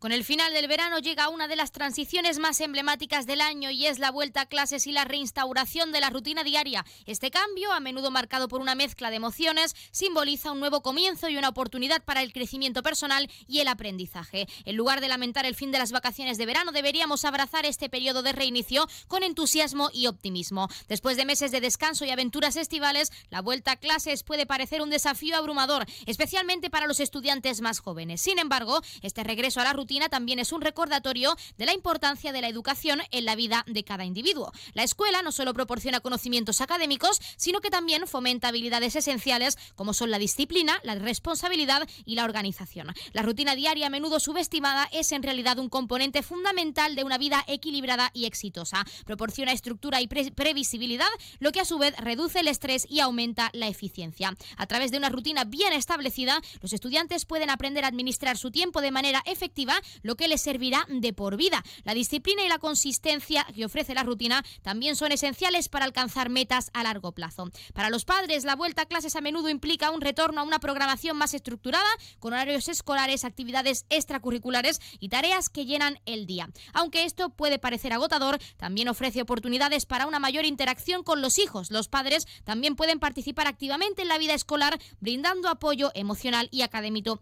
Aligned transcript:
Con 0.00 0.12
el 0.12 0.24
final 0.24 0.54
del 0.54 0.66
verano 0.66 0.98
llega 0.98 1.28
una 1.28 1.46
de 1.46 1.56
las 1.56 1.72
transiciones 1.72 2.38
más 2.38 2.62
emblemáticas 2.62 3.26
del 3.26 3.42
año 3.42 3.68
y 3.70 3.84
es 3.84 3.98
la 3.98 4.10
vuelta 4.10 4.40
a 4.40 4.46
clases 4.46 4.86
y 4.86 4.92
la 4.92 5.04
reinstauración 5.04 5.92
de 5.92 6.00
la 6.00 6.08
rutina 6.08 6.42
diaria. 6.42 6.86
Este 7.04 7.30
cambio, 7.30 7.70
a 7.70 7.80
menudo 7.80 8.10
marcado 8.10 8.48
por 8.48 8.62
una 8.62 8.74
mezcla 8.74 9.10
de 9.10 9.16
emociones, 9.16 9.76
simboliza 9.90 10.52
un 10.52 10.60
nuevo 10.60 10.80
comienzo 10.80 11.28
y 11.28 11.36
una 11.36 11.50
oportunidad 11.50 12.02
para 12.02 12.22
el 12.22 12.32
crecimiento 12.32 12.82
personal 12.82 13.30
y 13.46 13.60
el 13.60 13.68
aprendizaje. 13.68 14.48
En 14.64 14.76
lugar 14.76 15.02
de 15.02 15.08
lamentar 15.08 15.44
el 15.44 15.54
fin 15.54 15.70
de 15.70 15.78
las 15.78 15.92
vacaciones 15.92 16.38
de 16.38 16.46
verano, 16.46 16.72
deberíamos 16.72 17.26
abrazar 17.26 17.66
este 17.66 17.90
periodo 17.90 18.22
de 18.22 18.32
reinicio 18.32 18.88
con 19.06 19.22
entusiasmo 19.22 19.90
y 19.92 20.06
optimismo. 20.06 20.68
Después 20.88 21.18
de 21.18 21.26
meses 21.26 21.50
de 21.50 21.60
descanso 21.60 22.06
y 22.06 22.10
aventuras 22.10 22.56
estivales, 22.56 23.12
la 23.28 23.42
vuelta 23.42 23.72
a 23.72 23.76
clases 23.76 24.22
puede 24.22 24.46
parecer 24.46 24.80
un 24.80 24.88
desafío 24.88 25.36
abrumador, 25.36 25.84
especialmente 26.06 26.70
para 26.70 26.86
los 26.86 27.00
estudiantes 27.00 27.60
más 27.60 27.80
jóvenes. 27.80 28.22
Sin 28.22 28.38
embargo, 28.38 28.80
este 29.02 29.24
regreso 29.24 29.60
a 29.60 29.64
la 29.64 29.74
rutina 29.74 29.89
también 30.08 30.38
es 30.38 30.52
un 30.52 30.60
recordatorio 30.60 31.36
de 31.58 31.66
la 31.66 31.74
importancia 31.74 32.32
de 32.32 32.40
la 32.40 32.48
educación 32.48 33.00
en 33.10 33.24
la 33.24 33.34
vida 33.34 33.64
de 33.66 33.82
cada 33.82 34.04
individuo. 34.04 34.52
La 34.74 34.84
escuela 34.84 35.22
no 35.22 35.32
solo 35.32 35.52
proporciona 35.52 36.00
conocimientos 36.00 36.60
académicos, 36.60 37.20
sino 37.36 37.60
que 37.60 37.70
también 37.70 38.06
fomenta 38.06 38.48
habilidades 38.48 38.96
esenciales 38.96 39.58
como 39.74 39.92
son 39.92 40.10
la 40.10 40.18
disciplina, 40.18 40.78
la 40.84 40.94
responsabilidad 40.94 41.88
y 42.04 42.14
la 42.14 42.24
organización. 42.24 42.92
La 43.12 43.22
rutina 43.22 43.54
diaria, 43.54 43.88
a 43.88 43.90
menudo 43.90 44.20
subestimada, 44.20 44.88
es 44.92 45.12
en 45.12 45.22
realidad 45.22 45.58
un 45.58 45.68
componente 45.68 46.22
fundamental 46.22 46.94
de 46.94 47.04
una 47.04 47.18
vida 47.18 47.44
equilibrada 47.48 48.10
y 48.14 48.26
exitosa. 48.26 48.84
Proporciona 49.04 49.52
estructura 49.52 50.00
y 50.00 50.06
previsibilidad, 50.06 51.08
lo 51.38 51.52
que 51.52 51.60
a 51.60 51.64
su 51.64 51.78
vez 51.78 51.96
reduce 51.96 52.40
el 52.40 52.48
estrés 52.48 52.86
y 52.88 53.00
aumenta 53.00 53.50
la 53.52 53.68
eficiencia. 53.68 54.36
A 54.56 54.66
través 54.66 54.90
de 54.90 54.98
una 54.98 55.08
rutina 55.08 55.44
bien 55.44 55.72
establecida, 55.72 56.40
los 56.60 56.72
estudiantes 56.72 57.24
pueden 57.24 57.50
aprender 57.50 57.84
a 57.84 57.88
administrar 57.88 58.36
su 58.36 58.50
tiempo 58.50 58.80
de 58.80 58.90
manera 58.90 59.22
efectiva 59.26 59.79
lo 60.02 60.16
que 60.16 60.28
les 60.28 60.40
servirá 60.40 60.86
de 60.88 61.12
por 61.12 61.36
vida. 61.36 61.62
La 61.84 61.94
disciplina 61.94 62.44
y 62.44 62.48
la 62.48 62.58
consistencia 62.58 63.46
que 63.54 63.64
ofrece 63.64 63.94
la 63.94 64.02
rutina 64.02 64.44
también 64.62 64.96
son 64.96 65.12
esenciales 65.12 65.68
para 65.68 65.84
alcanzar 65.84 66.30
metas 66.30 66.70
a 66.74 66.82
largo 66.82 67.12
plazo. 67.12 67.50
Para 67.74 67.90
los 67.90 68.04
padres, 68.04 68.44
la 68.44 68.56
vuelta 68.56 68.82
a 68.82 68.86
clases 68.86 69.16
a 69.16 69.20
menudo 69.20 69.48
implica 69.48 69.90
un 69.90 70.00
retorno 70.00 70.40
a 70.40 70.44
una 70.44 70.60
programación 70.60 71.16
más 71.16 71.34
estructurada, 71.34 71.88
con 72.18 72.32
horarios 72.32 72.68
escolares, 72.68 73.24
actividades 73.24 73.86
extracurriculares 73.90 74.80
y 74.98 75.08
tareas 75.08 75.48
que 75.48 75.66
llenan 75.66 76.00
el 76.06 76.26
día. 76.26 76.50
Aunque 76.72 77.04
esto 77.04 77.30
puede 77.30 77.58
parecer 77.58 77.92
agotador, 77.92 78.38
también 78.56 78.88
ofrece 78.88 79.22
oportunidades 79.22 79.86
para 79.86 80.06
una 80.06 80.18
mayor 80.18 80.44
interacción 80.44 81.02
con 81.02 81.22
los 81.22 81.38
hijos. 81.38 81.70
Los 81.70 81.88
padres 81.88 82.26
también 82.44 82.76
pueden 82.76 82.98
participar 82.98 83.46
activamente 83.46 84.02
en 84.02 84.08
la 84.08 84.18
vida 84.18 84.34
escolar, 84.34 84.80
brindando 85.00 85.48
apoyo 85.48 85.90
emocional 85.94 86.48
y 86.50 86.62
académico, 86.62 87.20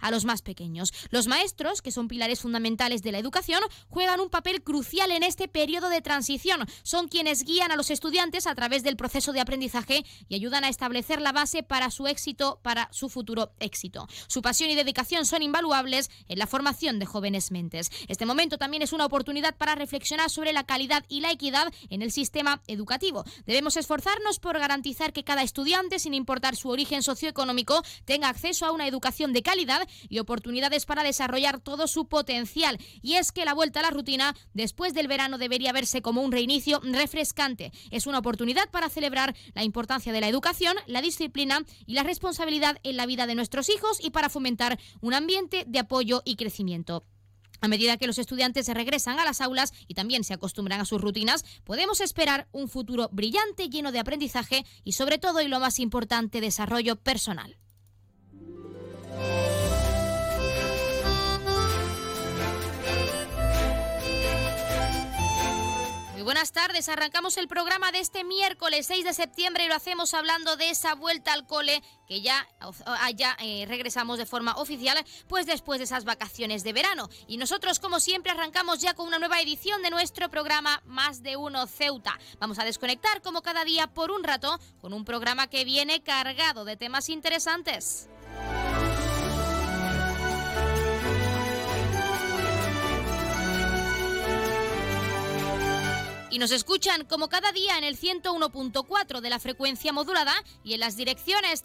a 0.00 0.10
los 0.10 0.24
más 0.24 0.42
pequeños. 0.42 0.92
Los 1.10 1.26
maestros 1.26 1.57
que 1.58 1.90
son 1.90 2.06
pilares 2.06 2.38
fundamentales 2.38 3.02
de 3.02 3.10
la 3.10 3.18
educación, 3.18 3.60
juegan 3.88 4.20
un 4.20 4.30
papel 4.30 4.62
crucial 4.62 5.10
en 5.10 5.24
este 5.24 5.48
periodo 5.48 5.88
de 5.88 6.00
transición. 6.00 6.64
Son 6.84 7.08
quienes 7.08 7.42
guían 7.42 7.72
a 7.72 7.76
los 7.76 7.90
estudiantes 7.90 8.46
a 8.46 8.54
través 8.54 8.84
del 8.84 8.96
proceso 8.96 9.32
de 9.32 9.40
aprendizaje 9.40 10.04
y 10.28 10.36
ayudan 10.36 10.62
a 10.62 10.68
establecer 10.68 11.20
la 11.20 11.32
base 11.32 11.64
para 11.64 11.90
su 11.90 12.06
éxito, 12.06 12.60
para 12.62 12.88
su 12.92 13.08
futuro 13.08 13.50
éxito. 13.58 14.06
Su 14.28 14.40
pasión 14.40 14.70
y 14.70 14.76
dedicación 14.76 15.26
son 15.26 15.42
invaluables 15.42 16.10
en 16.28 16.38
la 16.38 16.46
formación 16.46 17.00
de 17.00 17.06
jóvenes 17.06 17.50
mentes. 17.50 17.90
Este 18.06 18.24
momento 18.24 18.56
también 18.56 18.84
es 18.84 18.92
una 18.92 19.06
oportunidad 19.06 19.56
para 19.56 19.74
reflexionar 19.74 20.30
sobre 20.30 20.52
la 20.52 20.62
calidad 20.62 21.04
y 21.08 21.22
la 21.22 21.32
equidad 21.32 21.72
en 21.90 22.02
el 22.02 22.12
sistema 22.12 22.62
educativo. 22.68 23.24
Debemos 23.46 23.76
esforzarnos 23.76 24.38
por 24.38 24.56
garantizar 24.60 25.12
que 25.12 25.24
cada 25.24 25.42
estudiante, 25.42 25.98
sin 25.98 26.14
importar 26.14 26.54
su 26.54 26.68
origen 26.68 27.02
socioeconómico, 27.02 27.82
tenga 28.04 28.28
acceso 28.28 28.64
a 28.64 28.70
una 28.70 28.86
educación 28.86 29.32
de 29.32 29.42
calidad 29.42 29.88
y 30.08 30.20
oportunidades 30.20 30.86
para 30.86 31.02
desarrollar 31.02 31.47
todo 31.56 31.88
su 31.88 32.06
potencial. 32.06 32.78
Y 33.00 33.14
es 33.14 33.32
que 33.32 33.46
la 33.46 33.54
vuelta 33.54 33.80
a 33.80 33.84
la 33.84 33.90
rutina 33.90 34.36
después 34.52 34.92
del 34.92 35.08
verano 35.08 35.38
debería 35.38 35.72
verse 35.72 36.02
como 36.02 36.22
un 36.22 36.32
reinicio 36.32 36.80
refrescante. 36.84 37.72
Es 37.90 38.06
una 38.06 38.18
oportunidad 38.18 38.70
para 38.70 38.90
celebrar 38.90 39.34
la 39.54 39.64
importancia 39.64 40.12
de 40.12 40.20
la 40.20 40.28
educación, 40.28 40.76
la 40.86 41.00
disciplina 41.00 41.64
y 41.86 41.94
la 41.94 42.02
responsabilidad 42.02 42.78
en 42.82 42.96
la 42.96 43.06
vida 43.06 43.26
de 43.26 43.34
nuestros 43.34 43.70
hijos 43.70 43.98
y 44.02 44.10
para 44.10 44.28
fomentar 44.28 44.78
un 45.00 45.14
ambiente 45.14 45.64
de 45.66 45.78
apoyo 45.78 46.22
y 46.24 46.36
crecimiento. 46.36 47.04
A 47.60 47.68
medida 47.68 47.96
que 47.96 48.06
los 48.06 48.18
estudiantes 48.18 48.66
se 48.66 48.74
regresan 48.74 49.18
a 49.18 49.24
las 49.24 49.40
aulas 49.40 49.72
y 49.88 49.94
también 49.94 50.22
se 50.22 50.34
acostumbran 50.34 50.80
a 50.80 50.84
sus 50.84 51.00
rutinas, 51.00 51.44
podemos 51.64 52.00
esperar 52.00 52.46
un 52.52 52.68
futuro 52.68 53.08
brillante 53.10 53.68
lleno 53.68 53.90
de 53.90 53.98
aprendizaje 53.98 54.64
y 54.84 54.92
sobre 54.92 55.18
todo 55.18 55.40
y 55.40 55.48
lo 55.48 55.58
más 55.58 55.80
importante, 55.80 56.40
desarrollo 56.40 56.96
personal. 56.96 57.56
Buenas 66.28 66.52
tardes. 66.52 66.90
Arrancamos 66.90 67.38
el 67.38 67.48
programa 67.48 67.90
de 67.90 68.00
este 68.00 68.22
miércoles 68.22 68.86
6 68.86 69.02
de 69.02 69.14
septiembre 69.14 69.64
y 69.64 69.68
lo 69.68 69.74
hacemos 69.74 70.12
hablando 70.12 70.58
de 70.58 70.68
esa 70.68 70.94
vuelta 70.94 71.32
al 71.32 71.46
cole 71.46 71.82
que 72.06 72.20
ya, 72.20 72.46
ya 73.16 73.34
eh, 73.40 73.64
regresamos 73.66 74.18
de 74.18 74.26
forma 74.26 74.54
oficial, 74.56 75.02
pues 75.26 75.46
después 75.46 75.78
de 75.78 75.84
esas 75.84 76.04
vacaciones 76.04 76.64
de 76.64 76.74
verano. 76.74 77.08
Y 77.28 77.38
nosotros, 77.38 77.78
como 77.78 77.98
siempre, 77.98 78.30
arrancamos 78.30 78.78
ya 78.80 78.92
con 78.92 79.06
una 79.06 79.18
nueva 79.18 79.40
edición 79.40 79.80
de 79.80 79.88
nuestro 79.88 80.28
programa 80.28 80.82
Más 80.84 81.22
de 81.22 81.38
Uno 81.38 81.66
Ceuta. 81.66 82.18
Vamos 82.38 82.58
a 82.58 82.64
desconectar 82.64 83.22
como 83.22 83.40
cada 83.40 83.64
día 83.64 83.86
por 83.86 84.10
un 84.10 84.22
rato 84.22 84.60
con 84.82 84.92
un 84.92 85.06
programa 85.06 85.46
que 85.46 85.64
viene 85.64 86.02
cargado 86.02 86.66
de 86.66 86.76
temas 86.76 87.08
interesantes. 87.08 88.10
Nos 96.38 96.52
escuchan 96.52 97.04
como 97.04 97.28
cada 97.28 97.50
día 97.50 97.76
en 97.78 97.84
el 97.84 97.98
101.4 97.98 99.20
de 99.20 99.28
la 99.28 99.40
frecuencia 99.40 99.92
modulada 99.92 100.32
y 100.62 100.74
en 100.74 100.80
las 100.80 100.94
direcciones 100.94 101.64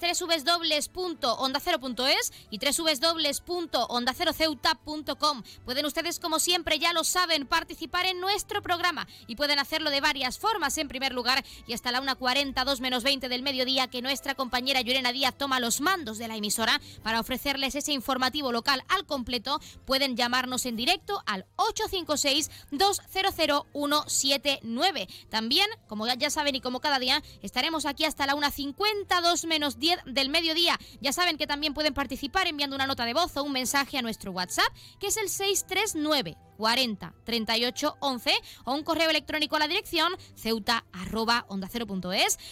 www.ondacero.es 0.96 2.34
y 2.50 2.58
www.ondaceroceuta.com. 2.58 5.44
Pueden 5.64 5.86
ustedes, 5.86 6.20
como 6.20 6.40
siempre, 6.40 6.80
ya 6.80 6.92
lo 6.92 7.04
saben, 7.04 7.46
participar 7.46 8.08
en 8.08 8.20
nuestro 8.20 8.64
programa 8.64 9.08
y 9.28 9.36
pueden 9.36 9.60
hacerlo 9.60 9.92
de 9.92 10.02
varias 10.02 10.40
formas. 10.40 10.76
En 10.80 10.88
primer 10.88 11.14
lugar, 11.14 11.46
y 11.68 11.74
hasta 11.74 11.92
la 11.92 12.02
1.40, 12.02 12.66
2 12.66 12.82
menos 12.82 13.04
20 13.04 13.30
del 13.30 13.44
mediodía, 13.44 13.92
que 13.92 14.02
nuestra 14.02 14.34
compañera 14.34 14.82
Llorena 14.82 15.12
Díaz 15.12 15.38
toma 15.38 15.60
los 15.60 15.82
mandos 15.82 16.18
de 16.18 16.28
la 16.28 16.36
emisora 16.36 16.82
para 17.04 17.20
ofrecerles 17.20 17.76
ese 17.76 17.92
informativo 17.92 18.52
local 18.52 18.84
al 18.88 19.06
completo, 19.06 19.62
pueden 19.86 20.18
llamarnos 20.18 20.66
en 20.66 20.78
directo 20.78 21.22
al 21.28 21.46
856 21.58 22.50
200 22.72 23.68
177 23.72 24.63
9. 24.64 25.08
También, 25.30 25.68
como 25.88 26.08
ya 26.08 26.30
saben 26.30 26.56
y 26.56 26.62
como 26.62 26.80
cada 26.80 27.00
día, 27.00 27.22
estaremos 27.42 27.86
aquí 27.86 28.06
hasta 28.06 28.26
la 28.26 28.36
1.52 28.36 29.48
menos 29.48 29.80
10 29.80 30.00
del 30.06 30.30
mediodía. 30.30 30.80
Ya 31.02 31.14
saben 31.14 31.38
que 31.38 31.48
también 31.48 31.74
pueden 31.74 31.94
participar 31.94 32.48
enviando 32.48 32.76
una 32.76 32.88
nota 32.88 33.06
de 33.06 33.14
voz 33.14 33.36
o 33.38 33.44
un 33.44 33.52
mensaje 33.52 33.98
a 33.98 34.02
nuestro 34.02 34.32
WhatsApp, 34.32 34.74
que 35.00 35.08
es 35.08 35.18
el 35.18 35.30
639 35.30 36.38
40 36.58 37.14
38 37.24 37.98
11 38.00 38.32
o 38.66 38.74
un 38.74 38.84
correo 38.84 39.10
electrónico 39.10 39.56
a 39.56 39.60
la 39.60 39.68
dirección 39.68 40.14
ceuta 40.36 40.86
arroba 40.92 41.46
onda 41.50 41.68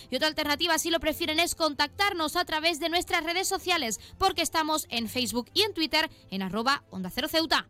y 0.10 0.16
otra 0.16 0.28
alternativa 0.28 0.78
si 0.80 0.90
lo 0.90 1.00
prefieren 1.00 1.40
es 1.40 1.56
contactarnos 1.56 2.36
a 2.36 2.46
través 2.46 2.80
de 2.80 2.90
nuestras 2.90 3.24
redes 3.24 3.48
sociales 3.48 4.00
porque 4.18 4.42
estamos 4.42 4.88
en 4.90 5.08
Facebook 5.08 5.50
y 5.54 5.62
en 5.62 5.74
Twitter 5.74 6.10
en 6.30 6.42
arroba 6.42 6.84
onda 6.90 7.10
cero 7.10 7.28
ceuta. 7.30 7.68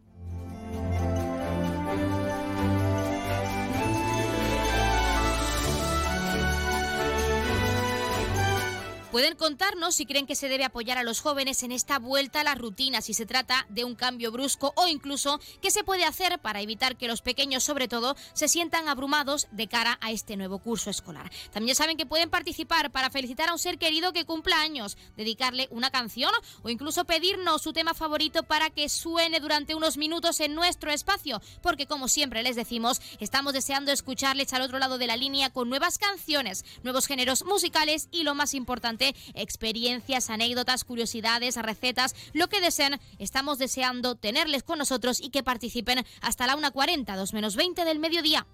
Pueden 9.11 9.35
contarnos 9.35 9.95
si 9.95 10.05
creen 10.05 10.25
que 10.25 10.37
se 10.37 10.47
debe 10.47 10.63
apoyar 10.63 10.97
a 10.97 11.03
los 11.03 11.19
jóvenes 11.19 11.63
en 11.63 11.73
esta 11.73 11.99
vuelta 11.99 12.39
a 12.39 12.43
la 12.45 12.55
rutina, 12.55 13.01
si 13.01 13.13
se 13.13 13.25
trata 13.25 13.65
de 13.67 13.83
un 13.83 13.93
cambio 13.93 14.31
brusco 14.31 14.71
o 14.77 14.87
incluso 14.87 15.41
qué 15.61 15.69
se 15.69 15.83
puede 15.83 16.05
hacer 16.05 16.39
para 16.39 16.61
evitar 16.61 16.95
que 16.95 17.09
los 17.09 17.21
pequeños, 17.21 17.61
sobre 17.61 17.89
todo, 17.89 18.15
se 18.31 18.47
sientan 18.47 18.87
abrumados 18.87 19.49
de 19.51 19.67
cara 19.67 19.97
a 19.99 20.11
este 20.11 20.37
nuevo 20.37 20.59
curso 20.59 20.89
escolar. 20.89 21.29
También 21.51 21.75
saben 21.75 21.97
que 21.97 22.05
pueden 22.05 22.29
participar 22.29 22.89
para 22.89 23.09
felicitar 23.09 23.49
a 23.49 23.51
un 23.51 23.59
ser 23.59 23.77
querido 23.77 24.13
que 24.13 24.23
cumpla 24.23 24.61
años, 24.61 24.97
dedicarle 25.17 25.67
una 25.71 25.91
canción 25.91 26.31
o 26.63 26.69
incluso 26.69 27.03
pedirnos 27.03 27.63
su 27.63 27.73
tema 27.73 27.93
favorito 27.93 28.43
para 28.43 28.69
que 28.69 28.87
suene 28.87 29.41
durante 29.41 29.75
unos 29.75 29.97
minutos 29.97 30.39
en 30.39 30.55
nuestro 30.55 30.89
espacio, 30.89 31.41
porque 31.61 31.85
como 31.85 32.07
siempre 32.07 32.43
les 32.43 32.55
decimos, 32.55 33.01
estamos 33.19 33.51
deseando 33.51 33.91
escucharles 33.91 34.53
al 34.53 34.61
otro 34.61 34.79
lado 34.79 34.97
de 34.97 35.07
la 35.07 35.17
línea 35.17 35.49
con 35.49 35.67
nuevas 35.67 35.97
canciones, 35.97 36.63
nuevos 36.83 37.07
géneros 37.07 37.43
musicales 37.43 38.07
y 38.09 38.23
lo 38.23 38.35
más 38.35 38.53
importante 38.53 39.00
experiencias, 39.33 40.29
anécdotas, 40.29 40.83
curiosidades, 40.83 41.55
recetas, 41.55 42.15
lo 42.33 42.47
que 42.47 42.61
deseen. 42.61 42.99
Estamos 43.19 43.57
deseando 43.57 44.15
tenerles 44.15 44.63
con 44.63 44.77
nosotros 44.77 45.19
y 45.21 45.29
que 45.29 45.43
participen 45.43 46.05
hasta 46.21 46.47
la 46.47 46.55
1.40, 46.55 47.15
2 47.15 47.33
menos 47.33 47.55
20 47.55 47.85
del 47.85 47.99
mediodía. 47.99 48.47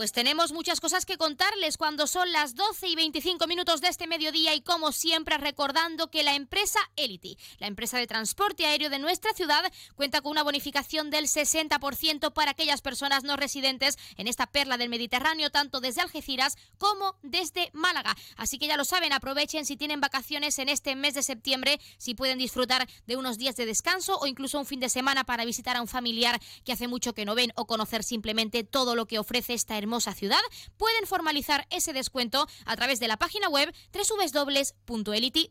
Pues 0.00 0.12
tenemos 0.12 0.52
muchas 0.52 0.80
cosas 0.80 1.04
que 1.04 1.18
contarles 1.18 1.76
cuando 1.76 2.06
son 2.06 2.32
las 2.32 2.54
12 2.54 2.88
y 2.88 2.96
25 2.96 3.46
minutos 3.46 3.82
de 3.82 3.88
este 3.88 4.06
mediodía 4.06 4.54
y 4.54 4.62
como 4.62 4.92
siempre 4.92 5.36
recordando 5.36 6.10
que 6.10 6.22
la 6.22 6.34
empresa 6.34 6.78
Elity, 6.96 7.36
la 7.58 7.66
empresa 7.66 7.98
de 7.98 8.06
transporte 8.06 8.64
aéreo 8.64 8.88
de 8.88 8.98
nuestra 8.98 9.34
ciudad, 9.34 9.70
cuenta 9.96 10.22
con 10.22 10.30
una 10.30 10.42
bonificación 10.42 11.10
del 11.10 11.26
60% 11.26 12.32
para 12.32 12.52
aquellas 12.52 12.80
personas 12.80 13.24
no 13.24 13.36
residentes 13.36 13.98
en 14.16 14.26
esta 14.26 14.46
perla 14.46 14.78
del 14.78 14.88
Mediterráneo, 14.88 15.50
tanto 15.50 15.82
desde 15.82 16.00
Algeciras 16.00 16.56
como 16.78 17.18
desde 17.22 17.68
Málaga. 17.74 18.16
Así 18.38 18.58
que 18.58 18.68
ya 18.68 18.78
lo 18.78 18.86
saben, 18.86 19.12
aprovechen 19.12 19.66
si 19.66 19.76
tienen 19.76 20.00
vacaciones 20.00 20.58
en 20.60 20.70
este 20.70 20.96
mes 20.96 21.12
de 21.12 21.22
septiembre, 21.22 21.78
si 21.98 22.14
pueden 22.14 22.38
disfrutar 22.38 22.88
de 23.06 23.16
unos 23.18 23.36
días 23.36 23.56
de 23.56 23.66
descanso 23.66 24.18
o 24.18 24.26
incluso 24.26 24.58
un 24.58 24.64
fin 24.64 24.80
de 24.80 24.88
semana 24.88 25.24
para 25.24 25.44
visitar 25.44 25.76
a 25.76 25.82
un 25.82 25.88
familiar 25.88 26.40
que 26.64 26.72
hace 26.72 26.88
mucho 26.88 27.12
que 27.12 27.26
no 27.26 27.34
ven 27.34 27.52
o 27.54 27.66
conocer 27.66 28.02
simplemente 28.02 28.64
todo 28.64 28.96
lo 28.96 29.04
que 29.04 29.18
ofrece 29.18 29.52
esta 29.52 29.76
hermosa 29.76 29.89
ciudad, 29.98 30.38
pueden 30.76 31.06
formalizar 31.06 31.66
ese 31.70 31.92
descuento 31.92 32.46
a 32.64 32.76
través 32.76 33.00
de 33.00 33.08
la 33.08 33.16
página 33.16 33.48
web 33.48 33.74
www.elity.es. 33.92 35.48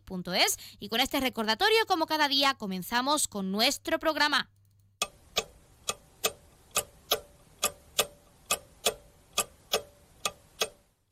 Y 0.79 0.87
con 0.87 1.01
este 1.01 1.19
recordatorio, 1.19 1.85
como 1.87 2.05
cada 2.05 2.29
día, 2.29 2.53
comenzamos 2.53 3.27
con 3.27 3.51
nuestro 3.51 3.99
programa. 3.99 4.49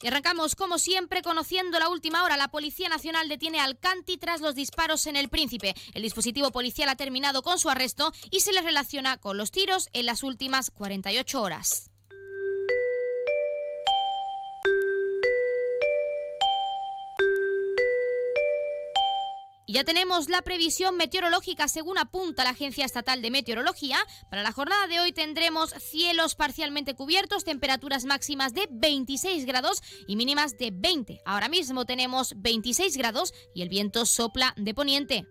Y 0.01 0.07
arrancamos, 0.07 0.55
como 0.55 0.77
siempre, 0.77 1.23
conociendo 1.23 1.79
la 1.79 1.89
última 1.89 2.23
hora. 2.23 2.37
La 2.37 2.49
Policía 2.49 2.87
Nacional 2.87 3.27
detiene 3.27 3.59
al 3.59 3.79
Canti 3.79 4.17
tras 4.17 4.41
los 4.41 4.53
disparos 4.53 5.07
en 5.07 5.15
el 5.15 5.27
Príncipe. 5.27 5.73
El 5.95 6.03
dispositivo 6.03 6.51
policial 6.51 6.89
ha 6.89 6.95
terminado 6.95 7.41
con 7.41 7.57
su 7.57 7.69
arresto 7.69 8.13
y 8.29 8.41
se 8.41 8.53
le 8.53 8.61
relaciona 8.61 9.17
con 9.17 9.37
los 9.37 9.49
tiros 9.49 9.89
en 9.93 10.05
las 10.05 10.21
últimas 10.21 10.69
48 10.69 11.41
horas. 11.41 11.89
Y 19.69 19.73
ya 19.73 19.83
tenemos 19.83 20.29
la 20.29 20.43
previsión 20.43 20.95
meteorológica 20.95 21.67
según 21.67 21.97
apunta 21.97 22.45
la 22.45 22.51
Agencia 22.51 22.85
Estatal 22.85 23.21
de 23.21 23.31
Meteorología. 23.31 23.97
Para 24.29 24.41
la 24.41 24.53
jornada 24.53 24.87
de 24.87 25.01
hoy 25.01 25.11
tendremos 25.11 25.71
cielos 25.71 26.35
parcialmente 26.35 26.95
cubiertos, 26.95 27.43
temperaturas 27.43 28.05
máximas 28.05 28.53
de 28.53 28.69
26 28.71 29.45
grados 29.45 29.83
y 30.07 30.15
mínimas 30.15 30.57
de 30.57 30.71
20. 30.73 31.19
Ahora 31.25 31.49
mismo 31.49 31.83
tenemos 31.83 32.33
26 32.37 32.95
grados 32.95 33.33
y 33.53 33.61
el 33.61 33.67
viento 33.67 34.05
sopla 34.05 34.53
de 34.55 34.73
poniente. 34.73 35.27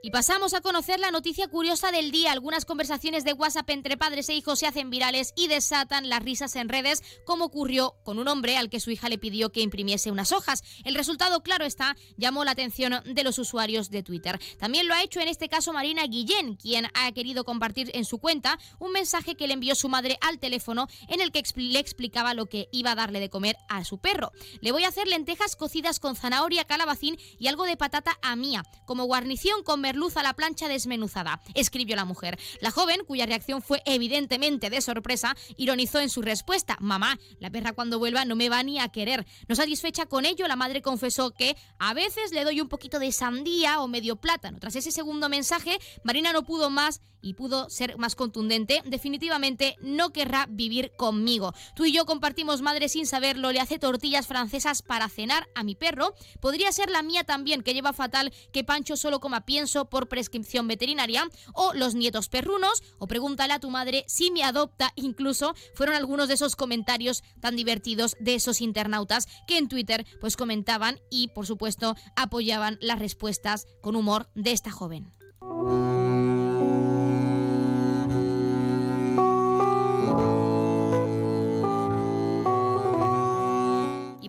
Y 0.00 0.10
pasamos 0.12 0.54
a 0.54 0.60
conocer 0.60 1.00
la 1.00 1.10
noticia 1.10 1.48
curiosa 1.48 1.90
del 1.90 2.12
día. 2.12 2.30
Algunas 2.30 2.64
conversaciones 2.64 3.24
de 3.24 3.32
WhatsApp 3.32 3.68
entre 3.70 3.96
padres 3.96 4.28
e 4.28 4.34
hijos 4.34 4.60
se 4.60 4.66
hacen 4.68 4.90
virales 4.90 5.32
y 5.34 5.48
desatan 5.48 6.08
las 6.08 6.22
risas 6.22 6.54
en 6.54 6.68
redes, 6.68 7.02
como 7.24 7.46
ocurrió 7.46 7.96
con 8.04 8.20
un 8.20 8.28
hombre 8.28 8.56
al 8.56 8.70
que 8.70 8.78
su 8.78 8.92
hija 8.92 9.08
le 9.08 9.18
pidió 9.18 9.50
que 9.50 9.60
imprimiese 9.60 10.12
unas 10.12 10.30
hojas. 10.30 10.62
El 10.84 10.94
resultado, 10.94 11.42
claro 11.42 11.64
está, 11.64 11.96
llamó 12.16 12.44
la 12.44 12.52
atención 12.52 13.02
de 13.04 13.24
los 13.24 13.40
usuarios 13.40 13.90
de 13.90 14.04
Twitter. 14.04 14.38
También 14.60 14.86
lo 14.86 14.94
ha 14.94 15.02
hecho 15.02 15.18
en 15.18 15.26
este 15.26 15.48
caso 15.48 15.72
Marina 15.72 16.06
Guillén, 16.06 16.54
quien 16.54 16.86
ha 16.94 17.10
querido 17.10 17.44
compartir 17.44 17.90
en 17.92 18.04
su 18.04 18.18
cuenta 18.18 18.56
un 18.78 18.92
mensaje 18.92 19.34
que 19.34 19.48
le 19.48 19.54
envió 19.54 19.74
su 19.74 19.88
madre 19.88 20.16
al 20.20 20.38
teléfono 20.38 20.86
en 21.08 21.20
el 21.20 21.32
que 21.32 21.42
le 21.56 21.80
explicaba 21.80 22.34
lo 22.34 22.46
que 22.46 22.68
iba 22.70 22.92
a 22.92 22.94
darle 22.94 23.18
de 23.18 23.30
comer 23.30 23.56
a 23.68 23.84
su 23.84 23.98
perro. 23.98 24.30
Le 24.60 24.70
voy 24.70 24.84
a 24.84 24.88
hacer 24.88 25.08
lentejas 25.08 25.56
cocidas 25.56 25.98
con 25.98 26.14
zanahoria, 26.14 26.64
calabacín 26.64 27.18
y 27.40 27.48
algo 27.48 27.64
de 27.64 27.76
patata 27.76 28.16
a 28.22 28.36
mía, 28.36 28.62
como 28.86 29.04
guarnición 29.04 29.64
con 29.64 29.87
merluza 29.88 29.98
luz 29.98 30.16
a 30.16 30.22
la 30.22 30.34
plancha 30.34 30.68
desmenuzada, 30.68 31.40
escribió 31.54 31.96
la 31.96 32.04
mujer. 32.04 32.38
La 32.60 32.70
joven, 32.70 33.00
cuya 33.06 33.26
reacción 33.26 33.62
fue 33.62 33.82
evidentemente 33.84 34.70
de 34.70 34.80
sorpresa, 34.80 35.34
ironizó 35.56 35.98
en 35.98 36.08
su 36.08 36.22
respuesta, 36.22 36.76
mamá, 36.80 37.18
la 37.40 37.50
perra 37.50 37.72
cuando 37.72 37.98
vuelva 37.98 38.24
no 38.24 38.36
me 38.36 38.48
va 38.48 38.62
ni 38.62 38.78
a 38.78 38.88
querer. 38.88 39.26
No 39.48 39.56
satisfecha 39.56 40.06
con 40.06 40.24
ello, 40.24 40.46
la 40.46 40.56
madre 40.56 40.82
confesó 40.82 41.32
que 41.32 41.56
a 41.78 41.94
veces 41.94 42.32
le 42.32 42.44
doy 42.44 42.60
un 42.60 42.68
poquito 42.68 42.98
de 42.98 43.10
sandía 43.10 43.80
o 43.80 43.88
medio 43.88 44.16
plátano. 44.16 44.60
Tras 44.60 44.76
ese 44.76 44.92
segundo 44.92 45.28
mensaje, 45.28 45.78
Marina 46.04 46.32
no 46.32 46.44
pudo 46.44 46.70
más 46.70 47.00
y 47.20 47.34
pudo 47.34 47.68
ser 47.70 47.98
más 47.98 48.14
contundente. 48.14 48.82
Definitivamente 48.84 49.76
no 49.80 50.10
querrá 50.10 50.46
vivir 50.48 50.92
conmigo. 50.96 51.52
Tú 51.74 51.84
y 51.84 51.92
yo 51.92 52.06
compartimos 52.06 52.62
madre 52.62 52.88
sin 52.88 53.06
saberlo, 53.06 53.52
le 53.52 53.60
hace 53.60 53.78
tortillas 53.78 54.26
francesas 54.26 54.82
para 54.82 55.08
cenar 55.08 55.48
a 55.54 55.64
mi 55.64 55.74
perro. 55.74 56.14
Podría 56.40 56.72
ser 56.72 56.90
la 56.90 57.02
mía 57.02 57.24
también, 57.24 57.62
que 57.62 57.74
lleva 57.74 57.92
fatal 57.92 58.32
que 58.52 58.64
Pancho 58.64 58.96
solo 58.96 59.20
coma 59.20 59.44
pienso 59.44 59.86
por 59.86 60.08
prescripción 60.08 60.68
veterinaria, 60.68 61.28
o 61.54 61.72
los 61.74 61.94
nietos 61.94 62.28
perrunos, 62.28 62.82
o 62.98 63.06
pregúntale 63.06 63.52
a 63.52 63.60
tu 63.60 63.70
madre 63.70 64.04
si 64.06 64.30
me 64.30 64.44
adopta, 64.44 64.92
incluso 64.96 65.54
fueron 65.74 65.96
algunos 65.96 66.28
de 66.28 66.34
esos 66.34 66.56
comentarios 66.56 67.22
tan 67.40 67.56
divertidos 67.56 68.16
de 68.20 68.34
esos 68.34 68.60
internautas 68.60 69.26
que 69.46 69.58
en 69.58 69.68
Twitter 69.68 70.06
pues 70.20 70.36
comentaban 70.36 71.00
y 71.10 71.28
por 71.28 71.46
supuesto 71.46 71.96
apoyaban 72.16 72.78
las 72.80 72.98
respuestas 72.98 73.66
con 73.80 73.96
humor 73.96 74.28
de 74.34 74.52
esta 74.52 74.70
joven. 74.70 75.12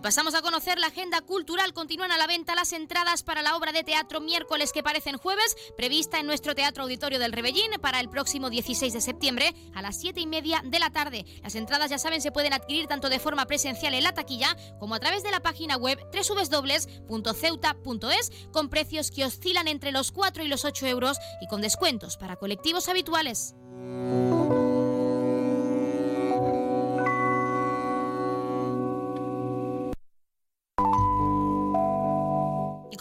Pasamos 0.02 0.34
a 0.34 0.40
conocer 0.40 0.78
la 0.78 0.86
agenda 0.86 1.20
cultural. 1.20 1.74
Continúan 1.74 2.10
a 2.10 2.16
la 2.16 2.26
venta 2.26 2.54
las 2.54 2.72
entradas 2.72 3.22
para 3.22 3.42
la 3.42 3.54
obra 3.54 3.72
de 3.72 3.84
teatro 3.84 4.22
miércoles 4.22 4.72
que 4.72 4.82
parecen 4.82 5.18
jueves, 5.18 5.54
prevista 5.76 6.18
en 6.18 6.26
nuestro 6.26 6.54
Teatro 6.54 6.84
Auditorio 6.84 7.18
del 7.18 7.32
Rebellín 7.32 7.70
para 7.82 8.00
el 8.00 8.08
próximo 8.08 8.48
16 8.48 8.94
de 8.94 9.02
septiembre 9.02 9.54
a 9.74 9.82
las 9.82 10.00
7 10.00 10.18
y 10.18 10.26
media 10.26 10.62
de 10.64 10.78
la 10.78 10.88
tarde. 10.88 11.26
Las 11.42 11.54
entradas, 11.54 11.90
ya 11.90 11.98
saben, 11.98 12.22
se 12.22 12.32
pueden 12.32 12.54
adquirir 12.54 12.86
tanto 12.86 13.10
de 13.10 13.18
forma 13.18 13.44
presencial 13.44 13.92
en 13.92 14.04
la 14.04 14.14
taquilla 14.14 14.56
como 14.78 14.94
a 14.94 15.00
través 15.00 15.22
de 15.22 15.32
la 15.32 15.40
página 15.40 15.76
web 15.76 15.98
www.ceuta.es 16.14 17.10
con 18.52 18.70
precios 18.70 19.10
que 19.10 19.26
oscilan 19.26 19.68
entre 19.68 19.92
los 19.92 20.12
4 20.12 20.44
y 20.44 20.48
los 20.48 20.64
8 20.64 20.86
euros 20.86 21.18
y 21.42 21.46
con 21.46 21.60
descuentos 21.60 22.16
para 22.16 22.36
colectivos 22.36 22.88
habituales. 22.88 23.54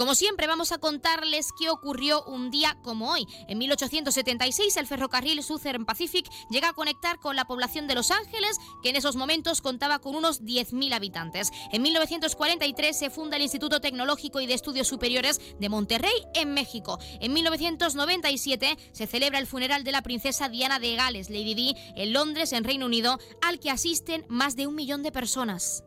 Como 0.10 0.16
siempre 0.16 0.48
vamos 0.48 0.72
a 0.72 0.80
contarles 0.80 1.50
qué 1.56 1.70
ocurrió 1.70 2.24
un 2.24 2.50
día 2.50 2.76
como 2.82 3.12
hoy. 3.12 3.28
En 3.48 3.60
1876 3.60 4.76
el 4.78 4.88
ferrocarril 4.88 5.44
Southern 5.44 5.86
Pacific 5.86 6.28
llega 6.50 6.70
a 6.70 6.74
conectar 6.74 7.20
con 7.20 7.36
la 7.36 7.46
población 7.46 7.86
de 7.86 7.94
Los 7.94 8.10
Ángeles, 8.10 8.58
que 8.82 8.90
en 8.90 8.96
esos 8.96 9.16
momentos 9.16 9.62
contaba 9.62 10.00
con 10.00 10.16
unos 10.16 10.42
10.000 10.42 10.96
habitantes. 10.96 11.52
En 11.72 11.84
1943 11.84 12.98
se 12.98 13.12
funda 13.12 13.36
el 13.36 13.44
Instituto 13.44 13.82
Tecnológico 13.82 14.42
y 14.42 14.48
de 14.48 14.56
Estudios 14.56 14.88
Superiores 14.88 15.40
de 15.60 15.70
Monterrey, 15.70 16.26
en 16.34 16.56
México. 16.56 16.98
En 17.20 17.32
1997 17.32 18.80
se 18.92 19.06
celebra 19.06 19.38
el 19.38 19.46
funeral 19.46 19.84
de 19.84 19.92
la 19.92 20.02
princesa 20.02 20.50
Diana 20.50 20.80
de 20.80 20.96
Gales, 20.96 21.30
Lady 21.30 21.54
Di, 21.54 21.76
en 21.96 22.14
Londres, 22.14 22.52
en 22.54 22.64
Reino 22.64 22.88
Unido, 22.88 23.20
al 23.44 23.60
que 23.60 23.70
asisten 23.70 24.26
más 24.28 24.56
de 24.56 24.66
un 24.66 24.74
millón 24.74 25.04
de 25.04 25.12
personas. 25.12 25.84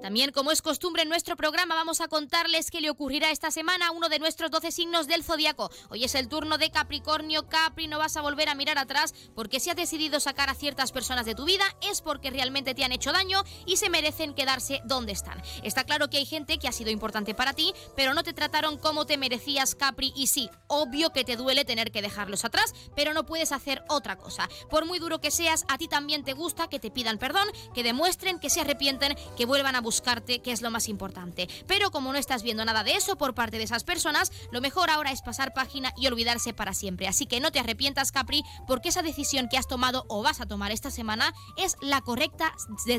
También, 0.00 0.30
como 0.30 0.52
es 0.52 0.62
costumbre 0.62 1.02
en 1.02 1.08
nuestro 1.08 1.36
programa, 1.36 1.74
vamos 1.74 2.00
a 2.00 2.08
contarles 2.08 2.70
qué 2.70 2.80
le 2.80 2.88
ocurrirá 2.88 3.30
esta 3.30 3.50
semana 3.50 3.88
a 3.88 3.90
uno 3.90 4.08
de 4.08 4.20
nuestros 4.20 4.50
12 4.50 4.70
signos 4.70 5.08
del 5.08 5.24
zodiaco. 5.24 5.70
Hoy 5.90 6.04
es 6.04 6.14
el 6.14 6.28
turno 6.28 6.56
de 6.56 6.70
Capricornio. 6.70 7.48
Capri, 7.48 7.88
no 7.88 7.98
vas 7.98 8.16
a 8.16 8.22
volver 8.22 8.48
a 8.48 8.54
mirar 8.54 8.78
atrás 8.78 9.12
porque 9.34 9.58
si 9.58 9.70
has 9.70 9.76
decidido 9.76 10.20
sacar 10.20 10.50
a 10.50 10.54
ciertas 10.54 10.92
personas 10.92 11.26
de 11.26 11.34
tu 11.34 11.44
vida 11.44 11.64
es 11.82 12.00
porque 12.00 12.30
realmente 12.30 12.74
te 12.74 12.84
han 12.84 12.92
hecho 12.92 13.12
daño 13.12 13.42
y 13.66 13.76
se 13.76 13.90
merecen 13.90 14.34
quedarse 14.34 14.80
donde 14.84 15.12
están. 15.12 15.42
Está 15.64 15.84
claro 15.84 16.08
que 16.08 16.18
hay 16.18 16.26
gente 16.26 16.58
que 16.58 16.68
ha 16.68 16.72
sido 16.72 16.90
importante 16.90 17.34
para 17.34 17.52
ti, 17.52 17.74
pero 17.96 18.14
no 18.14 18.22
te 18.22 18.32
trataron 18.32 18.78
como 18.78 19.04
te 19.04 19.18
merecías, 19.18 19.74
Capri. 19.74 20.12
Y 20.14 20.28
sí, 20.28 20.48
obvio 20.68 21.12
que 21.12 21.24
te 21.24 21.36
duele 21.36 21.64
tener 21.64 21.90
que 21.90 22.02
dejarlos 22.02 22.44
atrás, 22.44 22.72
pero 22.94 23.14
no 23.14 23.26
puedes 23.26 23.50
hacer 23.50 23.82
otra 23.88 24.16
cosa. 24.16 24.48
Por 24.70 24.86
muy 24.86 25.00
duro 25.00 25.20
que 25.20 25.32
seas, 25.32 25.64
a 25.68 25.76
ti 25.76 25.88
también 25.88 26.22
te 26.22 26.34
gusta 26.34 26.68
que 26.68 26.78
te 26.78 26.92
pidan 26.92 27.18
perdón, 27.18 27.48
que 27.74 27.82
demuestren 27.82 28.38
que 28.38 28.50
se 28.50 28.60
arrepienten, 28.60 29.16
que 29.36 29.44
vuelvan 29.44 29.74
a 29.74 29.80
buscarte, 29.88 30.40
que 30.40 30.52
es 30.52 30.60
lo 30.60 30.70
más 30.70 30.86
importante. 30.86 31.48
Pero 31.66 31.90
como 31.90 32.12
no 32.12 32.18
estás 32.18 32.42
viendo 32.42 32.62
nada 32.62 32.84
de 32.84 32.92
eso 32.92 33.16
por 33.16 33.34
parte 33.34 33.56
de 33.56 33.64
esas 33.64 33.84
personas, 33.84 34.32
lo 34.52 34.60
mejor 34.60 34.90
ahora 34.90 35.12
es 35.12 35.22
pasar 35.22 35.54
página 35.54 35.94
y 35.96 36.06
olvidarse 36.08 36.52
para 36.52 36.74
siempre. 36.74 37.08
Así 37.08 37.24
que 37.24 37.40
no 37.40 37.52
te 37.52 37.58
arrepientas, 37.58 38.12
Capri, 38.12 38.44
porque 38.66 38.90
esa 38.90 39.00
decisión 39.00 39.48
que 39.48 39.56
has 39.56 39.66
tomado 39.66 40.04
o 40.08 40.22
vas 40.22 40.42
a 40.42 40.46
tomar 40.46 40.72
esta 40.72 40.90
semana 40.90 41.32
es 41.56 41.76
la 41.80 42.02
correcta 42.02 42.52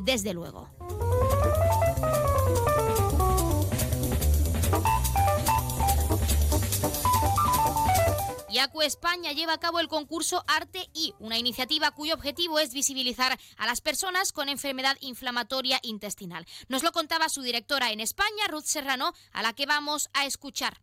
desde 0.04 0.34
luego. 0.34 0.68
Yacu 8.60 8.82
España 8.82 9.32
lleva 9.32 9.54
a 9.54 9.58
cabo 9.58 9.80
el 9.80 9.88
concurso 9.88 10.44
Arte 10.46 10.80
y, 10.94 11.14
una 11.20 11.38
iniciativa 11.38 11.92
cuyo 11.92 12.14
objetivo 12.14 12.60
es 12.60 12.74
visibilizar 12.74 13.32
a 13.58 13.66
las 13.66 13.80
personas 13.80 14.34
con 14.34 14.50
enfermedad 14.50 14.98
inflamatoria 15.00 15.78
intestinal. 15.82 16.44
Nos 16.68 16.84
lo 16.84 16.92
contaba 16.92 17.30
su 17.30 17.42
directora 17.42 17.94
en 17.94 18.02
España, 18.02 18.50
Ruth 18.50 18.66
Serrano, 18.66 19.14
a 19.32 19.44
la 19.44 19.54
que 19.54 19.66
vamos 19.66 20.10
a 20.14 20.26
escuchar. 20.26 20.74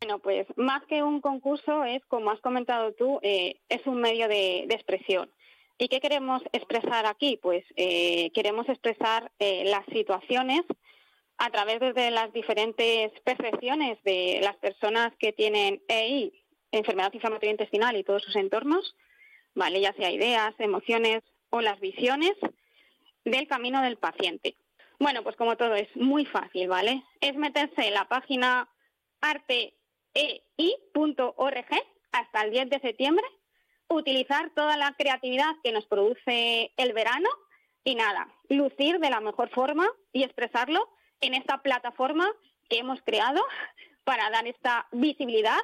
Bueno, 0.00 0.20
pues 0.20 0.46
más 0.54 0.84
que 0.84 1.02
un 1.02 1.20
concurso 1.20 1.82
es, 1.82 2.04
como 2.06 2.30
has 2.30 2.40
comentado 2.40 2.92
tú, 2.92 3.18
eh, 3.22 3.56
es 3.68 3.84
un 3.88 4.00
medio 4.00 4.28
de, 4.28 4.68
expresión. 4.70 5.28
¿Y 5.78 5.88
qué 5.88 5.98
queremos 5.98 6.40
expresar 6.52 7.06
aquí? 7.06 7.36
Pues 7.42 7.64
eh, 7.74 8.30
queremos 8.30 8.68
expresar 8.68 9.32
eh, 9.40 9.64
las 9.64 9.84
situaciones 9.86 10.62
a 11.38 11.50
través 11.50 11.80
de 11.80 12.12
las 12.12 12.32
diferentes 12.32 13.10
percepciones 13.24 14.00
de 14.04 14.38
las 14.40 14.54
personas 14.58 15.12
que 15.18 15.32
tienen 15.32 15.82
EI 15.88 16.45
enfermedad 16.78 17.12
inflamatoria 17.12 17.52
intestinal 17.52 17.96
y 17.96 18.04
todos 18.04 18.22
sus 18.22 18.36
entornos, 18.36 18.94
¿vale? 19.54 19.80
Ya 19.80 19.92
sea 19.94 20.10
ideas, 20.10 20.54
emociones 20.58 21.22
o 21.50 21.60
las 21.60 21.80
visiones 21.80 22.34
del 23.24 23.46
camino 23.48 23.82
del 23.82 23.96
paciente. 23.96 24.56
Bueno, 24.98 25.22
pues 25.22 25.36
como 25.36 25.56
todo 25.56 25.74
es 25.74 25.94
muy 25.96 26.24
fácil, 26.26 26.68
¿vale? 26.68 27.02
Es 27.20 27.34
meterse 27.36 27.86
en 27.86 27.94
la 27.94 28.08
página 28.08 28.68
arteei.org 29.20 29.66
hasta 32.12 32.42
el 32.42 32.50
10 32.50 32.70
de 32.70 32.80
septiembre, 32.80 33.24
utilizar 33.88 34.50
toda 34.54 34.76
la 34.76 34.94
creatividad 34.94 35.54
que 35.62 35.72
nos 35.72 35.86
produce 35.86 36.72
el 36.76 36.92
verano 36.92 37.28
y 37.84 37.94
nada, 37.94 38.28
lucir 38.48 38.98
de 38.98 39.10
la 39.10 39.20
mejor 39.20 39.50
forma 39.50 39.86
y 40.12 40.22
expresarlo 40.22 40.88
en 41.20 41.34
esta 41.34 41.62
plataforma 41.62 42.30
que 42.68 42.78
hemos 42.78 43.00
creado 43.02 43.42
para 44.04 44.30
dar 44.30 44.46
esta 44.46 44.86
visibilidad 44.92 45.60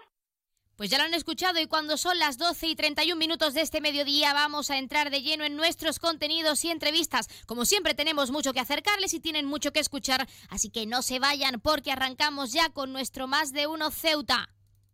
pues 0.76 0.90
ya 0.90 0.98
lo 0.98 1.04
han 1.04 1.14
escuchado 1.14 1.60
y 1.60 1.66
cuando 1.66 1.96
son 1.96 2.18
las 2.18 2.38
12 2.38 2.68
y 2.68 2.76
31 2.76 3.18
minutos 3.18 3.54
de 3.54 3.60
este 3.60 3.80
mediodía 3.80 4.32
vamos 4.32 4.70
a 4.70 4.78
entrar 4.78 5.10
de 5.10 5.22
lleno 5.22 5.44
en 5.44 5.56
nuestros 5.56 5.98
contenidos 5.98 6.64
y 6.64 6.70
entrevistas. 6.70 7.28
Como 7.46 7.64
siempre 7.64 7.94
tenemos 7.94 8.30
mucho 8.30 8.52
que 8.52 8.60
acercarles 8.60 9.14
y 9.14 9.20
tienen 9.20 9.46
mucho 9.46 9.72
que 9.72 9.80
escuchar, 9.80 10.28
así 10.48 10.70
que 10.70 10.86
no 10.86 11.02
se 11.02 11.18
vayan 11.18 11.60
porque 11.60 11.92
arrancamos 11.92 12.52
ya 12.52 12.70
con 12.70 12.92
nuestro 12.92 13.26
Más 13.26 13.52
de 13.52 13.66
Uno 13.66 13.90
Ceuta. 13.90 14.48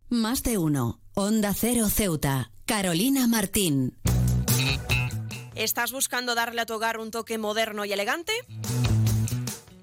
Más 0.09 0.43
de 0.43 0.59
Uno, 0.59 1.01
Onda 1.15 1.53
Cero 1.55 1.89
Ceuta, 1.89 2.51
Carolina 2.65 3.27
Martín. 3.27 3.99
¿Estás 5.55 5.91
buscando 5.91 6.35
darle 6.35 6.61
a 6.61 6.67
tu 6.67 6.75
hogar 6.75 6.99
un 6.99 7.11
toque 7.11 7.37
moderno 7.37 7.85
y 7.85 7.93
elegante? 7.93 8.33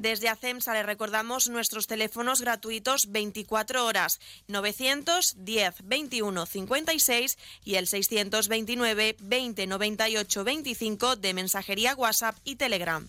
Desde 0.00 0.30
ACEMSA 0.30 0.72
le 0.72 0.82
recordamos 0.82 1.50
nuestros 1.50 1.86
teléfonos 1.86 2.40
gratuitos 2.40 3.12
24 3.12 3.84
horas 3.84 4.18
910 4.48 5.74
21 5.84 6.46
56 6.46 7.38
y 7.66 7.74
el 7.74 7.86
629 7.86 9.16
20 9.20 9.66
98 9.66 10.44
25 10.44 11.16
de 11.16 11.34
mensajería 11.34 11.94
WhatsApp 11.94 12.34
y 12.44 12.56
Telegram. 12.56 13.06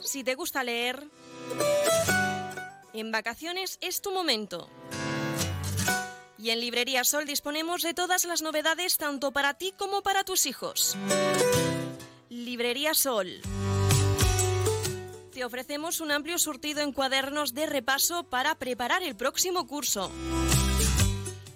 Si 0.00 0.24
te 0.24 0.34
gusta 0.34 0.64
leer, 0.64 1.06
en 2.94 3.12
vacaciones 3.12 3.76
es 3.82 4.00
tu 4.00 4.10
momento. 4.10 4.70
Y 6.42 6.50
en 6.50 6.60
Librería 6.60 7.04
Sol 7.04 7.24
disponemos 7.24 7.82
de 7.82 7.94
todas 7.94 8.24
las 8.24 8.42
novedades 8.42 8.96
tanto 8.96 9.30
para 9.30 9.54
ti 9.54 9.72
como 9.78 10.02
para 10.02 10.24
tus 10.24 10.46
hijos. 10.46 10.96
Librería 12.44 12.92
Sol. 12.94 13.40
Te 15.32 15.44
ofrecemos 15.44 16.00
un 16.00 16.10
amplio 16.10 16.38
surtido 16.38 16.80
en 16.80 16.92
cuadernos 16.92 17.54
de 17.54 17.66
repaso 17.66 18.24
para 18.24 18.56
preparar 18.56 19.02
el 19.02 19.14
próximo 19.14 19.66
curso. 19.66 20.10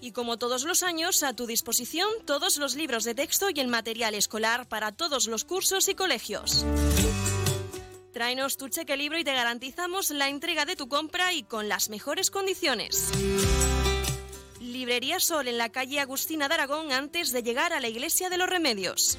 Y 0.00 0.12
como 0.12 0.38
todos 0.38 0.64
los 0.64 0.84
años, 0.84 1.24
a 1.24 1.34
tu 1.34 1.46
disposición 1.46 2.08
todos 2.24 2.56
los 2.58 2.76
libros 2.76 3.02
de 3.04 3.14
texto 3.14 3.48
y 3.52 3.58
el 3.58 3.66
material 3.66 4.14
escolar 4.14 4.68
para 4.68 4.92
todos 4.92 5.26
los 5.26 5.44
cursos 5.44 5.88
y 5.88 5.94
colegios. 5.94 6.64
Tráenos 8.12 8.56
tu 8.56 8.68
cheque 8.68 8.96
libro 8.96 9.18
y 9.18 9.24
te 9.24 9.34
garantizamos 9.34 10.10
la 10.10 10.28
entrega 10.28 10.64
de 10.64 10.76
tu 10.76 10.88
compra 10.88 11.32
y 11.32 11.42
con 11.42 11.68
las 11.68 11.90
mejores 11.90 12.30
condiciones. 12.30 13.10
Librería 14.60 15.18
Sol 15.18 15.48
en 15.48 15.58
la 15.58 15.70
calle 15.70 16.00
Agustina 16.00 16.48
de 16.48 16.54
Aragón 16.54 16.92
antes 16.92 17.32
de 17.32 17.42
llegar 17.42 17.72
a 17.72 17.80
la 17.80 17.88
Iglesia 17.88 18.30
de 18.30 18.38
los 18.38 18.48
Remedios. 18.48 19.18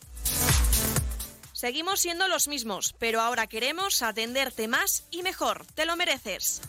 Seguimos 1.61 1.99
siendo 1.99 2.27
los 2.27 2.47
mismos, 2.47 2.95
pero 2.97 3.21
ahora 3.21 3.45
queremos 3.45 4.01
atenderte 4.01 4.67
más 4.67 5.05
y 5.11 5.21
mejor. 5.21 5.63
Te 5.75 5.85
lo 5.85 5.95
mereces. 5.95 6.59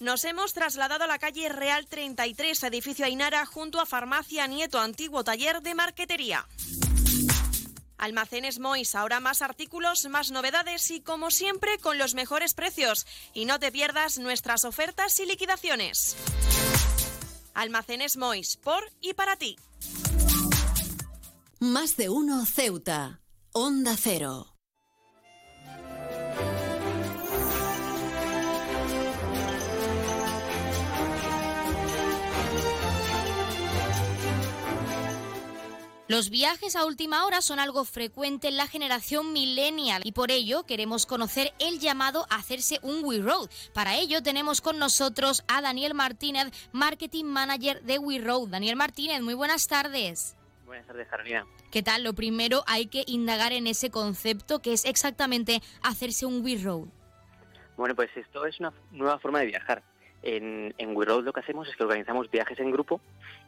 Nos 0.00 0.24
hemos 0.24 0.52
trasladado 0.52 1.04
a 1.04 1.06
la 1.06 1.20
calle 1.20 1.48
Real 1.48 1.86
33, 1.86 2.64
edificio 2.64 3.06
Ainara, 3.06 3.46
junto 3.46 3.80
a 3.80 3.86
Farmacia 3.86 4.48
Nieto, 4.48 4.80
antiguo 4.80 5.22
taller 5.22 5.62
de 5.62 5.76
marquetería. 5.76 6.48
Almacenes 7.98 8.58
Mois, 8.58 8.96
ahora 8.96 9.20
más 9.20 9.42
artículos, 9.42 10.06
más 10.06 10.32
novedades 10.32 10.90
y 10.90 11.00
como 11.00 11.30
siempre 11.30 11.78
con 11.78 11.98
los 11.98 12.14
mejores 12.14 12.54
precios. 12.54 13.06
Y 13.32 13.44
no 13.44 13.60
te 13.60 13.70
pierdas 13.70 14.18
nuestras 14.18 14.64
ofertas 14.64 15.20
y 15.20 15.26
liquidaciones. 15.26 16.16
Almacenes 17.54 18.16
Mois, 18.16 18.56
por 18.56 18.82
y 19.00 19.14
para 19.14 19.36
ti. 19.36 19.56
Más 21.60 21.96
de 21.96 22.08
uno 22.08 22.44
Ceuta. 22.44 23.19
Onda 23.52 23.96
Cero. 23.96 24.46
Los 36.06 36.30
viajes 36.30 36.76
a 36.76 36.84
última 36.84 37.26
hora 37.26 37.42
son 37.42 37.58
algo 37.58 37.84
frecuente 37.84 38.46
en 38.46 38.56
la 38.56 38.68
generación 38.68 39.32
millennial 39.32 40.02
y 40.04 40.12
por 40.12 40.30
ello 40.30 40.62
queremos 40.62 41.04
conocer 41.04 41.52
el 41.58 41.80
llamado 41.80 42.26
a 42.30 42.36
hacerse 42.36 42.78
un 42.82 43.04
We 43.04 43.18
Road. 43.18 43.50
Para 43.74 43.96
ello 43.96 44.22
tenemos 44.22 44.60
con 44.60 44.78
nosotros 44.78 45.42
a 45.48 45.60
Daniel 45.60 45.94
Martínez, 45.94 46.52
Marketing 46.70 47.24
Manager 47.24 47.82
de 47.82 47.98
We 47.98 48.18
Road. 48.18 48.50
Daniel 48.50 48.76
Martínez, 48.76 49.22
muy 49.22 49.34
buenas 49.34 49.66
tardes. 49.66 50.36
Buenas 50.70 50.86
tardes, 50.86 51.08
Carolina. 51.08 51.44
¿Qué 51.72 51.82
tal? 51.82 52.04
Lo 52.04 52.12
primero 52.12 52.62
hay 52.68 52.86
que 52.86 53.02
indagar 53.08 53.52
en 53.52 53.66
ese 53.66 53.90
concepto 53.90 54.60
que 54.60 54.72
es 54.72 54.84
exactamente 54.84 55.62
hacerse 55.82 56.26
un 56.26 56.44
We 56.44 56.62
Road. 56.62 56.86
Bueno, 57.76 57.96
pues 57.96 58.08
esto 58.16 58.46
es 58.46 58.60
una 58.60 58.72
nueva 58.92 59.18
forma 59.18 59.40
de 59.40 59.46
viajar. 59.46 59.82
En, 60.22 60.72
en 60.78 60.96
We 60.96 61.06
Road 61.06 61.24
lo 61.24 61.32
que 61.32 61.40
hacemos 61.40 61.66
es 61.68 61.74
que 61.74 61.82
organizamos 61.82 62.30
viajes 62.30 62.56
en 62.60 62.70
grupo 62.70 63.00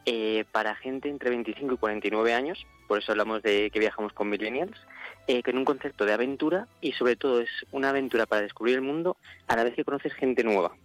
eh, 0.05 0.43
para 0.51 0.75
gente 0.75 1.07
entre 1.07 1.29
25 1.29 1.75
y 1.75 1.77
49 1.77 2.33
años, 2.33 2.67
por 2.89 2.99
eso 2.99 3.13
hablamos 3.13 3.41
de 3.41 3.69
que 3.71 3.79
viajamos 3.79 4.11
con 4.11 4.29
millennials, 4.29 4.77
eh, 5.27 5.41
con 5.43 5.57
un 5.57 5.63
concepto 5.63 6.03
de 6.03 6.11
aventura 6.11 6.67
y 6.81 6.91
sobre 6.91 7.15
todo 7.15 7.39
es 7.39 7.49
una 7.71 7.91
aventura 7.91 8.25
para 8.25 8.41
descubrir 8.41 8.75
el 8.75 8.81
mundo 8.81 9.15
a 9.47 9.55
la 9.55 9.63
vez 9.63 9.75
que 9.75 9.85
conoces 9.85 10.13
gente 10.13 10.43
nueva. 10.43 10.75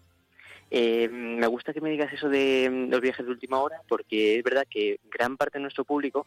Eh, 0.71 1.09
me 1.09 1.47
gusta 1.47 1.73
que 1.73 1.81
me 1.81 1.91
digas 1.91 2.13
eso 2.13 2.29
de 2.29 2.69
mm, 2.71 2.91
los 2.91 3.01
viajes 3.01 3.25
de 3.25 3.33
última 3.33 3.61
hora, 3.61 3.81
porque 3.89 4.39
es 4.39 4.45
verdad 4.45 4.67
que 4.69 5.01
gran 5.11 5.37
parte 5.37 5.59
de 5.59 5.63
nuestro 5.63 5.85
público 5.85 6.27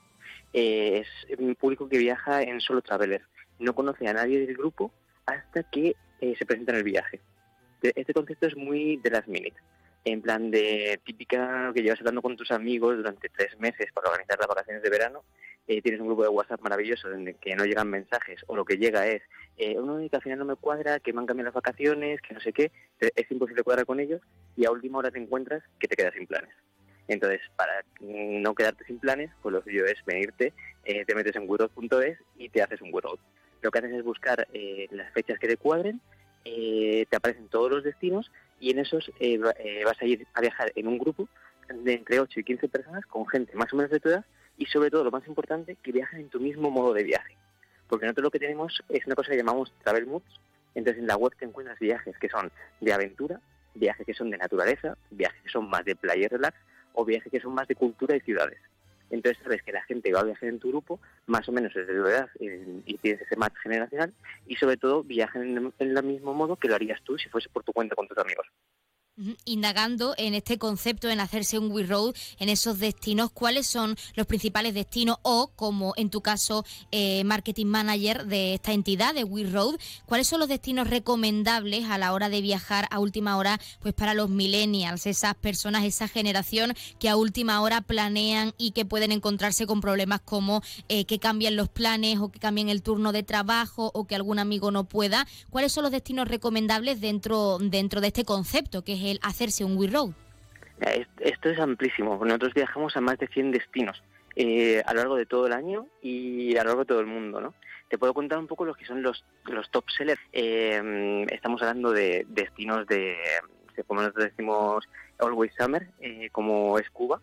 eh, 0.53 1.03
es 1.03 1.39
un 1.39 1.55
público 1.55 1.87
que 1.87 1.97
viaja 1.97 2.41
en 2.41 2.59
solo 2.61 2.81
traveler. 2.81 3.21
No 3.59 3.75
conoce 3.75 4.07
a 4.07 4.13
nadie 4.13 4.45
del 4.45 4.57
grupo 4.57 4.91
hasta 5.25 5.63
que 5.63 5.95
eh, 6.19 6.35
se 6.37 6.45
presenta 6.45 6.71
en 6.71 6.79
el 6.79 6.83
viaje. 6.83 7.19
Este 7.81 8.13
concepto 8.13 8.47
es 8.47 8.55
muy 8.55 8.97
de 8.97 9.09
las 9.11 9.27
minute. 9.27 9.55
En 10.03 10.21
plan 10.21 10.49
de 10.49 10.99
típica 11.03 11.71
que 11.73 11.83
llevas 11.83 11.99
hablando 11.99 12.23
con 12.23 12.35
tus 12.35 12.51
amigos 12.51 12.97
durante 12.97 13.29
tres 13.29 13.57
meses 13.59 13.91
para 13.93 14.09
organizar 14.09 14.39
las 14.39 14.47
vacaciones 14.47 14.81
de 14.81 14.89
verano 14.89 15.23
eh, 15.67 15.81
tienes 15.81 16.01
un 16.01 16.07
grupo 16.07 16.23
de 16.23 16.29
WhatsApp 16.29 16.61
maravilloso 16.61 17.11
en 17.11 17.35
que 17.35 17.55
no 17.55 17.65
llegan 17.65 17.89
mensajes 17.89 18.43
o 18.47 18.55
lo 18.55 18.65
que 18.65 18.77
llega 18.77 19.07
es 19.07 19.21
eh, 19.57 19.77
uno 19.77 19.97
que 20.09 20.15
al 20.15 20.21
final 20.21 20.39
no 20.39 20.45
me 20.45 20.55
cuadra, 20.55 20.99
que 20.99 21.13
me 21.13 21.19
han 21.19 21.25
cambiado 21.25 21.47
las 21.47 21.53
vacaciones, 21.53 22.19
que 22.21 22.33
no 22.33 22.39
sé 22.39 22.51
qué, 22.51 22.71
es 22.99 23.31
imposible 23.31 23.63
cuadrar 23.63 23.85
con 23.85 23.99
ellos 23.99 24.21
y 24.55 24.65
a 24.65 24.71
última 24.71 24.97
hora 24.97 25.11
te 25.11 25.19
encuentras 25.19 25.63
que 25.79 25.87
te 25.87 25.95
quedas 25.95 26.13
sin 26.13 26.27
planes. 26.27 26.53
Entonces, 27.07 27.41
para 27.55 27.83
no 27.99 28.55
quedarte 28.55 28.85
sin 28.85 28.99
planes, 28.99 29.29
pues 29.41 29.53
lo 29.53 29.61
suyo 29.61 29.85
es 29.85 30.03
venirte, 30.05 30.53
eh, 30.85 31.05
te 31.05 31.15
metes 31.15 31.35
en 31.35 31.49
WeRoad.es 31.49 32.17
y 32.37 32.49
te 32.49 32.61
haces 32.61 32.81
un 32.81 32.93
WeRoad. 32.93 33.19
Lo 33.61 33.69
que 33.69 33.79
haces 33.79 33.93
es 33.93 34.03
buscar 34.03 34.47
eh, 34.53 34.87
las 34.91 35.11
fechas 35.13 35.37
que 35.37 35.47
te 35.47 35.57
cuadren, 35.57 36.01
te 36.43 37.15
aparecen 37.15 37.49
todos 37.49 37.69
los 37.69 37.83
destinos 37.83 38.31
y 38.59 38.71
en 38.71 38.79
esos 38.79 39.11
vas 39.85 40.01
a 40.01 40.05
ir 40.05 40.25
a 40.33 40.41
viajar 40.41 40.71
en 40.75 40.87
un 40.87 40.97
grupo 40.97 41.29
de 41.69 41.93
entre 41.93 42.19
8 42.19 42.39
y 42.39 42.43
15 42.43 42.67
personas 42.67 43.05
con 43.05 43.27
gente 43.27 43.55
más 43.55 43.71
o 43.71 43.75
menos 43.75 43.91
de 43.91 43.99
tu 43.99 44.09
edad 44.09 44.25
y 44.61 44.67
sobre 44.67 44.91
todo, 44.91 45.03
lo 45.03 45.09
más 45.09 45.25
importante, 45.25 45.75
que 45.81 45.91
viajen 45.91 46.19
en 46.19 46.29
tu 46.29 46.39
mismo 46.39 46.69
modo 46.69 46.93
de 46.93 47.01
viaje. 47.01 47.35
Porque 47.87 48.05
nosotros 48.05 48.25
lo 48.25 48.29
que 48.29 48.37
tenemos 48.37 48.83
es 48.89 49.03
una 49.07 49.15
cosa 49.15 49.31
que 49.31 49.37
llamamos 49.37 49.73
Travel 49.83 50.05
Moods. 50.05 50.39
Entonces 50.75 51.01
en 51.01 51.07
la 51.07 51.17
web 51.17 51.33
te 51.35 51.45
encuentras 51.45 51.79
viajes 51.79 52.15
que 52.19 52.29
son 52.29 52.51
de 52.79 52.93
aventura, 52.93 53.41
viajes 53.73 54.05
que 54.05 54.13
son 54.13 54.29
de 54.29 54.37
naturaleza, 54.37 54.95
viajes 55.09 55.41
que 55.41 55.49
son 55.49 55.67
más 55.67 55.83
de 55.83 55.95
playa 55.95 56.25
y 56.25 56.27
relax 56.27 56.55
o 56.93 57.03
viajes 57.03 57.31
que 57.31 57.39
son 57.39 57.55
más 57.55 57.67
de 57.67 57.73
cultura 57.73 58.15
y 58.15 58.19
ciudades. 58.19 58.59
Entonces 59.09 59.41
sabes 59.41 59.63
que 59.63 59.71
la 59.71 59.81
gente 59.81 60.13
va 60.13 60.19
a 60.19 60.25
viajar 60.25 60.47
en 60.47 60.59
tu 60.59 60.69
grupo, 60.69 60.99
más 61.25 61.49
o 61.49 61.51
menos 61.51 61.75
es 61.75 61.87
de 61.87 61.95
tu 61.95 62.05
edad 62.05 62.29
y 62.39 62.97
tienes 62.99 63.21
ese 63.23 63.35
match 63.37 63.55
generacional 63.63 64.13
y 64.45 64.57
sobre 64.57 64.77
todo 64.77 65.01
viajan 65.01 65.73
en 65.79 65.97
el 65.97 66.03
mismo 66.03 66.35
modo 66.35 66.55
que 66.55 66.67
lo 66.67 66.75
harías 66.75 67.01
tú 67.01 67.17
si 67.17 67.29
fuese 67.29 67.49
por 67.49 67.63
tu 67.63 67.73
cuenta 67.73 67.95
con 67.95 68.07
tus 68.07 68.17
amigos 68.19 68.45
indagando 69.45 70.13
en 70.17 70.33
este 70.33 70.57
concepto, 70.57 71.09
en 71.09 71.19
hacerse 71.19 71.59
un 71.59 71.71
We 71.71 71.83
Road, 71.83 72.15
en 72.39 72.49
esos 72.49 72.79
destinos, 72.79 73.31
cuáles 73.31 73.67
son 73.67 73.95
los 74.15 74.25
principales 74.25 74.73
destinos 74.73 75.17
o, 75.21 75.51
como 75.55 75.93
en 75.97 76.09
tu 76.09 76.21
caso, 76.21 76.65
eh, 76.91 77.23
marketing 77.23 77.67
manager 77.67 78.25
de 78.25 78.55
esta 78.55 78.71
entidad 78.71 79.13
de 79.13 79.23
We 79.23 79.43
Road, 79.43 79.75
cuáles 80.05 80.27
son 80.27 80.39
los 80.39 80.49
destinos 80.49 80.89
recomendables 80.89 81.85
a 81.85 81.97
la 81.97 82.13
hora 82.13 82.29
de 82.29 82.41
viajar 82.41 82.87
a 82.89 82.99
última 82.99 83.37
hora, 83.37 83.59
pues 83.81 83.93
para 83.93 84.13
los 84.13 84.29
millennials, 84.29 85.05
esas 85.05 85.35
personas, 85.35 85.83
esa 85.83 86.07
generación 86.07 86.73
que 86.99 87.09
a 87.09 87.15
última 87.15 87.61
hora 87.61 87.81
planean 87.81 88.53
y 88.57 88.71
que 88.71 88.85
pueden 88.85 89.11
encontrarse 89.11 89.67
con 89.67 89.81
problemas 89.81 90.21
como 90.21 90.61
eh, 90.89 91.05
que 91.05 91.19
cambien 91.19 91.55
los 91.55 91.69
planes 91.69 92.19
o 92.19 92.31
que 92.31 92.39
cambien 92.39 92.69
el 92.69 92.81
turno 92.81 93.11
de 93.11 93.23
trabajo 93.23 93.91
o 93.93 94.07
que 94.07 94.15
algún 94.15 94.39
amigo 94.39 94.71
no 94.71 94.85
pueda. 94.85 95.27
¿Cuáles 95.49 95.73
son 95.73 95.83
los 95.83 95.91
destinos 95.91 96.27
recomendables 96.27 97.01
dentro, 97.01 97.57
dentro 97.59 98.01
de 98.01 98.07
este 98.07 98.25
concepto 98.25 98.83
que 98.83 98.93
es 98.93 99.00
el 99.03 99.19
hacerse 99.23 99.63
un 99.63 99.77
We 99.77 99.87
Road? 99.87 100.11
Esto 101.19 101.49
es 101.49 101.59
amplísimo. 101.59 102.19
Nosotros 102.25 102.53
viajamos 102.53 102.95
a 102.97 103.01
más 103.01 103.17
de 103.19 103.27
100 103.27 103.51
destinos 103.51 104.01
eh, 104.35 104.81
a 104.85 104.93
lo 104.93 104.99
largo 104.99 105.15
de 105.15 105.25
todo 105.25 105.45
el 105.45 105.53
año 105.53 105.87
y 106.01 106.55
a 106.57 106.63
lo 106.63 106.69
largo 106.69 106.81
de 106.81 106.87
todo 106.87 106.99
el 107.01 107.05
mundo, 107.05 107.41
¿no? 107.41 107.53
Te 107.89 107.97
puedo 107.97 108.13
contar 108.13 108.39
un 108.39 108.47
poco 108.47 108.65
los 108.65 108.77
que 108.77 108.85
son 108.85 109.03
los, 109.03 109.23
los 109.45 109.69
top 109.69 109.85
sellers. 109.95 110.21
Eh, 110.31 111.25
estamos 111.29 111.61
hablando 111.61 111.91
de 111.91 112.25
destinos 112.29 112.87
de, 112.87 113.17
como 113.85 114.01
nosotros 114.01 114.25
decimos, 114.25 114.87
Always 115.19 115.53
Summer, 115.57 115.87
eh, 115.99 116.29
como 116.31 116.79
es 116.79 116.89
Cuba. 116.89 117.21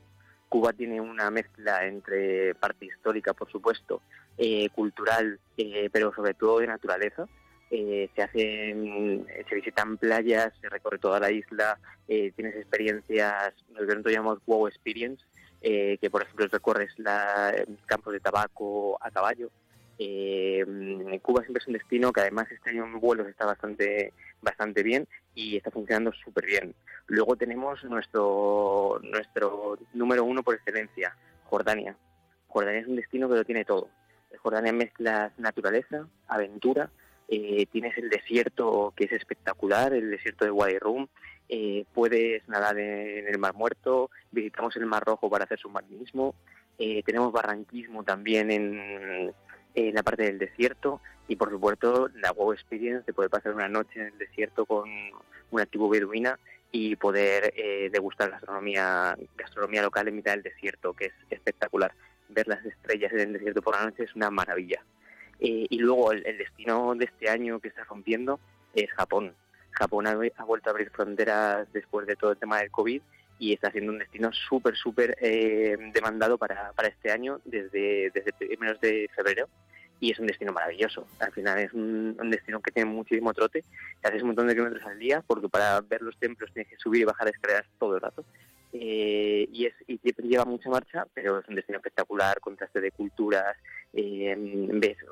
Cuba 0.48 0.72
tiene 0.72 1.00
una 1.00 1.30
mezcla 1.30 1.84
entre 1.86 2.54
parte 2.54 2.86
histórica, 2.86 3.34
por 3.34 3.50
supuesto, 3.50 4.00
cultural, 4.74 5.38
pero 5.92 6.14
sobre 6.14 6.32
todo 6.32 6.60
de 6.60 6.66
naturaleza. 6.66 7.26
Eh, 7.70 8.08
se 8.14 8.22
hacen, 8.22 9.26
se 9.48 9.54
visitan 9.54 9.98
playas, 9.98 10.52
se 10.60 10.68
recorre 10.70 10.98
toda 10.98 11.20
la 11.20 11.30
isla, 11.30 11.78
eh, 12.06 12.32
tienes 12.34 12.56
experiencias, 12.56 13.52
nosotros 13.70 14.10
llamamos 14.10 14.38
wow 14.46 14.66
experience, 14.66 15.22
eh, 15.60 15.98
que 16.00 16.08
por 16.08 16.22
ejemplo 16.22 16.46
recorres 16.46 16.98
la, 16.98 17.54
campos 17.86 18.14
de 18.14 18.20
tabaco 18.20 18.98
a 19.02 19.10
caballo. 19.10 19.50
Cuba 21.22 21.42
siempre 21.42 21.60
es 21.60 21.66
un 21.66 21.72
destino 21.74 22.12
que 22.12 22.20
además 22.20 22.46
este 22.50 22.70
año 22.70 22.84
en 22.84 23.00
vuelos 23.00 23.26
está 23.26 23.44
bastante 23.44 24.12
bastante 24.40 24.84
bien 24.84 25.08
y 25.34 25.56
está 25.56 25.70
funcionando 25.70 26.12
súper 26.12 26.46
bien. 26.46 26.74
Luego 27.08 27.36
tenemos 27.36 27.82
nuestro 27.84 29.00
nuestro 29.02 29.78
número 29.92 30.24
uno 30.24 30.42
por 30.42 30.54
excelencia, 30.54 31.16
Jordania. 31.44 31.96
Jordania 32.46 32.80
es 32.80 32.86
un 32.86 32.96
destino 32.96 33.28
que 33.28 33.34
lo 33.34 33.44
tiene 33.44 33.64
todo. 33.64 33.88
Jordania 34.40 34.72
mezcla 34.72 35.32
naturaleza, 35.36 36.06
aventura, 36.28 36.90
eh, 37.30 37.66
tienes 37.70 37.96
el 37.98 38.08
desierto 38.08 38.94
que 38.96 39.04
es 39.04 39.12
espectacular, 39.12 39.92
el 39.92 40.10
desierto 40.10 40.46
de 40.46 40.50
Wadi 40.50 40.78
Rum, 40.78 41.08
eh, 41.50 41.84
puedes 41.92 42.46
nadar 42.48 42.78
en 42.78 43.28
el 43.28 43.38
Mar 43.38 43.52
Muerto, 43.54 44.10
visitamos 44.30 44.74
el 44.76 44.86
Mar 44.86 45.04
Rojo 45.04 45.28
para 45.28 45.44
hacer 45.44 45.58
submarinismo, 45.58 46.34
eh, 46.78 47.02
tenemos 47.02 47.30
barranquismo 47.30 48.02
también 48.02 48.50
en, 48.50 49.34
la 49.74 50.02
parte 50.02 50.24
del 50.24 50.38
desierto 50.38 51.00
y 51.28 51.36
por 51.36 51.50
supuesto 51.50 52.08
la 52.16 52.32
Wow 52.32 52.52
Experience 52.52 53.04
de 53.06 53.12
poder 53.12 53.30
pasar 53.30 53.54
una 53.54 53.68
noche 53.68 54.00
en 54.00 54.06
el 54.06 54.18
desierto 54.18 54.66
con 54.66 54.90
una 55.52 55.66
tribu 55.66 55.88
beduina 55.88 56.36
y 56.72 56.96
poder 56.96 57.54
degustar 57.92 58.30
gastronomía, 58.30 59.16
gastronomía 59.36 59.82
local 59.82 60.08
en 60.08 60.16
mitad 60.16 60.32
del 60.32 60.42
desierto, 60.42 60.94
que 60.94 61.06
es 61.06 61.12
espectacular. 61.30 61.92
ver 62.28 62.48
las 62.48 62.64
estrellas 62.64 63.12
en 63.12 63.20
el 63.20 63.32
desierto 63.34 63.62
por 63.62 63.76
la 63.76 63.84
noche 63.84 64.02
es 64.02 64.16
una 64.16 64.30
maravilla. 64.30 64.82
Eh, 65.40 65.66
y 65.68 65.78
luego 65.78 66.12
el, 66.12 66.22
destino 66.22 66.94
de 66.94 67.04
este 67.04 67.28
año 67.28 67.60
que 67.60 67.68
está 67.68 67.84
rompiendo 67.84 68.40
es 68.74 68.90
Japón. 68.92 69.34
Japón 69.70 70.06
ha, 70.06 70.14
vuelto 70.14 70.68
a 70.68 70.70
abrir 70.70 70.90
fronteras 70.90 71.72
después 71.72 72.06
de 72.06 72.16
todo 72.16 72.32
el 72.32 72.38
tema 72.38 72.58
del 72.58 72.70
COVID 72.70 73.00
y 73.38 73.52
está 73.52 73.70
siendo 73.70 73.92
un 73.92 73.98
destino 73.98 74.32
súper, 74.32 74.74
súper 74.76 75.16
eh, 75.20 75.76
demandado 75.92 76.36
para, 76.36 76.72
para 76.72 76.88
este 76.88 77.12
año 77.12 77.40
desde, 77.44 78.10
desde 78.12 78.32
primeros 78.32 78.80
de 78.80 79.08
febrero 79.14 79.48
y 80.00 80.12
es 80.12 80.18
un 80.18 80.26
destino 80.26 80.52
maravilloso. 80.52 81.06
Al 81.20 81.32
final 81.32 81.58
es 81.58 81.72
un, 81.72 82.16
destino 82.30 82.60
que 82.60 82.70
tiene 82.70 82.90
muchísimo 82.90 83.32
trote, 83.34 83.64
haces 84.02 84.22
un 84.22 84.28
montón 84.28 84.46
de 84.46 84.54
kilómetros 84.54 84.84
al 84.86 84.98
día 84.98 85.22
porque 85.26 85.48
para 85.48 85.80
ver 85.80 86.02
los 86.02 86.16
templos 86.18 86.52
tienes 86.52 86.70
que 86.70 86.76
subir 86.76 87.02
y 87.02 87.04
bajar 87.04 87.28
escaleras 87.28 87.66
todo 87.78 87.96
el 87.96 88.00
rato. 88.00 88.24
Eh, 88.72 89.48
y, 89.50 89.66
es, 89.66 89.74
y 89.86 89.98
lleva 90.22 90.44
mucha 90.44 90.68
marcha, 90.68 91.06
pero 91.14 91.38
es 91.38 91.48
un 91.48 91.54
destino 91.54 91.78
espectacular, 91.78 92.38
contraste 92.40 92.80
de 92.80 92.90
culturas, 92.90 93.56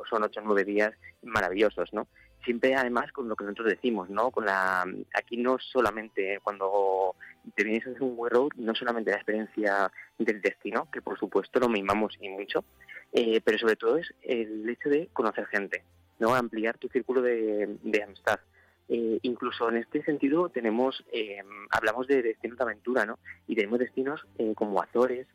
son 0.08 0.22
ocho 0.22 0.40
o 0.40 0.44
nueve 0.44 0.64
días 0.64 0.92
maravillosos, 1.22 1.92
¿no? 1.92 2.06
Siempre 2.44 2.74
además 2.74 3.10
con 3.12 3.28
lo 3.28 3.34
que 3.34 3.44
nosotros 3.44 3.70
decimos, 3.70 4.08
¿no? 4.08 4.30
Con 4.30 4.46
la, 4.46 4.86
aquí 5.14 5.36
no 5.36 5.58
solamente 5.58 6.38
cuando 6.42 7.16
te 7.54 7.64
vienes 7.64 7.86
a 7.86 7.90
hacer 7.90 8.02
un 8.02 8.16
web 8.16 8.32
road, 8.32 8.50
no 8.56 8.74
solamente 8.74 9.10
la 9.10 9.16
experiencia 9.16 9.90
del 10.18 10.40
destino, 10.40 10.88
que 10.92 11.02
por 11.02 11.18
supuesto 11.18 11.58
lo 11.58 11.68
mimamos 11.68 12.16
y 12.20 12.28
mucho, 12.28 12.64
eh, 13.12 13.40
pero 13.44 13.58
sobre 13.58 13.76
todo 13.76 13.96
es 13.96 14.12
el 14.22 14.68
hecho 14.68 14.88
de 14.88 15.08
conocer 15.12 15.46
gente, 15.46 15.82
¿no? 16.18 16.34
Ampliar 16.34 16.78
tu 16.78 16.88
círculo 16.88 17.22
de, 17.22 17.78
amistad. 18.04 18.40
Eh, 18.88 19.18
incluso 19.22 19.68
en 19.68 19.78
este 19.78 20.04
sentido 20.04 20.48
tenemos, 20.48 21.04
eh, 21.12 21.42
hablamos 21.70 22.06
de 22.06 22.22
destinos 22.22 22.58
de 22.58 22.64
aventura, 22.64 23.04
¿no? 23.04 23.18
Y 23.48 23.56
tenemos 23.56 23.80
destinos 23.80 24.24
eh, 24.38 24.52
como 24.54 24.80
Azores, 24.80 25.26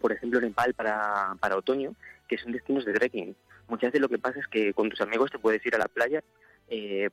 por 0.00 0.12
ejemplo 0.12 0.40
Nepal 0.40 0.74
para, 0.74 1.34
para 1.40 1.56
otoño, 1.56 1.94
que 2.28 2.38
son 2.38 2.52
destinos 2.52 2.84
de 2.84 2.92
trekking. 2.92 3.36
Muchas 3.68 3.88
veces 3.88 4.00
lo 4.00 4.08
que 4.08 4.18
pasa 4.18 4.40
es 4.40 4.46
que 4.46 4.72
con 4.74 4.90
tus 4.90 5.00
amigos 5.00 5.30
te 5.30 5.38
puedes 5.38 5.64
ir 5.66 5.74
a 5.74 5.78
la 5.78 5.88
playa, 5.88 6.22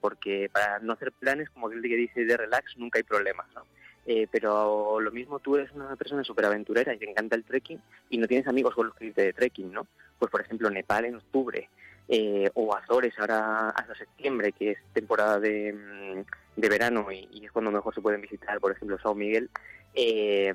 porque 0.02 0.50
para 0.52 0.80
no 0.80 0.94
hacer 0.94 1.14
planes, 1.14 1.50
como 1.50 1.72
el 1.72 1.82
que 1.82 1.96
dice 1.96 2.26
de 2.26 2.38
relax, 2.38 2.78
nunca 2.78 3.00
hay 3.00 3.04
problemas, 3.04 3.48
¿no? 3.54 3.66
pero 4.32 5.00
lo 5.00 5.12
mismo 5.12 5.40
tú 5.40 5.56
eres 5.56 5.72
una 5.72 5.96
persona 5.96 6.24
súper 6.24 6.46
aventurera 6.46 6.94
y 6.94 7.00
te 7.00 7.10
encanta 7.10 7.36
el 7.36 7.44
trekking 7.44 7.82
y 8.10 8.18
no 8.20 8.28
tienes 8.28 8.48
amigos 8.48 8.76
con 8.76 8.88
los 8.88 8.96
que 8.96 9.06
irte 9.06 9.24
de 9.24 9.34
trekking, 9.34 9.72
¿no? 9.72 9.88
Pues 10.20 10.30
por 10.30 10.42
ejemplo 10.42 10.70
Nepal 10.70 11.06
en 11.06 11.16
octubre, 11.16 11.70
eh, 12.08 12.52
o 12.54 12.76
Azores 12.76 13.18
ahora 13.18 13.70
hasta 13.70 13.96
septiembre, 13.96 14.52
que 14.52 14.72
es 14.72 14.78
temporada 14.94 15.40
de, 15.40 15.74
mm, 15.74 16.62
verano 16.62 17.12
y, 17.12 17.44
es 17.44 17.52
cuando 17.52 17.72
mejor 17.72 17.96
se 17.96 18.02
pueden 18.02 18.22
visitar, 18.22 18.60
por 18.60 18.72
ejemplo, 18.72 19.00
Sao 19.00 19.16
Miguel, 19.16 19.50
eh, 19.96 20.54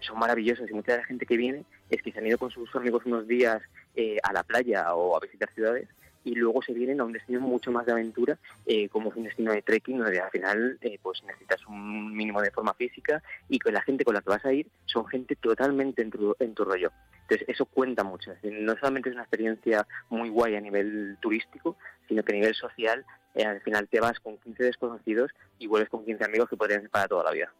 son 0.00 0.18
maravillosos 0.18 0.70
y 0.70 0.74
mucha 0.74 0.92
de 0.92 0.98
la 0.98 1.04
gente 1.04 1.24
que 1.24 1.36
viene 1.36 1.64
es 1.88 2.02
que 2.02 2.12
se 2.12 2.18
han 2.18 2.26
ido 2.26 2.38
con 2.38 2.50
sus 2.50 2.74
amigos 2.74 3.04
unos 3.06 3.26
días 3.26 3.62
eh, 3.94 4.18
a 4.22 4.32
la 4.32 4.42
playa 4.42 4.94
o 4.94 5.16
a 5.16 5.20
visitar 5.20 5.52
ciudades 5.54 5.88
y 6.22 6.34
luego 6.34 6.60
se 6.62 6.74
vienen 6.74 7.00
a 7.00 7.04
un 7.04 7.12
destino 7.12 7.40
mucho 7.40 7.72
más 7.72 7.86
de 7.86 7.92
aventura, 7.92 8.38
como 8.90 9.08
es 9.08 9.16
un 9.16 9.24
destino 9.24 9.52
de 9.52 9.62
trekking, 9.62 9.96
donde 9.96 10.20
al 10.20 10.30
final 10.30 10.78
pues 11.00 11.22
necesitas 11.24 11.66
un 11.66 12.14
mínimo 12.14 12.42
de 12.42 12.50
forma 12.50 12.74
física 12.74 13.22
y 13.48 13.58
con 13.58 13.72
la 13.72 13.80
gente 13.80 14.04
con 14.04 14.14
la 14.14 14.20
que 14.20 14.28
vas 14.28 14.44
a 14.44 14.52
ir 14.52 14.66
son 14.84 15.06
gente 15.06 15.34
totalmente 15.36 16.02
en 16.02 16.10
tu, 16.10 16.36
en 16.38 16.52
tu 16.52 16.66
rollo. 16.66 16.92
Entonces, 17.30 17.48
eso 17.48 17.64
cuenta 17.64 18.02
mucho. 18.02 18.32
no 18.42 18.76
solamente 18.76 19.08
es 19.08 19.14
una 19.14 19.22
experiencia 19.22 19.86
muy 20.08 20.30
guay 20.30 20.56
a 20.56 20.60
nivel 20.60 21.16
turístico, 21.20 21.76
sino 22.08 22.24
que 22.24 22.32
a 22.32 22.34
nivel 22.34 22.54
social, 22.56 23.04
eh, 23.36 23.44
al 23.44 23.60
final 23.60 23.86
te 23.86 24.00
vas 24.00 24.18
con 24.18 24.36
15 24.38 24.64
desconocidos 24.64 25.30
y 25.60 25.68
vuelves 25.68 25.90
con 25.90 26.04
15 26.04 26.24
amigos 26.24 26.48
que 26.48 26.56
podrían 26.56 26.80
ser 26.80 26.90
para 26.90 27.06
toda 27.06 27.22
la 27.22 27.30
vida. 27.30 27.52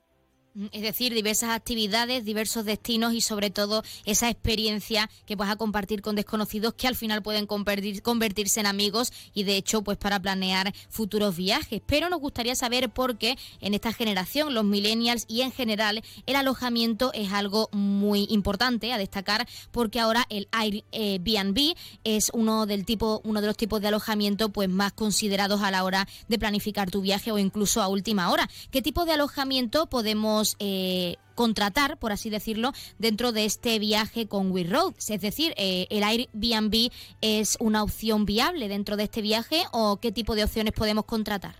Mm, 0.54 0.66
es 0.72 0.82
decir, 0.82 1.14
diversas 1.14 1.50
actividades, 1.50 2.24
diversos 2.24 2.64
destinos 2.64 3.14
y 3.14 3.20
sobre 3.20 3.50
todo 3.50 3.84
esa 4.04 4.28
experiencia 4.28 5.08
que 5.24 5.36
vas 5.36 5.48
a 5.48 5.54
compartir 5.54 6.02
con 6.02 6.16
desconocidos 6.16 6.74
que 6.74 6.88
al 6.88 6.96
final 6.96 7.22
pueden 7.22 7.46
convertirse 7.46 8.58
en 8.58 8.66
amigos 8.66 9.12
y 9.32 9.44
de 9.44 9.56
hecho 9.56 9.82
pues 9.82 9.96
para 9.96 10.20
planear 10.20 10.74
futuros 10.88 11.36
viajes. 11.36 11.80
Pero 11.86 12.08
nos 12.08 12.20
gustaría 12.20 12.56
saber 12.56 12.90
por 12.90 13.16
qué 13.16 13.38
en 13.60 13.74
esta 13.74 13.92
generación, 13.92 14.52
los 14.52 14.64
millennials 14.64 15.24
y 15.28 15.42
en 15.42 15.52
general 15.52 16.02
el 16.26 16.34
alojamiento 16.34 17.12
es 17.12 17.32
algo 17.32 17.68
muy 17.70 18.26
importante 18.28 18.92
a 18.92 18.98
destacar 18.98 19.46
porque 19.70 20.00
ahora 20.00 20.26
el 20.30 20.48
Airbnb 20.50 21.76
es 22.02 22.30
uno 22.34 22.66
del 22.66 22.84
tipo, 22.84 23.20
uno 23.22 23.40
de 23.40 23.46
los 23.46 23.56
tipos 23.56 23.80
de 23.80 23.88
alojamiento 23.88 24.48
pues 24.48 24.68
más 24.68 24.92
considerados 24.92 25.62
a 25.62 25.70
la 25.70 25.84
hora 25.84 26.08
de 26.26 26.38
planificar 26.40 26.90
tu 26.90 27.02
viaje 27.02 27.30
o 27.30 27.38
incluso 27.38 27.82
a 27.82 27.88
última 27.88 28.30
hora. 28.30 28.50
¿Qué 28.72 28.82
tipo 28.82 29.04
de 29.04 29.12
alojamiento 29.12 29.86
podemos 29.86 30.39
eh, 30.58 31.16
contratar, 31.34 31.98
por 31.98 32.12
así 32.12 32.30
decirlo, 32.30 32.72
dentro 32.98 33.32
de 33.32 33.44
este 33.44 33.78
viaje 33.78 34.26
con 34.26 34.50
We 34.50 34.64
Road. 34.64 34.94
Es 35.08 35.20
decir, 35.20 35.54
eh, 35.56 35.86
¿el 35.90 36.02
Airbnb 36.02 36.90
es 37.20 37.56
una 37.60 37.82
opción 37.82 38.26
viable 38.26 38.68
dentro 38.68 38.96
de 38.96 39.04
este 39.04 39.22
viaje 39.22 39.62
o 39.72 39.98
qué 40.00 40.12
tipo 40.12 40.34
de 40.34 40.44
opciones 40.44 40.72
podemos 40.72 41.04
contratar? 41.04 41.54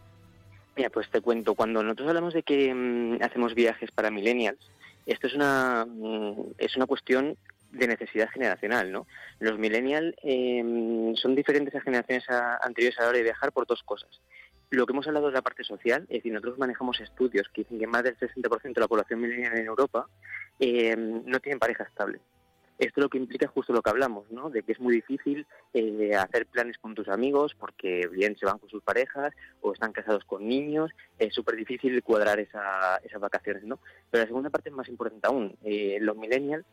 Mira, 0.77 0.90
pues 0.90 1.11
te 1.11 1.21
cuento, 1.21 1.55
cuando 1.55 1.83
nosotros 1.83 2.09
hablamos 2.09 2.35
de 2.35 2.43
que 2.43 2.73
mm, 2.75 3.23
hacemos 3.23 3.55
viajes 3.55 3.90
para 3.90 4.11
millennials, 4.11 4.71
esto 5.07 5.27
es 5.27 5.35
una, 5.35 5.87
mm, 5.87 6.53
es 6.59 6.77
una 6.77 6.87
cuestión 6.87 7.37
de 7.73 7.87
necesidad 7.87 8.29
generacional, 8.31 8.90
¿no? 8.90 9.07
Los 9.38 9.59
millennials 9.59 10.14
em, 10.23 11.14
son 11.14 11.35
diferentes 11.35 11.75
a 11.75 11.81
generaciones 11.81 12.25
anteriores 12.62 12.99
a 12.99 13.03
la 13.03 13.09
hora 13.09 13.19
de 13.19 13.25
viajar 13.25 13.53
por 13.53 13.66
dos 13.66 13.83
cosas 13.83 14.11
lo 14.71 14.87
que 14.87 14.93
hemos 14.93 15.07
hablado 15.07 15.27
de 15.27 15.33
la 15.33 15.43
parte 15.43 15.65
social, 15.65 16.03
es 16.03 16.19
decir, 16.19 16.33
nosotros 16.33 16.59
manejamos 16.59 17.01
estudios 17.01 17.49
que 17.53 17.63
dicen 17.63 17.79
que 17.79 17.87
más 17.87 18.05
del 18.05 18.17
60% 18.17 18.75
de 18.75 18.81
la 18.81 18.89
población 18.89 19.21
milenial 19.21 19.59
en 19.59 19.67
Europa 19.67 20.09
eh, 20.59 20.97
no 20.97 21.41
tienen 21.41 21.59
pareja 21.59 21.85
estable. 21.85 22.21
Esto 22.79 23.03
lo 23.03 23.11
que 23.11 23.19
implica 23.19 23.47
justo 23.47 23.75
lo 23.75 23.83
que 23.83 23.91
hablamos, 23.91 24.31
¿no? 24.31 24.49
De 24.49 24.63
que 24.63 24.73
es 24.73 24.81
muy 24.81 24.95
difícil 24.95 25.47
eh, 25.75 26.15
hacer 26.15 26.47
planes 26.47 26.79
con 26.79 26.95
tus 26.95 27.09
amigos 27.09 27.55
porque 27.55 28.09
bien 28.11 28.39
se 28.39 28.47
van 28.47 28.59
con 28.59 28.71
sus 28.71 28.83
parejas 28.83 29.35
o 29.61 29.75
están 29.75 29.93
casados 29.93 30.25
con 30.25 30.49
niños. 30.49 30.91
Es 31.19 31.35
súper 31.35 31.57
difícil 31.57 32.03
cuadrar 32.03 32.41
esa, 32.41 32.97
esas 33.05 33.21
vacaciones, 33.21 33.65
¿no? 33.65 33.81
Pero 34.11 34.23
la 34.23 34.29
segunda 34.29 34.49
parte 34.49 34.71
es 34.71 34.75
más 34.75 34.89
importante 34.89 35.27
aún. 35.27 35.55
Eh, 35.63 35.99
los 36.01 36.17
millennials 36.17 36.65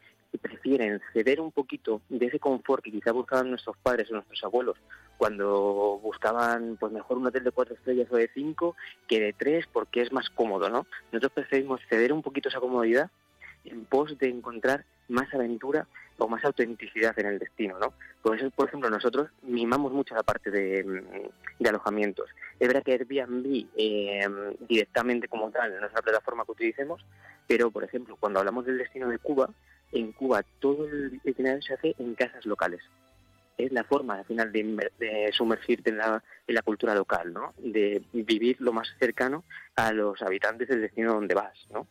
prefieren 0.42 1.02
ceder 1.14 1.40
un 1.40 1.52
poquito 1.52 2.02
de 2.10 2.26
ese 2.26 2.40
confort 2.40 2.84
que 2.84 2.92
quizá 2.92 3.12
buscaban 3.12 3.50
nuestros 3.50 3.78
padres 3.78 4.10
o 4.12 4.14
nuestros 4.16 4.44
abuelos 4.44 4.78
cuando 5.18 6.00
buscaban 6.02 6.78
pues 6.80 6.92
mejor 6.92 7.18
un 7.18 7.28
hotel 7.28 7.44
de 7.44 7.52
cuatro 7.52 7.76
estrellas 7.76 8.08
o 8.12 8.18
de 8.18 8.30
cinco 8.34 8.76
que 9.08 9.20
de 9.20 9.34
tres 9.34 9.66
porque 9.72 10.02
es 10.02 10.12
más 10.12 10.30
cómodo, 10.30 10.70
¿no? 10.70 10.86
Nosotros 11.12 11.32
preferimos 11.34 11.82
ceder 11.90 12.14
un 12.14 12.22
poquito 12.22 12.50
esa 12.50 12.60
comodidad 12.60 13.10
en 13.66 13.86
pos 13.86 14.18
de 14.18 14.30
encontrar 14.30 14.86
más 15.10 15.34
aventura 15.34 15.88
o 16.18 16.28
más 16.28 16.44
autenticidad 16.44 17.18
en 17.20 17.28
el 17.28 17.40
destino, 17.40 17.78
¿no? 17.80 17.94
Por 18.22 18.38
eso, 18.38 18.50
por 18.52 18.68
ejemplo, 18.68 18.90
nosotros 18.90 19.30
mimamos 19.44 19.92
mucho 19.92 20.16
la 20.16 20.24
parte 20.24 20.50
de, 20.50 20.84
mm, 20.84 21.66
alojamientos. 21.68 22.30
Es 22.60 22.68
verdad 22.68 22.84
que 22.84 22.94
Airbnb 22.94 23.68
eh, 23.76 24.28
directamente 24.68 25.28
como 25.28 25.52
tal 25.52 25.80
no 25.80 25.86
es 25.86 25.94
la 25.94 26.02
plataforma 26.02 26.46
que 26.46 26.52
utilicemos, 26.54 27.06
pero, 27.46 27.72
por 27.72 27.84
ejemplo, 27.84 28.18
cuando 28.20 28.40
hablamos 28.40 28.66
del 28.66 28.78
destino 28.78 29.08
de 29.10 29.20
Cuba, 29.20 29.50
en 29.92 30.12
Cuba 30.12 30.44
todo 30.60 30.88
el 30.88 31.20
itinerario 31.24 31.62
se 31.62 31.74
hace 31.74 31.96
en 32.00 32.16
casas 32.16 32.46
locales 32.46 32.82
es 33.58 33.72
la 33.72 33.84
forma 33.84 34.16
al 34.20 34.26
final 34.26 34.52
de, 34.52 35.30
sumergirte 35.34 35.90
en 35.90 35.98
la, 35.98 36.24
en 36.46 36.56
la, 36.56 36.62
cultura 36.62 36.94
local, 36.94 37.34
¿no? 37.34 37.54
De 37.58 38.04
vivir 38.14 38.58
lo 38.60 38.72
más 38.72 38.88
cercano 39.00 39.44
a 39.76 39.92
los 39.92 40.22
habitantes 40.22 40.68
del 40.68 40.82
destino 40.82 41.14
donde 41.14 41.34
vas, 41.34 41.68
¿no? 41.72 41.88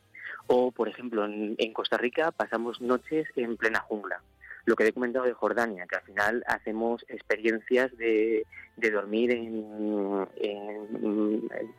O, 0.46 0.70
por 0.70 0.88
ejemplo, 0.88 1.24
en, 1.24 1.72
Costa 1.72 1.96
Rica 1.96 2.30
pasamos 2.30 2.80
noches 2.80 3.26
en 3.34 3.56
plena 3.56 3.80
jungla. 3.80 4.20
Lo 4.66 4.76
que 4.76 4.86
he 4.86 4.92
comentado 4.92 5.24
de 5.24 5.32
Jordania, 5.32 5.86
que 5.86 5.96
al 5.96 6.02
final 6.02 6.44
hacemos 6.46 7.04
experiencias 7.08 7.96
de, 7.96 8.44
de 8.76 8.90
dormir 8.90 9.30
en, 9.30 10.26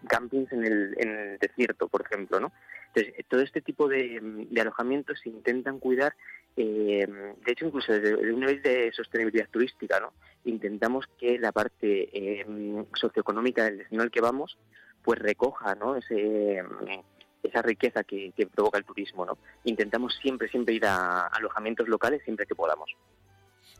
campings 0.07 0.51
en 0.51 0.65
el, 0.65 0.95
en 0.97 1.09
el 1.09 1.37
desierto, 1.37 1.87
por 1.87 2.01
ejemplo, 2.01 2.39
¿no? 2.39 2.51
Entonces, 2.93 3.25
todo 3.27 3.41
este 3.41 3.61
tipo 3.61 3.87
de, 3.87 4.47
alojamientos 4.59 5.19
se 5.19 5.29
intentan 5.29 5.79
cuidar 5.79 6.15
eh, 6.59 7.05
de 7.45 7.51
hecho, 7.51 7.67
incluso 7.67 7.93
desde 7.93 8.15
un 8.15 8.39
nivel 8.39 8.63
de 8.63 8.91
sostenibilidad 8.91 9.47
turística, 9.47 9.99
¿no? 9.99 10.13
intentamos 10.43 11.05
que 11.19 11.37
la 11.37 11.51
parte 11.51 12.09
eh, 12.11 12.45
socioeconómica 12.95 13.65
del 13.65 13.77
destino 13.77 14.01
al 14.01 14.09
que 14.09 14.21
vamos 14.21 14.57
pues 15.03 15.19
recoja 15.19 15.75
¿no? 15.75 15.95
Ese, 15.95 16.63
esa 17.47 17.61
riqueza 17.61 18.03
que, 18.03 18.31
provoca 18.53 18.77
el 18.77 18.85
turismo. 18.85 19.25
¿no? 19.25 19.37
Intentamos 19.63 20.15
siempre, 20.21 20.47
siempre 20.49 20.75
ir 20.75 20.85
a 20.85 21.27
alojamientos 21.27 21.87
locales 21.87 22.21
siempre 22.23 22.45
que 22.45 22.55
podamos. 22.55 22.95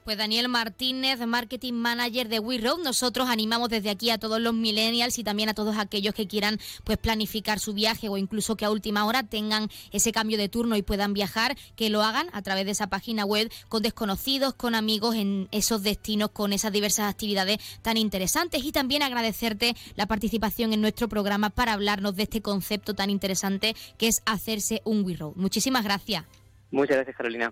Pues 0.08 0.18
Daniel 0.18 0.48
Martínez, 0.48 1.20
Marketing 1.28 1.74
Manager 1.74 2.30
de 2.30 2.40
We 2.40 2.60
Road, 2.60 2.82
nosotros 2.82 3.28
animamos 3.28 3.68
desde 3.68 3.90
aquí 3.90 4.10
a 4.10 4.18
todos 4.18 4.40
los 4.40 4.54
millennials 4.54 5.20
y 5.20 5.24
también 5.26 5.50
a 5.50 5.54
todos 5.54 5.78
aquellos 5.78 6.16
que 6.16 6.30
quieran 6.30 6.60
pues 6.86 6.98
planificar 6.98 7.60
su 7.60 7.74
viaje 7.74 8.08
o 8.08 8.16
incluso 8.16 8.56
que 8.56 8.64
a 8.64 8.72
última 8.72 9.04
hora 9.06 9.24
tengan 9.24 9.68
ese 9.92 10.14
cambio 10.14 10.38
de 10.38 10.48
turno 10.48 10.78
y 10.78 10.82
puedan 10.82 11.14
viajar, 11.14 11.58
que 11.76 11.90
lo 11.90 12.04
hagan 12.04 12.30
a 12.32 12.42
través 12.42 12.64
de 12.64 12.72
esa 12.72 12.88
página 12.88 13.26
web 13.26 13.52
con 13.68 13.84
desconocidos, 13.84 14.54
con 14.54 14.76
amigos 14.76 15.14
en 15.14 15.50
esos 15.52 15.84
destinos, 15.84 16.32
con 16.32 16.54
esas 16.54 16.72
diversas 16.72 17.12
actividades 17.12 17.58
tan 17.82 17.98
interesantes 17.98 18.64
y 18.64 18.72
también 18.72 19.04
agradecerte 19.04 19.76
la 19.98 20.06
participación 20.06 20.72
en 20.72 20.80
nuestro 20.80 21.10
programa 21.10 21.50
para 21.50 21.74
hablarnos 21.74 22.16
de 22.16 22.24
este 22.24 22.42
concepto 22.42 22.94
tan 22.94 23.10
interesante 23.10 23.76
que 23.98 24.08
es 24.08 24.22
hacerse 24.26 24.82
un 24.86 25.04
We 25.04 25.18
Road. 25.18 25.34
Muchísimas 25.36 25.84
gracias. 25.84 26.24
Muchas 26.72 26.96
gracias, 26.96 27.18
Carolina. 27.18 27.52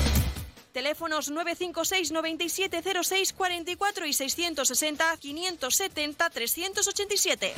Teléfonos 0.71 1.29
956 1.29 2.11
9706 2.11 3.33
44 3.33 4.05
y 4.05 4.13
660 4.13 5.17
570 5.17 6.29
387. 6.29 7.53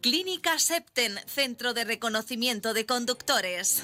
Clínica 0.00 0.58
Septen, 0.58 1.18
Centro 1.26 1.74
de 1.74 1.84
Reconocimiento 1.84 2.72
de 2.72 2.86
Conductores. 2.86 3.82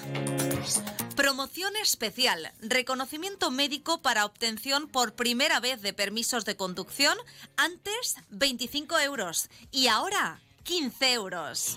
Promoción 1.17 1.77
especial, 1.77 2.53
reconocimiento 2.61 3.51
médico 3.51 4.01
para 4.01 4.25
obtención 4.25 4.89
por 4.89 5.15
primera 5.15 5.61
vez 5.61 5.83
de 5.83 5.93
permisos 5.93 6.45
de 6.45 6.57
conducción, 6.57 7.17
antes 7.57 8.17
25 8.31 8.99
euros 9.01 9.49
y 9.71 9.89
ahora 9.89 10.41
15 10.65 11.13
euros. 11.13 11.77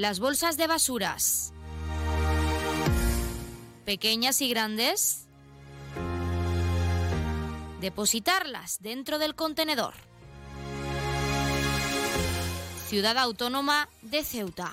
Las 0.00 0.18
bolsas 0.18 0.56
de 0.56 0.66
basuras. 0.66 1.52
Pequeñas 3.84 4.40
y 4.40 4.48
grandes. 4.48 5.28
Depositarlas 7.82 8.78
dentro 8.80 9.18
del 9.18 9.34
contenedor. 9.34 9.92
Ciudad 12.86 13.18
Autónoma 13.18 13.90
de 14.00 14.24
Ceuta. 14.24 14.72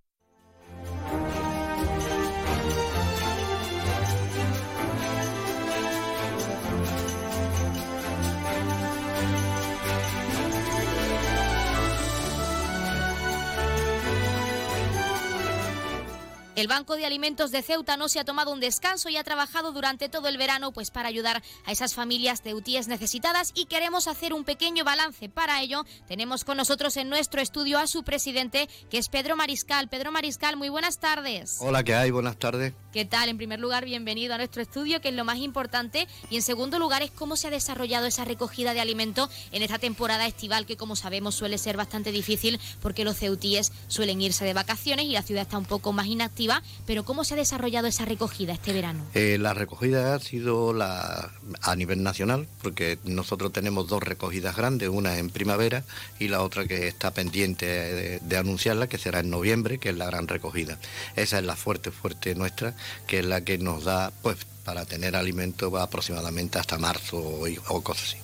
El 16.61 16.67
Banco 16.67 16.95
de 16.95 17.07
Alimentos 17.07 17.49
de 17.49 17.63
Ceuta 17.63 17.97
no 17.97 18.07
se 18.07 18.19
ha 18.19 18.23
tomado 18.23 18.51
un 18.51 18.59
descanso 18.59 19.09
y 19.09 19.17
ha 19.17 19.23
trabajado 19.23 19.71
durante 19.71 20.09
todo 20.09 20.27
el 20.27 20.37
verano 20.37 20.71
pues 20.71 20.91
para 20.91 21.09
ayudar 21.09 21.41
a 21.65 21.71
esas 21.71 21.95
familias 21.95 22.43
ceutíes 22.43 22.87
necesitadas 22.87 23.51
y 23.55 23.65
queremos 23.65 24.07
hacer 24.07 24.31
un 24.31 24.43
pequeño 24.43 24.83
balance. 24.83 25.27
Para 25.27 25.59
ello 25.63 25.85
tenemos 26.07 26.43
con 26.43 26.57
nosotros 26.57 26.97
en 26.97 27.09
nuestro 27.09 27.41
estudio 27.41 27.79
a 27.79 27.87
su 27.87 28.03
presidente 28.03 28.69
que 28.91 28.99
es 28.99 29.09
Pedro 29.09 29.35
Mariscal. 29.35 29.89
Pedro 29.89 30.11
Mariscal, 30.11 30.55
muy 30.55 30.69
buenas 30.69 30.99
tardes. 30.99 31.57
Hola, 31.61 31.83
¿qué 31.83 31.95
hay? 31.95 32.11
Buenas 32.11 32.37
tardes. 32.37 32.75
¿Qué 32.93 33.05
tal? 33.05 33.29
En 33.29 33.37
primer 33.37 33.59
lugar, 33.59 33.85
bienvenido 33.85 34.33
a 34.33 34.37
nuestro 34.37 34.61
estudio, 34.61 34.99
que 34.99 35.09
es 35.09 35.15
lo 35.15 35.23
más 35.23 35.37
importante. 35.37 36.09
Y 36.29 36.35
en 36.35 36.41
segundo 36.41 36.77
lugar, 36.77 37.01
es 37.01 37.09
cómo 37.09 37.37
se 37.37 37.47
ha 37.47 37.49
desarrollado 37.49 38.05
esa 38.05 38.25
recogida 38.25 38.73
de 38.73 38.81
alimentos 38.81 39.29
en 39.53 39.63
esta 39.63 39.79
temporada 39.79 40.27
estival, 40.27 40.65
que 40.65 40.75
como 40.75 40.97
sabemos 40.97 41.33
suele 41.33 41.57
ser 41.57 41.77
bastante 41.77 42.11
difícil 42.11 42.59
porque 42.81 43.05
los 43.05 43.15
ceutíes 43.15 43.71
suelen 43.87 44.21
irse 44.21 44.43
de 44.43 44.53
vacaciones 44.53 45.05
y 45.05 45.11
la 45.13 45.21
ciudad 45.21 45.43
está 45.43 45.57
un 45.57 45.65
poco 45.65 45.93
más 45.93 46.07
inactiva. 46.07 46.50
Pero 46.85 47.03
¿cómo 47.03 47.23
se 47.23 47.35
ha 47.35 47.37
desarrollado 47.37 47.87
esa 47.87 48.05
recogida 48.05 48.53
este 48.53 48.73
verano? 48.73 49.05
Eh, 49.13 49.37
la 49.39 49.53
recogida 49.53 50.15
ha 50.15 50.19
sido 50.19 50.73
la, 50.73 51.31
a 51.61 51.75
nivel 51.75 52.03
nacional, 52.03 52.47
porque 52.61 52.97
nosotros 53.03 53.53
tenemos 53.53 53.87
dos 53.87 54.03
recogidas 54.03 54.55
grandes, 54.55 54.89
una 54.89 55.17
en 55.17 55.29
primavera 55.29 55.83
y 56.19 56.27
la 56.27 56.41
otra 56.41 56.65
que 56.65 56.87
está 56.87 57.11
pendiente 57.11 58.19
de, 58.19 58.37
anunciarla, 58.37 58.87
que 58.87 58.97
será 58.97 59.19
en 59.19 59.29
noviembre, 59.29 59.77
que 59.77 59.89
es 59.89 59.97
la 59.97 60.05
gran 60.07 60.27
recogida. 60.27 60.77
Esa 61.15 61.39
es 61.39 61.45
la 61.45 61.55
fuerte, 61.55 61.91
fuerte 61.91 62.33
nuestra, 62.35 62.73
que 63.07 63.19
es 63.19 63.25
la 63.25 63.41
que 63.41 63.57
nos 63.57 63.83
da, 63.83 64.11
pues, 64.21 64.37
para 64.65 64.85
tener 64.85 65.15
alimento 65.15 65.71
va 65.71 65.83
aproximadamente 65.83 66.59
hasta 66.59 66.77
marzo 66.77 67.17
o, 67.17 67.47
o 67.67 67.81
cosas 67.81 68.09
así. 68.09 68.17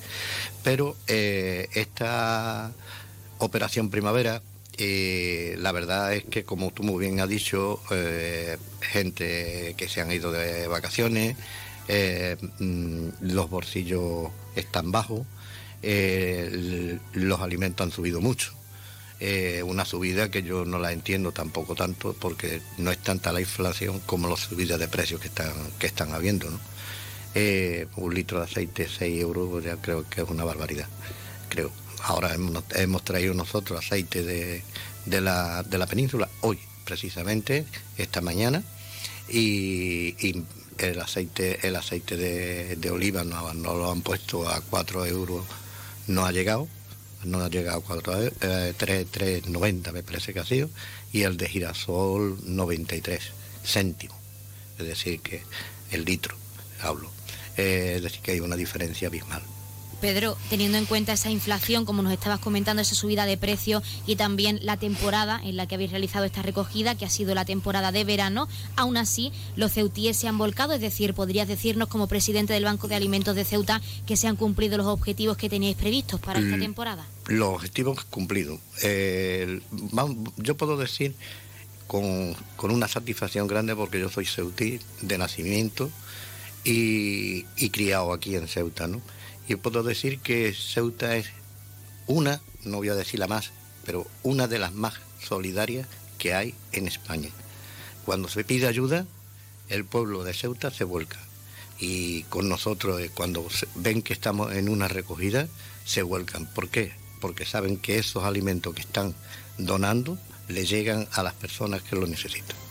Pero 0.64 0.96
eh, 1.08 1.68
esta 1.74 2.72
operación 3.40 3.90
primavera, 3.90 4.42
eh, 4.78 5.56
la 5.60 5.72
verdad 5.72 6.14
es 6.14 6.24
que, 6.26 6.44
como 6.44 6.72
tú 6.72 6.84
muy 6.84 7.04
bien 7.04 7.20
has 7.20 7.30
dicho, 7.30 7.82
eh, 7.92 8.58
gente 8.82 9.74
que 9.76 9.90
se 9.90 10.02
han 10.02 10.12
ido 10.12 10.32
de 10.32 10.68
vacaciones, 10.68 11.36
eh, 11.88 12.38
mm, 12.60 13.10
los 13.22 13.50
bolsillos 13.50 14.30
están 14.56 14.92
bajos, 14.92 15.26
los 15.82 17.42
alimentos 17.42 17.86
han 17.86 17.92
subido 17.92 18.22
mucho. 18.22 18.54
Una 19.66 19.86
subida 19.86 20.30
que 20.30 20.44
yo 20.44 20.66
no 20.66 20.80
la 20.80 20.92
entiendo 20.92 21.32
tampoco 21.32 21.76
tanto 21.76 22.14
porque 22.14 22.62
no 22.78 22.92
es 22.92 23.00
tanta 23.00 23.32
la 23.32 23.40
inflación 23.42 24.00
como 24.02 24.28
las 24.30 24.42
subidas 24.42 24.80
de 24.80 24.88
precios 24.88 25.22
que 25.22 25.28
están, 25.28 25.54
que 25.80 25.88
están 25.88 26.14
habiendo. 26.14 26.50
¿no? 26.50 26.60
Un 27.96 28.14
litro 28.14 28.40
de 28.40 28.46
aceite, 28.46 28.88
6 28.88 29.22
euros, 29.22 29.64
ya 29.64 29.78
creo 29.78 30.08
que 30.10 30.22
es 30.22 30.30
una 30.30 30.44
barbaridad. 30.44 30.88
Creo. 31.50 31.87
Ahora 32.04 32.36
hemos, 32.76 33.04
traído 33.04 33.34
nosotros 33.34 33.80
aceite 33.80 34.24
de, 34.24 34.64
de, 35.06 35.22
la, 35.22 35.64
de 35.64 35.78
la 35.78 35.88
península, 35.88 36.30
hoy 36.42 36.60
precisamente, 36.86 37.66
esta 37.98 38.22
mañana, 38.22 38.64
y, 39.30 40.44
el 40.78 41.02
aceite, 41.02 41.68
el 41.68 41.76
aceite 41.76 42.16
de, 42.16 42.92
oliva 42.92 43.24
no, 43.24 43.54
lo 43.54 43.92
han 43.92 44.02
puesto 44.02 44.48
a 44.48 44.62
4 44.62 45.06
euros, 45.08 45.46
no 46.08 46.26
ha 46.26 46.32
llegado, 46.32 46.68
no 47.24 47.42
ha 47.42 47.50
llegado 47.50 47.80
a 47.80 47.84
4 47.84 48.24
eh, 48.24 48.74
3,90 48.78 49.92
me 49.92 50.04
parece 50.04 50.34
que 50.34 50.40
ha 50.40 50.46
sido, 50.46 50.70
y 51.12 51.24
el 51.24 51.36
de 51.36 51.50
girasol 51.50 52.38
93 52.44 53.22
céntimos, 53.66 54.18
es 54.78 54.86
decir, 54.86 55.20
que 55.20 55.42
el 55.92 56.06
litro, 56.06 56.36
hablo, 56.82 57.10
eh, 57.58 57.94
es 57.98 58.04
decir, 58.04 58.22
que 58.22 58.32
hay 58.32 58.40
una 58.40 58.56
diferencia 58.56 59.08
abismal. 59.08 59.42
Pedro, 60.00 60.38
teniendo 60.50 60.78
en 60.78 60.86
cuenta 60.86 61.14
esa 61.14 61.30
inflación, 61.30 61.86
como 61.86 62.02
nos 62.02 62.14
estabas 62.14 62.40
comentando, 62.40 62.82
esa 62.82 62.96
subida 62.96 63.26
de 63.26 63.38
precio 63.38 63.82
y 64.06 64.16
también 64.16 64.60
la 64.64 64.78
temporada 64.78 65.40
en 65.44 65.58
la 65.58 65.68
que 65.68 65.76
habéis 65.76 65.92
realizado 65.92 66.26
esta 66.26 66.42
recogida, 66.42 66.96
que 66.96 67.06
ha 67.06 67.10
sido 67.10 67.36
la 67.36 67.46
temporada 67.46 67.92
de 67.92 68.04
verano, 68.04 68.48
aún 68.76 68.98
así 68.98 69.32
los 69.56 69.74
ceutíes 69.74 70.18
se 70.18 70.28
han 70.28 70.38
volcado, 70.38 70.74
es 70.74 70.82
decir, 70.82 71.14
podrías 71.14 71.48
decirnos 71.48 71.88
como 71.88 72.08
presidente 72.08 72.54
del 72.54 72.64
Banco 72.64 72.88
de 72.88 72.96
Alimentos 72.96 73.36
de 73.36 73.46
Ceuta 73.46 73.82
que 74.06 74.18
se 74.18 74.28
han 74.28 74.36
cumplido 74.36 74.78
los 74.78 74.88
objetivos 74.88 75.38
que 75.38 75.50
teníais 75.50 75.76
previstos 75.76 76.20
para 76.20 76.40
esta 76.40 76.58
mm, 76.58 76.62
temporada. 76.62 77.06
Los 77.28 77.50
objetivos 77.50 78.04
cumplidos. 78.06 78.60
yo 80.38 80.58
puedo 80.58 80.78
decir 80.78 81.16
con, 81.88 82.36
una 82.62 82.88
satisfacción 82.88 83.48
grande 83.48 83.76
porque 83.76 84.00
yo 84.00 84.10
soy 84.10 84.26
ceutí 84.26 84.80
de 85.02 85.18
nacimiento 85.18 85.90
y, 86.64 87.46
y 87.56 87.70
criado 87.70 88.14
aquí 88.14 88.36
en 88.36 88.48
Ceuta, 88.48 88.88
¿no? 88.88 89.02
Y 89.48 89.56
puedo 89.56 89.84
decir 89.84 90.20
que 90.20 90.54
Ceuta 90.54 91.16
es 91.16 91.28
una, 92.06 92.42
no 92.64 92.78
voy 92.78 92.90
a 92.90 92.96
decir 92.96 93.20
la 93.20 93.28
más, 93.28 93.52
pero 93.86 94.06
una 94.24 94.48
de 94.48 94.60
las 94.60 94.74
más 94.74 94.96
solidarias 95.22 95.88
que 96.18 96.34
hay 96.34 96.54
en 96.74 96.88
España. 96.88 97.30
Cuando 98.06 98.28
se 98.28 98.44
pide 98.44 98.68
ayuda, 98.68 99.06
el 99.70 99.86
pueblo 99.86 100.24
de 100.24 100.34
Ceuta 100.34 100.72
se 100.72 100.84
vuelca. 100.84 101.20
Y 101.80 102.24
con 102.24 102.50
nosotros, 102.50 103.00
eh, 103.00 103.12
cuando 103.14 103.48
ven 103.76 104.02
que 104.02 104.14
estamos 104.14 104.54
en 104.54 104.68
una 104.68 104.88
recogida, 104.88 105.48
se 105.86 106.02
vuelcan. 106.02 106.46
¿Por 106.48 106.70
qué? 106.70 106.94
Porque 107.22 107.46
saben 107.46 107.78
que 107.78 108.00
esos 108.00 108.24
alimentos 108.24 108.74
que 108.74 108.82
están 108.82 109.16
donando 109.58 110.18
le 110.48 110.66
llegan 110.66 111.08
a 111.14 111.24
las 111.24 111.34
personas 111.34 111.84
que 111.84 111.96
lo 111.96 112.08
necesitan 112.08 112.67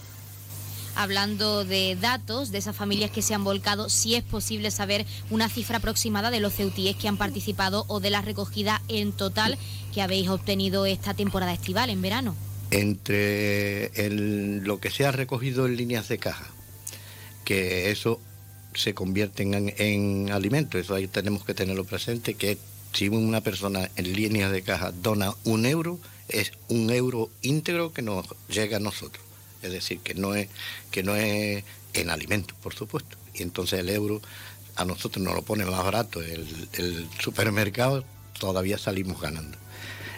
hablando 0.96 1.64
de 1.64 1.96
datos 2.00 2.50
de 2.50 2.58
esas 2.58 2.74
familias 2.74 3.10
que 3.10 3.22
se 3.22 3.34
han 3.34 3.44
volcado, 3.44 3.88
si 3.88 4.14
es 4.14 4.24
posible 4.24 4.70
saber 4.70 5.06
una 5.30 5.48
cifra 5.48 5.78
aproximada 5.78 6.30
de 6.30 6.40
los 6.40 6.54
ceutíes 6.54 6.96
que 6.96 7.08
han 7.08 7.16
participado 7.16 7.84
o 7.88 8.00
de 8.00 8.10
la 8.10 8.22
recogida 8.22 8.82
en 8.88 9.12
total 9.12 9.58
que 9.94 10.02
habéis 10.02 10.28
obtenido 10.28 10.86
esta 10.86 11.14
temporada 11.14 11.52
estival 11.52 11.90
en 11.90 12.02
verano. 12.02 12.34
Entre 12.70 13.90
lo 14.10 14.80
que 14.80 14.90
se 14.90 15.06
ha 15.06 15.12
recogido 15.12 15.66
en 15.66 15.76
líneas 15.76 16.08
de 16.08 16.18
caja, 16.18 16.46
que 17.44 17.90
eso 17.90 18.20
se 18.74 18.94
convierte 18.94 19.42
en, 19.42 19.72
en 19.78 20.28
eso 20.72 20.94
ahí 20.94 21.06
tenemos 21.06 21.44
que 21.44 21.54
tenerlo 21.54 21.84
presente, 21.84 22.34
que 22.34 22.58
si 22.92 23.08
una 23.08 23.40
persona 23.40 23.90
en 23.96 24.12
líneas 24.12 24.50
de 24.50 24.62
caja 24.62 24.90
dona 24.90 25.34
un 25.44 25.66
euro, 25.66 26.00
es 26.28 26.52
un 26.68 26.90
euro 26.90 27.30
íntegro 27.42 27.92
que 27.92 28.02
nos 28.02 28.26
llega 28.48 28.78
a 28.78 28.80
nosotros 28.80 29.25
es 29.62 29.72
decir, 29.72 30.00
que 30.00 30.14
no 30.14 30.34
es, 30.34 30.48
que 30.90 31.02
no 31.02 31.16
es 31.16 31.64
en 31.94 32.10
alimentos, 32.10 32.56
por 32.62 32.74
supuesto. 32.74 33.16
Y 33.34 33.42
entonces 33.42 33.80
el 33.80 33.90
euro 33.90 34.20
a 34.76 34.84
nosotros 34.84 35.24
nos 35.24 35.34
lo 35.34 35.42
pone 35.42 35.64
más 35.64 35.82
barato 35.82 36.20
el, 36.22 37.08
supermercado, 37.18 38.04
todavía 38.38 38.78
salimos 38.78 39.20
ganando. 39.20 39.56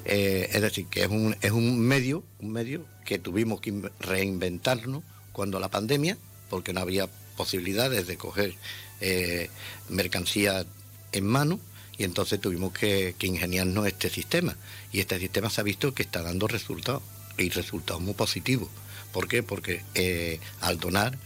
Eh, 0.05 0.49
es 0.53 0.63
decir, 0.63 0.87
que 0.87 1.03
es 1.03 1.09
un, 1.09 1.37
es 1.41 1.53
un 1.53 1.79
medio, 1.79 2.25
un 2.41 2.51
medio 2.51 2.85
que 3.05 3.19
tuvimos 3.19 3.61
que 3.61 3.91
reinventarnos 4.01 5.03
cuando 5.33 5.61
la 5.61 5.69
pandemia, 5.69 6.19
porque 6.51 6.73
no 6.73 6.81
había 6.81 7.09
posibilidades 7.37 8.07
de 8.07 8.17
coger 8.17 8.55
eh, 9.01 9.51
mercancía 9.89 10.67
en 11.13 11.27
mano, 11.27 11.61
y 11.97 12.05
entonces 12.05 12.41
tuvimos 12.41 12.73
que, 12.73 13.15
que, 13.19 13.27
ingeniarnos 13.27 13.87
este 13.87 14.09
sistema. 14.09 14.57
Y 14.93 15.01
este 15.01 15.19
sistema 15.19 15.51
se 15.51 15.61
ha 15.61 15.65
visto 15.65 15.95
que 15.95 16.03
está 16.03 16.23
dando 16.23 16.47
resultados, 16.47 17.03
y 17.37 17.51
resultados 17.51 18.03
muy 18.03 18.15
positivos. 18.15 18.69
¿Por 19.13 19.29
qué? 19.29 19.43
Porque 19.43 19.83
eh, 19.95 20.41
al 20.61 20.79
donar, 20.79 21.19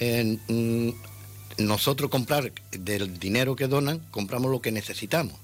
mm, 0.00 0.90
nosotros 1.58 2.10
comprar 2.10 2.52
del 2.70 3.18
dinero 3.18 3.56
que 3.56 3.68
donan, 3.68 4.00
compramos 4.10 4.50
lo 4.50 4.60
que 4.60 4.72
necesitamos, 4.72 5.34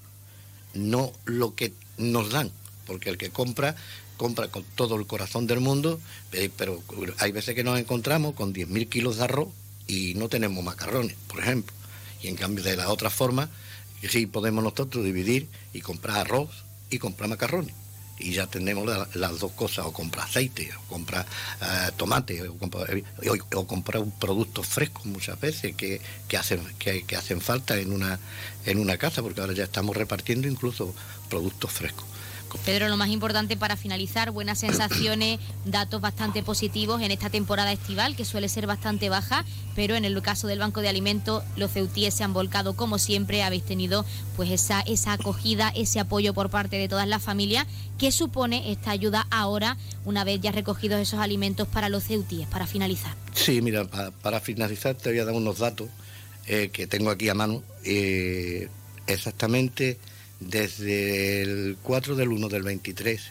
no 0.73 1.11
lo 1.25 1.55
que 1.55 1.73
nos 1.97 2.31
dan, 2.31 2.51
porque 2.85 3.09
el 3.09 3.17
que 3.17 3.29
compra, 3.29 3.75
compra 4.17 4.49
con 4.49 4.63
todo 4.75 4.95
el 4.95 5.07
corazón 5.07 5.47
del 5.47 5.59
mundo, 5.59 5.99
eh, 6.33 6.49
pero 6.55 6.81
hay 7.19 7.31
veces 7.31 7.55
que 7.55 7.63
nos 7.63 7.79
encontramos 7.79 8.35
con 8.35 8.53
10.000 8.53 8.89
kilos 8.89 9.17
de 9.17 9.23
arroz 9.25 9.49
y 9.87 10.13
no 10.15 10.27
tenemos 10.27 10.63
macarrones, 10.63 11.15
por 11.27 11.39
ejemplo. 11.39 11.75
Y 12.21 12.27
en 12.27 12.35
cambio 12.35 12.63
de 12.63 12.75
la 12.75 12.89
otra 12.89 13.09
forma, 13.09 13.49
sí 14.09 14.25
podemos 14.25 14.63
nosotros 14.63 15.05
dividir 15.05 15.47
y 15.73 15.81
comprar 15.81 16.17
arroz 16.17 16.49
y 16.89 16.97
comprar 16.97 17.29
macarrones 17.29 17.73
y 18.19 18.31
ya 18.33 18.47
tenemos 18.47 18.85
las 19.13 19.39
dos 19.39 19.51
cosas, 19.51 19.85
o 19.85 19.93
comprar 19.93 20.25
aceite, 20.25 20.69
o 20.75 20.81
comprar 20.89 21.25
eh, 21.61 21.91
tomate, 21.97 22.47
o 22.47 22.57
comprar, 22.57 22.89
o, 23.55 23.67
comprar 23.67 24.03
productos 24.19 24.65
frescos 24.67 25.05
muchas 25.05 25.39
veces 25.39 25.75
que, 25.75 26.01
hacen, 26.37 26.61
que, 26.79 27.03
que, 27.03 27.15
hacen 27.15 27.41
falta 27.41 27.77
en 27.77 27.91
una, 27.91 28.19
en 28.65 28.79
una 28.79 28.97
casa, 28.97 29.21
porque 29.21 29.41
ahora 29.41 29.53
ya 29.53 29.65
estamos 29.65 29.95
repartiendo 29.95 30.47
incluso 30.47 30.93
productos 31.29 31.71
frescos. 31.71 32.05
Pedro, 32.65 32.89
lo 32.89 32.97
más 32.97 33.09
importante 33.09 33.57
para 33.57 33.77
finalizar, 33.77 34.31
buenas 34.31 34.59
sensaciones, 34.59 35.39
datos 35.65 36.01
bastante 36.01 36.43
positivos 36.43 37.01
en 37.01 37.11
esta 37.11 37.29
temporada 37.29 37.71
estival, 37.71 38.15
que 38.15 38.25
suele 38.25 38.49
ser 38.49 38.67
bastante 38.67 39.09
baja, 39.09 39.45
pero 39.75 39.95
en 39.95 40.05
el 40.05 40.21
caso 40.21 40.47
del 40.47 40.59
Banco 40.59 40.81
de 40.81 40.89
Alimentos, 40.89 41.43
los 41.55 41.71
ceutíes 41.71 42.13
se 42.13 42.23
han 42.23 42.33
volcado 42.33 42.75
como 42.75 42.97
siempre, 42.97 43.43
habéis 43.43 43.63
tenido 43.63 44.05
pues 44.35 44.51
esa, 44.51 44.81
esa 44.81 45.13
acogida, 45.13 45.71
ese 45.75 45.99
apoyo 45.99 46.33
por 46.33 46.49
parte 46.49 46.77
de 46.77 46.87
todas 46.87 47.07
las 47.07 47.23
familias. 47.23 47.67
¿Qué 47.97 48.11
supone 48.11 48.71
esta 48.71 48.91
ayuda 48.91 49.27
ahora, 49.31 49.77
una 50.05 50.23
vez 50.23 50.41
ya 50.41 50.51
recogidos 50.51 50.99
esos 50.99 51.19
alimentos 51.19 51.67
para 51.67 51.89
los 51.89 52.03
ceutíes, 52.03 52.47
para 52.47 52.67
finalizar? 52.67 53.15
Sí, 53.33 53.61
mira, 53.61 53.85
para, 53.85 54.39
finalizar 54.39 54.95
te 54.95 55.09
voy 55.09 55.19
a 55.19 55.25
dar 55.25 55.33
unos 55.33 55.59
datos 55.59 55.89
eh, 56.47 56.69
que 56.71 56.87
tengo 56.87 57.09
aquí 57.09 57.29
a 57.29 57.33
mano. 57.33 57.63
Eh, 57.83 58.69
exactamente 59.07 59.97
desde 60.39 61.41
el 61.41 61.77
4 61.81 62.15
del 62.15 62.29
1 62.29 62.47
del 62.49 62.61
23 62.63 63.21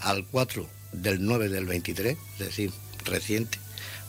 al 0.00 0.26
4 0.26 0.68
del 0.92 1.24
9 1.24 1.48
del 1.48 1.64
23, 1.66 2.16
es 2.34 2.38
decir, 2.38 2.72
reciente, 3.04 3.58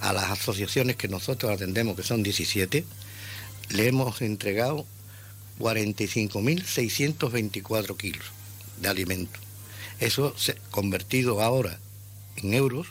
a 0.01 0.13
las 0.13 0.29
asociaciones 0.31 0.95
que 0.95 1.07
nosotros 1.07 1.51
atendemos, 1.51 1.95
que 1.95 2.03
son 2.03 2.21
17, 2.23 2.85
le 3.69 3.87
hemos 3.87 4.21
entregado 4.21 4.85
45.624 5.59 7.97
kilos 7.97 8.25
de 8.81 8.89
alimentos. 8.89 9.41
Eso 9.99 10.35
convertido 10.69 11.41
ahora 11.41 11.79
en 12.35 12.53
euros 12.53 12.89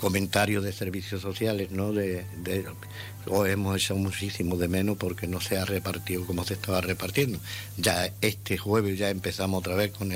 comentarios 0.00 0.64
de 0.64 0.72
servicios 0.72 1.20
sociales, 1.20 1.70
¿no? 1.70 1.92
De, 1.92 2.24
o 3.26 3.46
hemos 3.46 3.76
hecho 3.76 3.96
muchísimo 3.96 4.56
de 4.56 4.68
menos 4.68 4.96
porque 4.96 5.26
no 5.26 5.40
se 5.40 5.58
ha 5.58 5.64
repartido 5.64 6.26
como 6.26 6.44
se 6.44 6.54
estaba 6.54 6.80
repartiendo. 6.80 7.38
Ya 7.76 8.10
este 8.20 8.58
jueves 8.58 8.98
ya 8.98 9.10
empezamos 9.10 9.60
otra 9.60 9.74
vez 9.74 9.92
con, 9.92 10.12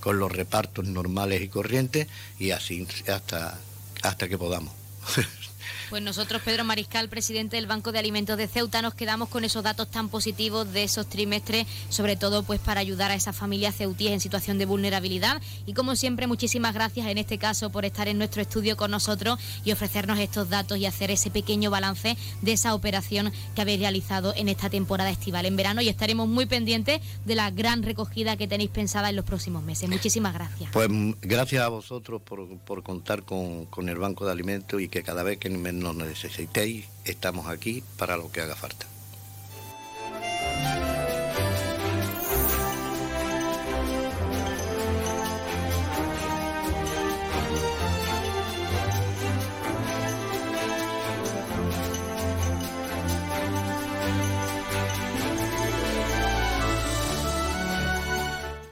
con 0.00 0.18
los 0.18 0.30
repartos 0.30 0.86
normales 0.86 1.42
y 1.42 1.48
corrientes 1.48 2.08
y 2.38 2.50
así 2.50 2.86
hasta, 3.08 3.58
hasta 4.02 4.28
que 4.28 4.38
podamos. 4.38 4.72
Pues 5.90 6.02
nosotros, 6.02 6.42
Pedro 6.42 6.64
Mariscal, 6.64 7.08
presidente 7.08 7.56
del 7.56 7.66
Banco 7.66 7.92
de 7.92 7.98
Alimentos 7.98 8.36
de 8.36 8.48
Ceuta, 8.48 8.82
nos 8.82 8.94
quedamos 8.94 9.28
con 9.28 9.44
esos 9.44 9.62
datos 9.62 9.90
tan 9.90 10.08
positivos 10.08 10.72
de 10.72 10.84
esos 10.84 11.08
trimestres, 11.08 11.66
sobre 11.88 12.16
todo 12.16 12.42
pues 12.42 12.60
para 12.60 12.80
ayudar 12.80 13.10
a 13.10 13.14
esas 13.14 13.36
familias 13.36 13.76
ceutíes 13.76 14.12
en 14.12 14.20
situación 14.20 14.58
de 14.58 14.66
vulnerabilidad. 14.66 15.40
Y 15.66 15.74
como 15.74 15.96
siempre, 15.96 16.26
muchísimas 16.26 16.74
gracias 16.74 17.06
en 17.06 17.18
este 17.18 17.38
caso 17.38 17.70
por 17.70 17.84
estar 17.84 18.08
en 18.08 18.18
nuestro 18.18 18.42
estudio 18.42 18.76
con 18.76 18.90
nosotros 18.90 19.38
y 19.64 19.72
ofrecernos 19.72 20.18
estos 20.18 20.48
datos 20.48 20.78
y 20.78 20.86
hacer 20.86 21.10
ese 21.10 21.30
pequeño 21.30 21.70
balance 21.70 22.16
de 22.40 22.52
esa 22.52 22.74
operación 22.74 23.32
que 23.54 23.62
habéis 23.62 23.80
realizado 23.80 24.32
en 24.36 24.48
esta 24.48 24.70
temporada 24.70 25.10
estival 25.10 25.46
en 25.46 25.56
verano 25.56 25.82
y 25.82 25.88
estaremos 25.88 26.28
muy 26.28 26.46
pendientes 26.46 27.00
de 27.24 27.34
la 27.34 27.50
gran 27.50 27.82
recogida 27.82 28.36
que 28.36 28.48
tenéis 28.48 28.70
pensada 28.70 29.10
en 29.10 29.16
los 29.16 29.24
próximos 29.24 29.62
meses. 29.62 29.88
Muchísimas 29.88 30.34
gracias. 30.34 30.70
Pues 30.72 30.88
gracias 31.20 31.62
a 31.62 31.68
vosotros 31.68 32.22
por, 32.22 32.82
contar 32.82 33.22
con, 33.24 33.66
con, 33.66 33.88
el 33.88 33.98
Banco 33.98 34.24
de 34.24 34.32
Alimentos 34.32 34.80
y 34.80 34.88
que 34.88 35.02
cada 35.02 35.22
vez 35.22 35.38
que 35.38 35.50
me 35.50 35.68
nos 35.82 35.96
necesitéis, 35.96 36.86
estamos 37.04 37.46
aquí 37.48 37.82
para 37.98 38.16
lo 38.16 38.30
que 38.30 38.40
haga 38.40 38.56
falta. 38.56 38.91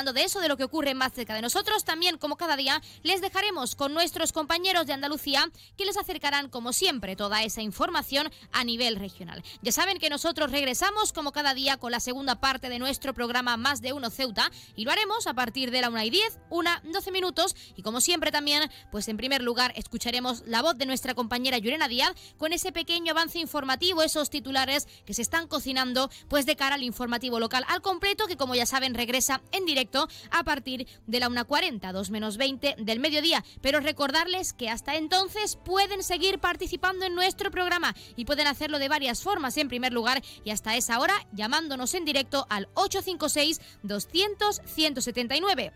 Hablando 0.00 0.18
de 0.18 0.24
eso, 0.24 0.40
de 0.40 0.48
lo 0.48 0.56
que 0.56 0.64
ocurre 0.64 0.94
más 0.94 1.12
cerca 1.12 1.34
de 1.34 1.42
nosotros, 1.42 1.84
también 1.84 2.16
como 2.16 2.36
cada 2.36 2.56
día 2.56 2.80
les 3.02 3.20
dejaremos 3.20 3.74
con 3.74 3.92
nuestros 3.92 4.32
compañeros 4.32 4.86
de 4.86 4.94
Andalucía 4.94 5.50
que 5.76 5.84
les 5.84 5.98
acercarán 5.98 6.48
como 6.48 6.72
siempre 6.72 7.16
toda 7.16 7.42
esa 7.42 7.60
información 7.60 8.30
a 8.50 8.64
nivel 8.64 8.96
regional. 8.96 9.44
Ya 9.60 9.72
saben 9.72 9.98
que 9.98 10.08
nosotros 10.08 10.50
regresamos 10.50 11.12
como 11.12 11.32
cada 11.32 11.52
día 11.52 11.76
con 11.76 11.92
la 11.92 12.00
segunda 12.00 12.40
parte 12.40 12.70
de 12.70 12.78
nuestro 12.78 13.12
programa 13.12 13.58
Más 13.58 13.82
de 13.82 13.92
Uno 13.92 14.08
Ceuta 14.08 14.50
y 14.74 14.86
lo 14.86 14.90
haremos 14.90 15.26
a 15.26 15.34
partir 15.34 15.70
de 15.70 15.82
la 15.82 15.90
1 15.90 16.02
y 16.04 16.08
10, 16.08 16.38
una 16.48 16.80
12 16.84 17.12
minutos 17.12 17.54
y 17.76 17.82
como 17.82 18.00
siempre 18.00 18.32
también, 18.32 18.70
pues 18.90 19.06
en 19.08 19.18
primer 19.18 19.42
lugar 19.42 19.74
escucharemos 19.76 20.44
la 20.46 20.62
voz 20.62 20.78
de 20.78 20.86
nuestra 20.86 21.14
compañera 21.14 21.58
Yurena 21.58 21.88
Díaz 21.88 22.12
con 22.38 22.54
ese 22.54 22.72
pequeño 22.72 23.12
avance 23.12 23.38
informativo, 23.38 24.02
esos 24.02 24.30
titulares 24.30 24.88
que 25.04 25.12
se 25.12 25.20
están 25.20 25.46
cocinando 25.46 26.10
pues 26.28 26.46
de 26.46 26.56
cara 26.56 26.76
al 26.76 26.84
informativo 26.84 27.38
local 27.38 27.66
al 27.68 27.82
completo 27.82 28.26
que 28.26 28.38
como 28.38 28.54
ya 28.54 28.64
saben 28.64 28.94
regresa 28.94 29.42
en 29.52 29.66
directo 29.66 29.89
a 30.30 30.44
partir 30.44 30.86
de 31.06 31.20
la 31.20 31.28
1.40, 31.28 31.92
2 31.92 32.10
menos 32.10 32.36
20 32.36 32.76
del 32.78 33.00
mediodía. 33.00 33.44
Pero 33.60 33.80
recordarles 33.80 34.52
que 34.52 34.68
hasta 34.68 34.96
entonces 34.96 35.56
pueden 35.56 36.02
seguir 36.02 36.38
participando 36.38 37.04
en 37.06 37.14
nuestro 37.14 37.50
programa 37.50 37.94
y 38.16 38.24
pueden 38.24 38.46
hacerlo 38.46 38.78
de 38.78 38.88
varias 38.88 39.22
formas. 39.22 39.56
En 39.56 39.68
primer 39.68 39.92
lugar, 39.92 40.22
y 40.44 40.50
hasta 40.50 40.76
esa 40.76 40.98
hora, 41.00 41.14
llamándonos 41.32 41.94
en 41.94 42.04
directo 42.04 42.46
al 42.48 42.68
856 42.74 43.60
200 43.82 44.60
179. 44.64 45.72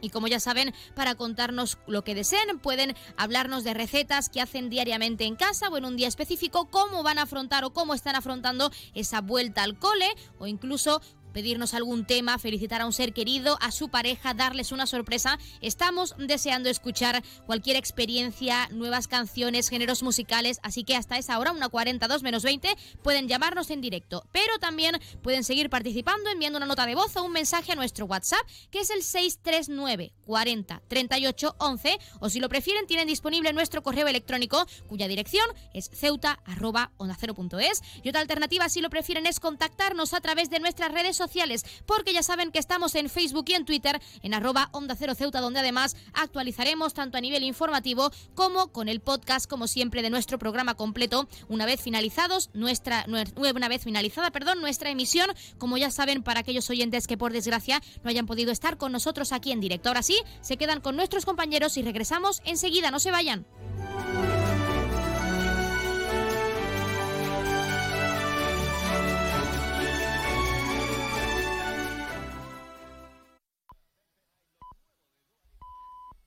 Y 0.00 0.10
como 0.10 0.26
ya 0.26 0.38
saben, 0.38 0.74
para 0.94 1.14
contarnos 1.14 1.78
lo 1.86 2.04
que 2.04 2.14
deseen, 2.14 2.58
pueden 2.58 2.94
hablarnos 3.16 3.64
de 3.64 3.72
recetas 3.72 4.28
que 4.28 4.42
hacen 4.42 4.68
diariamente 4.68 5.24
en 5.24 5.34
casa 5.34 5.70
o 5.70 5.78
en 5.78 5.86
un 5.86 5.96
día 5.96 6.08
específico, 6.08 6.68
cómo 6.70 7.02
van 7.02 7.18
a 7.18 7.22
afrontar 7.22 7.64
o 7.64 7.72
cómo 7.72 7.94
están 7.94 8.14
afrontando 8.14 8.70
esa 8.92 9.22
vuelta 9.22 9.62
al 9.62 9.78
cole 9.78 10.14
o 10.38 10.46
incluso 10.46 11.00
pedirnos 11.34 11.74
algún 11.74 12.06
tema, 12.06 12.38
felicitar 12.38 12.80
a 12.80 12.86
un 12.86 12.94
ser 12.94 13.12
querido, 13.12 13.58
a 13.60 13.70
su 13.72 13.90
pareja, 13.90 14.32
darles 14.32 14.72
una 14.72 14.86
sorpresa. 14.86 15.38
Estamos 15.60 16.14
deseando 16.16 16.70
escuchar 16.70 17.22
cualquier 17.44 17.76
experiencia, 17.76 18.68
nuevas 18.70 19.08
canciones, 19.08 19.68
géneros 19.68 20.02
musicales, 20.02 20.60
así 20.62 20.84
que 20.84 20.96
hasta 20.96 21.18
esa 21.18 21.38
hora, 21.38 21.52
una 21.52 21.68
42 21.68 22.22
menos 22.22 22.42
20, 22.42 22.74
pueden 23.02 23.28
llamarnos 23.28 23.68
en 23.68 23.82
directo. 23.82 24.24
Pero 24.32 24.58
también 24.58 24.98
pueden 25.22 25.44
seguir 25.44 25.68
participando 25.68 26.30
enviando 26.30 26.56
una 26.56 26.66
nota 26.66 26.86
de 26.86 26.94
voz 26.94 27.14
o 27.16 27.24
un 27.24 27.32
mensaje 27.32 27.72
a 27.72 27.74
nuestro 27.74 28.06
WhatsApp, 28.06 28.40
que 28.70 28.80
es 28.80 28.88
el 28.88 29.02
639 29.02 30.12
40 30.24 30.82
38 30.88 31.56
11, 31.58 31.98
o 32.20 32.30
si 32.30 32.40
lo 32.40 32.48
prefieren, 32.48 32.86
tienen 32.86 33.08
disponible 33.08 33.52
nuestro 33.52 33.82
correo 33.82 34.06
electrónico, 34.06 34.64
cuya 34.88 35.08
dirección 35.08 35.44
es 35.74 35.90
ceuta 35.92 36.40
y 38.02 38.08
otra 38.08 38.20
alternativa, 38.20 38.68
si 38.68 38.80
lo 38.80 38.90
prefieren, 38.90 39.26
es 39.26 39.40
contactarnos 39.40 40.14
a 40.14 40.20
través 40.20 40.50
de 40.50 40.60
nuestras 40.60 40.92
redes 40.92 41.16
sociales 41.16 41.23
porque 41.86 42.12
ya 42.12 42.22
saben 42.22 42.50
que 42.50 42.58
estamos 42.58 42.94
en 42.94 43.08
Facebook 43.08 43.44
y 43.48 43.54
en 43.54 43.64
Twitter, 43.64 44.00
en 44.22 44.34
arroba 44.34 44.68
Onda 44.72 44.94
Cero 44.96 45.14
Ceuta, 45.14 45.40
donde 45.40 45.60
además 45.60 45.96
actualizaremos 46.12 46.94
tanto 46.94 47.18
a 47.18 47.20
nivel 47.20 47.42
informativo 47.42 48.10
como 48.34 48.68
con 48.68 48.88
el 48.88 49.00
podcast, 49.00 49.48
como 49.48 49.66
siempre, 49.66 50.02
de 50.02 50.10
nuestro 50.10 50.38
programa 50.38 50.74
completo, 50.74 51.28
una 51.48 51.66
vez 51.66 51.80
finalizados, 51.80 52.50
nuestra, 52.52 53.06
una 53.36 53.68
vez 53.68 53.82
finalizada, 53.82 54.30
perdón, 54.30 54.60
nuestra 54.60 54.90
emisión, 54.90 55.30
como 55.58 55.76
ya 55.76 55.90
saben, 55.90 56.22
para 56.22 56.40
aquellos 56.40 56.68
oyentes 56.70 57.06
que 57.06 57.16
por 57.16 57.32
desgracia 57.32 57.80
no 58.02 58.10
hayan 58.10 58.26
podido 58.26 58.52
estar 58.52 58.76
con 58.76 58.92
nosotros 58.92 59.32
aquí 59.32 59.52
en 59.52 59.60
directo. 59.60 59.88
Ahora 59.88 60.02
sí, 60.02 60.18
se 60.40 60.56
quedan 60.56 60.80
con 60.80 60.96
nuestros 60.96 61.24
compañeros 61.24 61.76
y 61.76 61.82
regresamos 61.82 62.42
enseguida, 62.44 62.90
no 62.90 63.00
se 63.00 63.10
vayan. 63.10 63.46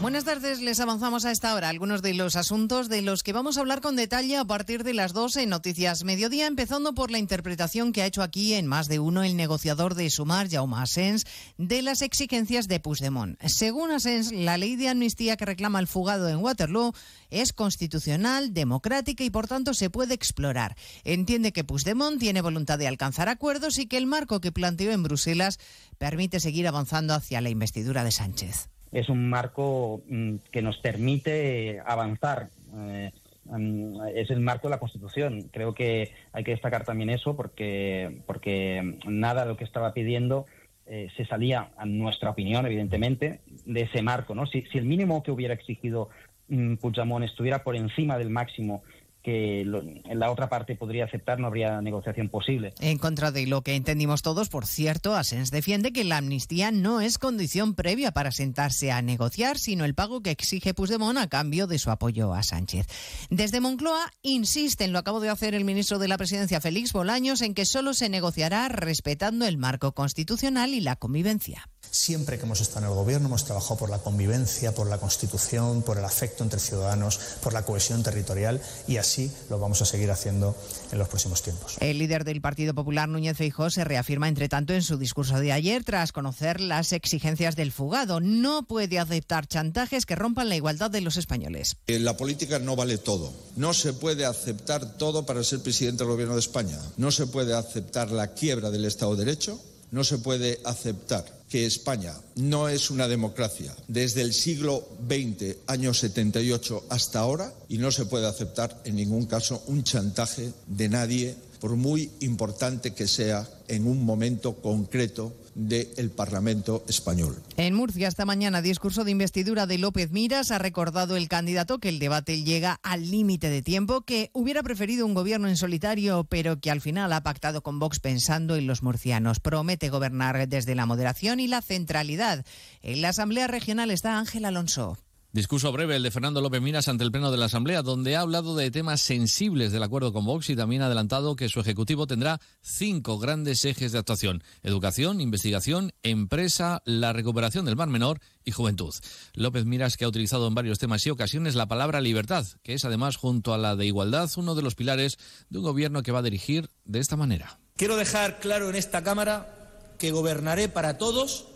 Buenas 0.00 0.24
tardes, 0.24 0.62
les 0.62 0.80
avanzamos 0.80 1.26
a 1.26 1.30
esta 1.30 1.54
hora 1.54 1.68
algunos 1.68 2.00
de 2.00 2.14
los 2.14 2.34
asuntos 2.34 2.88
de 2.88 3.02
los 3.02 3.22
que 3.22 3.34
vamos 3.34 3.58
a 3.58 3.60
hablar 3.60 3.82
con 3.82 3.96
detalle 3.96 4.38
a 4.38 4.46
partir 4.46 4.82
de 4.82 4.94
las 4.94 5.12
12 5.12 5.42
en 5.42 5.50
Noticias 5.50 6.04
Mediodía, 6.04 6.46
empezando 6.46 6.94
por 6.94 7.10
la 7.10 7.18
interpretación 7.18 7.92
que 7.92 8.00
ha 8.00 8.06
hecho 8.06 8.22
aquí 8.22 8.54
en 8.54 8.66
más 8.66 8.88
de 8.88 8.98
uno 8.98 9.24
el 9.24 9.36
negociador 9.36 9.94
de 9.94 10.08
Sumar, 10.08 10.48
Jaume 10.48 10.78
Asens, 10.78 11.26
de 11.58 11.82
las 11.82 12.00
exigencias 12.00 12.66
de 12.66 12.80
Puigdemont. 12.80 13.38
Según 13.44 13.90
Asens, 13.90 14.32
la 14.32 14.56
ley 14.56 14.76
de 14.76 14.88
amnistía 14.88 15.36
que 15.36 15.44
reclama 15.44 15.80
el 15.80 15.86
fugado 15.86 16.30
en 16.30 16.38
Waterloo 16.38 16.94
es 17.28 17.52
constitucional, 17.52 18.54
democrática 18.54 19.22
y 19.22 19.28
por 19.28 19.48
tanto 19.48 19.74
se 19.74 19.90
puede 19.90 20.14
explorar. 20.14 20.76
Entiende 21.04 21.52
que 21.52 21.62
Puigdemont 21.62 22.18
tiene 22.18 22.40
voluntad 22.40 22.78
de 22.78 22.88
alcanzar 22.88 23.28
acuerdos 23.28 23.76
y 23.76 23.86
que 23.86 23.98
el 23.98 24.06
marco 24.06 24.40
que 24.40 24.50
planteó 24.50 24.92
en 24.92 25.02
Bruselas 25.02 25.58
permite 25.98 26.40
seguir 26.40 26.66
avanzando 26.66 27.12
hacia 27.12 27.42
la 27.42 27.50
investidura 27.50 28.02
de 28.02 28.12
Sánchez 28.12 28.70
es 28.92 29.08
un 29.08 29.28
marco 29.28 30.02
mm, 30.08 30.36
que 30.50 30.62
nos 30.62 30.78
permite 30.78 31.80
avanzar. 31.84 32.48
Eh, 32.76 33.12
mm, 33.44 34.00
es 34.14 34.30
el 34.30 34.40
marco 34.40 34.68
de 34.68 34.72
la 34.72 34.80
Constitución. 34.80 35.48
Creo 35.52 35.74
que 35.74 36.12
hay 36.32 36.44
que 36.44 36.52
destacar 36.52 36.84
también 36.84 37.10
eso 37.10 37.36
porque, 37.36 38.18
porque 38.26 38.98
nada 39.06 39.42
de 39.42 39.48
lo 39.48 39.56
que 39.56 39.64
estaba 39.64 39.92
pidiendo 39.92 40.46
eh, 40.86 41.08
se 41.16 41.24
salía, 41.24 41.70
a 41.76 41.86
nuestra 41.86 42.30
opinión, 42.30 42.66
evidentemente, 42.66 43.40
de 43.64 43.82
ese 43.82 44.02
marco. 44.02 44.34
¿no? 44.34 44.46
Si, 44.46 44.62
si 44.72 44.78
el 44.78 44.86
mínimo 44.86 45.22
que 45.22 45.30
hubiera 45.30 45.54
exigido 45.54 46.10
mm, 46.48 46.76
Puigdemont 46.76 47.24
estuviera 47.24 47.62
por 47.62 47.76
encima 47.76 48.18
del 48.18 48.30
máximo 48.30 48.82
que 49.22 49.64
la 49.64 50.30
otra 50.30 50.48
parte 50.48 50.76
podría 50.76 51.04
aceptar, 51.04 51.38
no 51.38 51.46
habría 51.46 51.80
negociación 51.80 52.28
posible. 52.28 52.72
En 52.80 52.98
contra 52.98 53.30
de 53.30 53.46
lo 53.46 53.62
que 53.62 53.74
entendimos 53.74 54.22
todos, 54.22 54.48
por 54.48 54.66
cierto, 54.66 55.14
Asens 55.14 55.50
defiende 55.50 55.92
que 55.92 56.04
la 56.04 56.18
amnistía 56.18 56.70
no 56.70 57.00
es 57.00 57.18
condición 57.18 57.74
previa 57.74 58.12
para 58.12 58.30
sentarse 58.30 58.92
a 58.92 59.02
negociar, 59.02 59.58
sino 59.58 59.84
el 59.84 59.94
pago 59.94 60.22
que 60.22 60.30
exige 60.30 60.74
Puigdemont 60.74 61.18
a 61.18 61.28
cambio 61.28 61.66
de 61.66 61.78
su 61.78 61.90
apoyo 61.90 62.32
a 62.34 62.42
Sánchez. 62.42 62.86
Desde 63.30 63.60
Moncloa 63.60 64.10
insisten, 64.22 64.92
lo 64.92 64.98
acabo 64.98 65.20
de 65.20 65.28
hacer 65.28 65.54
el 65.54 65.64
ministro 65.64 65.98
de 65.98 66.08
la 66.08 66.18
Presidencia, 66.18 66.60
Félix 66.60 66.92
Bolaños, 66.92 67.42
en 67.42 67.54
que 67.54 67.64
solo 67.64 67.94
se 67.94 68.08
negociará 68.08 68.68
respetando 68.68 69.46
el 69.46 69.58
marco 69.58 69.92
constitucional 69.92 70.74
y 70.74 70.80
la 70.80 70.96
convivencia. 70.96 71.68
Siempre 71.90 72.38
que 72.38 72.44
hemos 72.44 72.60
estado 72.60 72.86
en 72.86 72.92
el 72.92 72.96
gobierno 72.96 73.26
hemos 73.26 73.44
trabajado 73.44 73.76
por 73.76 73.90
la 73.90 73.98
convivencia, 73.98 74.72
por 74.72 74.88
la 74.88 74.98
constitución, 74.98 75.82
por 75.82 75.98
el 75.98 76.04
afecto 76.04 76.44
entre 76.44 76.60
ciudadanos, 76.60 77.18
por 77.42 77.52
la 77.52 77.64
cohesión 77.64 78.04
territorial 78.04 78.60
y 78.86 78.98
así 78.98 79.30
lo 79.48 79.58
vamos 79.58 79.82
a 79.82 79.86
seguir 79.86 80.10
haciendo 80.12 80.56
en 80.92 80.98
los 80.98 81.08
próximos 81.08 81.42
tiempos. 81.42 81.76
El 81.80 81.98
líder 81.98 82.24
del 82.24 82.40
Partido 82.40 82.74
Popular, 82.74 83.08
Núñez 83.08 83.36
Feijóo, 83.36 83.70
se 83.70 83.82
reafirma 83.82 84.28
entre 84.28 84.48
tanto 84.48 84.72
en 84.72 84.82
su 84.82 84.98
discurso 84.98 85.40
de 85.40 85.50
ayer 85.50 85.82
tras 85.82 86.12
conocer 86.12 86.60
las 86.60 86.92
exigencias 86.92 87.56
del 87.56 87.72
fugado. 87.72 88.20
No 88.20 88.62
puede 88.62 89.00
aceptar 89.00 89.48
chantajes 89.48 90.06
que 90.06 90.14
rompan 90.14 90.48
la 90.48 90.56
igualdad 90.56 90.92
de 90.92 91.00
los 91.00 91.16
españoles. 91.16 91.76
La 91.88 92.16
política 92.16 92.60
no 92.60 92.76
vale 92.76 92.98
todo. 92.98 93.32
No 93.56 93.74
se 93.74 93.92
puede 93.92 94.26
aceptar 94.26 94.96
todo 94.96 95.26
para 95.26 95.42
ser 95.42 95.60
presidente 95.60 96.04
del 96.04 96.12
gobierno 96.12 96.34
de 96.34 96.40
España. 96.40 96.78
No 96.96 97.10
se 97.10 97.26
puede 97.26 97.54
aceptar 97.54 98.12
la 98.12 98.28
quiebra 98.28 98.70
del 98.70 98.84
Estado 98.84 99.16
de 99.16 99.24
Derecho. 99.24 99.60
No 99.90 100.04
se 100.04 100.18
puede 100.18 100.60
aceptar 100.64 101.39
que 101.50 101.66
España 101.66 102.14
no 102.36 102.68
es 102.68 102.90
una 102.90 103.08
democracia 103.08 103.74
desde 103.88 104.22
el 104.22 104.32
siglo 104.32 104.88
XX, 105.08 105.56
año 105.66 105.92
78, 105.92 106.84
hasta 106.88 107.18
ahora, 107.18 107.52
y 107.68 107.78
no 107.78 107.90
se 107.90 108.06
puede 108.06 108.28
aceptar 108.28 108.80
en 108.84 108.94
ningún 108.94 109.26
caso 109.26 109.62
un 109.66 109.82
chantaje 109.82 110.52
de 110.68 110.88
nadie, 110.88 111.34
por 111.58 111.74
muy 111.74 112.08
importante 112.20 112.94
que 112.94 113.08
sea 113.08 113.46
en 113.66 113.86
un 113.86 114.04
momento 114.04 114.54
concreto 114.62 115.34
del 115.54 116.10
Parlamento 116.10 116.84
español. 116.88 117.36
En 117.56 117.74
Murcia 117.74 118.08
esta 118.08 118.24
mañana 118.24 118.62
discurso 118.62 119.04
de 119.04 119.10
investidura 119.10 119.66
de 119.66 119.78
López 119.78 120.10
Miras 120.10 120.50
ha 120.50 120.58
recordado 120.58 121.16
el 121.16 121.28
candidato 121.28 121.78
que 121.78 121.88
el 121.88 121.98
debate 121.98 122.42
llega 122.42 122.80
al 122.82 123.10
límite 123.10 123.50
de 123.50 123.62
tiempo, 123.62 124.02
que 124.02 124.30
hubiera 124.32 124.62
preferido 124.62 125.06
un 125.06 125.14
gobierno 125.14 125.48
en 125.48 125.56
solitario, 125.56 126.24
pero 126.24 126.60
que 126.60 126.70
al 126.70 126.80
final 126.80 127.12
ha 127.12 127.22
pactado 127.22 127.62
con 127.62 127.78
Vox 127.78 128.00
pensando 128.00 128.56
en 128.56 128.66
los 128.66 128.82
murcianos. 128.82 129.40
Promete 129.40 129.88
gobernar 129.90 130.48
desde 130.48 130.74
la 130.74 130.86
moderación 130.86 131.40
y 131.40 131.48
la 131.48 131.62
centralidad. 131.62 132.44
En 132.82 133.02
la 133.02 133.10
Asamblea 133.10 133.46
Regional 133.46 133.90
está 133.90 134.18
Ángel 134.18 134.44
Alonso. 134.44 134.98
Discurso 135.32 135.70
breve 135.70 135.94
el 135.94 136.02
de 136.02 136.10
Fernando 136.10 136.40
López 136.40 136.60
Miras 136.60 136.88
ante 136.88 137.04
el 137.04 137.12
Pleno 137.12 137.30
de 137.30 137.36
la 137.36 137.44
Asamblea, 137.44 137.82
donde 137.82 138.16
ha 138.16 138.22
hablado 138.22 138.56
de 138.56 138.72
temas 138.72 139.00
sensibles 139.00 139.70
del 139.70 139.84
acuerdo 139.84 140.12
con 140.12 140.24
Vox 140.24 140.50
y 140.50 140.56
también 140.56 140.82
ha 140.82 140.86
adelantado 140.86 141.36
que 141.36 141.48
su 141.48 141.60
Ejecutivo 141.60 142.08
tendrá 142.08 142.40
cinco 142.62 143.16
grandes 143.16 143.64
ejes 143.64 143.92
de 143.92 143.98
actuación. 143.98 144.42
Educación, 144.64 145.20
investigación, 145.20 145.92
empresa, 146.02 146.82
la 146.84 147.12
recuperación 147.12 147.64
del 147.64 147.76
Mar 147.76 147.86
Menor 147.86 148.18
y 148.44 148.50
juventud. 148.50 148.92
López 149.34 149.66
Miras 149.66 149.96
que 149.96 150.04
ha 150.04 150.08
utilizado 150.08 150.48
en 150.48 150.56
varios 150.56 150.80
temas 150.80 151.06
y 151.06 151.10
ocasiones 151.10 151.54
la 151.54 151.68
palabra 151.68 152.00
libertad, 152.00 152.44
que 152.64 152.74
es 152.74 152.84
además 152.84 153.14
junto 153.14 153.54
a 153.54 153.58
la 153.58 153.76
de 153.76 153.86
igualdad 153.86 154.28
uno 154.36 154.56
de 154.56 154.62
los 154.62 154.74
pilares 154.74 155.16
de 155.48 155.58
un 155.58 155.64
gobierno 155.64 156.02
que 156.02 156.10
va 156.10 156.18
a 156.18 156.22
dirigir 156.22 156.70
de 156.84 156.98
esta 156.98 157.14
manera. 157.14 157.60
Quiero 157.76 157.94
dejar 157.94 158.40
claro 158.40 158.68
en 158.68 158.74
esta 158.74 159.04
Cámara 159.04 159.94
que 159.96 160.10
gobernaré 160.10 160.68
para 160.68 160.98
todos 160.98 161.46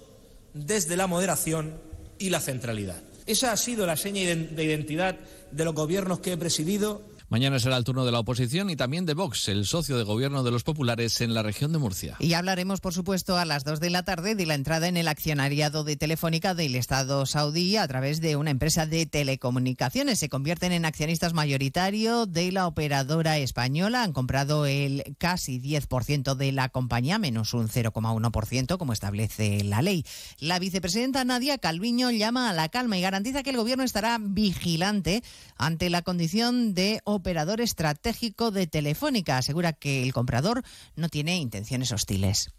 desde 0.52 0.96
la 0.96 1.08
moderación 1.08 1.74
y 2.20 2.30
la 2.30 2.38
centralidad. 2.38 3.02
Esa 3.26 3.52
ha 3.52 3.56
sido 3.56 3.86
la 3.86 3.96
seña 3.96 4.22
de 4.34 4.64
identidad 4.64 5.16
de 5.50 5.64
los 5.64 5.74
gobiernos 5.74 6.20
que 6.20 6.32
he 6.32 6.36
presidido 6.36 7.02
Mañana 7.28 7.58
será 7.58 7.76
el 7.76 7.84
turno 7.84 8.04
de 8.04 8.12
la 8.12 8.20
oposición 8.20 8.70
y 8.70 8.76
también 8.76 9.06
de 9.06 9.14
Vox, 9.14 9.48
el 9.48 9.64
socio 9.66 9.96
de 9.96 10.04
gobierno 10.04 10.42
de 10.42 10.50
los 10.50 10.62
populares 10.62 11.20
en 11.20 11.32
la 11.32 11.42
región 11.42 11.72
de 11.72 11.78
Murcia. 11.78 12.16
Y 12.18 12.34
hablaremos, 12.34 12.80
por 12.80 12.92
supuesto, 12.92 13.38
a 13.38 13.44
las 13.44 13.64
dos 13.64 13.80
de 13.80 13.90
la 13.90 14.02
tarde 14.02 14.34
de 14.34 14.46
la 14.46 14.54
entrada 14.54 14.88
en 14.88 14.96
el 14.96 15.08
accionariado 15.08 15.84
de 15.84 15.96
Telefónica 15.96 16.54
del 16.54 16.74
Estado 16.74 17.24
saudí 17.26 17.76
a 17.76 17.88
través 17.88 18.20
de 18.20 18.36
una 18.36 18.50
empresa 18.50 18.86
de 18.86 19.06
telecomunicaciones. 19.06 20.18
Se 20.18 20.28
convierten 20.28 20.72
en 20.72 20.84
accionistas 20.84 21.32
mayoritarios 21.32 22.30
de 22.30 22.52
la 22.52 22.66
operadora 22.66 23.38
española. 23.38 24.02
Han 24.02 24.12
comprado 24.12 24.66
el 24.66 25.16
casi 25.18 25.60
10% 25.60 26.34
de 26.34 26.52
la 26.52 26.68
compañía, 26.68 27.18
menos 27.18 27.54
un 27.54 27.68
0,1%, 27.68 28.76
como 28.76 28.92
establece 28.92 29.64
la 29.64 29.82
ley. 29.82 30.04
La 30.38 30.58
vicepresidenta 30.58 31.24
Nadia 31.24 31.58
Calviño 31.58 32.10
llama 32.10 32.50
a 32.50 32.52
la 32.52 32.68
calma 32.68 32.98
y 32.98 33.00
garantiza 33.00 33.42
que 33.42 33.50
el 33.50 33.56
gobierno 33.56 33.84
estará 33.84 34.18
vigilante 34.20 35.22
ante 35.56 35.90
la 35.90 36.02
condición 36.02 36.74
de 36.74 37.00
operador 37.14 37.60
estratégico 37.60 38.50
de 38.50 38.66
Telefónica. 38.66 39.38
Asegura 39.38 39.72
que 39.72 40.02
el 40.02 40.12
comprador 40.12 40.62
no 40.96 41.08
tiene 41.08 41.36
intenciones 41.36 41.92
hostiles. 41.92 42.50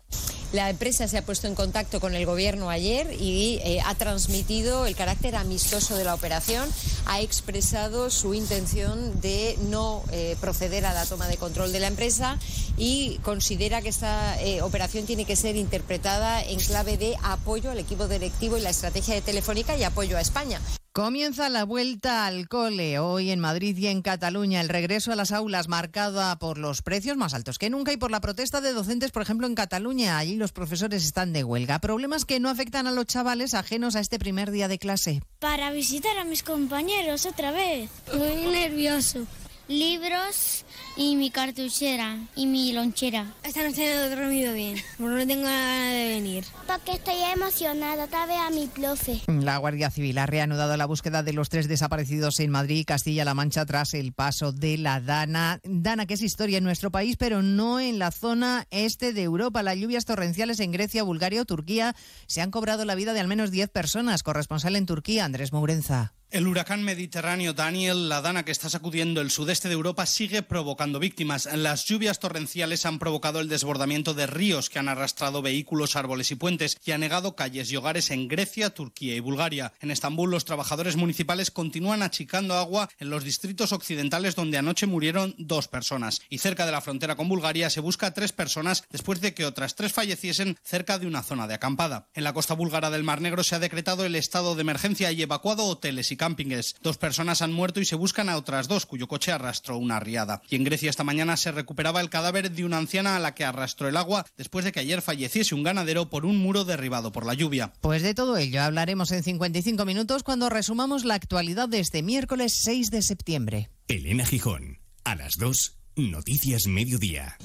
La 0.53 0.69
empresa 0.69 1.07
se 1.07 1.17
ha 1.17 1.25
puesto 1.25 1.47
en 1.47 1.55
contacto 1.55 1.99
con 1.99 2.15
el 2.15 2.25
gobierno 2.25 2.69
ayer 2.69 3.11
y 3.19 3.59
eh, 3.63 3.79
ha 3.85 3.93
transmitido 3.95 4.85
el 4.85 4.95
carácter 4.95 5.35
amistoso 5.35 5.97
de 5.97 6.05
la 6.05 6.13
operación. 6.13 6.69
Ha 7.07 7.19
expresado 7.19 8.09
su 8.09 8.33
intención 8.33 9.19
de 9.19 9.57
no 9.69 10.03
eh, 10.11 10.37
proceder 10.39 10.85
a 10.85 10.93
la 10.93 11.05
toma 11.05 11.27
de 11.27 11.35
control 11.35 11.73
de 11.73 11.81
la 11.81 11.87
empresa 11.87 12.39
y 12.77 13.17
considera 13.23 13.81
que 13.81 13.89
esta 13.89 14.41
eh, 14.41 14.61
operación 14.61 15.05
tiene 15.05 15.25
que 15.25 15.35
ser 15.35 15.57
interpretada 15.57 16.41
en 16.41 16.59
clave 16.59 16.97
de 16.97 17.17
apoyo 17.21 17.71
al 17.71 17.79
equipo 17.79 18.07
directivo 18.07 18.57
y 18.57 18.61
la 18.61 18.69
estrategia 18.69 19.15
de 19.15 19.21
Telefónica 19.21 19.75
y 19.75 19.83
apoyo 19.83 20.17
a 20.17 20.21
España. 20.21 20.61
Comienza 20.95 21.49
la 21.49 21.65
vuelta 21.65 22.25
al 22.25 22.47
cole 22.47 22.99
hoy 22.99 23.29
en 23.29 23.41
Madrid 23.41 23.75
y 23.75 23.87
en 23.87 24.01
Cataluña. 24.01 24.61
El 24.61 24.69
regreso 24.69 25.11
a 25.11 25.17
las 25.17 25.33
aulas 25.33 25.67
marcada 25.67 26.39
por 26.39 26.57
los 26.57 26.81
precios 26.81 27.17
más 27.17 27.33
altos 27.33 27.59
que 27.59 27.69
nunca 27.69 27.91
y 27.91 27.97
por 27.97 28.11
la 28.11 28.21
protesta 28.21 28.61
de 28.61 28.71
docentes, 28.71 29.11
por 29.11 29.21
ejemplo, 29.21 29.45
en 29.45 29.55
Cataluña. 29.55 30.17
Allí 30.17 30.37
los 30.37 30.53
profesores 30.53 31.03
están 31.03 31.33
de 31.33 31.43
huelga. 31.43 31.79
Problemas 31.79 32.23
que 32.23 32.39
no 32.39 32.47
afectan 32.47 32.87
a 32.87 32.93
los 32.93 33.07
chavales 33.07 33.55
ajenos 33.55 33.97
a 33.97 33.99
este 33.99 34.19
primer 34.19 34.51
día 34.51 34.69
de 34.69 34.79
clase. 34.79 35.21
Para 35.39 35.69
visitar 35.71 36.17
a 36.17 36.23
mis 36.23 36.43
compañeros 36.43 37.25
otra 37.25 37.51
vez. 37.51 37.89
Muy 38.13 38.53
nervioso. 38.53 39.27
Libros 39.67 40.64
y 40.97 41.15
mi 41.15 41.29
cartuchera 41.29 42.17
y 42.35 42.45
mi 42.45 42.71
lonchera. 42.71 43.33
Esta 43.43 43.63
noche 43.63 43.93
no 43.93 44.03
he 44.03 44.09
dormido 44.09 44.53
bien, 44.53 44.77
porque 44.97 45.15
no 45.15 45.27
tengo 45.27 45.43
ganas 45.43 45.93
de 45.93 46.07
venir. 46.09 46.45
Porque 46.67 46.93
estoy 46.93 47.15
emocionada, 47.33 48.05
otra 48.05 48.25
vez 48.25 48.37
a 48.37 48.49
mi 48.49 48.67
profe. 48.67 49.21
La 49.27 49.57
Guardia 49.57 49.91
Civil 49.91 50.17
ha 50.17 50.25
reanudado 50.25 50.75
la 50.77 50.85
búsqueda 50.85 51.23
de 51.23 51.33
los 51.33 51.49
tres 51.49 51.67
desaparecidos 51.67 52.39
en 52.39 52.51
Madrid 52.51 52.79
y 52.79 52.85
Castilla-La 52.85 53.33
Mancha 53.33 53.65
tras 53.65 53.93
el 53.93 54.13
paso 54.13 54.51
de 54.51 54.77
la 54.77 55.01
Dana. 55.01 55.59
Dana, 55.63 56.05
que 56.05 56.15
es 56.15 56.21
historia 56.21 56.57
en 56.57 56.63
nuestro 56.63 56.91
país, 56.91 57.17
pero 57.17 57.41
no 57.41 57.79
en 57.79 57.99
la 57.99 58.11
zona 58.11 58.65
este 58.71 59.13
de 59.13 59.23
Europa. 59.23 59.63
Las 59.63 59.77
lluvias 59.77 60.05
torrenciales 60.05 60.59
en 60.59 60.71
Grecia, 60.71 61.03
Bulgaria 61.03 61.41
o 61.41 61.45
Turquía 61.45 61.95
se 62.27 62.41
han 62.41 62.51
cobrado 62.51 62.85
la 62.85 62.95
vida 62.95 63.13
de 63.13 63.19
al 63.19 63.27
menos 63.27 63.51
10 63.51 63.69
personas. 63.69 64.23
Corresponsal 64.23 64.75
en 64.75 64.85
Turquía, 64.85 65.25
Andrés 65.25 65.51
Mourenza. 65.51 66.13
El 66.31 66.47
huracán 66.47 66.83
mediterráneo 66.83 67.53
Daniel, 67.53 68.09
la 68.09 68.21
dana 68.21 68.43
que 68.43 68.51
está 68.51 68.67
sacudiendo 68.67 69.21
el 69.21 69.31
sudeste 69.31 69.69
de 69.69 69.75
Europa, 69.75 70.05
sigue 70.05 70.41
provocando 70.41 70.99
víctimas. 70.99 71.47
Las 71.53 71.85
lluvias 71.85 72.19
torrenciales 72.19 72.85
han 72.85 72.99
provocado 72.99 73.39
el 73.39 73.47
desbordamiento 73.47 74.13
de 74.13 74.27
ríos 74.27 74.69
que 74.69 74.79
han 74.79 74.89
arrastrado 74.89 75.41
vehículos, 75.41 75.95
árboles 75.95 76.31
y 76.31 76.35
puentes 76.35 76.77
y 76.83 76.91
han 76.91 77.01
negado 77.01 77.35
calles 77.35 77.71
y 77.71 77.77
hogares 77.77 78.09
en 78.09 78.27
Grecia, 78.27 78.71
Turquía 78.71 79.15
y 79.15 79.19
Bulgaria. 79.21 79.71
En 79.79 79.91
Estambul, 79.91 80.31
los 80.31 80.45
trabajadores 80.45 80.97
municipales 80.97 81.51
continúan 81.51 82.01
achicando 82.01 82.55
agua 82.55 82.89
en 82.99 83.11
los 83.11 83.23
distritos 83.23 83.71
occidentales 83.71 84.35
donde 84.35 84.57
anoche 84.57 84.87
murieron 84.87 85.35
dos 85.37 85.67
personas. 85.67 86.21
Y 86.29 86.39
cerca 86.39 86.65
de 86.65 86.71
la 86.71 86.81
frontera 86.81 87.15
con 87.15 87.29
Bulgaria 87.29 87.69
se 87.69 87.81
busca 87.81 88.07
a 88.07 88.13
tres 88.13 88.33
personas 88.33 88.83
después 88.89 89.21
de 89.21 89.33
que 89.33 89.45
otras 89.45 89.75
tres 89.75 89.93
falleciesen 89.93 90.57
cerca 90.63 90.99
de 90.99 91.07
una 91.07 91.23
zona 91.23 91.47
de 91.47 91.53
acampada. 91.53 92.09
En 92.13 92.25
la 92.25 92.33
costa 92.33 92.55
búlgara 92.55 92.89
del 92.89 93.03
Mar 93.03 93.21
Negro 93.21 93.43
se 93.43 93.55
ha 93.55 93.59
decretado 93.59 94.05
el 94.05 94.15
estado 94.15 94.55
de 94.55 94.61
emergencia 94.61 95.11
y 95.11 95.21
evacuado 95.21 95.65
hoteles 95.65 96.11
y 96.11 96.14
campings. 96.15 96.75
Dos 96.81 96.97
personas 96.97 97.41
han 97.41 97.53
muerto 97.53 97.79
y 97.79 97.85
se 97.85 97.95
buscan 97.95 98.29
a 98.29 98.37
otras 98.37 98.67
dos 98.67 98.85
cuyo 98.85 99.07
coche 99.07 99.31
arrastró 99.31 99.77
una 99.77 99.99
riada. 99.99 100.41
Y 100.49 100.55
en 100.55 100.63
Grecia 100.63 100.89
esta 100.89 101.03
mañana 101.03 101.37
se 101.37 101.51
recuperaba 101.51 102.01
el 102.01 102.09
cadáver 102.09 102.51
de 102.51 102.65
una 102.65 102.77
anciana 102.77 103.15
a 103.15 103.19
la 103.19 103.33
que 103.33 103.45
arrastró 103.45 103.87
el 103.87 103.97
agua 103.97 104.25
después 104.37 104.65
de 104.65 104.71
que 104.71 104.79
ayer 104.79 105.01
falleciese 105.01 105.55
un 105.55 105.63
ganadero 105.63 106.09
por 106.09 106.25
un 106.25 106.37
muro 106.37 106.65
derribado 106.65 107.11
por 107.11 107.25
la 107.25 107.33
lluvia. 107.33 107.73
Pues 107.81 108.01
de 108.01 108.13
todo 108.13 108.37
ello 108.37 108.61
hablaremos 108.61 109.11
en 109.11 109.23
55 109.23 109.85
minutos 109.85 110.23
cuando 110.23 110.49
resumamos 110.49 111.05
la 111.05 111.15
actualidad 111.15 111.69
de 111.69 111.79
este 111.79 112.03
miércoles 112.03 112.53
6 112.53 112.91
de 112.91 113.01
septiembre. 113.01 113.69
Elena 113.87 114.25
Gijón, 114.25 114.79
a 115.03 115.15
las 115.15 115.37
2, 115.37 115.77
Noticias 115.95 116.67
Mediodía. 116.67 117.37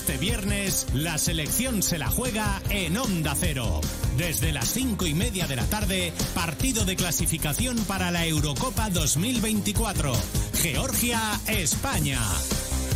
Este 0.00 0.16
viernes 0.16 0.86
la 0.94 1.18
selección 1.18 1.82
se 1.82 1.98
la 1.98 2.08
juega 2.08 2.62
en 2.70 2.96
Onda 2.96 3.34
Cero. 3.38 3.82
Desde 4.16 4.50
las 4.50 4.70
cinco 4.70 5.06
y 5.06 5.12
media 5.12 5.46
de 5.46 5.56
la 5.56 5.66
tarde, 5.66 6.14
partido 6.34 6.86
de 6.86 6.96
clasificación 6.96 7.76
para 7.84 8.10
la 8.10 8.24
Eurocopa 8.24 8.88
2024. 8.88 10.10
Georgia-España. 10.54 12.18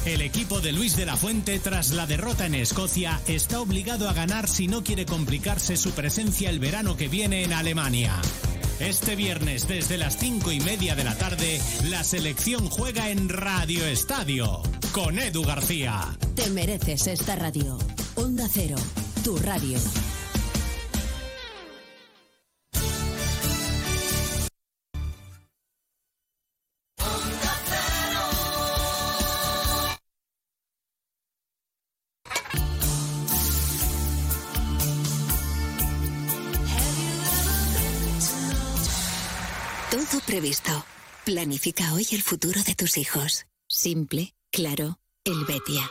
El 0.07 0.23
equipo 0.23 0.63
de 0.63 0.73
Luis 0.73 0.97
de 0.97 1.05
la 1.05 1.19
Fuente, 1.19 1.59
tras 1.59 1.91
la 1.91 2.07
derrota 2.07 2.47
en 2.47 2.55
Escocia, 2.55 3.21
está 3.27 3.61
obligado 3.61 4.09
a 4.09 4.15
ganar 4.15 4.49
si 4.49 4.67
no 4.67 4.83
quiere 4.83 5.05
complicarse 5.05 5.77
su 5.77 5.91
presencia 5.91 6.49
el 6.49 6.59
verano 6.59 6.97
que 6.97 7.09
viene 7.09 7.45
en 7.45 7.53
Alemania. 7.53 8.15
Este 8.81 9.15
viernes, 9.15 9.69
desde 9.69 9.97
las 9.97 10.17
cinco 10.19 10.51
y 10.51 10.59
media 10.61 10.97
de 10.97 11.05
la 11.05 11.15
tarde, 11.15 11.61
la 11.89 12.03
selección 12.03 12.69
juega 12.69 13.09
en 13.09 13.29
Radio 13.29 13.87
Estadio 13.87 14.63
con 14.93 15.19
Edu 15.19 15.45
García. 15.45 16.17
Te 16.35 16.51
mereces 16.51 17.07
esta 17.07 17.37
radio. 17.37 17.79
Onda 18.17 18.49
Cero, 18.53 18.77
tu 19.23 19.37
radio. 19.39 19.79
Planifica 41.25 41.95
hoy 41.95 42.07
el 42.13 42.23
futuro 42.23 42.63
de 42.63 42.75
tus 42.75 42.97
hijos. 42.97 43.47
Simple, 43.67 44.35
claro, 44.53 44.99
Helvetia. 45.25 45.91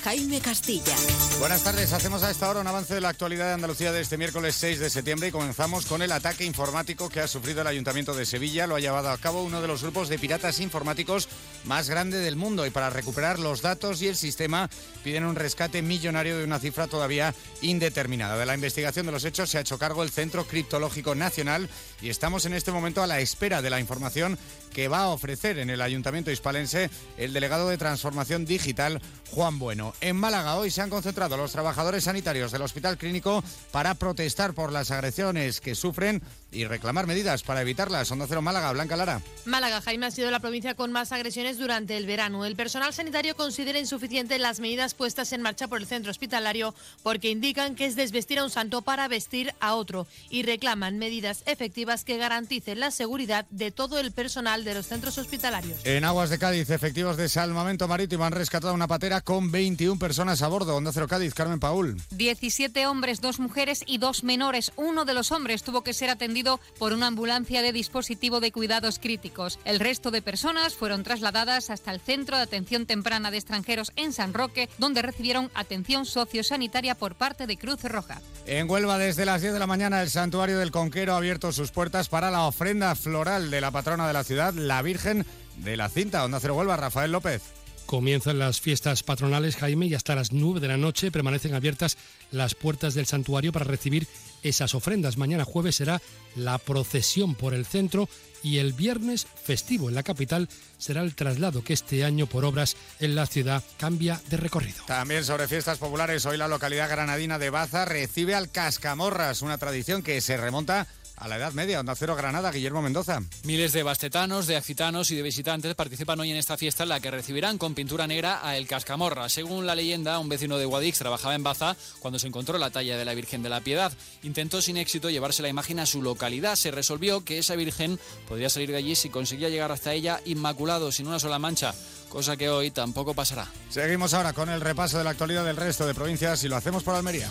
Jaime 0.03 0.41
Castilla. 0.41 0.95
Buenas 1.39 1.63
tardes, 1.63 1.93
hacemos 1.93 2.23
a 2.23 2.31
esta 2.31 2.49
hora 2.49 2.61
un 2.61 2.67
avance 2.67 2.95
de 2.95 3.01
la 3.01 3.09
actualidad 3.09 3.47
de 3.47 3.53
Andalucía 3.53 3.91
de 3.91 4.01
este 4.01 4.17
miércoles 4.17 4.55
6 4.55 4.79
de 4.79 4.89
septiembre 4.89 5.27
y 5.27 5.31
comenzamos 5.31 5.85
con 5.85 6.01
el 6.01 6.11
ataque 6.11 6.43
informático 6.43 7.09
que 7.09 7.19
ha 7.19 7.27
sufrido 7.27 7.61
el 7.61 7.67
Ayuntamiento 7.67 8.15
de 8.15 8.25
Sevilla. 8.25 8.65
Lo 8.65 8.75
ha 8.75 8.79
llevado 8.79 9.09
a 9.09 9.17
cabo 9.17 9.43
uno 9.43 9.61
de 9.61 9.67
los 9.67 9.83
grupos 9.83 10.09
de 10.09 10.17
piratas 10.17 10.59
informáticos 10.59 11.27
más 11.65 11.89
grande 11.89 12.17
del 12.17 12.35
mundo 12.35 12.65
y 12.65 12.71
para 12.71 12.89
recuperar 12.89 13.37
los 13.37 13.61
datos 13.61 14.01
y 14.01 14.07
el 14.07 14.15
sistema 14.15 14.69
piden 15.03 15.25
un 15.25 15.35
rescate 15.35 15.81
millonario 15.81 16.37
de 16.37 16.43
una 16.43 16.59
cifra 16.59 16.87
todavía 16.87 17.35
indeterminada. 17.61 18.37
De 18.37 18.45
la 18.45 18.55
investigación 18.55 19.05
de 19.05 19.11
los 19.11 19.25
hechos 19.25 19.49
se 19.49 19.59
ha 19.59 19.61
hecho 19.61 19.77
cargo 19.77 20.03
el 20.03 20.09
Centro 20.09 20.45
Criptológico 20.45 21.13
Nacional 21.13 21.69
y 22.01 22.09
estamos 22.09 22.45
en 22.45 22.53
este 22.53 22.71
momento 22.71 23.03
a 23.03 23.07
la 23.07 23.19
espera 23.19 23.61
de 23.61 23.69
la 23.69 23.79
información 23.79 24.37
que 24.73 24.87
va 24.87 25.01
a 25.01 25.09
ofrecer 25.09 25.59
en 25.59 25.69
el 25.69 25.81
Ayuntamiento 25.81 26.31
hispalense 26.31 26.89
el 27.17 27.33
delegado 27.33 27.69
de 27.69 27.77
Transformación 27.77 28.45
Digital, 28.45 29.01
Juan 29.29 29.59
Bueno. 29.59 29.90
En 29.99 30.15
Málaga. 30.15 30.55
Hoy 30.55 30.71
se 30.71 30.81
han 30.81 30.89
concentrado 30.89 31.35
los 31.37 31.51
trabajadores 31.51 32.05
sanitarios 32.05 32.51
del 32.51 32.61
Hospital 32.61 32.97
Clínico 32.97 33.43
para 33.71 33.95
protestar 33.95 34.53
por 34.53 34.71
las 34.71 34.91
agresiones 34.91 35.59
que 35.59 35.75
sufren 35.75 36.21
y 36.51 36.65
reclamar 36.65 37.07
medidas 37.07 37.43
para 37.43 37.61
evitarlas. 37.61 38.11
Onda 38.11 38.25
Cero 38.27 38.41
Málaga, 38.41 38.71
Blanca 38.73 38.95
Lara. 38.95 39.21
Málaga, 39.45 39.81
Jaime, 39.81 40.05
ha 40.05 40.11
sido 40.11 40.29
la 40.31 40.39
provincia 40.39 40.75
con 40.75 40.91
más 40.91 41.11
agresiones 41.11 41.57
durante 41.57 41.97
el 41.97 42.05
verano. 42.05 42.45
El 42.45 42.55
personal 42.55 42.93
sanitario 42.93 43.35
considera 43.35 43.79
insuficientes 43.79 44.39
las 44.39 44.59
medidas 44.59 44.93
puestas 44.93 45.31
en 45.33 45.41
marcha 45.41 45.67
por 45.67 45.79
el 45.79 45.87
centro 45.87 46.11
hospitalario 46.11 46.75
porque 47.03 47.29
indican 47.29 47.75
que 47.75 47.85
es 47.85 47.95
desvestir 47.95 48.39
a 48.39 48.43
un 48.43 48.49
santo 48.49 48.81
para 48.81 49.07
vestir 49.07 49.53
a 49.59 49.75
otro 49.75 50.07
y 50.29 50.43
reclaman 50.43 50.97
medidas 50.97 51.43
efectivas 51.45 52.03
que 52.03 52.17
garanticen 52.17 52.79
la 52.79 52.91
seguridad 52.91 53.45
de 53.49 53.71
todo 53.71 53.99
el 53.99 54.11
personal 54.11 54.63
de 54.63 54.73
los 54.73 54.87
centros 54.87 55.17
hospitalarios. 55.17 55.79
En 55.85 56.03
aguas 56.03 56.29
de 56.29 56.37
Cádiz, 56.37 56.69
efectivos 56.69 57.17
de 57.17 57.29
salvamento 57.29 57.87
marítimo 57.87 58.25
han 58.25 58.33
rescatado 58.33 58.73
una 58.73 58.87
patera 58.87 59.21
con 59.21 59.51
21 59.51 59.99
personas 59.99 60.41
a 60.41 60.47
bordo. 60.47 60.75
Onda 60.75 60.91
Cero 60.93 61.07
Cádiz, 61.07 61.33
Carmen 61.33 61.59
Paul. 61.59 62.01
17 62.11 62.87
hombres, 62.87 63.21
dos 63.21 63.39
mujeres 63.39 63.83
y 63.85 63.97
dos 63.97 64.23
menores. 64.23 64.71
Uno 64.75 65.05
de 65.05 65.13
los 65.13 65.31
hombres 65.31 65.63
tuvo 65.63 65.83
que 65.83 65.93
ser 65.93 66.09
atendido 66.09 66.40
por 66.79 66.93
una 66.93 67.07
ambulancia 67.07 67.61
de 67.61 67.71
dispositivo 67.71 68.39
de 68.39 68.51
cuidados 68.51 68.99
críticos. 68.99 69.59
El 69.65 69.79
resto 69.79 70.11
de 70.11 70.21
personas 70.21 70.73
fueron 70.75 71.03
trasladadas 71.03 71.69
hasta 71.69 71.91
el 71.91 71.99
Centro 71.99 72.37
de 72.37 72.43
Atención 72.43 72.85
Temprana 72.85 73.31
de 73.31 73.37
Extranjeros 73.37 73.91
en 73.95 74.13
San 74.13 74.33
Roque, 74.33 74.69
donde 74.77 75.01
recibieron 75.01 75.51
atención 75.53 76.05
sociosanitaria 76.05 76.95
por 76.95 77.15
parte 77.15 77.47
de 77.47 77.57
Cruz 77.57 77.83
Roja. 77.83 78.21
En 78.45 78.69
Huelva, 78.69 78.97
desde 78.97 79.25
las 79.25 79.41
10 79.41 79.53
de 79.53 79.59
la 79.59 79.67
mañana, 79.67 80.01
el 80.01 80.09
Santuario 80.09 80.57
del 80.57 80.71
Conquero 80.71 81.13
ha 81.13 81.17
abierto 81.17 81.51
sus 81.51 81.71
puertas 81.71 82.09
para 82.09 82.31
la 82.31 82.43
ofrenda 82.43 82.95
floral 82.95 83.51
de 83.51 83.61
la 83.61 83.71
patrona 83.71 84.07
de 84.07 84.13
la 84.13 84.23
ciudad, 84.23 84.53
la 84.53 84.81
Virgen 84.81 85.25
de 85.57 85.77
la 85.77 85.89
Cinta. 85.89 86.25
Onda 86.25 86.39
Cero 86.39 86.55
Huelva, 86.55 86.77
Rafael 86.77 87.11
López. 87.11 87.41
Comienzan 87.85 88.39
las 88.39 88.61
fiestas 88.61 89.03
patronales, 89.03 89.57
Jaime, 89.57 89.87
y 89.87 89.95
hasta 89.95 90.15
las 90.15 90.31
9 90.31 90.59
de 90.61 90.69
la 90.69 90.77
noche 90.77 91.11
permanecen 91.11 91.53
abiertas 91.53 91.97
las 92.31 92.55
puertas 92.55 92.93
del 92.93 93.05
santuario 93.05 93.51
para 93.51 93.65
recibir 93.65 94.07
esas 94.43 94.75
ofrendas. 94.75 95.17
Mañana 95.17 95.45
jueves 95.45 95.75
será 95.75 96.01
la 96.35 96.57
procesión 96.57 97.35
por 97.35 97.53
el 97.53 97.65
centro 97.65 98.09
y 98.43 98.57
el 98.57 98.73
viernes 98.73 99.27
festivo 99.43 99.89
en 99.89 99.95
la 99.95 100.03
capital 100.03 100.49
será 100.77 101.01
el 101.01 101.15
traslado 101.15 101.63
que 101.63 101.73
este 101.73 102.03
año 102.03 102.25
por 102.25 102.45
obras 102.45 102.75
en 102.99 103.15
la 103.15 103.25
ciudad 103.25 103.63
cambia 103.77 104.21
de 104.29 104.37
recorrido. 104.37 104.83
También 104.87 105.23
sobre 105.23 105.47
fiestas 105.47 105.77
populares, 105.77 106.25
hoy 106.25 106.37
la 106.37 106.47
localidad 106.47 106.89
granadina 106.89 107.37
de 107.37 107.49
Baza 107.49 107.85
recibe 107.85 108.35
al 108.35 108.49
Cascamorras, 108.49 109.41
una 109.41 109.57
tradición 109.57 110.01
que 110.01 110.21
se 110.21 110.37
remonta 110.37 110.87
a 111.21 111.27
la 111.27 111.37
Edad 111.37 111.53
Media. 111.53 111.79
Onda 111.79 111.95
Cero 111.95 112.15
Granada, 112.15 112.51
Guillermo 112.51 112.81
Mendoza. 112.81 113.21
Miles 113.43 113.71
de 113.71 113.83
bastetanos, 113.83 114.47
de 114.47 114.57
accitanos 114.57 115.11
y 115.11 115.15
de 115.15 115.21
visitantes 115.21 115.75
participan 115.75 116.19
hoy 116.19 116.31
en 116.31 116.37
esta 116.37 116.57
fiesta 116.57 116.83
en 116.83 116.89
la 116.89 116.99
que 116.99 117.11
recibirán 117.11 117.57
con 117.57 117.75
pintura 117.75 118.07
negra 118.07 118.45
a 118.45 118.57
El 118.57 118.67
Cascamorra. 118.67 119.29
Según 119.29 119.65
la 119.65 119.75
leyenda, 119.75 120.19
un 120.19 120.29
vecino 120.29 120.57
de 120.57 120.65
Guadix 120.65 120.97
trabajaba 120.97 121.35
en 121.35 121.43
Baza 121.43 121.77
cuando 121.99 122.19
se 122.19 122.27
encontró 122.27 122.57
la 122.57 122.71
talla 122.71 122.97
de 122.97 123.05
la 123.05 123.13
Virgen 123.13 123.43
de 123.43 123.49
la 123.49 123.61
Piedad. 123.61 123.93
Intentó 124.23 124.61
sin 124.61 124.77
éxito 124.77 125.09
llevarse 125.09 125.43
la 125.43 125.49
imagen 125.49 125.79
a 125.79 125.85
su 125.85 126.01
localidad. 126.01 126.55
Se 126.55 126.71
resolvió 126.71 127.23
que 127.23 127.37
esa 127.37 127.55
Virgen 127.55 127.99
podría 128.27 128.49
salir 128.49 128.71
de 128.71 128.77
allí 128.77 128.95
si 128.95 129.09
conseguía 129.09 129.49
llegar 129.49 129.71
hasta 129.71 129.93
ella 129.93 130.19
inmaculado, 130.25 130.91
sin 130.91 131.07
una 131.07 131.19
sola 131.19 131.39
mancha 131.39 131.73
cosa 132.11 132.35
que 132.35 132.49
hoy 132.49 132.71
tampoco 132.71 133.13
pasará. 133.13 133.47
Seguimos 133.69 134.13
ahora 134.13 134.33
con 134.33 134.49
el 134.49 134.59
repaso 134.59 134.97
de 134.97 135.05
la 135.05 135.11
actualidad 135.11 135.45
del 135.45 135.55
resto 135.55 135.87
de 135.87 135.93
provincias 135.93 136.43
y 136.43 136.49
lo 136.49 136.57
hacemos 136.57 136.83
por 136.83 136.93
Almería. 136.93 137.29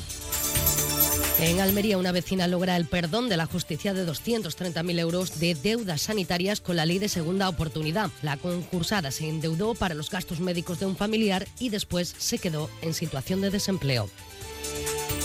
En 1.42 1.58
Almería, 1.58 1.96
una 1.96 2.12
vecina 2.12 2.46
logra 2.46 2.76
el 2.76 2.84
perdón 2.84 3.30
de 3.30 3.38
la 3.38 3.46
justicia 3.46 3.94
de 3.94 4.06
230.000 4.06 4.98
euros 4.98 5.40
de 5.40 5.54
deudas 5.54 6.02
sanitarias 6.02 6.60
con 6.60 6.76
la 6.76 6.84
ley 6.84 6.98
de 6.98 7.08
segunda 7.08 7.48
oportunidad. 7.48 8.10
La 8.20 8.36
concursada 8.36 9.10
se 9.10 9.26
endeudó 9.26 9.74
para 9.74 9.94
los 9.94 10.10
gastos 10.10 10.40
médicos 10.40 10.80
de 10.80 10.86
un 10.86 10.96
familiar 10.96 11.48
y 11.58 11.70
después 11.70 12.14
se 12.18 12.38
quedó 12.38 12.68
en 12.82 12.92
situación 12.92 13.40
de 13.40 13.48
desempleo. 13.48 14.10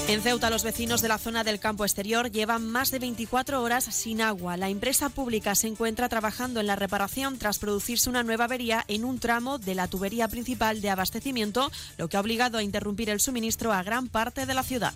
En 0.08 0.22
Ceuta, 0.22 0.50
los 0.50 0.64
vecinos 0.64 1.02
de 1.02 1.10
la 1.10 1.18
zona 1.18 1.44
del 1.44 1.60
campo 1.60 1.84
exterior 1.84 2.32
llevan 2.32 2.66
más 2.66 2.92
de 2.92 3.00
24 3.00 3.62
horas 3.62 3.84
sin 3.84 4.22
agua. 4.22 4.56
La 4.56 4.70
empresa 4.70 5.10
pública 5.10 5.54
se 5.54 5.68
encuentra 5.68 6.08
trabajando 6.08 6.62
en 6.62 6.68
la 6.68 6.78
reparación 6.78 7.38
tras 7.38 7.60
producirse 7.60 8.10
una 8.10 8.24
nueva 8.24 8.46
avería 8.46 8.86
en 8.88 9.04
un 9.04 9.20
tramo 9.20 9.58
de 9.58 9.76
la 9.76 9.90
tubería 9.90 10.30
principal 10.30 10.80
de 10.80 10.92
abastecimiento, 10.92 11.72
lo 11.98 12.08
que 12.08 12.16
ha 12.16 12.22
obligado 12.22 12.58
a 12.58 12.64
interrumpir 12.64 13.10
el 13.10 13.20
suministro 13.20 13.74
a 13.74 13.84
gran 13.84 14.08
parte 14.08 14.46
de 14.46 14.54
la 14.54 14.64
ciudad. 14.64 14.94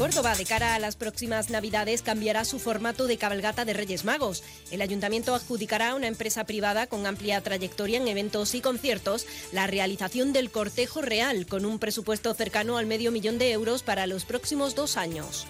Córdoba, 0.00 0.34
de 0.34 0.46
cara 0.46 0.74
a 0.74 0.78
las 0.78 0.96
próximas 0.96 1.50
Navidades, 1.50 2.00
cambiará 2.00 2.46
su 2.46 2.58
formato 2.58 3.06
de 3.06 3.18
cabalgata 3.18 3.66
de 3.66 3.74
Reyes 3.74 4.06
Magos. 4.06 4.42
El 4.70 4.80
ayuntamiento 4.80 5.34
adjudicará 5.34 5.90
a 5.90 5.94
una 5.94 6.06
empresa 6.06 6.44
privada 6.44 6.86
con 6.86 7.04
amplia 7.04 7.42
trayectoria 7.42 7.98
en 7.98 8.08
eventos 8.08 8.54
y 8.54 8.62
conciertos 8.62 9.26
la 9.52 9.66
realización 9.66 10.32
del 10.32 10.50
cortejo 10.50 11.02
real, 11.02 11.44
con 11.44 11.66
un 11.66 11.78
presupuesto 11.78 12.32
cercano 12.32 12.78
al 12.78 12.86
medio 12.86 13.12
millón 13.12 13.36
de 13.36 13.52
euros 13.52 13.82
para 13.82 14.06
los 14.06 14.24
próximos 14.24 14.74
dos 14.74 14.96
años. 14.96 15.46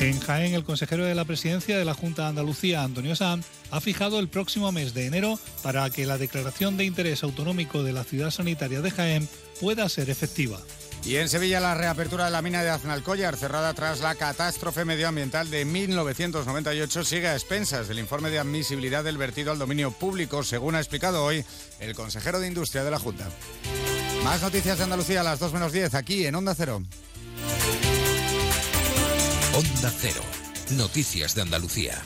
En 0.00 0.20
Jaén, 0.20 0.52
el 0.52 0.64
consejero 0.64 1.06
de 1.06 1.14
la 1.14 1.24
presidencia 1.24 1.78
de 1.78 1.86
la 1.86 1.94
Junta 1.94 2.24
de 2.24 2.28
Andalucía, 2.28 2.82
Antonio 2.82 3.16
Sanz, 3.16 3.46
ha 3.70 3.80
fijado 3.80 4.18
el 4.18 4.28
próximo 4.28 4.70
mes 4.70 4.92
de 4.92 5.06
enero 5.06 5.40
para 5.62 5.88
que 5.88 6.04
la 6.04 6.18
declaración 6.18 6.76
de 6.76 6.84
interés 6.84 7.22
autonómico 7.22 7.82
de 7.82 7.94
la 7.94 8.04
ciudad 8.04 8.30
sanitaria 8.30 8.82
de 8.82 8.90
Jaén 8.90 9.28
pueda 9.62 9.88
ser 9.88 10.10
efectiva. 10.10 10.60
Y 11.04 11.16
en 11.16 11.28
Sevilla 11.28 11.60
la 11.60 11.74
reapertura 11.74 12.26
de 12.26 12.30
la 12.30 12.42
mina 12.42 12.62
de 12.62 12.70
Aznalcóllar, 12.70 13.36
cerrada 13.36 13.72
tras 13.72 14.00
la 14.00 14.14
catástrofe 14.14 14.84
medioambiental 14.84 15.50
de 15.50 15.64
1998, 15.64 17.04
sigue 17.04 17.28
a 17.28 17.34
expensas 17.34 17.88
del 17.88 17.98
informe 17.98 18.30
de 18.30 18.38
admisibilidad 18.38 19.04
del 19.04 19.16
vertido 19.16 19.52
al 19.52 19.58
dominio 19.58 19.90
público, 19.90 20.42
según 20.42 20.74
ha 20.74 20.80
explicado 20.80 21.24
hoy 21.24 21.44
el 21.80 21.94
consejero 21.94 22.40
de 22.40 22.48
Industria 22.48 22.84
de 22.84 22.90
la 22.90 22.98
Junta. 22.98 23.30
Más 24.22 24.42
noticias 24.42 24.76
de 24.78 24.84
Andalucía 24.84 25.20
a 25.20 25.24
las 25.24 25.38
2 25.38 25.52
menos 25.52 25.72
10, 25.72 25.94
aquí 25.94 26.26
en 26.26 26.34
Onda 26.34 26.54
Cero. 26.54 26.82
Onda 29.54 29.92
Cero. 29.98 30.20
Noticias 30.70 31.34
de 31.34 31.42
Andalucía. 31.42 32.02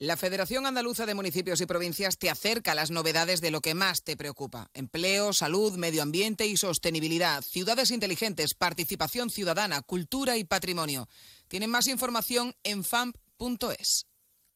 La 0.00 0.16
Federación 0.16 0.64
Andaluza 0.64 1.06
de 1.06 1.14
Municipios 1.16 1.60
y 1.60 1.66
Provincias 1.66 2.18
te 2.18 2.30
acerca 2.30 2.70
a 2.70 2.74
las 2.76 2.92
novedades 2.92 3.40
de 3.40 3.50
lo 3.50 3.60
que 3.60 3.74
más 3.74 4.04
te 4.04 4.16
preocupa. 4.16 4.70
Empleo, 4.72 5.32
salud, 5.32 5.76
medio 5.76 6.02
ambiente 6.02 6.46
y 6.46 6.56
sostenibilidad, 6.56 7.42
ciudades 7.42 7.90
inteligentes, 7.90 8.54
participación 8.54 9.28
ciudadana, 9.28 9.82
cultura 9.82 10.36
y 10.36 10.44
patrimonio. 10.44 11.08
Tienen 11.48 11.70
más 11.70 11.88
información 11.88 12.54
en 12.62 12.84
famp.es. 12.84 14.06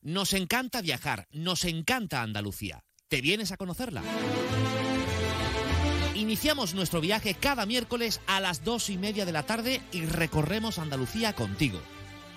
Nos 0.01 0.32
encanta 0.32 0.80
viajar, 0.80 1.26
nos 1.32 1.64
encanta 1.64 2.22
Andalucía. 2.22 2.84
¿Te 3.09 3.20
vienes 3.20 3.51
a 3.51 3.57
conocerla? 3.57 4.05
Iniciamos 6.14 6.72
nuestro 6.74 7.01
viaje 7.01 7.34
cada 7.34 7.66
miércoles 7.66 8.20
a 8.28 8.38
las 8.38 8.62
dos 8.62 8.90
y 8.90 8.97
media 8.97 9.26
de 9.26 9.32
la 9.32 9.43
tarde 9.43 9.82
y 9.90 10.03
recorremos 10.03 10.78
Andalucía 10.78 11.32
contigo. 11.34 11.80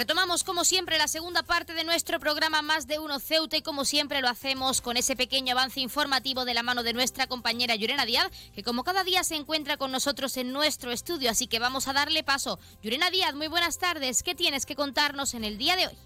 Retomamos 0.00 0.44
como 0.44 0.64
siempre 0.64 0.96
la 0.96 1.08
segunda 1.08 1.42
parte 1.42 1.74
de 1.74 1.84
nuestro 1.84 2.18
programa 2.18 2.62
Más 2.62 2.86
de 2.86 2.98
Uno 2.98 3.20
Ceuta 3.20 3.58
y 3.58 3.60
como 3.60 3.84
siempre 3.84 4.22
lo 4.22 4.30
hacemos 4.30 4.80
con 4.80 4.96
ese 4.96 5.14
pequeño 5.14 5.52
avance 5.52 5.80
informativo 5.80 6.46
de 6.46 6.54
la 6.54 6.62
mano 6.62 6.82
de 6.82 6.94
nuestra 6.94 7.26
compañera 7.26 7.76
Yurena 7.76 8.06
Díaz, 8.06 8.30
que 8.54 8.62
como 8.62 8.82
cada 8.82 9.04
día 9.04 9.24
se 9.24 9.36
encuentra 9.36 9.76
con 9.76 9.92
nosotros 9.92 10.38
en 10.38 10.54
nuestro 10.54 10.90
estudio, 10.90 11.30
así 11.30 11.48
que 11.48 11.58
vamos 11.58 11.86
a 11.86 11.92
darle 11.92 12.22
paso. 12.22 12.58
Yurena 12.82 13.10
Díaz, 13.10 13.34
muy 13.34 13.48
buenas 13.48 13.76
tardes. 13.76 14.22
¿Qué 14.22 14.34
tienes 14.34 14.64
que 14.64 14.74
contarnos 14.74 15.34
en 15.34 15.44
el 15.44 15.58
día 15.58 15.76
de 15.76 15.88
hoy? 15.88 15.98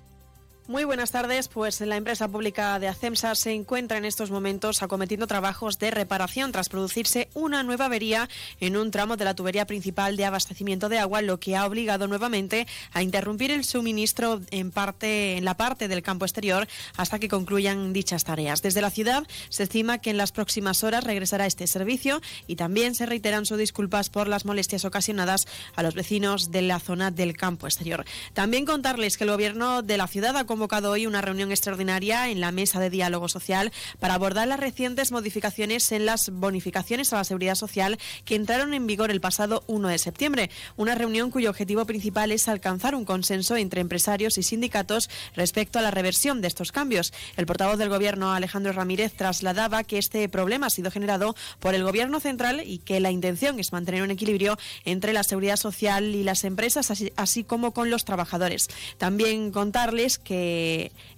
Muy 0.67 0.85
buenas 0.85 1.11
tardes. 1.11 1.49
Pues 1.49 1.79
la 1.83 1.99
empresa 1.99 2.27
pública 2.27 2.79
de 2.79 2.89
ACEMSA 2.89 3.35
se 3.35 3.53
encuentra 3.53 3.99
en 3.99 4.07
estos 4.07 4.31
momentos 4.31 4.83
acometiendo 4.83 5.27
trabajos 5.27 5.79
de 5.79 5.91
reparación 5.91 6.53
tras 6.53 6.71
producirse 6.71 7.29
una 7.35 7.63
nueva 7.63 7.85
avería 7.85 8.31
en 8.61 8.79
un 8.79 8.91
tramo 8.91 9.19
de 9.19 9.27
la 9.27 9.35
tubería 9.35 9.67
principal 9.67 10.17
de 10.17 10.25
abastecimiento 10.25 10.89
de 10.89 10.99
agua, 10.99 11.21
lo 11.21 11.39
que 11.39 11.55
ha 11.55 11.67
obligado 11.67 12.09
nuevamente 12.09 12.67
a 12.95 13.03
interrumpir 13.03 13.51
el 13.51 13.65
suministro 13.65 14.41
en 14.53 14.71
parte 14.71 15.37
en 15.37 15.45
la 15.45 15.55
parte 15.55 15.87
del 15.87 16.03
campo 16.03 16.25
exterior 16.25 16.67
hasta 16.97 17.19
que 17.19 17.29
concluyan 17.29 17.93
dichas 17.93 18.25
tareas. 18.25 18.63
Desde 18.63 18.81
la 18.81 18.89
ciudad 18.89 19.27
se 19.51 19.65
estima 19.65 19.99
que 19.99 20.09
en 20.09 20.17
las 20.17 20.33
próximas 20.33 20.83
horas 20.83 21.05
regresará 21.05 21.45
este 21.45 21.67
servicio 21.67 22.23
y 22.47 22.57
también 22.57 22.95
se 22.95 23.05
reiteran 23.05 23.45
sus 23.45 23.59
disculpas 23.59 24.09
por 24.09 24.29
las 24.29 24.47
molestias 24.47 24.87
ocasionadas 24.87 25.47
a 25.77 25.83
los 25.83 25.95
vecinos 25.95 26.51
de 26.51 26.63
la 26.63 26.81
zona 26.81 27.11
del 27.11 27.37
campo 27.37 27.67
exterior. 27.67 28.07
También 28.33 28.65
contarles 28.65 29.19
que 29.19 29.25
el 29.25 29.31
gobierno 29.31 29.83
de 29.83 29.99
la 29.99 30.09
ciudad 30.09 30.35
ha 30.39 30.47
convocado 30.55 30.93
hoy 30.93 31.05
una 31.09 31.21
reunión 31.21 31.51
extraordinaria 31.51 32.31
en 32.31 32.41
la 32.41 32.53
mesa 32.53 32.79
de 32.79 32.89
diálogo 32.89 33.29
social 33.29 33.73
para 33.99 34.15
abordar 34.15 34.47
las 34.47 34.61
recientes 34.61 35.11
modificaciones 35.11 35.91
en 35.91 36.07
las 36.07 36.31
bonificaciones 36.31 37.13
a 37.13 37.17
la 37.17 37.25
seguridad 37.25 37.57
social 37.57 37.99
que 38.25 38.37
entraron 38.37 38.73
en 38.73 38.87
vigor 38.87 39.11
el 39.11 39.21
pasado 39.21 39.65
1 39.67 39.89
de 39.89 39.99
septiembre. 39.99 40.51
Una 40.77 40.95
reunión 40.95 41.33
cuyo 41.33 41.51
objetivo 41.51 41.85
principal 41.87 42.31
es 42.31 42.47
alcanzar 42.47 42.95
un 42.95 43.05
consenso 43.05 43.57
entre 43.57 43.81
empresarios 43.81 44.39
y 44.39 44.45
sindicatos 44.45 45.11
respecto 45.35 45.81
a 45.81 45.83
la 45.83 45.91
reversión 45.91 46.41
de 46.41 46.47
estos 46.47 46.71
cambios. 46.71 47.13
El 47.37 47.47
portavoz 47.47 47.77
del 47.77 47.89
Gobierno, 47.89 48.33
Alejandro 48.33 48.73
Ramírez, 48.73 49.13
trasladaba 49.15 49.83
que 49.83 49.99
este 49.99 50.29
problema 50.29 50.69
ha 50.69 50.71
sido 50.71 50.93
generado 50.93 51.35
por 51.59 51.75
el 51.75 51.83
Gobierno 51.83 52.21
central 52.21 52.63
y 52.65 52.79
que 52.79 53.01
la 53.01 53.11
intención 53.11 53.59
es 53.59 53.73
mantener 53.73 54.03
un 54.03 54.13
equilibrio 54.13 54.57
entre 54.85 55.13
la 55.15 55.25
seguridad 55.25 55.57
social 55.57 56.15
y 56.15 56.23
las 56.23 56.45
empresas, 56.45 56.93
así, 56.93 57.13
así 57.17 57.43
como 57.43 57.73
con 57.73 57.91
los 57.91 58.05
trabajadores. 58.05 58.69
También 58.99 59.51
contarles 59.51 60.19
que 60.19 60.44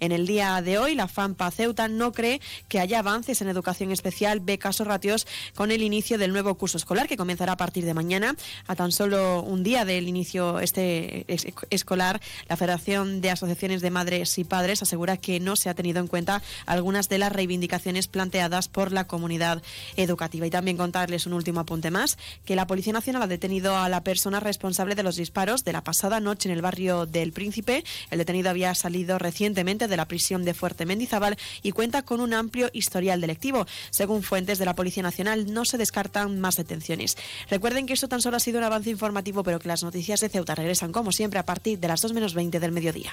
en 0.00 0.12
el 0.12 0.26
día 0.26 0.60
de 0.62 0.78
hoy 0.78 0.94
la 0.94 1.08
FAMPA 1.08 1.50
Ceuta 1.50 1.88
no 1.88 2.12
cree 2.12 2.40
que 2.68 2.80
haya 2.80 2.98
avances 2.98 3.40
en 3.42 3.48
educación 3.48 3.92
especial, 3.92 4.40
becas 4.40 4.80
o 4.80 4.84
ratios 4.84 5.26
con 5.54 5.70
el 5.70 5.82
inicio 5.82 6.18
del 6.18 6.32
nuevo 6.32 6.54
curso 6.54 6.76
escolar 6.76 7.08
que 7.08 7.16
comenzará 7.16 7.52
a 7.52 7.56
partir 7.56 7.84
de 7.84 7.94
mañana. 7.94 8.36
A 8.66 8.76
tan 8.76 8.92
solo 8.92 9.42
un 9.42 9.62
día 9.62 9.84
del 9.84 10.08
inicio 10.08 10.60
este 10.60 11.26
escolar, 11.70 12.20
la 12.48 12.56
Federación 12.56 13.20
de 13.20 13.30
Asociaciones 13.30 13.80
de 13.82 13.90
Madres 13.90 14.38
y 14.38 14.44
Padres 14.44 14.82
asegura 14.82 15.16
que 15.16 15.40
no 15.40 15.56
se 15.56 15.68
ha 15.68 15.74
tenido 15.74 16.00
en 16.00 16.06
cuenta 16.06 16.42
algunas 16.66 17.08
de 17.08 17.18
las 17.18 17.32
reivindicaciones 17.32 18.08
planteadas 18.08 18.68
por 18.68 18.92
la 18.92 19.06
comunidad 19.06 19.62
educativa. 19.96 20.46
Y 20.46 20.50
también 20.50 20.76
contarles 20.76 21.26
un 21.26 21.32
último 21.32 21.60
apunte 21.60 21.90
más, 21.90 22.18
que 22.44 22.56
la 22.56 22.66
Policía 22.66 22.92
Nacional 22.92 23.22
ha 23.22 23.26
detenido 23.26 23.76
a 23.76 23.88
la 23.88 24.02
persona 24.02 24.40
responsable 24.40 24.94
de 24.94 25.02
los 25.02 25.16
disparos 25.16 25.64
de 25.64 25.72
la 25.72 25.84
pasada 25.84 26.20
noche 26.20 26.48
en 26.48 26.54
el 26.54 26.62
barrio 26.62 27.06
del 27.06 27.32
Príncipe. 27.32 27.84
El 28.10 28.18
detenido 28.18 28.50
había 28.50 28.74
salido 28.74 29.15
recientemente 29.18 29.88
de 29.88 29.96
la 29.96 30.08
prisión 30.08 30.44
de 30.44 30.54
Fuerte 30.54 30.86
Mendizábal 30.86 31.36
y 31.62 31.72
cuenta 31.72 32.02
con 32.02 32.20
un 32.20 32.34
amplio 32.34 32.70
historial 32.72 33.20
delictivo. 33.20 33.66
Según 33.90 34.22
fuentes 34.22 34.58
de 34.58 34.64
la 34.64 34.74
Policía 34.74 35.02
Nacional, 35.02 35.52
no 35.52 35.64
se 35.64 35.78
descartan 35.78 36.40
más 36.40 36.56
detenciones. 36.56 37.16
Recuerden 37.50 37.86
que 37.86 37.92
esto 37.92 38.08
tan 38.08 38.20
solo 38.20 38.36
ha 38.36 38.40
sido 38.40 38.58
un 38.58 38.64
avance 38.64 38.90
informativo, 38.90 39.42
pero 39.42 39.58
que 39.58 39.68
las 39.68 39.82
noticias 39.82 40.20
de 40.20 40.28
Ceuta 40.28 40.54
regresan 40.54 40.92
como 40.92 41.12
siempre 41.12 41.38
a 41.38 41.46
partir 41.46 41.78
de 41.78 41.88
las 41.88 42.00
2 42.00 42.12
menos 42.12 42.34
20 42.34 42.60
del 42.60 42.72
mediodía. 42.72 43.12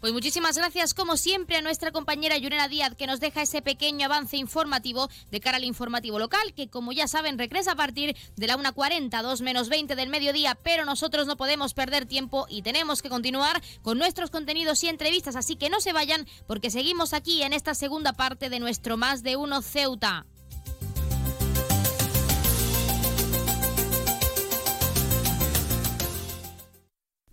Pues 0.00 0.12
muchísimas 0.12 0.56
gracias, 0.56 0.94
como 0.94 1.16
siempre, 1.16 1.56
a 1.56 1.62
nuestra 1.62 1.90
compañera 1.90 2.36
Yurena 2.36 2.68
Díaz, 2.68 2.94
que 2.94 3.06
nos 3.06 3.18
deja 3.18 3.42
ese 3.42 3.62
pequeño 3.62 4.06
avance 4.06 4.36
informativo 4.36 5.08
de 5.30 5.40
cara 5.40 5.56
al 5.56 5.64
informativo 5.64 6.18
local, 6.18 6.52
que 6.54 6.68
como 6.68 6.92
ya 6.92 7.08
saben, 7.08 7.38
regresa 7.38 7.72
a 7.72 7.76
partir 7.76 8.16
de 8.36 8.46
la 8.46 8.58
1.40, 8.58 9.22
2 9.22 9.40
menos 9.40 9.68
20 9.68 9.96
del 9.96 10.10
mediodía, 10.10 10.54
pero 10.54 10.84
nosotros 10.84 11.26
no 11.26 11.36
podemos 11.36 11.74
perder 11.74 12.06
tiempo 12.06 12.46
y 12.48 12.62
tenemos 12.62 13.00
que 13.00 13.08
continuar 13.08 13.62
con 13.82 13.98
nuestros 13.98 14.30
contenidos 14.30 14.84
y 14.84 14.88
entrevistas, 14.88 15.34
así 15.34 15.56
que 15.56 15.70
no 15.70 15.80
se 15.80 15.92
vayan, 15.92 16.26
porque 16.46 16.70
seguimos 16.70 17.14
aquí 17.14 17.42
en 17.42 17.52
esta 17.52 17.74
segunda 17.74 18.12
parte 18.12 18.50
de 18.50 18.60
nuestro 18.60 18.96
Más 18.96 19.22
de 19.22 19.36
Uno 19.36 19.62
Ceuta. 19.62 20.26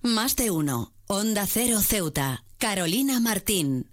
Más 0.02 0.36
de 0.36 0.52
uno. 0.52 0.94
Onda 1.08 1.46
Cero 1.48 1.80
Ceuta. 1.82 2.44
Carolina 2.64 3.20
Martín. 3.20 3.93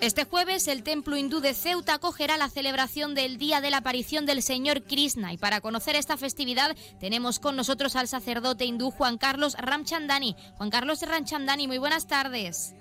Este 0.00 0.24
jueves 0.24 0.66
el 0.66 0.82
templo 0.82 1.16
hindú 1.16 1.40
de 1.40 1.54
Ceuta 1.54 1.94
acogerá 1.94 2.36
la 2.36 2.48
celebración 2.48 3.14
del 3.14 3.38
Día 3.38 3.60
de 3.60 3.70
la 3.70 3.76
Aparición 3.78 4.26
del 4.26 4.42
Señor 4.42 4.82
Krishna 4.82 5.32
y 5.32 5.38
para 5.38 5.60
conocer 5.60 5.94
esta 5.94 6.16
festividad 6.16 6.74
tenemos 6.98 7.38
con 7.38 7.54
nosotros 7.54 7.96
al 7.96 8.08
sacerdote 8.08 8.64
hindú 8.64 8.90
Juan 8.90 9.18
Carlos 9.18 9.56
Ramchandani. 9.58 10.36
Juan 10.56 10.70
Carlos 10.70 11.02
Ramchandani, 11.02 11.68
muy 11.68 11.78
buenas 11.78 12.06
tardes. 12.06 12.74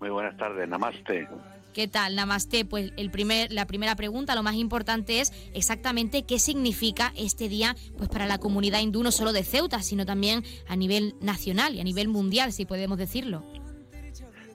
Muy 0.00 0.10
buenas 0.10 0.36
tardes, 0.36 0.68
namaste. 0.68 1.28
¿Qué 1.72 1.88
tal? 1.88 2.16
Namaste. 2.16 2.64
Pues 2.66 2.92
el 2.96 3.10
primer, 3.10 3.50
la 3.50 3.66
primera 3.66 3.96
pregunta, 3.96 4.34
lo 4.34 4.42
más 4.42 4.56
importante 4.56 5.20
es 5.20 5.32
exactamente 5.54 6.24
qué 6.24 6.38
significa 6.38 7.12
este 7.16 7.48
día 7.48 7.74
pues 7.96 8.10
para 8.10 8.26
la 8.26 8.38
comunidad 8.38 8.80
hindú, 8.80 9.02
no 9.02 9.10
solo 9.10 9.32
de 9.32 9.42
Ceuta, 9.42 9.80
sino 9.82 10.04
también 10.04 10.44
a 10.68 10.76
nivel 10.76 11.14
nacional 11.20 11.74
y 11.74 11.80
a 11.80 11.84
nivel 11.84 12.08
mundial, 12.08 12.52
si 12.52 12.66
podemos 12.66 12.98
decirlo. 12.98 13.42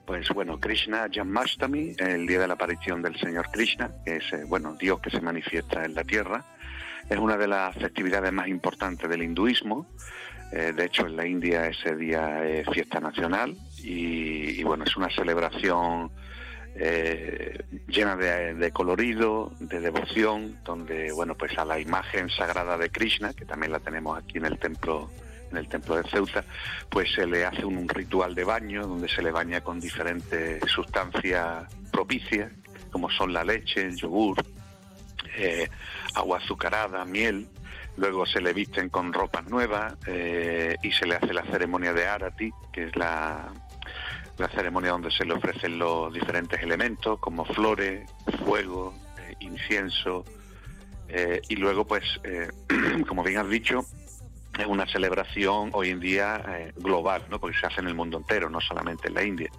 Pues 0.06 0.28
bueno, 0.30 0.58
Krishna 0.60 1.08
Janmashtami, 1.12 1.94
el 1.98 2.26
día 2.26 2.38
de 2.38 2.46
la 2.46 2.54
aparición 2.54 3.02
del 3.02 3.18
Señor 3.18 3.50
Krishna, 3.50 3.90
que 4.04 4.16
es 4.16 4.32
eh, 4.32 4.44
bueno 4.46 4.74
Dios 4.74 5.00
que 5.00 5.10
se 5.10 5.20
manifiesta 5.20 5.84
en 5.84 5.94
la 5.94 6.04
tierra, 6.04 6.44
es 7.10 7.18
una 7.18 7.36
de 7.36 7.48
las 7.48 7.74
festividades 7.74 8.32
más 8.32 8.48
importantes 8.48 9.10
del 9.10 9.22
hinduismo. 9.22 9.86
Eh, 10.52 10.72
de 10.74 10.84
hecho, 10.84 11.06
en 11.06 11.16
la 11.16 11.26
India 11.26 11.66
ese 11.66 11.94
día 11.96 12.46
es 12.46 12.66
fiesta 12.70 13.00
nacional 13.00 13.56
y, 13.82 14.60
y 14.60 14.62
bueno, 14.62 14.84
es 14.84 14.96
una 14.96 15.10
celebración 15.10 16.10
eh, 16.80 17.58
llena 17.88 18.14
de, 18.14 18.70
colorido, 18.70 19.52
de 19.58 19.80
devoción, 19.80 20.58
donde 20.64 21.12
bueno 21.12 21.34
pues 21.34 21.58
a 21.58 21.64
la 21.64 21.80
imagen 21.80 22.30
sagrada 22.30 22.78
de 22.78 22.90
Krishna, 22.90 23.32
que 23.32 23.44
también 23.44 23.72
la 23.72 23.80
tenemos 23.80 24.16
aquí 24.16 24.38
en 24.38 24.46
el 24.46 24.58
templo 24.58 25.10
en 25.50 25.56
el 25.56 25.66
templo 25.66 25.96
de 25.96 26.08
Ceuta, 26.10 26.44
pues 26.90 27.10
se 27.14 27.26
le 27.26 27.46
hace 27.46 27.64
un, 27.64 27.78
un 27.78 27.88
ritual 27.88 28.34
de 28.34 28.44
baño 28.44 28.86
donde 28.86 29.08
se 29.08 29.22
le 29.22 29.30
baña 29.30 29.62
con 29.62 29.80
diferentes 29.80 30.60
sustancias 30.70 31.64
propicias, 31.90 32.52
como 32.92 33.10
son 33.10 33.32
la 33.32 33.42
leche, 33.44 33.80
el 33.80 33.96
yogur, 33.96 34.36
eh, 35.36 35.68
agua 36.14 36.38
azucarada, 36.38 37.04
miel. 37.04 37.48
Luego 37.96 38.26
se 38.26 38.40
le 38.40 38.52
visten 38.52 38.90
con 38.90 39.12
ropas 39.12 39.48
nuevas 39.48 39.94
eh, 40.06 40.76
y 40.82 40.92
se 40.92 41.06
le 41.06 41.16
hace 41.16 41.32
la 41.32 41.42
ceremonia 41.44 41.92
de 41.92 42.06
Arati, 42.06 42.52
que 42.72 42.84
es 42.84 42.96
la, 42.96 43.52
la 44.38 44.48
ceremonia 44.48 44.92
donde 44.92 45.10
se 45.10 45.24
le 45.24 45.34
ofrecen 45.34 45.78
los 45.78 46.12
diferentes 46.12 46.62
elementos 46.62 47.18
como 47.18 47.44
flores, 47.44 48.08
fuego, 48.44 48.94
eh, 49.18 49.34
incienso 49.40 50.24
eh, 51.08 51.40
y 51.48 51.56
luego 51.56 51.86
pues 51.86 52.04
eh, 52.24 52.48
como 53.08 53.22
bien 53.22 53.38
has 53.38 53.48
dicho 53.48 53.84
es 54.58 54.66
una 54.66 54.86
celebración 54.86 55.70
hoy 55.72 55.90
en 55.90 56.00
día 56.00 56.72
global, 56.76 57.22
¿no? 57.30 57.38
porque 57.38 57.56
se 57.56 57.66
hace 57.66 57.80
en 57.80 57.86
el 57.86 57.94
mundo 57.94 58.16
entero, 58.16 58.50
no 58.50 58.60
solamente 58.60 59.06
en 59.06 59.14
la 59.14 59.22
India, 59.22 59.50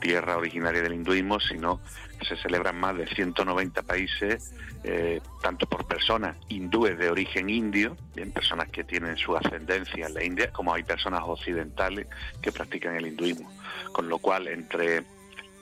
tierra 0.00 0.36
originaria 0.36 0.82
del 0.82 0.94
hinduismo, 0.94 1.40
sino 1.40 1.80
que 2.18 2.26
se 2.26 2.36
celebra 2.36 2.70
en 2.70 2.76
más 2.76 2.96
de 2.96 3.06
190 3.06 3.82
países, 3.82 4.54
eh, 4.84 5.20
tanto 5.42 5.66
por 5.66 5.86
personas 5.86 6.36
hindúes 6.48 6.98
de 6.98 7.10
origen 7.10 7.50
indio, 7.50 7.96
bien 8.14 8.32
personas 8.32 8.70
que 8.70 8.84
tienen 8.84 9.16
su 9.16 9.36
ascendencia 9.36 10.06
en 10.06 10.14
la 10.14 10.24
India, 10.24 10.52
como 10.52 10.72
hay 10.72 10.82
personas 10.82 11.22
occidentales 11.24 12.06
que 12.40 12.52
practican 12.52 12.96
el 12.96 13.06
hinduismo. 13.06 13.52
Con 13.92 14.08
lo 14.08 14.18
cual, 14.18 14.48
entre 14.48 15.04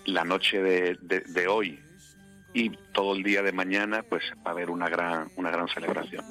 la 0.06 0.24
noche 0.24 0.62
de, 0.62 0.98
de, 1.00 1.48
hoy 1.48 1.80
y 2.52 2.70
todo 2.92 3.14
el 3.14 3.22
día 3.22 3.42
de 3.42 3.52
mañana, 3.52 4.02
pues 4.02 4.22
va 4.46 4.50
a 4.50 4.54
haber 4.54 4.70
una 4.70 4.88
gran, 4.88 5.28
una 5.36 5.50
gran 5.50 5.68
celebración. 5.68 6.24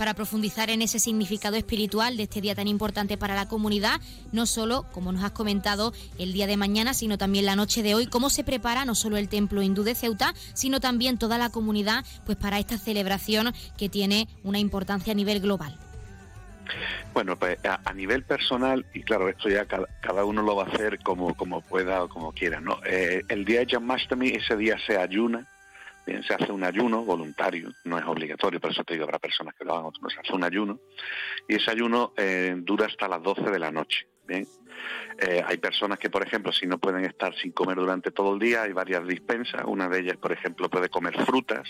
Para 0.00 0.14
profundizar 0.14 0.70
en 0.70 0.80
ese 0.80 0.98
significado 0.98 1.56
espiritual 1.56 2.16
de 2.16 2.22
este 2.22 2.40
día 2.40 2.54
tan 2.54 2.68
importante 2.68 3.18
para 3.18 3.34
la 3.34 3.48
comunidad, 3.48 4.00
no 4.32 4.46
solo, 4.46 4.86
como 4.92 5.12
nos 5.12 5.22
has 5.22 5.32
comentado, 5.32 5.92
el 6.18 6.32
día 6.32 6.46
de 6.46 6.56
mañana, 6.56 6.94
sino 6.94 7.18
también 7.18 7.44
la 7.44 7.54
noche 7.54 7.82
de 7.82 7.94
hoy, 7.94 8.06
cómo 8.06 8.30
se 8.30 8.42
prepara 8.42 8.86
no 8.86 8.94
solo 8.94 9.18
el 9.18 9.28
templo 9.28 9.60
hindú 9.60 9.82
de 9.82 9.94
Ceuta, 9.94 10.32
sino 10.54 10.80
también 10.80 11.18
toda 11.18 11.36
la 11.36 11.50
comunidad 11.50 12.06
pues 12.24 12.38
para 12.38 12.58
esta 12.58 12.78
celebración 12.78 13.52
que 13.76 13.90
tiene 13.90 14.26
una 14.42 14.58
importancia 14.58 15.12
a 15.12 15.16
nivel 15.16 15.38
global. 15.40 15.76
Bueno, 17.12 17.36
pues 17.36 17.58
a, 17.66 17.92
nivel 17.92 18.22
personal, 18.22 18.86
y 18.94 19.02
claro, 19.02 19.28
esto 19.28 19.50
ya 19.50 19.66
cada, 19.66 20.24
uno 20.24 20.40
lo 20.40 20.56
va 20.56 20.64
a 20.64 20.68
hacer 20.68 20.98
como, 21.00 21.34
como 21.34 21.60
pueda 21.60 22.04
o 22.04 22.08
como 22.08 22.32
quiera, 22.32 22.58
¿no? 22.58 22.78
Eh, 22.86 23.22
el 23.28 23.44
día 23.44 23.60
de 23.60 23.66
Janmashtami, 23.66 24.28
ese 24.30 24.56
día 24.56 24.78
se 24.86 24.96
ayuna, 24.96 25.46
se 26.26 26.34
hace 26.34 26.52
un 26.52 26.64
ayuno 26.64 27.04
voluntario, 27.04 27.72
no 27.84 27.98
es 27.98 28.04
obligatorio, 28.04 28.60
por 28.60 28.70
eso 28.70 28.84
te 28.84 28.94
digo, 28.94 29.04
habrá 29.04 29.18
personas 29.18 29.54
que 29.54 29.64
lo 29.64 29.74
hagan, 29.74 29.86
otros 29.86 30.12
se 30.12 30.20
hace 30.20 30.32
un 30.32 30.44
ayuno, 30.44 30.80
y 31.48 31.56
ese 31.56 31.70
ayuno 31.70 32.12
eh, 32.16 32.54
dura 32.56 32.86
hasta 32.86 33.08
las 33.08 33.22
12 33.22 33.42
de 33.50 33.58
la 33.58 33.70
noche, 33.70 34.06
bien. 34.26 34.46
Eh, 35.18 35.42
hay 35.46 35.58
personas 35.58 35.98
que, 35.98 36.08
por 36.08 36.26
ejemplo, 36.26 36.52
si 36.52 36.66
no 36.66 36.78
pueden 36.78 37.04
estar 37.04 37.34
sin 37.34 37.52
comer 37.52 37.76
durante 37.76 38.10
todo 38.10 38.32
el 38.34 38.38
día, 38.38 38.62
hay 38.62 38.72
varias 38.72 39.06
dispensas. 39.06 39.62
Una 39.66 39.88
de 39.88 40.00
ellas, 40.00 40.16
por 40.16 40.32
ejemplo, 40.32 40.70
puede 40.70 40.88
comer 40.88 41.14
frutas. 41.26 41.68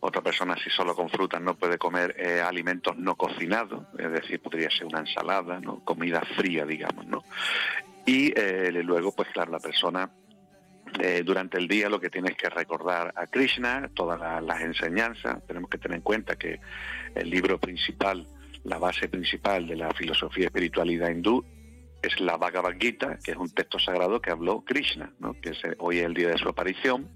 Otra 0.00 0.20
persona, 0.20 0.54
si 0.62 0.68
solo 0.68 0.94
con 0.94 1.08
frutas, 1.08 1.40
no 1.40 1.54
puede 1.54 1.78
comer 1.78 2.14
eh, 2.18 2.42
alimentos 2.42 2.98
no 2.98 3.16
cocinados, 3.16 3.86
es 3.98 4.12
decir, 4.12 4.40
podría 4.40 4.70
ser 4.70 4.86
una 4.86 5.00
ensalada, 5.00 5.60
comida 5.84 6.20
fría, 6.36 6.66
digamos. 6.66 7.06
¿no? 7.06 7.24
Y 8.04 8.32
luego, 8.82 9.12
pues 9.12 9.28
claro, 9.30 9.52
la 9.52 9.58
persona 9.58 10.10
eh, 11.00 11.22
durante 11.24 11.58
el 11.58 11.68
día 11.68 11.88
lo 11.88 12.00
que 12.00 12.10
tiene 12.10 12.30
es 12.30 12.36
que 12.36 12.48
recordar 12.48 13.12
a 13.16 13.26
Krishna, 13.26 13.90
todas 13.94 14.18
la, 14.18 14.40
las 14.40 14.60
enseñanzas. 14.62 15.44
Tenemos 15.46 15.70
que 15.70 15.78
tener 15.78 15.96
en 15.96 16.02
cuenta 16.02 16.36
que 16.36 16.60
el 17.14 17.30
libro 17.30 17.58
principal, 17.58 18.26
la 18.64 18.78
base 18.78 19.08
principal 19.08 19.66
de 19.66 19.76
la 19.76 19.90
filosofía 19.92 20.44
y 20.44 20.46
espiritualidad 20.46 21.10
hindú 21.10 21.44
es 22.02 22.20
la 22.20 22.36
Bhagavad 22.36 22.74
Gita, 22.78 23.18
que 23.24 23.32
es 23.32 23.36
un 23.36 23.50
texto 23.50 23.78
sagrado 23.78 24.20
que 24.20 24.30
habló 24.30 24.62
Krishna, 24.64 25.12
¿no? 25.18 25.34
que 25.40 25.52
hoy 25.78 25.98
es 25.98 26.04
el 26.04 26.14
día 26.14 26.28
de 26.28 26.38
su 26.38 26.48
aparición. 26.48 27.08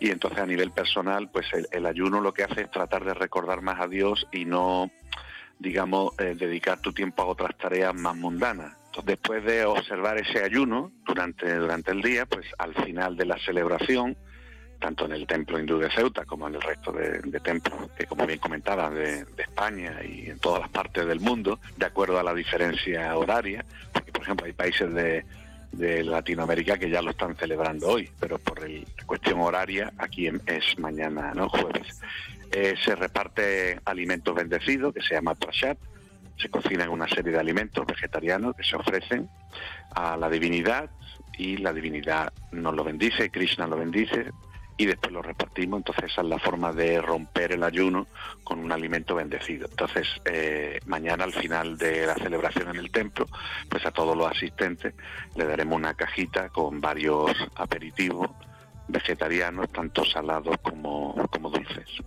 Y 0.00 0.10
entonces 0.10 0.38
a 0.38 0.46
nivel 0.46 0.70
personal, 0.70 1.30
pues 1.30 1.46
el, 1.52 1.66
el 1.70 1.86
ayuno 1.86 2.20
lo 2.20 2.34
que 2.34 2.44
hace 2.44 2.62
es 2.62 2.70
tratar 2.70 3.04
de 3.04 3.14
recordar 3.14 3.62
más 3.62 3.80
a 3.80 3.88
Dios 3.88 4.26
y 4.32 4.44
no, 4.44 4.90
digamos, 5.58 6.12
eh, 6.18 6.34
dedicar 6.36 6.80
tu 6.80 6.92
tiempo 6.92 7.22
a 7.22 7.26
otras 7.26 7.56
tareas 7.56 7.94
más 7.94 8.16
mundanas. 8.16 8.81
Después 9.04 9.42
de 9.44 9.64
observar 9.64 10.18
ese 10.18 10.44
ayuno 10.44 10.92
durante, 11.06 11.54
durante 11.56 11.92
el 11.92 12.02
día, 12.02 12.26
pues 12.26 12.46
al 12.58 12.74
final 12.74 13.16
de 13.16 13.24
la 13.24 13.38
celebración, 13.38 14.16
tanto 14.78 15.06
en 15.06 15.12
el 15.12 15.26
templo 15.26 15.58
hindú 15.58 15.78
de 15.78 15.90
Ceuta 15.90 16.24
como 16.24 16.46
en 16.46 16.56
el 16.56 16.60
resto 16.60 16.92
de, 16.92 17.20
templos 17.40 17.90
que, 17.96 18.04
como 18.06 18.26
bien 18.26 18.38
comentaba, 18.38 18.90
de, 18.90 19.24
España 19.38 19.96
y 20.04 20.28
en 20.28 20.38
todas 20.38 20.60
las 20.60 20.70
partes 20.70 21.06
del 21.06 21.20
mundo, 21.20 21.58
de 21.76 21.86
acuerdo 21.86 22.18
a 22.18 22.22
la 22.22 22.34
diferencia 22.34 23.16
horaria, 23.16 23.64
porque 23.92 24.12
por 24.12 24.22
ejemplo 24.22 24.46
hay 24.46 24.52
países 24.52 24.92
de, 24.92 25.24
Latinoamérica 25.74 26.76
que 26.76 26.90
ya 26.90 27.00
lo 27.00 27.12
están 27.12 27.34
celebrando 27.34 27.88
hoy, 27.88 28.10
pero 28.20 28.38
por 28.38 28.62
el, 28.62 28.86
cuestión 29.06 29.40
horaria 29.40 29.90
aquí 29.96 30.26
es 30.26 30.78
mañana, 30.78 31.32
no 31.34 31.48
jueves. 31.48 31.98
Eh, 32.52 32.74
se 32.84 32.94
reparte 32.94 33.80
alimentos 33.86 34.34
bendecidos, 34.34 34.92
que 34.92 35.00
se 35.00 35.14
llama 35.14 35.34
prashat, 35.34 35.78
se 36.36 36.48
cocinan 36.48 36.88
una 36.88 37.08
serie 37.08 37.32
de 37.32 37.38
alimentos 37.38 37.86
vegetarianos 37.86 38.56
que 38.56 38.64
se 38.64 38.76
ofrecen 38.76 39.28
a 39.94 40.16
la 40.16 40.28
divinidad 40.28 40.90
y 41.36 41.56
la 41.58 41.72
divinidad 41.72 42.32
nos 42.52 42.74
lo 42.74 42.84
bendice, 42.84 43.30
Krishna 43.30 43.66
lo 43.66 43.76
bendice 43.76 44.30
y 44.76 44.86
después 44.86 45.12
lo 45.12 45.22
repartimos. 45.22 45.78
Entonces 45.78 46.10
esa 46.10 46.22
es 46.22 46.28
la 46.28 46.38
forma 46.38 46.72
de 46.72 47.00
romper 47.00 47.52
el 47.52 47.62
ayuno 47.62 48.06
con 48.44 48.58
un 48.58 48.72
alimento 48.72 49.14
bendecido. 49.14 49.68
Entonces 49.70 50.08
eh, 50.24 50.80
mañana 50.86 51.24
al 51.24 51.32
final 51.32 51.78
de 51.78 52.06
la 52.06 52.14
celebración 52.14 52.68
en 52.70 52.76
el 52.76 52.90
templo, 52.90 53.26
pues 53.68 53.84
a 53.86 53.90
todos 53.90 54.16
los 54.16 54.30
asistentes 54.30 54.94
le 55.36 55.44
daremos 55.44 55.76
una 55.76 55.94
cajita 55.94 56.48
con 56.48 56.80
varios 56.80 57.30
aperitivos 57.56 58.30
vegetarianos, 58.88 59.70
tanto 59.70 60.04
salados 60.04 60.56
como, 60.62 61.14
como 61.30 61.50
dulces 61.50 62.02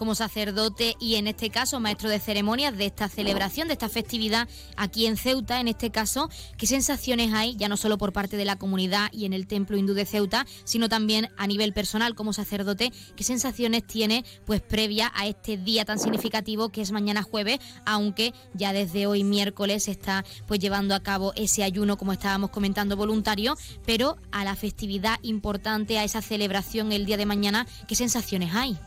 como 0.00 0.14
sacerdote 0.14 0.96
y 0.98 1.16
en 1.16 1.26
este 1.26 1.50
caso 1.50 1.78
maestro 1.78 2.08
de 2.08 2.18
ceremonias 2.18 2.74
de 2.74 2.86
esta 2.86 3.10
celebración, 3.10 3.68
de 3.68 3.74
esta 3.74 3.90
festividad 3.90 4.48
aquí 4.74 5.04
en 5.04 5.18
Ceuta, 5.18 5.60
en 5.60 5.68
este 5.68 5.90
caso, 5.90 6.30
¿qué 6.56 6.66
sensaciones 6.66 7.34
hay, 7.34 7.54
ya 7.56 7.68
no 7.68 7.76
solo 7.76 7.98
por 7.98 8.14
parte 8.14 8.38
de 8.38 8.46
la 8.46 8.56
comunidad 8.56 9.12
y 9.12 9.26
en 9.26 9.34
el 9.34 9.46
templo 9.46 9.76
hindú 9.76 9.92
de 9.92 10.06
Ceuta, 10.06 10.46
sino 10.64 10.88
también 10.88 11.28
a 11.36 11.46
nivel 11.46 11.74
personal 11.74 12.14
como 12.14 12.32
sacerdote, 12.32 12.94
qué 13.14 13.24
sensaciones 13.24 13.86
tiene 13.86 14.24
pues 14.46 14.62
previa 14.62 15.12
a 15.14 15.26
este 15.26 15.58
día 15.58 15.84
tan 15.84 15.98
significativo 15.98 16.70
que 16.70 16.80
es 16.80 16.92
mañana 16.92 17.22
jueves, 17.22 17.58
aunque 17.84 18.32
ya 18.54 18.72
desde 18.72 19.06
hoy 19.06 19.22
miércoles 19.22 19.84
se 19.84 19.90
está 19.90 20.24
pues 20.46 20.60
llevando 20.60 20.94
a 20.94 21.02
cabo 21.02 21.34
ese 21.36 21.62
ayuno 21.62 21.98
como 21.98 22.14
estábamos 22.14 22.48
comentando 22.48 22.96
voluntario, 22.96 23.54
pero 23.84 24.16
a 24.32 24.44
la 24.44 24.56
festividad 24.56 25.18
importante, 25.20 25.98
a 25.98 26.04
esa 26.04 26.22
celebración 26.22 26.90
el 26.90 27.04
día 27.04 27.18
de 27.18 27.26
mañana, 27.26 27.66
¿qué 27.86 27.94
sensaciones 27.94 28.54
hay? 28.54 28.78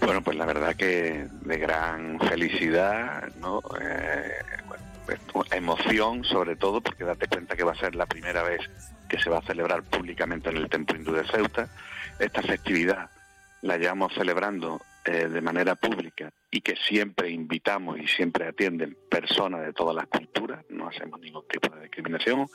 Bueno, 0.00 0.22
pues 0.22 0.36
la 0.36 0.46
verdad 0.46 0.74
que 0.76 1.26
de 1.42 1.58
gran 1.58 2.18
felicidad, 2.20 3.28
¿no? 3.40 3.62
Eh, 3.80 4.32
pues, 5.06 5.52
emoción 5.52 6.24
sobre 6.24 6.56
todo, 6.56 6.80
porque 6.80 7.04
date 7.04 7.26
cuenta 7.26 7.56
que 7.56 7.64
va 7.64 7.72
a 7.72 7.76
ser 7.76 7.94
la 7.94 8.06
primera 8.06 8.42
vez 8.42 8.60
que 9.08 9.18
se 9.18 9.28
va 9.28 9.38
a 9.38 9.42
celebrar 9.42 9.82
públicamente 9.82 10.50
en 10.50 10.56
el 10.56 10.68
Templo 10.68 10.96
Hindú 10.96 11.12
de 11.12 11.26
Ceuta. 11.26 11.68
Esta 12.18 12.42
festividad 12.42 13.10
la 13.62 13.76
llevamos 13.76 14.14
celebrando 14.14 14.80
eh, 15.04 15.28
de 15.28 15.40
manera 15.40 15.74
pública 15.74 16.30
y 16.50 16.60
que 16.60 16.76
siempre 16.76 17.30
invitamos 17.30 17.98
y 17.98 18.06
siempre 18.06 18.46
atienden 18.46 18.96
personas 19.10 19.62
de 19.62 19.72
todas 19.72 19.96
las 19.96 20.06
culturas, 20.06 20.64
no 20.68 20.88
hacemos 20.88 21.20
ningún 21.20 21.46
tipo 21.48 21.74
de 21.74 21.82
discriminación, 21.82 22.46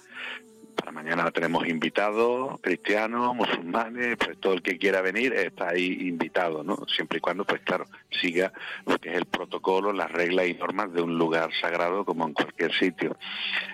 para 0.76 0.92
mañana 0.92 1.32
tenemos 1.32 1.68
invitados, 1.68 2.60
cristianos, 2.62 3.36
musulmanes, 3.36 4.18
pues 4.18 4.40
todo 4.40 4.54
el 4.54 4.62
que 4.62 4.78
quiera 4.78 5.02
venir 5.02 5.34
está 5.34 5.70
ahí 5.70 6.08
invitado, 6.08 6.64
¿no? 6.64 6.78
Siempre 6.88 7.18
y 7.18 7.22
cuando, 7.22 7.46
pues 7.46 7.62
claro, 7.62 7.86
siga 8.10 8.52
lo 8.86 8.98
que 9.00 9.10
es 9.12 9.18
el 9.18 9.26
protocolo, 9.26 9.94
las 9.94 10.12
reglas 10.12 10.48
y 10.48 10.54
normas 10.54 10.94
de 10.94 11.02
un 11.02 11.18
lugar 11.18 11.50
sagrado 11.60 12.06
como 12.06 12.28
en 12.28 12.34
cualquier 12.34 12.74
sitio. 12.74 13.18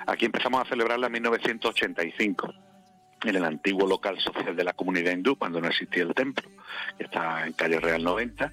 Aquí 0.08 0.26
empezamos 0.26 0.62
a 0.62 0.70
celebrarla 0.70 1.08
en 1.08 1.14
1985 1.14 2.54
en 3.24 3.36
el 3.36 3.46
antiguo 3.46 3.88
local 3.88 4.20
social 4.20 4.56
de 4.56 4.64
la 4.64 4.74
comunidad 4.74 5.12
hindú, 5.12 5.36
cuando 5.36 5.62
no 5.62 5.68
existía 5.68 6.04
el 6.04 6.14
templo, 6.14 6.50
que 6.98 7.04
está 7.04 7.46
en 7.46 7.54
calle 7.54 7.80
Real 7.80 8.04
90. 8.04 8.52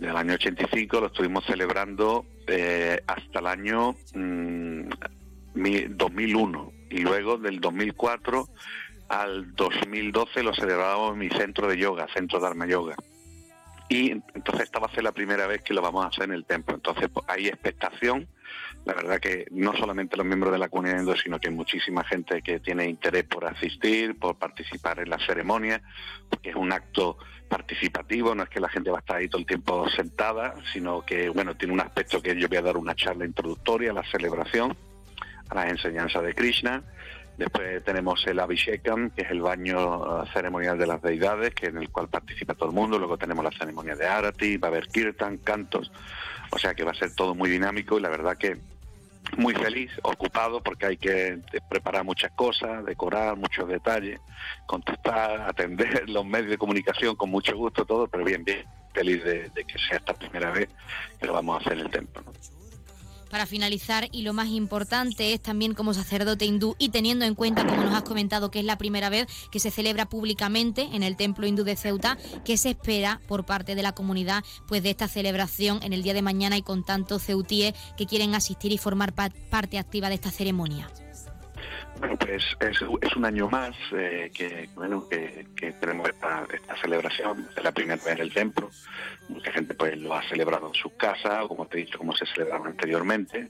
En 0.00 0.08
el 0.08 0.16
año 0.16 0.34
85 0.34 1.00
lo 1.00 1.06
estuvimos 1.08 1.44
celebrando 1.44 2.24
eh, 2.46 3.02
hasta 3.06 3.40
el 3.40 3.46
año 3.46 3.94
2001 5.54 6.62
mm, 6.62 6.77
y 6.90 6.98
luego 6.98 7.36
del 7.36 7.60
2004 7.60 8.48
al 9.08 9.54
2012 9.54 10.42
lo 10.42 10.54
celebramos 10.54 11.12
en 11.12 11.18
mi 11.18 11.28
centro 11.30 11.66
de 11.66 11.78
yoga, 11.78 12.06
Centro 12.12 12.40
Dharma 12.40 12.66
Yoga. 12.66 12.96
Y 13.88 14.10
entonces 14.10 14.64
esta 14.64 14.80
va 14.80 14.86
a 14.86 14.94
ser 14.94 15.02
la 15.02 15.12
primera 15.12 15.46
vez 15.46 15.62
que 15.62 15.72
lo 15.72 15.80
vamos 15.80 16.04
a 16.04 16.08
hacer 16.08 16.24
en 16.24 16.32
el 16.32 16.44
templo. 16.44 16.74
Entonces 16.74 17.08
pues, 17.08 17.24
hay 17.26 17.48
expectación. 17.48 18.28
La 18.84 18.92
verdad 18.92 19.18
que 19.18 19.46
no 19.50 19.74
solamente 19.74 20.16
los 20.16 20.26
miembros 20.26 20.52
de 20.52 20.58
la 20.58 20.68
comunidad 20.68 21.00
hindú, 21.00 21.16
sino 21.16 21.38
que 21.38 21.48
hay 21.48 21.54
muchísima 21.54 22.04
gente 22.04 22.42
que 22.42 22.60
tiene 22.60 22.86
interés 22.86 23.24
por 23.24 23.46
asistir, 23.46 24.18
por 24.18 24.36
participar 24.36 25.00
en 25.00 25.08
la 25.08 25.18
ceremonia, 25.18 25.80
porque 26.28 26.50
es 26.50 26.56
un 26.56 26.72
acto 26.72 27.16
participativo, 27.48 28.34
no 28.34 28.42
es 28.42 28.50
que 28.50 28.60
la 28.60 28.68
gente 28.68 28.90
va 28.90 28.98
a 28.98 29.00
estar 29.00 29.16
ahí 29.16 29.28
todo 29.28 29.40
el 29.40 29.46
tiempo 29.46 29.88
sentada, 29.88 30.54
sino 30.72 31.04
que 31.04 31.30
bueno, 31.30 31.56
tiene 31.56 31.72
un 31.72 31.80
aspecto 31.80 32.20
que 32.20 32.38
yo 32.38 32.46
voy 32.48 32.58
a 32.58 32.62
dar 32.62 32.76
una 32.76 32.94
charla 32.94 33.24
introductoria 33.24 33.90
a 33.90 33.94
la 33.94 34.04
celebración 34.10 34.76
las 35.54 35.70
enseñanzas 35.70 36.22
de 36.22 36.34
Krishna. 36.34 36.82
Después 37.36 37.84
tenemos 37.84 38.26
el 38.26 38.40
Abhishekam, 38.40 39.10
que 39.10 39.22
es 39.22 39.30
el 39.30 39.40
baño 39.40 40.26
ceremonial 40.32 40.76
de 40.76 40.88
las 40.88 41.00
deidades, 41.00 41.54
que 41.54 41.66
en 41.66 41.78
el 41.78 41.88
cual 41.88 42.08
participa 42.08 42.54
todo 42.54 42.70
el 42.70 42.74
mundo. 42.74 42.98
Luego 42.98 43.16
tenemos 43.16 43.44
la 43.44 43.52
ceremonia 43.52 43.94
de 43.94 44.06
Arati, 44.06 44.56
va 44.56 44.68
a 44.68 44.70
haber 44.72 44.88
kirtan, 44.88 45.38
cantos. 45.38 45.92
O 46.50 46.58
sea 46.58 46.74
que 46.74 46.82
va 46.82 46.90
a 46.90 46.94
ser 46.94 47.14
todo 47.14 47.34
muy 47.36 47.48
dinámico 47.48 47.98
y 47.98 48.02
la 48.02 48.08
verdad 48.08 48.36
que 48.36 48.58
muy 49.36 49.54
feliz, 49.54 49.90
ocupado, 50.02 50.60
porque 50.62 50.86
hay 50.86 50.96
que 50.96 51.38
preparar 51.68 52.04
muchas 52.04 52.32
cosas, 52.32 52.84
decorar 52.84 53.36
muchos 53.36 53.68
detalles, 53.68 54.20
contestar, 54.66 55.40
atender 55.48 56.08
los 56.08 56.24
medios 56.24 56.50
de 56.50 56.58
comunicación 56.58 57.14
con 57.16 57.30
mucho 57.30 57.56
gusto, 57.56 57.84
todo, 57.84 58.08
pero 58.08 58.24
bien, 58.24 58.44
bien, 58.44 58.64
feliz 58.92 59.22
de, 59.22 59.50
que 59.54 59.78
sea 59.78 59.98
esta 59.98 60.14
primera 60.14 60.50
vez 60.50 60.68
que 61.20 61.26
lo 61.26 61.34
vamos 61.34 61.56
a 61.56 61.60
hacer 61.60 61.74
en 61.74 61.86
el 61.86 61.90
templo 61.90 62.22
para 63.30 63.46
finalizar 63.46 64.08
y 64.12 64.22
lo 64.22 64.32
más 64.32 64.48
importante 64.48 65.32
es 65.32 65.40
también 65.40 65.74
como 65.74 65.94
sacerdote 65.94 66.44
hindú 66.44 66.76
y 66.78 66.90
teniendo 66.90 67.24
en 67.24 67.34
cuenta, 67.34 67.66
como 67.66 67.82
nos 67.82 67.94
has 67.94 68.02
comentado, 68.02 68.50
que 68.50 68.60
es 68.60 68.64
la 68.64 68.78
primera 68.78 69.08
vez 69.08 69.26
que 69.50 69.60
se 69.60 69.70
celebra 69.70 70.08
públicamente 70.08 70.88
en 70.92 71.02
el 71.02 71.16
templo 71.16 71.46
hindú 71.46 71.64
de 71.64 71.76
Ceuta, 71.76 72.18
¿qué 72.44 72.56
se 72.56 72.70
espera 72.70 73.20
por 73.28 73.44
parte 73.44 73.74
de 73.74 73.82
la 73.82 73.92
comunidad 73.92 74.44
pues 74.66 74.82
de 74.82 74.90
esta 74.90 75.08
celebración 75.08 75.80
en 75.82 75.92
el 75.92 76.02
día 76.02 76.14
de 76.14 76.22
mañana 76.22 76.56
y 76.56 76.62
con 76.62 76.84
tantos 76.84 77.22
ceutíes 77.22 77.74
que 77.96 78.06
quieren 78.06 78.34
asistir 78.34 78.72
y 78.72 78.78
formar 78.78 79.14
parte 79.14 79.78
activa 79.78 80.08
de 80.08 80.14
esta 80.14 80.30
ceremonia? 80.30 80.88
Bueno, 81.98 82.16
pues 82.16 82.44
es, 82.60 83.16
un 83.16 83.24
año 83.24 83.48
más 83.48 83.74
eh, 83.92 84.30
que, 84.32 84.68
bueno, 84.74 85.08
que, 85.08 85.46
tenemos 85.80 86.08
esta, 86.08 86.46
celebración, 86.80 87.48
es 87.56 87.64
la 87.64 87.72
primera 87.72 87.96
vez 87.96 88.14
en 88.14 88.20
el 88.20 88.32
templo. 88.32 88.70
Mucha 89.28 89.50
gente 89.50 89.74
pues 89.74 89.98
lo 89.98 90.14
ha 90.14 90.22
celebrado 90.28 90.68
en 90.68 90.74
sus 90.74 90.92
casas, 90.92 91.44
o 91.44 91.48
como 91.48 91.66
te 91.66 91.78
he 91.78 91.84
dicho, 91.84 91.98
como 91.98 92.14
se 92.14 92.24
celebraba 92.26 92.66
anteriormente. 92.66 93.48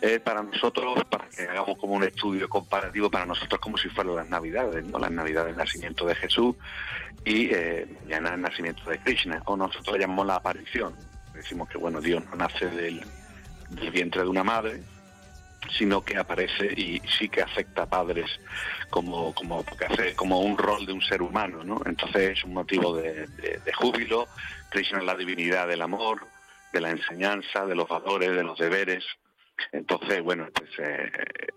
Eh, 0.00 0.20
para 0.20 0.42
nosotros, 0.42 1.02
para 1.10 1.28
que 1.28 1.42
hagamos 1.42 1.76
como 1.78 1.94
un 1.94 2.04
estudio 2.04 2.48
comparativo, 2.48 3.10
para 3.10 3.26
nosotros 3.26 3.60
como 3.60 3.76
si 3.76 3.88
fueran 3.88 4.14
las 4.14 4.28
Navidades, 4.28 4.84
¿no? 4.84 4.98
Las 4.98 5.10
Navidades 5.10 5.48
del 5.48 5.56
nacimiento 5.56 6.06
de 6.06 6.14
Jesús 6.14 6.54
y 7.24 7.48
eh, 7.52 7.86
mañana 8.04 8.34
el 8.34 8.40
nacimiento 8.42 8.88
de 8.88 8.98
Krishna, 9.00 9.42
o 9.46 9.56
nosotros 9.56 9.98
llamamos 9.98 10.26
la 10.26 10.36
aparición. 10.36 10.94
Decimos 11.34 11.68
que, 11.68 11.78
bueno, 11.78 12.00
Dios 12.00 12.22
no 12.30 12.36
nace 12.36 12.66
del 12.66 13.02
vientre 13.92 14.22
de 14.22 14.28
una 14.28 14.44
madre, 14.44 14.82
sino 15.76 16.02
que 16.02 16.16
aparece 16.16 16.66
y 16.66 17.00
sí 17.18 17.28
que 17.28 17.42
afecta 17.42 17.82
a 17.82 17.88
padres 17.88 18.40
como, 18.90 19.34
como, 19.34 19.64
como 20.16 20.40
un 20.40 20.56
rol 20.56 20.86
de 20.86 20.92
un 20.92 21.02
ser 21.02 21.22
humano, 21.22 21.64
¿no? 21.64 21.80
Entonces 21.84 22.38
es 22.38 22.44
un 22.44 22.54
motivo 22.54 22.96
de, 22.96 23.28
júbilo, 23.74 24.28
Krishna 24.70 24.98
es 24.98 25.04
la 25.04 25.14
divinidad 25.14 25.68
del 25.68 25.82
amor, 25.82 26.26
de 26.72 26.80
la 26.80 26.90
enseñanza, 26.90 27.66
de 27.66 27.74
los 27.74 27.88
valores, 27.88 28.30
de 28.30 28.42
los 28.42 28.58
deberes. 28.58 29.04
Entonces, 29.72 30.22
bueno, 30.22 30.46
pues 30.54 30.70
eh, 30.78 31.10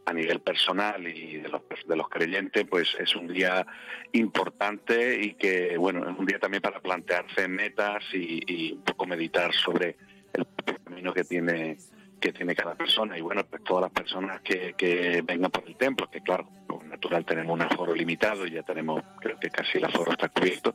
a 0.05 0.13
nivel 0.13 0.39
personal 0.41 1.07
y 1.07 1.37
de 1.37 1.49
los, 1.49 1.61
de 1.87 1.95
los 1.95 2.09
creyentes, 2.09 2.65
pues 2.67 2.95
es 2.99 3.15
un 3.15 3.27
día 3.27 3.65
importante 4.13 5.21
y 5.21 5.35
que, 5.35 5.77
bueno, 5.77 6.09
es 6.09 6.17
un 6.17 6.25
día 6.25 6.39
también 6.39 6.63
para 6.63 6.79
plantearse 6.79 7.47
metas 7.47 8.03
y, 8.13 8.41
y 8.47 8.71
un 8.73 8.83
poco 8.83 9.05
meditar 9.05 9.53
sobre 9.53 9.95
el 10.33 10.47
camino 10.83 11.13
que 11.13 11.23
tiene 11.23 11.77
que 12.21 12.31
tiene 12.31 12.55
cada 12.55 12.75
persona 12.75 13.17
y 13.17 13.21
bueno, 13.21 13.43
pues 13.43 13.63
todas 13.63 13.81
las 13.81 13.91
personas 13.91 14.39
que, 14.41 14.73
que 14.77 15.21
vengan 15.25 15.51
por 15.51 15.67
el 15.67 15.75
templo, 15.75 16.09
que 16.09 16.21
claro, 16.21 16.47
como 16.67 16.83
natural 16.83 17.25
tenemos 17.25 17.53
un 17.53 17.63
aforo 17.63 17.93
limitado 17.93 18.45
y 18.45 18.51
ya 18.51 18.63
tenemos, 18.63 19.03
creo 19.19 19.37
que 19.39 19.49
casi 19.49 19.79
el 19.79 19.85
aforo 19.85 20.11
está 20.11 20.29
cubierto, 20.29 20.73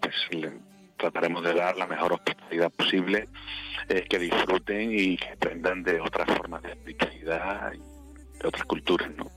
pues 0.00 0.14
trataremos 0.96 1.42
de 1.42 1.52
dar 1.52 1.76
la 1.76 1.86
mejor 1.86 2.14
hospitalidad 2.14 2.70
posible, 2.70 3.28
eh, 3.88 4.06
que 4.08 4.18
disfruten 4.18 4.90
y 4.92 5.16
que 5.16 5.28
aprendan 5.30 5.82
de 5.82 6.00
otras 6.00 6.26
formas 6.36 6.62
de 6.62 6.70
espiritualidad 6.70 7.72
y 7.74 8.38
de 8.38 8.48
otras 8.48 8.64
culturas, 8.64 9.10
¿no? 9.16 9.30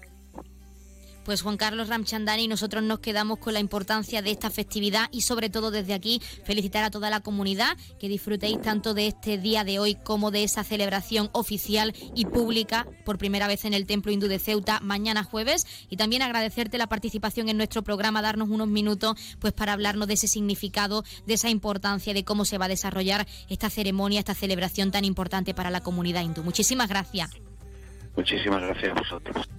Pues 1.27 1.41
Juan 1.41 1.57
Carlos 1.57 1.89
Ramchandani 1.89 2.47
nosotros 2.47 2.81
nos 2.83 2.99
quedamos 2.99 3.39
con 3.39 3.53
la 3.53 3.59
importancia 3.59 4.21
de 4.21 4.31
esta 4.31 4.49
festividad 4.49 5.09
y 5.11 5.23
sobre 5.23 5.49
todo 5.49 5.71
desde 5.71 5.93
aquí 5.93 6.21
felicitar 6.45 6.85
a 6.85 6.89
toda 6.89 7.09
la 7.09 7.19
comunidad 7.19 7.75
que 7.99 8.07
disfrutéis 8.07 8.61
tanto 8.61 8.93
de 8.93 9.07
este 9.07 9.37
día 9.37 9.65
de 9.65 9.77
hoy 9.77 9.95
como 9.95 10.31
de 10.31 10.45
esa 10.45 10.63
celebración 10.63 11.29
oficial 11.33 11.93
y 12.15 12.23
pública 12.27 12.87
por 13.03 13.17
primera 13.17 13.49
vez 13.49 13.65
en 13.65 13.73
el 13.73 13.85
Templo 13.85 14.13
Hindú 14.13 14.29
de 14.29 14.39
Ceuta 14.39 14.79
mañana 14.79 15.25
jueves 15.25 15.67
y 15.89 15.97
también 15.97 16.21
agradecerte 16.21 16.77
la 16.77 16.87
participación 16.87 17.49
en 17.49 17.57
nuestro 17.57 17.83
programa, 17.83 18.21
darnos 18.21 18.47
unos 18.47 18.69
minutos 18.69 19.19
pues 19.39 19.51
para 19.51 19.73
hablarnos 19.73 20.07
de 20.07 20.13
ese 20.13 20.29
significado, 20.29 21.03
de 21.25 21.33
esa 21.33 21.49
importancia 21.49 22.13
de 22.13 22.23
cómo 22.23 22.45
se 22.45 22.57
va 22.57 22.67
a 22.67 22.69
desarrollar 22.69 23.27
esta 23.49 23.69
ceremonia, 23.69 24.19
esta 24.19 24.33
celebración 24.33 24.91
tan 24.91 25.03
importante 25.03 25.53
para 25.53 25.71
la 25.71 25.81
comunidad 25.81 26.21
hindú. 26.21 26.41
Muchísimas 26.41 26.87
gracias. 26.87 27.31
Muchísimas 28.15 28.61
gracias 28.61 28.91
a 28.91 28.93
vosotros. 28.93 29.49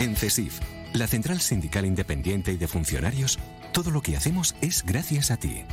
En 0.00 0.16
CESIF, 0.16 0.60
la 0.94 1.06
Central 1.06 1.42
Sindical 1.42 1.84
Independiente 1.84 2.52
y 2.52 2.56
de 2.56 2.66
Funcionarios, 2.66 3.38
todo 3.72 3.90
lo 3.90 4.00
que 4.00 4.16
hacemos 4.16 4.54
es 4.62 4.82
gracias 4.82 5.30
a 5.30 5.36
ti. 5.36 5.64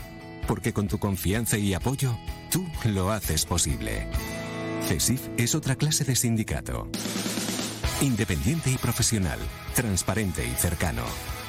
Porque 0.45 0.73
con 0.73 0.89
tu 0.89 0.99
confianza 0.99 1.57
y 1.57 1.73
apoyo, 1.73 2.17
tú 2.51 2.67
lo 2.83 3.09
haces 3.09 3.45
posible. 3.45 4.07
CESIF 4.87 5.29
es 5.37 5.55
otra 5.55 5.77
clase 5.77 6.03
de 6.03 6.17
sindicato. 6.17 6.89
Independiente 8.01 8.69
y 8.69 8.77
profesional, 8.77 9.39
transparente 9.75 10.45
y 10.45 10.51
cercano. 10.55 11.03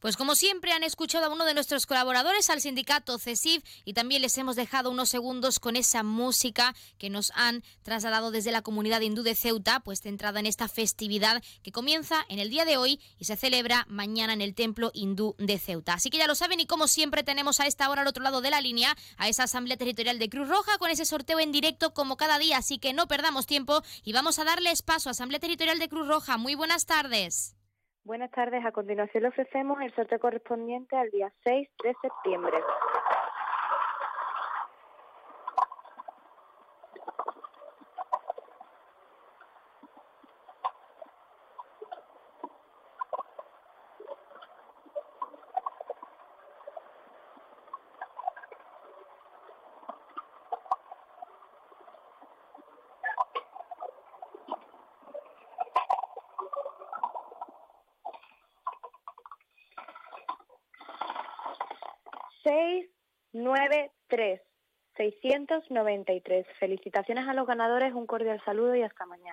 Pues 0.00 0.16
como 0.16 0.36
siempre 0.36 0.72
han 0.72 0.84
escuchado 0.84 1.26
a 1.26 1.28
uno 1.28 1.44
de 1.44 1.54
nuestros 1.54 1.84
colaboradores, 1.84 2.50
al 2.50 2.60
sindicato 2.60 3.18
CESIF, 3.18 3.64
y 3.84 3.94
también 3.94 4.22
les 4.22 4.38
hemos 4.38 4.54
dejado 4.54 4.90
unos 4.90 5.08
segundos 5.08 5.58
con 5.58 5.74
esa 5.74 6.04
música 6.04 6.76
que 6.98 7.10
nos 7.10 7.32
han 7.34 7.64
trasladado 7.82 8.30
desde 8.30 8.52
la 8.52 8.62
comunidad 8.62 9.00
hindú 9.00 9.24
de 9.24 9.34
Ceuta, 9.34 9.80
pues 9.80 10.00
centrada 10.00 10.38
en 10.38 10.46
esta 10.46 10.68
festividad 10.68 11.42
que 11.64 11.72
comienza 11.72 12.24
en 12.28 12.38
el 12.38 12.48
día 12.48 12.64
de 12.64 12.76
hoy 12.76 13.00
y 13.18 13.24
se 13.24 13.36
celebra 13.36 13.86
mañana 13.88 14.32
en 14.32 14.40
el 14.40 14.54
templo 14.54 14.92
hindú 14.94 15.34
de 15.38 15.58
Ceuta. 15.58 15.94
Así 15.94 16.10
que 16.10 16.18
ya 16.18 16.28
lo 16.28 16.36
saben 16.36 16.60
y 16.60 16.66
como 16.66 16.86
siempre 16.86 17.24
tenemos 17.24 17.58
a 17.58 17.66
esta 17.66 17.90
hora 17.90 18.02
al 18.02 18.08
otro 18.08 18.22
lado 18.22 18.40
de 18.40 18.50
la 18.50 18.60
línea 18.60 18.96
a 19.16 19.28
esa 19.28 19.44
Asamblea 19.44 19.76
Territorial 19.76 20.20
de 20.20 20.28
Cruz 20.28 20.48
Roja 20.48 20.78
con 20.78 20.90
ese 20.90 21.06
sorteo 21.06 21.40
en 21.40 21.50
directo 21.50 21.92
como 21.92 22.16
cada 22.16 22.38
día, 22.38 22.58
así 22.58 22.78
que 22.78 22.92
no 22.92 23.08
perdamos 23.08 23.46
tiempo 23.46 23.82
y 24.04 24.12
vamos 24.12 24.38
a 24.38 24.44
darles 24.44 24.82
paso 24.82 25.08
a 25.08 25.12
Asamblea 25.12 25.40
Territorial 25.40 25.80
de 25.80 25.88
Cruz 25.88 26.06
Roja. 26.06 26.36
Muy 26.36 26.54
buenas 26.54 26.86
tardes. 26.86 27.57
Buenas 28.08 28.30
tardes. 28.30 28.64
A 28.64 28.72
continuación 28.72 29.24
le 29.24 29.28
ofrecemos 29.28 29.82
el 29.82 29.94
sorteo 29.94 30.18
correspondiente 30.18 30.96
al 30.96 31.10
día 31.10 31.30
6 31.44 31.68
de 31.84 31.94
septiembre. 32.00 32.56
3, 64.18 64.40
693. 64.96 66.44
Felicitaciones 66.58 67.28
a 67.28 67.34
los 67.34 67.46
ganadores, 67.46 67.94
un 67.94 68.08
cordial 68.08 68.42
saludo 68.44 68.74
y 68.74 68.82
hasta 68.82 69.06
mañana. 69.06 69.27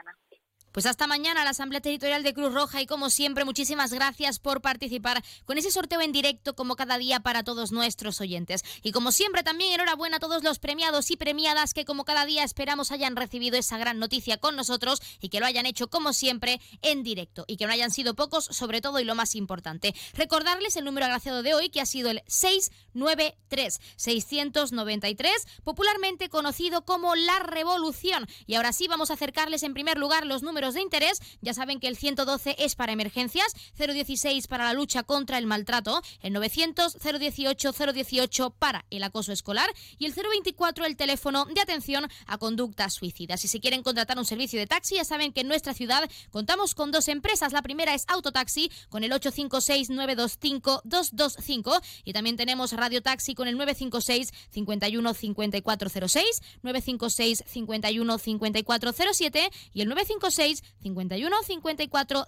Pues 0.76 0.88
hasta 0.88 1.08
mañana 1.08 1.46
la 1.46 1.52
Asamblea 1.52 1.80
Territorial 1.80 2.22
de 2.22 2.34
Cruz 2.34 2.54
Roja 2.54 2.82
y 2.82 2.86
como 2.86 3.10
siempre 3.10 3.46
muchísimas 3.46 3.94
gracias 3.94 4.40
por 4.40 4.60
participar 4.60 5.24
con 5.46 5.58
ese 5.58 5.72
sorteo 5.72 6.02
en 6.02 6.12
directo 6.12 6.54
como 6.54 6.76
cada 6.76 6.98
día 6.98 7.22
para 7.22 7.46
todos 7.46 7.72
nuestros 7.72 8.20
oyentes. 8.20 8.62
Y 8.84 8.92
como 8.92 9.14
siempre 9.14 9.42
también 9.42 9.72
enhorabuena 9.72 10.18
a 10.18 10.20
todos 10.20 10.44
los 10.44 10.60
premiados 10.60 11.12
y 11.12 11.16
premiadas 11.16 11.74
que 11.74 11.86
como 11.86 12.04
cada 12.04 12.26
día 12.26 12.44
esperamos 12.44 12.92
hayan 12.92 13.16
recibido 13.16 13.58
esa 13.58 13.78
gran 13.78 14.00
noticia 14.00 14.36
con 14.36 14.58
nosotros 14.58 15.02
y 15.22 15.30
que 15.30 15.40
lo 15.40 15.46
hayan 15.46 15.66
hecho 15.66 15.88
como 15.88 16.12
siempre 16.12 16.60
en 16.82 17.04
directo 17.04 17.46
y 17.48 17.56
que 17.56 17.68
no 17.68 17.72
hayan 17.72 17.92
sido 17.92 18.14
pocos 18.14 18.44
sobre 18.44 18.82
todo 18.82 19.00
y 19.00 19.06
lo 19.06 19.16
más 19.16 19.36
importante. 19.36 19.96
Recordarles 20.14 20.76
el 20.76 20.84
número 20.84 21.06
agraciado 21.06 21.42
de 21.42 21.54
hoy 21.54 21.70
que 21.70 21.80
ha 21.80 21.86
sido 21.86 22.10
el 22.10 22.22
693 22.28 23.80
693 23.96 25.32
popularmente 25.64 26.28
conocido 26.28 26.84
como 26.84 27.16
la 27.16 27.40
revolución. 27.40 28.28
Y 28.46 28.56
ahora 28.56 28.74
sí 28.74 28.90
vamos 28.90 29.10
a 29.10 29.14
acercarles 29.14 29.64
en 29.64 29.74
primer 29.74 29.98
lugar 29.98 30.26
los 30.26 30.44
números 30.44 30.65
de 30.74 30.82
interés. 30.82 31.20
Ya 31.42 31.54
saben 31.54 31.80
que 31.80 31.88
el 31.88 31.98
112 31.98 32.56
es 32.60 32.76
para 32.76 32.92
emergencias, 32.92 33.54
016 33.78 34.48
para 34.48 34.66
la 34.66 34.74
lucha 34.74 35.04
contra 35.04 35.38
el 35.38 35.46
maltrato, 35.46 36.02
el 36.22 36.34
900 36.34 36.98
018 37.00 37.72
018 37.94 38.50
para 38.52 38.86
el 38.90 39.04
acoso 39.04 39.32
escolar 39.32 39.70
y 39.98 40.06
el 40.06 40.14
024 40.14 40.86
el 40.86 40.98
teléfono 40.98 41.46
de 41.46 41.62
atención 41.62 42.08
a 42.26 42.38
conductas 42.38 42.94
suicidas. 42.94 43.42
Si 43.42 43.48
se 43.48 43.60
quieren 43.60 43.84
contratar 43.84 44.18
un 44.18 44.26
servicio 44.26 44.60
de 44.60 44.68
taxi, 44.68 44.96
ya 44.96 45.06
saben 45.06 45.34
que 45.34 45.42
en 45.42 45.48
nuestra 45.48 45.74
ciudad 45.74 46.10
contamos 46.32 46.76
con 46.76 46.92
dos 46.92 47.08
empresas. 47.08 47.54
La 47.54 47.62
primera 47.62 47.94
es 47.94 48.06
Autotaxi 48.08 48.72
con 48.90 49.04
el 49.04 49.12
856 49.14 49.90
925 49.90 50.82
225 50.84 51.82
y 52.04 52.14
también 52.14 52.38
tenemos 52.38 52.72
Radio 52.74 53.02
Taxi 53.02 53.36
con 53.36 53.48
el 53.48 53.58
956 53.58 54.34
51 54.52 55.14
5406, 55.14 56.42
956 56.64 57.44
51 57.46 58.18
5407 58.18 59.50
y 59.74 59.82
el 59.82 59.90
956 59.90 60.55
51 60.82 61.36
54 61.44 62.28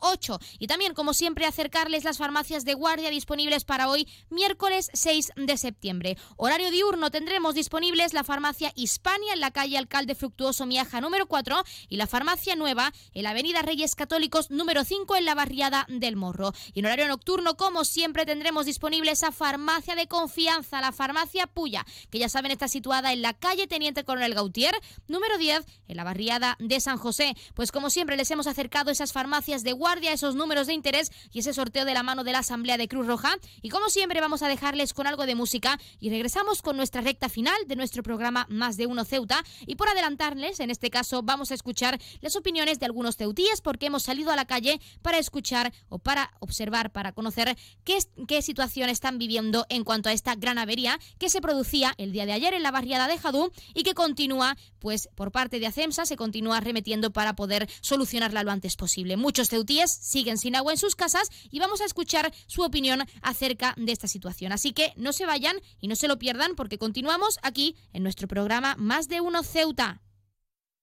08. 0.00 0.38
Y 0.58 0.66
también, 0.66 0.94
como 0.94 1.14
siempre, 1.14 1.46
acercarles 1.46 2.04
las 2.04 2.18
farmacias 2.18 2.64
de 2.64 2.74
guardia 2.74 3.10
disponibles 3.10 3.64
para 3.64 3.88
hoy, 3.88 4.08
miércoles 4.30 4.90
6 4.92 5.32
de 5.36 5.56
septiembre. 5.56 6.16
Horario 6.36 6.70
diurno 6.70 7.10
tendremos 7.10 7.54
disponibles 7.54 8.12
la 8.12 8.24
farmacia 8.24 8.72
Hispania 8.74 9.32
en 9.32 9.40
la 9.40 9.50
calle 9.50 9.78
Alcalde 9.78 10.14
Fructuoso 10.14 10.66
Miaja 10.66 11.00
número 11.00 11.26
4 11.26 11.62
y 11.88 11.96
la 11.96 12.06
farmacia 12.06 12.56
Nueva 12.56 12.92
en 13.12 13.24
la 13.24 13.30
avenida 13.30 13.62
Reyes 13.62 13.94
Católicos 13.94 14.50
número 14.50 14.84
5 14.84 15.16
en 15.16 15.24
la 15.24 15.34
barriada 15.34 15.86
del 15.88 16.16
Morro. 16.16 16.52
Y 16.72 16.80
en 16.80 16.86
horario 16.86 17.08
nocturno, 17.08 17.56
como 17.56 17.84
siempre, 17.84 18.26
tendremos 18.26 18.66
disponible 18.66 19.10
esa 19.10 19.32
farmacia 19.32 19.94
de 19.94 20.06
confianza, 20.06 20.80
la 20.80 20.92
farmacia 20.92 21.46
Puya, 21.46 21.84
que 22.10 22.18
ya 22.18 22.28
saben 22.28 22.52
está 22.52 22.68
situada 22.68 23.12
en 23.12 23.22
la 23.22 23.34
calle 23.34 23.66
Teniente 23.66 24.04
Coronel 24.04 24.34
Gautier 24.34 24.74
número 25.08 25.38
10 25.38 25.64
en 25.88 25.96
la 25.96 26.04
barriada 26.04 26.56
de 26.58 26.80
San 26.80 26.98
José. 26.98 27.34
Pues 27.54 27.63
como 27.72 27.90
siempre 27.90 28.16
les 28.16 28.30
hemos 28.30 28.46
acercado 28.46 28.90
esas 28.90 29.12
farmacias 29.12 29.62
de 29.62 29.72
guardia, 29.72 30.12
esos 30.12 30.34
números 30.34 30.66
de 30.66 30.74
interés 30.74 31.10
y 31.32 31.40
ese 31.40 31.52
sorteo 31.52 31.84
de 31.84 31.94
la 31.94 32.02
mano 32.02 32.24
de 32.24 32.32
la 32.32 32.40
Asamblea 32.40 32.76
de 32.76 32.88
Cruz 32.88 33.06
Roja. 33.06 33.36
Y 33.62 33.68
como 33.68 33.88
siempre 33.88 34.20
vamos 34.20 34.42
a 34.42 34.48
dejarles 34.48 34.94
con 34.94 35.06
algo 35.06 35.26
de 35.26 35.34
música 35.34 35.78
y 36.00 36.10
regresamos 36.10 36.62
con 36.62 36.76
nuestra 36.76 37.00
recta 37.00 37.28
final 37.28 37.56
de 37.66 37.76
nuestro 37.76 38.02
programa 38.02 38.46
Más 38.48 38.76
de 38.76 38.86
Uno 38.86 39.04
Ceuta. 39.04 39.44
Y 39.66 39.76
por 39.76 39.88
adelantarles, 39.88 40.60
en 40.60 40.70
este 40.70 40.90
caso 40.90 41.22
vamos 41.22 41.50
a 41.50 41.54
escuchar 41.54 42.00
las 42.20 42.36
opiniones 42.36 42.78
de 42.78 42.86
algunos 42.86 43.16
ceutíes 43.16 43.60
porque 43.60 43.86
hemos 43.86 44.02
salido 44.02 44.30
a 44.30 44.36
la 44.36 44.46
calle 44.46 44.80
para 45.02 45.18
escuchar 45.18 45.72
o 45.88 45.98
para 45.98 46.32
observar, 46.40 46.92
para 46.92 47.12
conocer 47.12 47.56
qué, 47.84 47.98
qué 48.26 48.42
situación 48.42 48.88
están 48.88 49.18
viviendo 49.18 49.66
en 49.68 49.84
cuanto 49.84 50.08
a 50.08 50.12
esta 50.12 50.34
gran 50.34 50.58
avería 50.58 50.98
que 51.18 51.30
se 51.30 51.40
producía 51.40 51.94
el 51.98 52.12
día 52.12 52.26
de 52.26 52.32
ayer 52.32 52.54
en 52.54 52.62
la 52.62 52.70
barriada 52.70 53.08
de 53.08 53.18
Jadú 53.18 53.52
y 53.74 53.82
que 53.82 53.94
continúa, 53.94 54.56
pues 54.78 55.08
por 55.14 55.32
parte 55.32 55.60
de 55.60 55.66
ACEMSA 55.66 56.06
se 56.06 56.16
continúa 56.16 56.60
remetiendo 56.60 57.12
para 57.12 57.34
poder 57.34 57.53
solucionarla 57.80 58.44
lo 58.44 58.50
antes 58.50 58.76
posible. 58.76 59.16
Muchos 59.16 59.48
ceutíes 59.48 59.90
siguen 59.90 60.38
sin 60.38 60.56
agua 60.56 60.72
en 60.72 60.78
sus 60.78 60.96
casas 60.96 61.28
y 61.50 61.58
vamos 61.58 61.80
a 61.80 61.84
escuchar 61.84 62.32
su 62.46 62.62
opinión 62.62 63.02
acerca 63.22 63.74
de 63.76 63.92
esta 63.92 64.08
situación. 64.08 64.52
Así 64.52 64.72
que 64.72 64.92
no 64.96 65.12
se 65.12 65.26
vayan 65.26 65.56
y 65.80 65.88
no 65.88 65.96
se 65.96 66.08
lo 66.08 66.18
pierdan 66.18 66.54
porque 66.54 66.78
continuamos 66.78 67.38
aquí 67.42 67.76
en 67.92 68.02
nuestro 68.02 68.28
programa 68.28 68.76
Más 68.78 69.08
de 69.08 69.20
Uno 69.20 69.42
Ceuta. 69.42 70.00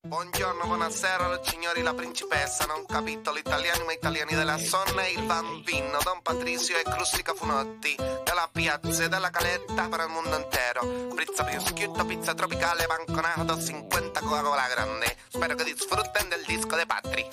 Buongiorno, 0.04 0.66
buonasera, 0.66 1.40
signori, 1.44 1.84
la 1.84 1.94
principessa. 1.94 2.66
Non 2.66 2.88
capito 2.88 3.32
l'italiano, 3.32 3.86
ma 3.86 3.94
italiani 3.94 4.34
della 4.34 4.58
zona 4.58 5.06
e 5.06 5.12
il 5.12 5.24
bambino. 5.26 6.00
Don 6.04 6.24
Patricio 6.24 6.76
e 6.76 6.82
Crustica 6.82 7.36
Funotti. 7.36 7.96
Dalla 7.98 8.50
piazza 8.52 9.04
e 9.04 9.10
dalla 9.10 9.30
caletta 9.30 9.88
per 9.88 10.00
il 10.00 10.08
mondo 10.08 10.36
intero. 10.36 11.14
Pizza 11.14 11.44
prosciutto, 11.44 12.04
pizza 12.06 12.34
tropicale, 12.34 12.88
banconato, 12.88 13.62
50 13.62 14.20
Coca-Cola 14.22 14.68
grande. 14.70 15.18
Spero 15.28 15.54
che 15.54 15.64
disfruten 15.66 16.30
del 16.30 16.44
disco 16.48 16.76
de 16.76 16.86
Patri. 16.88 17.28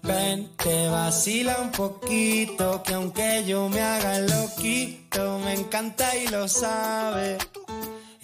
Ven, 0.00 0.56
te 0.56 0.88
vacila 0.88 1.58
un 1.58 1.68
poquito, 1.68 2.80
que 2.82 2.94
aunque 2.94 3.44
yo 3.44 3.68
me 3.68 3.82
haga 3.82 4.20
loquito, 4.20 5.38
me 5.44 5.52
encanta 5.52 6.14
y 6.14 6.28
lo 6.28 6.46
sabe. 6.48 7.36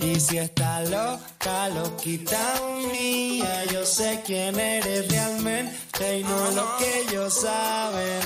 Y 0.02 0.18
si 0.18 0.38
está 0.38 0.82
loca, 0.82 1.68
loquita 1.68 2.60
mía, 2.92 3.64
yo 3.72 3.86
sé 3.86 4.20
quién 4.26 4.58
eres 4.58 5.08
realmente 5.08 6.18
y 6.18 6.24
no 6.24 6.50
lo 6.50 6.76
que 6.76 7.00
ellos 7.02 7.40
saben. 7.40 8.20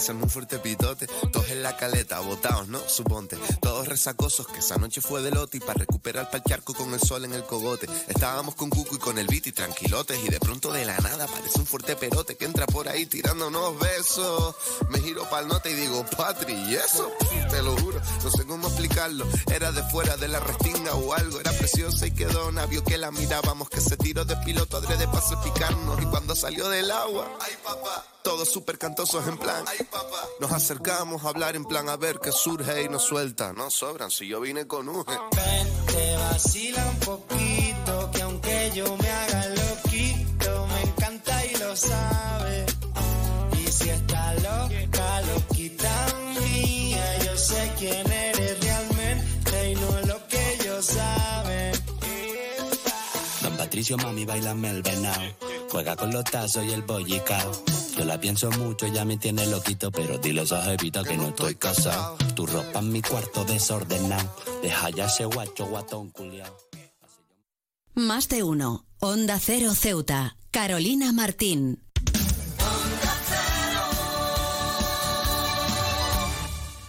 Hacen 0.00 0.22
un 0.22 0.30
fuerte 0.30 0.58
pitote, 0.58 1.06
todos 1.30 1.50
en 1.50 1.62
la 1.62 1.76
caleta, 1.76 2.20
botados, 2.20 2.68
¿no? 2.68 2.80
Suponte, 2.88 3.36
todos 3.60 3.86
resacosos, 3.86 4.46
que 4.46 4.60
esa 4.60 4.76
noche 4.76 5.02
fue 5.02 5.20
de 5.20 5.30
lote 5.30 5.58
y 5.58 5.60
para 5.60 5.74
recuperar 5.74 6.30
pa'l 6.30 6.42
charco 6.42 6.72
con 6.72 6.94
el 6.94 7.00
sol 7.00 7.26
en 7.26 7.34
el 7.34 7.44
cogote. 7.44 7.86
Estábamos 8.08 8.54
con 8.54 8.70
Cuco 8.70 8.94
y 8.94 8.98
con 8.98 9.18
el 9.18 9.26
beat 9.26 9.48
y 9.48 9.52
tranquilotes 9.52 10.18
y 10.24 10.28
de 10.28 10.40
pronto 10.40 10.72
de 10.72 10.86
la 10.86 10.96
nada 10.98 11.24
aparece 11.24 11.58
un 11.58 11.66
fuerte 11.66 11.96
perote 11.96 12.36
que 12.38 12.46
entra 12.46 12.66
por 12.66 12.88
ahí 12.88 13.04
tirando 13.04 13.48
unos 13.48 13.78
besos. 13.78 14.54
Me 14.88 15.00
giro 15.00 15.28
pa'l 15.28 15.46
note 15.46 15.70
y 15.70 15.74
digo, 15.74 16.04
Patri, 16.16 16.54
¿y 16.54 16.76
eso? 16.76 17.12
Te 17.50 17.62
lo 17.62 17.76
juro, 17.76 18.00
no 18.24 18.30
sé 18.30 18.46
cómo 18.46 18.68
explicarlo. 18.68 19.26
Era 19.52 19.70
de 19.70 19.82
fuera 19.90 20.16
de 20.16 20.28
la 20.28 20.40
restinga 20.40 20.94
o 20.94 21.12
algo, 21.12 21.40
era 21.40 21.52
preciosa 21.52 22.06
y 22.06 22.12
quedó 22.12 22.50
vio 22.70 22.84
que 22.84 22.96
la 22.98 23.10
mirábamos, 23.10 23.68
que 23.68 23.80
se 23.80 23.96
tiró 23.96 24.24
de 24.24 24.36
piloto 24.36 24.76
adrede 24.76 25.06
para 25.08 25.20
salpicarnos 25.20 26.00
y 26.00 26.06
cuando 26.06 26.34
salió 26.34 26.68
del 26.68 26.90
agua, 26.90 27.28
ay 27.40 27.52
papá, 27.64 28.06
todos 28.22 28.48
súper 28.48 28.78
cantosos 28.78 29.26
en 29.26 29.38
plan. 29.38 29.64
Nos 30.40 30.52
acercamos 30.52 31.24
a 31.24 31.28
hablar 31.28 31.56
en 31.56 31.64
plan 31.64 31.88
a 31.88 31.96
ver 31.96 32.18
qué 32.18 32.32
surge 32.32 32.82
y 32.84 32.88
nos 32.88 33.02
suelta. 33.04 33.52
No 33.52 33.70
sobran 33.70 34.10
si 34.10 34.26
yo 34.26 34.40
vine 34.40 34.66
con 34.66 34.88
un. 34.88 35.04
Ven, 35.04 35.86
te 35.86 36.16
vacila 36.16 36.86
un 36.86 36.96
poquito, 37.00 38.10
que 38.12 38.22
aunque 38.22 38.72
yo 38.74 38.96
me 38.96 39.08
haga 39.08 39.46
loquito, 39.48 40.66
me 40.66 40.82
encanta 40.82 41.46
y 41.46 41.56
lo 41.56 41.76
sabe. 41.76 42.66
Y 43.52 43.72
si 43.72 43.90
está 43.90 44.34
loca, 44.34 44.89
Patricio, 53.70 53.96
mami, 53.98 54.24
bailame 54.24 54.68
el 54.68 54.82
venao. 54.82 55.36
Juega 55.70 55.94
con 55.94 56.10
los 56.10 56.24
tazos 56.24 56.64
y 56.64 56.72
el 56.72 56.82
bollicao. 56.82 57.52
Yo 57.96 58.04
la 58.04 58.18
pienso 58.18 58.50
mucho, 58.50 58.88
ya 58.88 59.04
me 59.04 59.16
tiene 59.16 59.46
loquito, 59.46 59.92
pero 59.92 60.18
dile 60.18 60.42
a 60.42 60.62
jevita 60.64 61.04
que 61.04 61.16
no 61.16 61.28
estoy 61.28 61.54
casado. 61.54 62.16
Tu 62.34 62.46
ropa 62.46 62.80
en 62.80 62.90
mi 62.90 63.00
cuarto 63.00 63.44
desordenado. 63.44 64.34
Deja 64.60 64.90
ya 64.90 65.04
ese 65.04 65.24
guacho 65.24 65.66
guatón 65.66 66.10
culiao. 66.10 66.58
Más 67.94 68.28
de 68.28 68.42
uno. 68.42 68.86
Onda 68.98 69.38
Cero 69.38 69.72
Ceuta. 69.72 70.36
Carolina 70.50 71.12
Martín. 71.12 71.80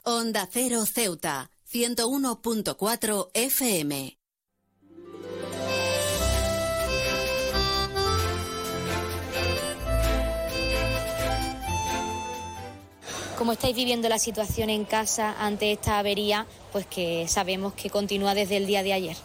Onda 0.03 0.49
Cero 0.51 0.87
Ceuta. 0.87 1.51
101.4 1.71 3.29
FM. 3.35 4.20
¿Cómo 13.41 13.53
estáis 13.53 13.75
viviendo 13.75 14.07
la 14.07 14.19
situación 14.19 14.69
en 14.69 14.85
casa 14.85 15.35
ante 15.39 15.71
esta 15.71 15.97
avería? 15.97 16.45
Pues 16.71 16.85
que 16.85 17.27
sabemos 17.27 17.73
que 17.73 17.89
continúa 17.89 18.35
desde 18.35 18.55
el 18.55 18.67
día 18.67 18.83
de 18.83 18.93
ayer. 18.93 19.17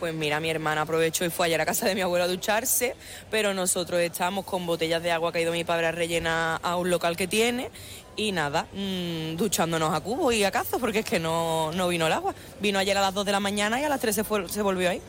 Pues 0.00 0.12
mira, 0.12 0.40
mi 0.40 0.50
hermana 0.50 0.80
aprovechó 0.80 1.24
y 1.24 1.30
fue 1.30 1.46
ayer 1.46 1.60
a 1.60 1.64
casa 1.64 1.86
de 1.86 1.94
mi 1.94 2.00
abuelo 2.00 2.24
a 2.24 2.26
ducharse, 2.26 2.96
pero 3.30 3.54
nosotros 3.54 4.00
estamos 4.00 4.44
con 4.44 4.66
botellas 4.66 5.04
de 5.04 5.12
agua 5.12 5.30
que 5.30 5.38
ha 5.38 5.42
ido 5.42 5.52
mi 5.52 5.62
padre 5.62 5.86
a 5.86 5.92
rellenar 5.92 6.58
a 6.64 6.74
un 6.74 6.90
local 6.90 7.16
que 7.16 7.28
tiene 7.28 7.70
y 8.16 8.32
nada, 8.32 8.66
mmm, 8.72 9.36
duchándonos 9.36 9.94
a 9.94 10.00
cubo 10.00 10.32
y 10.32 10.42
a 10.42 10.50
cazo 10.50 10.80
porque 10.80 10.98
es 10.98 11.04
que 11.04 11.20
no, 11.20 11.70
no, 11.70 11.86
vino 11.86 12.08
el 12.08 12.12
agua. 12.12 12.34
Vino 12.58 12.76
ayer 12.80 12.98
a 12.98 13.02
las 13.02 13.14
2 13.14 13.24
de 13.24 13.30
la 13.30 13.38
mañana 13.38 13.80
y 13.80 13.84
a 13.84 13.88
las 13.88 14.00
3 14.00 14.16
se, 14.16 14.24
fue, 14.24 14.48
se 14.48 14.62
volvió 14.62 14.90
ahí. 14.90 15.00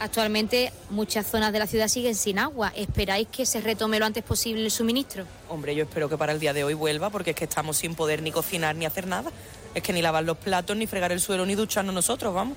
Actualmente 0.00 0.72
muchas 0.90 1.26
zonas 1.26 1.52
de 1.52 1.58
la 1.58 1.66
ciudad 1.66 1.88
siguen 1.88 2.14
sin 2.14 2.38
agua. 2.38 2.72
¿Esperáis 2.76 3.26
que 3.28 3.44
se 3.44 3.60
retome 3.60 3.98
lo 3.98 4.06
antes 4.06 4.22
posible 4.22 4.64
el 4.64 4.70
suministro? 4.70 5.24
Hombre, 5.48 5.74
yo 5.74 5.84
espero 5.84 6.08
que 6.08 6.16
para 6.16 6.32
el 6.32 6.38
día 6.38 6.52
de 6.52 6.62
hoy 6.62 6.74
vuelva 6.74 7.10
porque 7.10 7.30
es 7.30 7.36
que 7.36 7.44
estamos 7.44 7.78
sin 7.78 7.94
poder 7.96 8.22
ni 8.22 8.30
cocinar 8.30 8.76
ni 8.76 8.86
hacer 8.86 9.08
nada. 9.08 9.32
Es 9.74 9.82
que 9.82 9.92
ni 9.92 10.00
lavar 10.00 10.24
los 10.24 10.38
platos, 10.38 10.76
ni 10.76 10.86
fregar 10.86 11.10
el 11.10 11.20
suelo, 11.20 11.44
ni 11.44 11.54
ducharnos 11.54 11.94
nosotros, 11.94 12.32
vamos. 12.32 12.56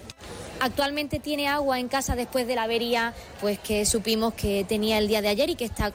Actualmente 0.60 1.20
tiene 1.20 1.48
agua 1.48 1.80
en 1.80 1.88
casa 1.88 2.16
después 2.16 2.46
de 2.46 2.54
la 2.54 2.64
avería, 2.64 3.16
pues 3.42 3.58
que 3.58 3.86
supimos 3.86 4.36
que 4.36 4.64
tenía 4.64 5.00
el 5.00 5.08
día 5.08 5.24
de 5.24 5.30
ayer 5.30 5.50
y 5.50 5.56
que 5.56 5.66
está 5.66 5.92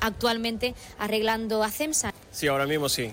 actualmente 0.00 0.74
arreglando 0.98 1.62
a 1.62 1.70
CEMSA. 1.70 2.12
Sí, 2.32 2.48
ahora 2.48 2.66
mismo 2.66 2.88
sí 2.88 3.12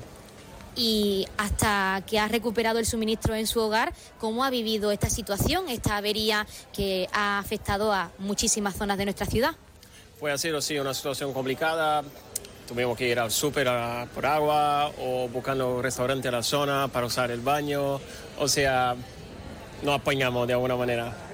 y 0.77 1.27
hasta 1.37 2.03
que 2.05 2.19
ha 2.19 2.27
recuperado 2.27 2.77
el 2.77 2.85
suministro 2.85 3.35
en 3.35 3.47
su 3.47 3.59
hogar, 3.59 3.93
¿cómo 4.19 4.45
ha 4.45 4.49
vivido 4.51 4.91
esta 4.91 5.09
situación, 5.09 5.67
esta 5.69 5.97
avería 5.97 6.45
que 6.71 7.09
ha 7.11 7.39
afectado 7.39 7.91
a 7.91 8.11
muchísimas 8.19 8.75
zonas 8.75 8.97
de 8.97 9.05
nuestra 9.05 9.25
ciudad? 9.25 9.55
Pues 10.19 10.33
ha 10.33 10.37
sido, 10.37 10.61
sí, 10.61 10.77
una 10.77 10.93
situación 10.93 11.33
complicada. 11.33 12.03
Tuvimos 12.67 12.97
que 12.97 13.07
ir 13.07 13.19
al 13.19 13.31
súper 13.31 13.67
por 14.13 14.25
agua 14.25 14.91
o 14.99 15.27
buscando 15.29 15.81
restaurante 15.81 16.27
a 16.27 16.31
la 16.31 16.43
zona 16.43 16.87
para 16.89 17.07
usar 17.07 17.31
el 17.31 17.39
baño. 17.39 17.99
O 18.37 18.47
sea, 18.47 18.95
nos 19.83 19.95
apañamos 19.95 20.47
de 20.47 20.53
alguna 20.53 20.75
manera. 20.75 21.26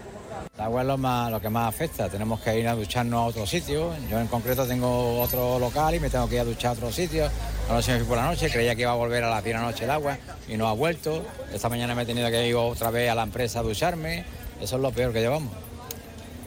El 0.55 0.61
agua 0.61 0.81
es 0.81 0.87
lo, 0.87 0.97
más, 0.97 1.31
lo 1.31 1.41
que 1.41 1.49
más 1.49 1.67
afecta. 1.67 2.09
Tenemos 2.09 2.39
que 2.39 2.59
ir 2.59 2.67
a 2.67 2.75
ducharnos 2.75 3.19
a 3.19 3.25
otro 3.25 3.45
sitio. 3.45 3.91
Yo 4.09 4.19
en 4.19 4.27
concreto 4.27 4.65
tengo 4.65 5.19
otro 5.21 5.59
local 5.59 5.95
y 5.95 5.99
me 5.99 6.09
tengo 6.09 6.27
que 6.27 6.35
ir 6.35 6.41
a 6.41 6.45
duchar 6.45 6.71
a 6.71 6.73
otro 6.73 6.91
sitio. 6.91 7.29
Anoche 7.69 7.93
me 7.93 7.99
fui 7.99 8.07
por 8.07 8.17
la 8.17 8.25
noche, 8.25 8.49
creía 8.49 8.75
que 8.75 8.81
iba 8.81 8.91
a 8.91 8.95
volver 8.95 9.23
a 9.23 9.29
las 9.29 9.43
10 9.43 9.55
de 9.55 9.61
la 9.61 9.67
noche 9.67 9.83
el 9.85 9.91
agua 9.91 10.17
y 10.47 10.55
no 10.55 10.67
ha 10.67 10.73
vuelto. 10.73 11.25
Esta 11.51 11.69
mañana 11.69 11.95
me 11.95 12.03
he 12.03 12.05
tenido 12.05 12.29
que 12.29 12.47
ir 12.47 12.55
otra 12.55 12.91
vez 12.91 13.09
a 13.09 13.15
la 13.15 13.23
empresa 13.23 13.59
a 13.59 13.63
ducharme. 13.63 14.25
Eso 14.61 14.75
es 14.75 14.81
lo 14.81 14.91
peor 14.91 15.11
que 15.11 15.21
llevamos. 15.21 15.51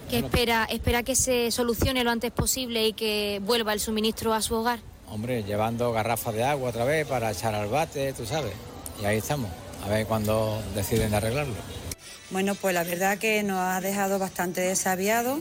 ¿Qué 0.09 0.19
espera, 0.19 0.69
espera 0.71 1.03
que 1.03 1.17
se 1.17 1.51
solucione 1.51 2.05
lo 2.05 2.11
antes 2.11 2.31
posible 2.31 2.87
y 2.87 2.93
que 2.93 3.41
vuelva 3.45 3.73
el 3.73 3.81
suministro 3.81 4.35
a 4.35 4.41
su 4.41 4.55
hogar? 4.55 4.79
Hombre, 5.11 5.43
llevando 5.43 5.93
garrafas 5.93 6.35
de 6.35 6.45
agua 6.45 6.71
otra 6.71 6.85
vez 6.85 7.07
para 7.07 7.31
echar 7.33 7.55
al 7.55 7.69
bate, 7.69 8.13
tú 8.13 8.25
sabes. 8.25 8.53
Y 9.03 9.05
ahí 9.05 9.19
estamos, 9.19 9.51
a 9.85 9.89
ver 9.89 10.07
cuándo 10.07 10.63
deciden 10.75 11.13
arreglarlo. 11.13 11.55
Bueno, 12.31 12.57
pues 12.57 12.75
la 12.75 12.83
verdad 12.83 13.19
que 13.19 13.45
nos 13.45 13.59
ha 13.61 13.81
dejado 13.81 14.19
bastante 14.19 14.61
desaviado. 14.61 15.41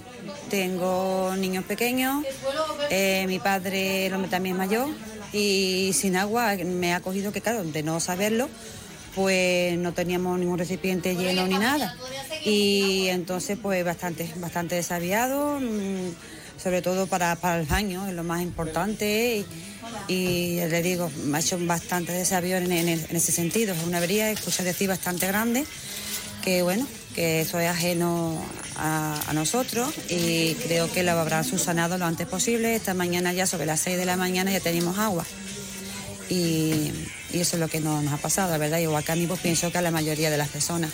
Tengo 0.50 1.34
niños 1.36 1.64
pequeños, 1.64 2.24
eh, 2.92 3.26
mi 3.28 3.40
padre, 3.40 4.12
también 4.30 4.56
es 4.56 4.60
mayor, 4.60 4.90
y 5.34 5.92
sin 5.94 6.16
agua 6.16 6.56
me 6.58 6.94
ha 6.94 7.00
cogido 7.00 7.32
que, 7.32 7.42
claro, 7.42 7.64
de 7.64 7.82
no 7.82 8.00
saberlo, 8.00 8.50
pues 9.16 9.78
no 9.80 9.94
teníamos 9.94 10.38
ningún 10.38 10.60
recipiente 10.60 11.16
lleno 11.16 11.48
ni 11.48 11.58
nada. 11.58 11.96
Y 12.44 13.08
entonces, 13.08 13.58
pues 13.60 13.84
bastante, 13.84 14.32
bastante 14.36 14.76
desaviado, 14.76 15.60
mm, 15.60 16.14
sobre 16.62 16.84
todo 16.84 17.08
para, 17.08 17.34
el 17.60 17.66
baño, 17.66 18.08
es 18.08 18.14
lo 18.14 18.24
más 18.24 18.44
importante. 18.44 19.44
Y, 20.08 20.58
le 20.58 20.84
digo, 20.84 21.10
me 21.24 21.38
ha 21.38 21.42
hecho 21.42 21.58
bastante 21.62 22.12
desaviado 22.12 22.64
en, 22.64 22.72
en, 22.72 23.16
ese 23.16 23.32
sentido. 23.32 23.74
Es 23.74 23.84
una 23.84 23.98
avería, 23.98 24.30
escucha 24.30 24.62
decir, 24.62 24.88
bastante 24.88 25.26
grande 25.26 25.66
que 26.46 26.62
bueno, 26.62 26.88
que 27.16 27.42
eso 27.42 27.60
es 27.60 27.68
ajeno 27.68 28.40
a, 28.78 29.32
nosotros 29.34 29.92
y 30.10 30.54
creo 30.54 30.90
que 30.92 31.02
lo 31.02 31.12
habrán 31.12 31.44
subsanado 31.44 31.98
lo 31.98 32.06
antes 32.06 32.28
posible. 32.28 32.76
Esta 32.76 32.94
mañana 32.94 33.34
ya 33.34 33.48
sobre 33.48 33.66
las 33.66 33.80
6 33.80 33.98
de 33.98 34.06
la 34.06 34.16
mañana 34.16 34.52
ya 34.52 34.60
tenemos 34.60 35.00
agua. 35.00 35.26
Y, 36.30 36.92
eso 37.34 37.58
es 37.58 37.60
lo 37.60 37.68
que 37.68 37.82
nos, 37.82 38.08
ha 38.14 38.18
pasado, 38.18 38.58
¿verdad? 38.58 38.78
Igual 38.78 39.04
que 39.04 39.12
a 39.12 39.16
mí 39.16 39.28
pues 39.28 39.42
pienso 39.42 39.70
que 39.72 39.78
a 39.78 39.82
la 39.82 39.92
mayoría 39.92 40.30
de 40.30 40.38
las 40.38 40.48
personas 40.48 40.92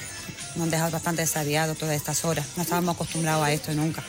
nos 0.56 0.64
han 0.64 0.72
dejado 0.72 0.90
bastante 0.90 1.22
desaviados 1.22 1.78
todas 1.78 1.96
estas 1.96 2.26
horas. 2.26 2.48
No 2.56 2.64
estábamos 2.64 2.96
acostumbrados 2.96 3.46
a 3.46 3.52
esto 3.52 3.74
nunca. 3.74 4.02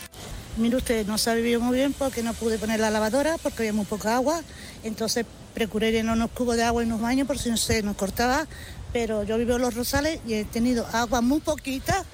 Mire 0.57 0.77
usted, 0.77 1.07
no 1.07 1.19
se 1.19 1.31
ha 1.31 1.35
vivido 1.35 1.61
muy 1.61 1.77
bien 1.77 1.93
porque 1.93 2.23
no 2.23 2.33
pude 2.33 2.57
poner 2.57 2.81
la 2.81 2.91
lavadora 2.91 3.37
porque 3.43 3.63
había 3.63 3.73
muy 3.73 3.85
poca 3.85 4.15
agua. 4.15 4.41
Entonces 4.85 5.27
procuré 5.55 5.93
llenar 5.93 6.17
unos 6.17 6.31
cubos 6.31 6.57
de 6.57 6.63
agua 6.63 6.83
en 6.83 6.89
los 6.89 7.01
baños 7.01 7.27
por 7.27 7.39
si 7.39 7.51
no 7.51 7.57
se 7.57 7.83
nos 7.83 7.97
cortaba 7.97 8.47
pero 8.93 9.23
yo 9.23 9.39
vivo 9.39 9.57
en 9.57 9.63
Los 9.63 9.75
Rosales 9.75 10.21
y 10.27 10.35
he 10.35 10.45
tenido 10.45 10.87
agua 10.93 11.21
muy 11.21 11.41
poquita 11.41 12.05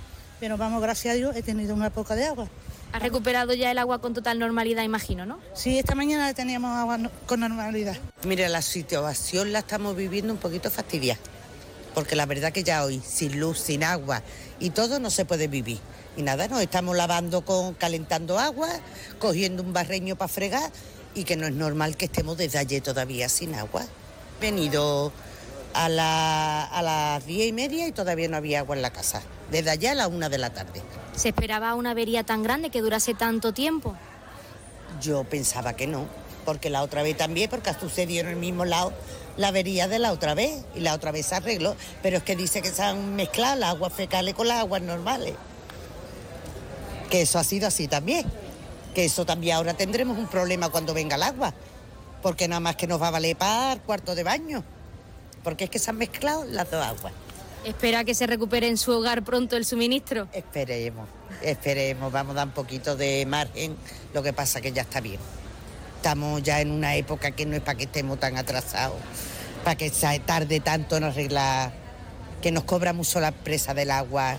Pero 0.41 0.57
vamos, 0.57 0.81
gracias 0.81 1.15
a 1.15 1.17
Dios, 1.17 1.37
he 1.37 1.43
tenido 1.43 1.75
una 1.75 1.91
poca 1.91 2.15
de 2.15 2.27
agua. 2.27 2.49
Ha 2.93 3.01
recuperado 3.01 3.53
ya 3.55 3.71
el 3.71 3.79
agua 3.79 4.01
con 4.01 4.15
total 4.15 4.39
normalidad, 4.39 4.83
imagino, 4.83 5.27
¿no? 5.27 5.41
Sí, 5.53 5.79
esta 5.79 5.95
mañana 5.95 6.33
teníamos 6.33 6.71
agua 6.77 6.99
con 7.27 7.41
normalidad. 7.41 7.97
Mira, 8.25 8.49
la 8.49 8.63
situación 8.63 9.53
la 9.53 9.59
estamos 9.59 9.97
viviendo 9.97 10.33
un 10.33 10.39
poquito 10.39 10.71
fastidiada, 10.71 11.21
porque 11.93 12.17
la 12.17 12.25
verdad 12.25 12.53
que 12.53 12.63
ya 12.63 12.85
hoy, 12.85 13.03
sin 13.05 13.41
luz, 13.41 13.59
sin 13.59 13.83
agua 13.85 14.23
y 14.61 14.71
todo, 14.71 15.01
no 15.01 15.11
se 15.11 15.25
puede 15.25 15.49
vivir. 15.49 15.81
Y 16.17 16.23
nada, 16.23 16.49
nos 16.49 16.63
estamos 16.63 16.97
lavando 16.97 17.43
con, 17.43 17.75
calentando 17.75 18.39
agua, 18.39 18.69
cogiendo 19.19 19.63
un 19.63 19.73
barreño 19.73 20.17
para 20.17 20.29
fregar 20.29 20.71
y 21.15 21.25
que 21.25 21.37
no 21.37 21.47
es 21.47 21.53
normal 21.53 21.97
que 21.97 22.07
estemos 22.07 22.39
desde 22.39 22.59
ayer 22.59 22.83
todavía 22.83 23.29
sin 23.29 23.55
agua. 23.55 23.85
He 24.41 24.43
venido 24.51 25.13
a, 25.79 25.89
la, 25.89 26.65
a 26.65 26.83
las 26.83 27.25
diez 27.25 27.49
y 27.49 27.53
media 27.53 27.87
y 27.87 27.93
todavía 27.93 28.29
no 28.29 28.37
había 28.37 28.59
agua 28.59 28.75
en 28.75 28.83
la 28.83 28.91
casa, 28.91 29.23
desde 29.51 29.71
allá 29.71 29.93
a 29.93 29.95
la 29.95 30.09
una 30.09 30.29
de 30.29 30.39
la 30.39 30.51
tarde. 30.51 30.83
¿Se 31.15 31.29
esperaba 31.29 31.75
una 31.75 31.93
avería 31.93 32.25
tan 32.25 32.43
grande 32.43 32.71
que 32.71 32.81
durase 32.81 33.15
tanto 33.15 33.55
tiempo? 33.55 33.95
Yo 35.01 35.23
pensaba 35.23 35.75
que 35.75 35.87
no, 35.87 36.07
porque 36.45 36.69
la 36.69 36.83
otra 36.83 37.05
vez 37.05 37.17
también, 37.17 37.49
porque 37.49 37.71
ha 37.71 37.79
sucedido 37.79 38.23
en 38.23 38.29
el 38.31 38.37
mismo 38.37 38.65
lado 38.65 38.93
la 39.37 39.49
avería 39.49 39.87
de 39.87 40.01
la 40.01 40.11
otra 40.11 40.35
vez 40.35 40.65
y 40.75 40.81
la 40.81 40.95
otra 40.95 41.13
vez 41.13 41.27
se 41.27 41.37
arregló, 41.37 41.77
pero 42.03 42.17
es 42.17 42.23
que 42.25 42.35
dice 42.35 42.61
que 42.61 42.71
se 42.71 42.83
han 42.83 43.15
mezclado 43.15 43.55
las 43.55 43.71
aguas 43.71 43.93
fecales 43.93 44.35
con 44.35 44.49
las 44.49 44.59
aguas 44.59 44.83
normales. 44.83 45.35
Que 47.09 47.23
eso 47.23 47.39
ha 47.39 47.45
sido 47.45 47.69
así 47.69 47.87
también, 47.87 48.27
que 48.97 49.05
eso 49.05 49.25
también 49.25 49.57
ahora 49.57 49.75
tendremos 49.75 50.19
un 50.19 50.27
problema 50.27 50.71
cuando 50.71 50.93
venga 50.93 51.15
el 51.15 51.23
agua, 51.23 51.55
porque 52.21 52.49
nada 52.49 52.59
más 52.59 52.75
que 52.75 52.89
nos 52.89 53.01
va 53.01 53.09
a 53.09 53.13
valer 53.13 53.37
para 53.37 53.75
el 53.75 53.81
cuarto 53.81 54.17
de 54.17 54.25
baño, 54.25 54.65
porque 55.49 55.65
es 55.65 55.71
que 55.71 55.79
se 55.79 55.89
han 55.89 55.97
mezclado 55.97 56.45
las 56.45 56.71
dos 56.71 56.85
aguas. 56.85 57.11
¿Espera 57.65 58.05
que 58.05 58.15
se 58.15 58.27
recupere 58.27 58.69
en 58.69 58.77
su 58.77 58.93
hogar 58.93 59.25
pronto 59.25 59.57
el 59.57 59.65
suministro? 59.65 60.29
Esperemos, 60.35 61.09
esperemos, 61.41 62.13
vamos 62.13 62.33
a 62.33 62.41
dar 62.41 62.49
un 62.49 62.53
poquito 62.53 62.97
de 62.97 63.25
margen, 63.25 63.75
lo 64.13 64.23
que 64.23 64.35
pasa 64.35 64.61
que 64.61 64.73
ya 64.73 64.83
está 64.83 65.01
bien. 65.01 65.19
Estamos 65.97 66.43
ya 66.43 66.61
en 66.61 66.71
una 66.71 66.97
época 66.97 67.31
que 67.31 67.47
no 67.47 67.57
es 67.57 67.63
para 67.63 67.79
que 67.79 67.85
estemos 67.85 68.21
tan 68.21 68.37
atrasados, 68.37 68.99
para 69.65 69.75
que 69.75 69.89
se 69.89 70.19
tarde 70.19 70.61
tanto 70.61 70.99
en 70.99 71.05
arreglar, 71.05 71.73
que 72.43 72.53
nos 72.53 72.65
cobra 72.65 72.93
mucho 72.93 73.19
la 73.19 73.29
empresa 73.29 73.73
del 73.73 73.91
agua, 73.91 74.37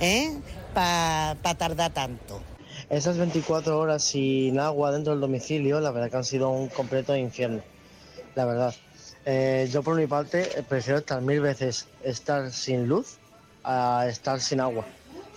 ¿eh? 0.00 0.34
Para 0.74 1.34
tardar 1.56 1.94
tanto. 1.94 2.42
Esas 2.90 3.16
24 3.16 3.78
horas 3.78 4.04
sin 4.04 4.60
agua 4.60 4.92
dentro 4.92 5.14
del 5.14 5.20
domicilio, 5.22 5.80
la 5.80 5.92
verdad 5.92 6.10
que 6.10 6.16
han 6.18 6.24
sido 6.26 6.50
un 6.50 6.68
completo 6.68 7.16
infierno, 7.16 7.62
la 8.34 8.44
verdad. 8.44 8.74
Eh, 9.24 9.68
yo 9.70 9.82
por 9.82 9.94
mi 9.94 10.06
parte 10.08 10.64
prefiero 10.68 10.98
estar 10.98 11.22
mil 11.22 11.40
veces 11.40 11.86
estar 12.02 12.50
sin 12.50 12.88
luz 12.88 13.18
a 13.62 14.06
estar 14.08 14.40
sin 14.40 14.60
agua, 14.60 14.84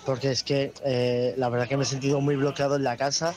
porque 0.06 0.32
es 0.32 0.42
que 0.42 0.74
eh, 0.84 1.36
la 1.38 1.50
verdad 1.50 1.68
que 1.68 1.78
me 1.78 1.84
he 1.84 1.86
sentido 1.86 2.20
muy 2.20 2.36
bloqueado 2.36 2.78
en 2.78 2.84
la 2.84 2.98
casa 2.98 3.36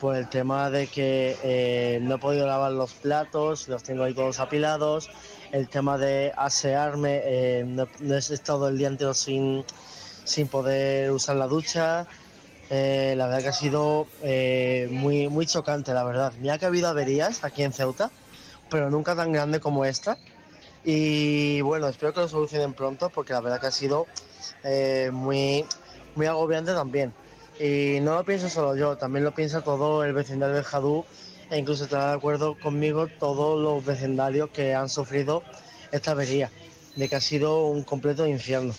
por 0.00 0.16
el 0.16 0.26
tema 0.30 0.70
de 0.70 0.86
que 0.86 1.36
eh, 1.42 1.98
no 2.00 2.14
he 2.14 2.18
podido 2.18 2.46
lavar 2.46 2.72
los 2.72 2.94
platos, 2.94 3.68
los 3.68 3.82
tengo 3.82 4.04
ahí 4.04 4.14
todos 4.14 4.40
apilados, 4.40 5.10
el 5.52 5.68
tema 5.68 5.98
de 5.98 6.32
asearme, 6.34 7.64
no, 7.66 7.86
he 8.14 8.18
estado 8.18 8.68
el 8.68 8.78
día 8.78 8.88
entero 8.88 9.12
sin, 9.12 9.62
sin 10.24 10.48
poder 10.48 11.10
usar 11.10 11.36
la 11.36 11.46
ducha. 11.46 12.06
La 12.70 13.26
verdad 13.26 13.42
que 13.42 13.48
ha 13.48 13.52
sido 13.52 14.06
muy, 14.90 15.28
muy 15.28 15.44
chocante, 15.44 15.92
la 15.92 16.04
verdad. 16.04 16.32
Mira 16.40 16.56
que 16.56 16.64
ha 16.64 16.68
habido 16.68 16.88
averías 16.88 17.44
aquí 17.44 17.62
en 17.62 17.74
Ceuta, 17.74 18.10
pero 18.70 18.90
nunca 18.90 19.14
tan 19.14 19.32
grande 19.32 19.60
como 19.60 19.84
esta. 19.84 20.16
Y 20.84 21.60
bueno, 21.60 21.88
espero 21.88 22.14
que 22.14 22.20
lo 22.20 22.28
solucionen 22.28 22.72
pronto 22.72 23.10
porque 23.10 23.32
la 23.32 23.40
verdad 23.40 23.60
que 23.60 23.66
ha 23.66 23.70
sido 23.70 24.06
eh, 24.64 25.10
muy, 25.12 25.64
muy 26.14 26.26
agobiante 26.26 26.72
también. 26.72 27.12
Y 27.58 27.98
no 28.00 28.14
lo 28.14 28.24
pienso 28.24 28.48
solo 28.48 28.74
yo, 28.74 28.96
también 28.96 29.24
lo 29.24 29.34
piensa 29.34 29.60
todo 29.60 30.02
el 30.04 30.14
vecindario 30.14 30.56
de 30.56 30.64
Jadú 30.64 31.04
e 31.50 31.58
incluso 31.58 31.84
estará 31.84 32.08
de 32.08 32.16
acuerdo 32.16 32.58
conmigo 32.58 33.06
todos 33.18 33.60
los 33.60 33.84
vecindarios 33.84 34.48
que 34.50 34.74
han 34.74 34.88
sufrido 34.88 35.42
esta 35.92 36.12
avería, 36.12 36.50
de 36.96 37.08
que 37.08 37.16
ha 37.16 37.20
sido 37.20 37.66
un 37.66 37.82
completo 37.82 38.26
infierno. 38.26 38.72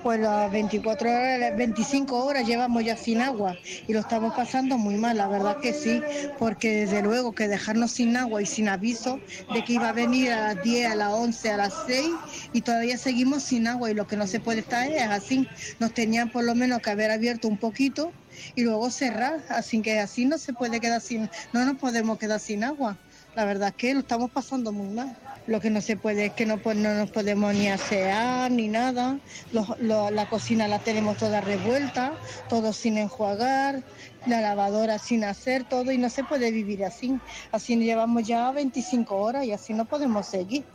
Pues 0.00 0.20
las 0.20 0.50
24 0.50 1.10
horas, 1.10 1.40
las 1.40 1.56
25 1.56 2.24
horas 2.24 2.46
llevamos 2.46 2.84
ya 2.84 2.96
sin 2.96 3.20
agua 3.20 3.58
y 3.86 3.92
lo 3.92 4.00
estamos 4.00 4.32
pasando 4.32 4.78
muy 4.78 4.96
mal, 4.96 5.16
la 5.16 5.26
verdad 5.28 5.58
que 5.60 5.74
sí, 5.74 6.06
porque 6.36 6.70
desde 6.86 7.02
luego 7.02 7.34
que 7.34 7.48
dejarnos 7.48 7.92
sin 7.92 8.16
agua 8.16 8.40
y 8.40 8.46
sin 8.46 8.68
aviso 8.68 9.24
de 9.48 9.64
que 9.64 9.72
iba 9.74 9.88
a 9.88 9.92
venir 9.92 10.32
a 10.32 10.40
las 10.54 10.60
10, 10.62 10.90
a 10.92 10.94
las 10.94 11.12
11, 11.12 11.50
a 11.50 11.56
las 11.56 11.74
6 11.74 12.20
y 12.52 12.62
todavía 12.62 12.96
seguimos 12.96 13.42
sin 13.44 13.66
agua 13.66 13.90
y 13.90 13.94
lo 13.94 14.06
que 14.06 14.16
no 14.16 14.26
se 14.28 14.40
puede 14.40 14.60
estar 14.60 14.88
es 14.88 15.02
así. 15.02 15.50
Nos 15.80 15.92
tenían 15.94 16.30
por 16.30 16.44
lo 16.44 16.54
menos 16.54 16.80
que 16.80 16.90
haber 16.90 17.10
abierto 17.10 17.48
un 17.48 17.58
poquito 17.58 18.16
y 18.54 18.62
luego 18.62 18.90
cerrar, 18.90 19.44
así 19.48 19.82
que 19.82 19.98
así 19.98 20.26
no 20.26 20.38
se 20.38 20.52
puede 20.54 20.80
quedar 20.80 21.00
sin, 21.00 21.28
no 21.52 21.64
nos 21.64 21.76
podemos 21.76 22.18
quedar 22.18 22.40
sin 22.40 22.62
agua. 22.64 23.00
La 23.34 23.44
verdad 23.44 23.74
que 23.76 23.94
lo 23.94 24.00
estamos 24.00 24.30
pasando 24.30 24.72
muy 24.72 24.90
mal. 24.90 25.18
Lo 25.48 25.60
que 25.60 25.70
no 25.70 25.80
se 25.80 25.96
puede 25.96 26.26
es 26.26 26.32
que 26.34 26.44
no, 26.44 26.60
no 26.62 26.94
nos 26.94 27.10
podemos 27.10 27.54
ni 27.54 27.68
asear 27.68 28.50
ni 28.50 28.68
nada. 28.68 29.18
La 29.50 30.28
cocina 30.28 30.68
la 30.68 30.78
tenemos 30.78 31.16
toda 31.16 31.40
revuelta, 31.40 32.12
todo 32.50 32.74
sin 32.74 32.98
enjuagar, 32.98 33.82
la 34.26 34.42
lavadora 34.42 34.98
sin 34.98 35.24
hacer, 35.24 35.64
todo 35.64 35.90
y 35.90 35.96
no 35.96 36.10
se 36.10 36.22
puede 36.22 36.50
vivir 36.50 36.84
así. 36.84 37.18
Así 37.50 37.76
llevamos 37.76 38.24
ya 38.24 38.52
25 38.52 39.16
horas 39.16 39.46
y 39.46 39.52
así 39.52 39.72
no 39.72 39.86
podemos 39.86 40.26
seguir. 40.26 40.66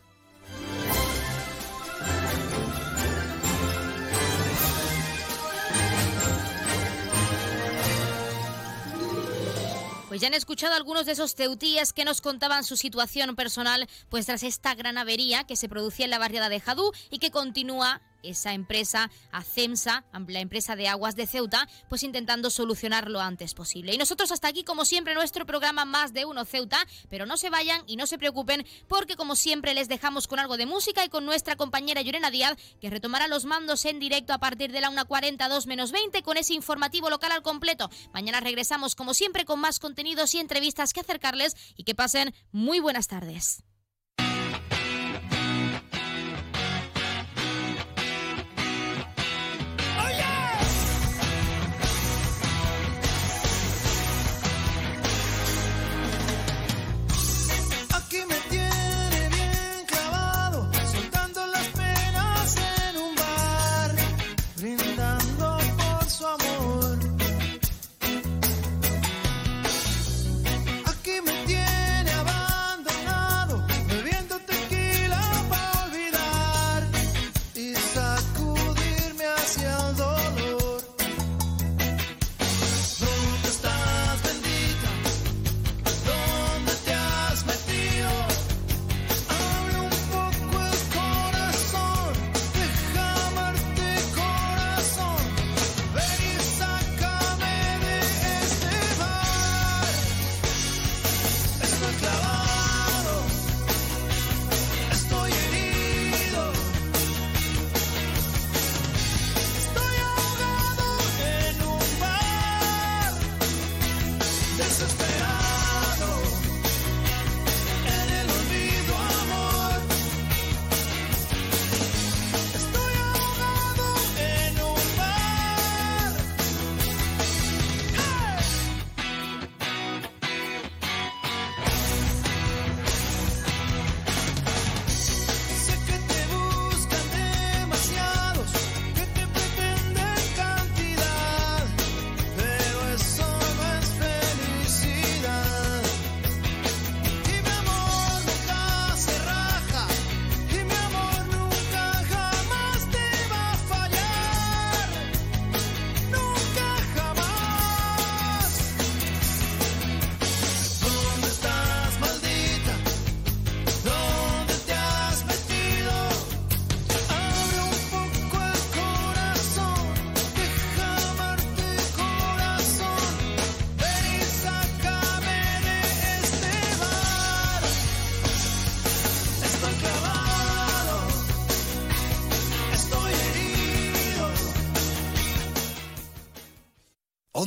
Pues 10.13 10.21
ya 10.21 10.27
han 10.27 10.35
escuchado 10.35 10.75
algunos 10.75 11.07
de 11.07 11.13
esos 11.13 11.33
ceutíes 11.33 11.91
que 11.91 12.05
nos 12.05 12.21
contaban 12.21 12.63
su 12.63 12.77
situación 12.77 13.35
personal, 13.35 13.89
pues 14.09 14.27
tras 14.27 14.43
esta 14.43 14.75
gran 14.75 14.99
avería 14.99 15.43
que 15.45 15.55
se 15.55 15.67
producía 15.67 16.05
en 16.05 16.11
la 16.11 16.19
barriada 16.19 16.49
de 16.49 16.59
Jadú 16.59 16.91
y 17.09 17.17
que 17.17 17.31
continúa 17.31 17.99
esa 18.23 18.53
empresa, 18.53 19.11
ACEMSA, 19.31 20.05
la 20.27 20.39
empresa 20.39 20.75
de 20.75 20.87
aguas 20.87 21.15
de 21.15 21.27
Ceuta, 21.27 21.67
pues 21.89 22.03
intentando 22.03 22.49
solucionar 22.49 23.09
lo 23.09 23.21
antes 23.21 23.53
posible. 23.53 23.93
Y 23.93 23.97
nosotros 23.97 24.31
hasta 24.31 24.47
aquí, 24.47 24.63
como 24.63 24.85
siempre, 24.85 25.13
nuestro 25.13 25.45
programa 25.45 25.85
Más 25.85 26.13
de 26.13 26.25
Uno 26.25 26.45
Ceuta, 26.45 26.85
pero 27.09 27.25
no 27.25 27.37
se 27.37 27.49
vayan 27.49 27.83
y 27.87 27.97
no 27.97 28.07
se 28.07 28.17
preocupen, 28.17 28.65
porque 28.87 29.15
como 29.15 29.35
siempre 29.35 29.73
les 29.73 29.87
dejamos 29.87 30.27
con 30.27 30.39
algo 30.39 30.57
de 30.57 30.65
música 30.65 31.05
y 31.05 31.09
con 31.09 31.25
nuestra 31.25 31.55
compañera 31.55 32.01
Llorena 32.01 32.31
Díaz, 32.31 32.57
que 32.81 32.89
retomará 32.89 33.27
los 33.27 33.45
mandos 33.45 33.85
en 33.85 33.99
directo 33.99 34.33
a 34.33 34.39
partir 34.39 34.71
de 34.71 34.81
la 34.81 34.89
1.42 34.89 35.67
menos 35.67 35.91
20 35.91 36.23
con 36.23 36.37
ese 36.37 36.53
informativo 36.53 37.09
local 37.09 37.31
al 37.31 37.43
completo. 37.43 37.89
Mañana 38.13 38.39
regresamos, 38.39 38.95
como 38.95 39.13
siempre, 39.13 39.45
con 39.45 39.59
más 39.59 39.79
contenidos 39.79 40.33
y 40.33 40.39
entrevistas 40.39 40.93
que 40.93 41.01
acercarles 41.01 41.55
y 41.75 41.83
que 41.83 41.95
pasen 41.95 42.33
muy 42.51 42.79
buenas 42.79 43.07
tardes. 43.07 43.63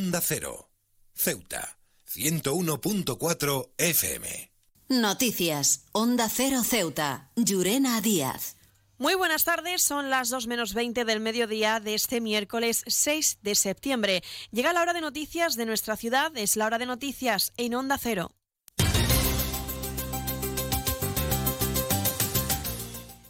Onda 0.06 0.20
Cero. 0.20 0.70
Ceuta. 1.14 1.80
101.4 2.06 3.70
FM. 3.76 4.52
Noticias. 4.88 5.86
Onda 5.90 6.28
Cero 6.28 6.62
Ceuta. 6.62 7.32
Llurena 7.34 8.00
Díaz. 8.00 8.56
Muy 8.98 9.16
buenas 9.16 9.42
tardes, 9.42 9.82
son 9.82 10.08
las 10.08 10.30
2 10.30 10.46
menos 10.46 10.74
20 10.74 11.04
del 11.04 11.18
mediodía 11.18 11.80
de 11.80 11.94
este 11.94 12.20
miércoles 12.20 12.84
6 12.86 13.38
de 13.42 13.56
septiembre. 13.56 14.22
Llega 14.52 14.72
la 14.72 14.82
hora 14.82 14.92
de 14.92 15.00
noticias 15.00 15.56
de 15.56 15.66
nuestra 15.66 15.96
ciudad, 15.96 16.30
es 16.36 16.54
la 16.54 16.66
hora 16.66 16.78
de 16.78 16.86
noticias 16.86 17.52
en 17.56 17.74
Onda 17.74 17.98
Cero. 17.98 18.30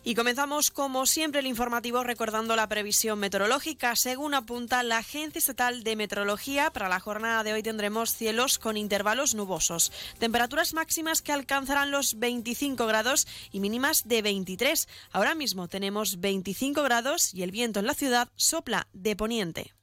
Y 0.09 0.15
comenzamos, 0.15 0.71
como 0.71 1.05
siempre, 1.05 1.41
el 1.41 1.49
informativo 1.49 2.05
recordando 2.05 2.55
la 2.55 2.69
previsión 2.69 3.19
meteorológica. 3.19 3.97
Según 3.97 4.35
apunta 4.35 4.85
la 4.85 4.99
Agencia 4.99 5.41
Estatal 5.41 5.83
de 5.83 5.97
Meteorología, 5.97 6.71
para 6.71 6.89
la 6.89 7.01
jornada 7.01 7.43
de 7.43 7.53
hoy 7.53 7.65
tendremos 7.65 8.15
cielos 8.15 8.61
con 8.61 8.77
intervalos 8.77 9.35
nubosos. 9.35 9.91
Temperaturas 10.21 10.75
máximas 10.75 11.23
que 11.23 11.33
alcanzarán 11.33 11.91
los 11.91 12.21
25 12.21 12.87
grados 12.87 13.27
y 13.51 13.59
mínimas 13.59 14.07
de 14.07 14.23
23. 14.23 14.87
Ahora 15.11 15.35
mismo 15.35 15.67
tenemos 15.67 16.21
25 16.21 16.85
grados 16.85 17.35
y 17.35 17.43
el 17.43 17.51
viento 17.51 17.81
en 17.81 17.89
la 17.89 17.95
ciudad 17.95 18.29
sopla 18.37 18.87
de 18.93 19.17
poniente. 19.17 19.76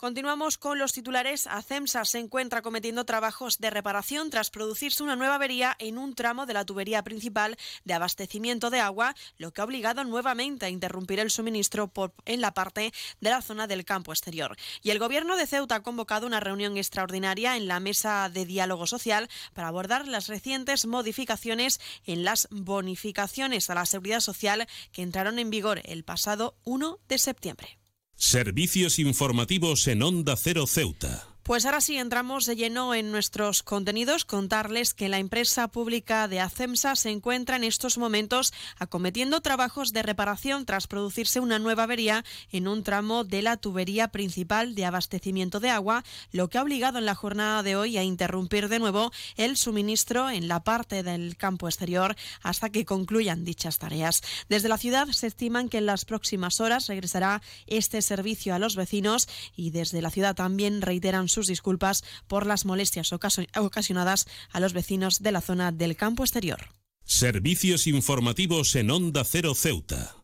Continuamos 0.00 0.56
con 0.56 0.78
los 0.78 0.94
titulares. 0.94 1.46
ACEMSA 1.46 2.06
se 2.06 2.18
encuentra 2.18 2.62
cometiendo 2.62 3.04
trabajos 3.04 3.58
de 3.58 3.68
reparación 3.68 4.30
tras 4.30 4.50
producirse 4.50 5.02
una 5.02 5.14
nueva 5.14 5.34
avería 5.34 5.76
en 5.78 5.98
un 5.98 6.14
tramo 6.14 6.46
de 6.46 6.54
la 6.54 6.64
tubería 6.64 7.04
principal 7.04 7.58
de 7.84 7.92
abastecimiento 7.92 8.70
de 8.70 8.80
agua, 8.80 9.14
lo 9.36 9.52
que 9.52 9.60
ha 9.60 9.64
obligado 9.64 10.02
nuevamente 10.04 10.64
a 10.64 10.70
interrumpir 10.70 11.20
el 11.20 11.30
suministro 11.30 11.92
en 12.24 12.40
la 12.40 12.54
parte 12.54 12.94
de 13.20 13.28
la 13.28 13.42
zona 13.42 13.66
del 13.66 13.84
campo 13.84 14.10
exterior. 14.10 14.56
Y 14.80 14.88
el 14.88 14.98
Gobierno 14.98 15.36
de 15.36 15.46
Ceuta 15.46 15.74
ha 15.74 15.82
convocado 15.82 16.26
una 16.26 16.40
reunión 16.40 16.78
extraordinaria 16.78 17.58
en 17.58 17.68
la 17.68 17.78
mesa 17.78 18.30
de 18.30 18.46
diálogo 18.46 18.86
social 18.86 19.28
para 19.52 19.68
abordar 19.68 20.08
las 20.08 20.28
recientes 20.28 20.86
modificaciones 20.86 21.78
en 22.06 22.24
las 22.24 22.48
bonificaciones 22.50 23.68
a 23.68 23.74
la 23.74 23.84
seguridad 23.84 24.20
social 24.20 24.66
que 24.92 25.02
entraron 25.02 25.38
en 25.38 25.50
vigor 25.50 25.82
el 25.84 26.04
pasado 26.04 26.56
1 26.64 27.00
de 27.06 27.18
septiembre. 27.18 27.79
Servicios 28.22 28.98
informativos 28.98 29.88
en 29.88 30.02
Onda 30.02 30.36
Cero 30.36 30.66
Ceuta. 30.66 31.29
Pues 31.50 31.66
ahora 31.66 31.80
sí 31.80 31.98
entramos 31.98 32.46
de 32.46 32.54
lleno 32.54 32.94
en 32.94 33.10
nuestros 33.10 33.64
contenidos. 33.64 34.24
Contarles 34.24 34.94
que 34.94 35.08
la 35.08 35.18
empresa 35.18 35.66
pública 35.66 36.28
de 36.28 36.38
ACEMSA 36.38 36.94
se 36.94 37.10
encuentra 37.10 37.56
en 37.56 37.64
estos 37.64 37.98
momentos 37.98 38.52
acometiendo 38.78 39.40
trabajos 39.40 39.92
de 39.92 40.04
reparación 40.04 40.64
tras 40.64 40.86
producirse 40.86 41.40
una 41.40 41.58
nueva 41.58 41.82
avería 41.82 42.24
en 42.52 42.68
un 42.68 42.84
tramo 42.84 43.24
de 43.24 43.42
la 43.42 43.56
tubería 43.56 44.12
principal 44.12 44.76
de 44.76 44.84
abastecimiento 44.84 45.58
de 45.58 45.70
agua, 45.70 46.04
lo 46.30 46.48
que 46.48 46.58
ha 46.58 46.62
obligado 46.62 47.00
en 47.00 47.06
la 47.06 47.16
jornada 47.16 47.64
de 47.64 47.74
hoy 47.74 47.96
a 47.96 48.04
interrumpir 48.04 48.68
de 48.68 48.78
nuevo 48.78 49.10
el 49.34 49.56
suministro 49.56 50.30
en 50.30 50.46
la 50.46 50.62
parte 50.62 51.02
del 51.02 51.36
campo 51.36 51.66
exterior 51.66 52.14
hasta 52.44 52.70
que 52.70 52.84
concluyan 52.84 53.44
dichas 53.44 53.78
tareas. 53.78 54.22
Desde 54.48 54.68
la 54.68 54.78
ciudad 54.78 55.08
se 55.08 55.26
estiman 55.26 55.68
que 55.68 55.78
en 55.78 55.86
las 55.86 56.04
próximas 56.04 56.60
horas 56.60 56.86
regresará 56.86 57.42
este 57.66 58.02
servicio 58.02 58.54
a 58.54 58.60
los 58.60 58.76
vecinos 58.76 59.26
y 59.56 59.70
desde 59.70 60.00
la 60.00 60.10
ciudad 60.10 60.36
también 60.36 60.80
reiteran 60.80 61.28
sus 61.40 61.46
disculpas 61.46 62.04
por 62.28 62.46
las 62.46 62.66
molestias 62.66 63.12
ocasionadas 63.12 64.26
a 64.52 64.60
los 64.60 64.74
vecinos 64.74 65.22
de 65.22 65.32
la 65.32 65.40
zona 65.40 65.72
del 65.72 65.96
campo 65.96 66.22
exterior. 66.22 66.74
Servicios 67.04 67.86
informativos 67.86 68.76
en 68.76 68.90
Onda 68.90 69.24
Cero 69.24 69.54
Ceuta. 69.54 70.19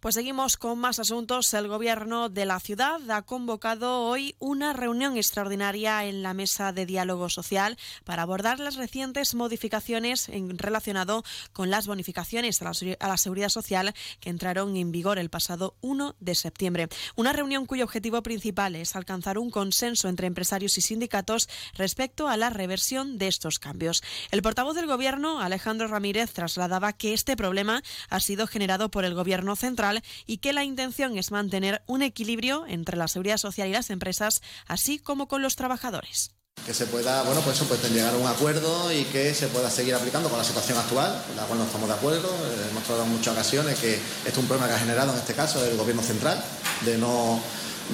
Pues 0.00 0.14
seguimos 0.14 0.56
con 0.56 0.78
más 0.78 0.98
asuntos. 0.98 1.52
El 1.52 1.68
Gobierno 1.68 2.30
de 2.30 2.46
la 2.46 2.58
ciudad 2.58 2.98
ha 3.10 3.20
convocado 3.20 4.00
hoy 4.04 4.34
una 4.38 4.72
reunión 4.72 5.18
extraordinaria 5.18 6.06
en 6.06 6.22
la 6.22 6.32
mesa 6.32 6.72
de 6.72 6.86
diálogo 6.86 7.28
social 7.28 7.76
para 8.04 8.22
abordar 8.22 8.60
las 8.60 8.76
recientes 8.76 9.34
modificaciones 9.34 10.30
en 10.30 10.56
relacionado 10.56 11.22
con 11.52 11.68
las 11.68 11.86
bonificaciones 11.86 12.62
a 12.62 13.08
la, 13.08 13.16
seguridad 13.18 13.50
social 13.50 13.92
que 14.20 14.30
entraron 14.30 14.74
en 14.74 14.90
vigor 14.90 15.18
el 15.18 15.28
pasado 15.28 15.76
1 15.82 16.16
de 16.18 16.34
septiembre. 16.34 16.88
Una 17.14 17.34
reunión 17.34 17.66
cuyo 17.66 17.84
objetivo 17.84 18.22
principal 18.22 18.76
es 18.76 18.96
alcanzar 18.96 19.36
un 19.36 19.50
consenso 19.50 20.08
entre 20.08 20.28
empresarios 20.28 20.78
y 20.78 20.80
sindicatos 20.80 21.46
respecto 21.74 22.26
a 22.26 22.38
la 22.38 22.48
reversión 22.48 23.18
de 23.18 23.28
estos 23.28 23.58
cambios. 23.58 24.02
El 24.30 24.40
portavoz 24.40 24.74
del 24.74 24.86
Gobierno, 24.86 25.42
Alejandro 25.42 25.88
Ramírez, 25.88 26.32
trasladaba 26.32 26.94
que 26.94 27.12
este 27.12 27.36
problema 27.36 27.82
ha 28.08 28.20
sido 28.20 28.46
generado 28.46 28.90
por 28.90 29.04
el 29.04 29.12
Gobierno 29.12 29.56
central 29.56 29.89
y 30.26 30.38
que 30.38 30.52
la 30.52 30.64
intención 30.64 31.16
es 31.18 31.30
mantener 31.30 31.82
un 31.86 32.02
equilibrio 32.02 32.64
entre 32.66 32.96
la 32.96 33.08
seguridad 33.08 33.38
social 33.38 33.68
y 33.68 33.72
las 33.72 33.90
empresas, 33.90 34.42
así 34.66 34.98
como 34.98 35.28
con 35.28 35.42
los 35.42 35.56
trabajadores 35.56 36.32
que 36.66 36.74
se 36.74 36.86
pueda, 36.86 37.22
bueno, 37.22 37.40
pues 37.40 37.56
eso, 37.56 37.64
pues 37.66 37.82
llegar 37.90 38.12
a 38.12 38.18
un 38.18 38.26
acuerdo 38.26 38.92
y 38.92 39.04
que 39.04 39.34
se 39.34 39.48
pueda 39.48 39.70
seguir 39.70 39.94
aplicando 39.94 40.28
con 40.28 40.38
la 40.38 40.44
situación 40.44 40.76
actual, 40.76 41.22
con 41.26 41.36
la 41.36 41.44
cual 41.44 41.58
no 41.58 41.64
estamos 41.64 41.88
de 41.88 41.94
acuerdo. 41.94 42.28
Eh, 42.28 42.68
hemos 42.70 42.82
tratado 42.84 43.04
en 43.04 43.12
muchas 43.12 43.32
ocasiones 43.32 43.78
que 43.78 43.94
esto 43.94 44.28
es 44.28 44.36
un 44.36 44.46
problema 44.46 44.68
que 44.68 44.74
ha 44.74 44.78
generado 44.78 45.12
en 45.12 45.18
este 45.18 45.32
caso 45.32 45.64
el 45.64 45.76
gobierno 45.78 46.02
central, 46.02 46.42
de 46.84 46.98
no, 46.98 47.40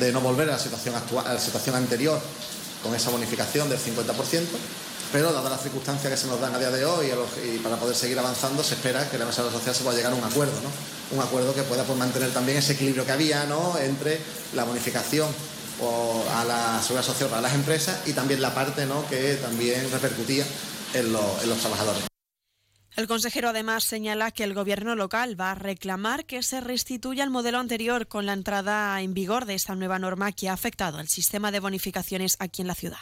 de 0.01 0.13
no 0.13 0.21
volver 0.21 0.49
a 0.49 0.53
la 0.53 0.59
situación 0.59 0.97
actual, 0.97 1.27
a 1.27 1.35
la 1.35 1.41
situación 1.41 1.77
anterior 1.77 2.21
con 2.83 2.95
esa 2.95 3.11
bonificación 3.11 3.69
del 3.69 3.79
50% 3.79 4.43
pero 5.13 5.33
dadas 5.33 5.51
las 5.51 5.63
circunstancias 5.63 6.13
que 6.13 6.17
se 6.17 6.27
nos 6.27 6.41
dan 6.41 6.55
a 6.55 6.59
día 6.59 6.71
de 6.71 6.85
hoy 6.85 7.07
y 7.45 7.59
para 7.59 7.77
poder 7.77 7.95
seguir 7.95 8.19
avanzando, 8.19 8.63
se 8.63 8.75
espera 8.75 9.09
que 9.09 9.17
la 9.17 9.25
mesa 9.25 9.49
social 9.51 9.75
se 9.75 9.85
pueda 9.85 9.97
llegar 9.97 10.13
a 10.13 10.17
un 10.17 10.25
acuerdo, 10.25 10.55
¿no? 10.61 10.69
Un 11.13 11.21
acuerdo 11.21 11.55
que 11.55 11.63
pueda 11.63 11.85
pues, 11.85 11.99
mantener 11.99 12.31
también 12.33 12.59
ese 12.59 12.73
equilibrio 12.73 13.07
que 13.07 13.13
había, 13.13 13.45
¿no? 13.45 13.79
Entre 13.79 14.19
la 14.55 14.65
bonificación 14.65 15.29
a 16.33 16.45
la 16.45 16.81
seguridad 16.83 17.05
social 17.05 17.29
para 17.29 17.43
las 17.43 17.55
empresas 17.55 18.01
y 18.07 18.13
también 18.13 18.41
la 18.41 18.55
parte 18.55 18.87
¿no? 18.87 19.07
que 19.09 19.35
también 19.35 19.91
repercutía 19.91 20.45
en, 20.95 21.07
en 21.07 21.13
los 21.13 21.59
trabajadores. 21.61 22.05
El 22.97 23.07
consejero 23.07 23.51
además 23.51 23.85
señala 23.85 24.31
que 24.31 24.43
el 24.43 24.55
gobierno 24.55 24.97
local 24.97 25.39
va 25.39 25.51
a 25.51 25.55
reclamar 25.55 26.25
que 26.25 26.43
se 26.43 26.63
restituya 26.63 27.25
el 27.25 27.31
modelo 27.31 27.59
anterior 27.59 28.09
con 28.09 28.25
la 28.25 28.33
entrada 28.33 28.99
en 29.03 29.13
vigor 29.13 29.45
de 29.45 29.55
esta 29.55 29.75
nueva 29.75 29.99
norma 29.99 30.33
que 30.33 30.49
ha 30.49 30.55
afectado 30.55 30.97
al 30.97 31.09
sistema 31.09 31.53
de 31.53 31.61
bonificaciones 31.61 32.37
aquí 32.39 32.63
en 32.63 32.69
la 32.69 32.75
ciudad. 32.75 32.97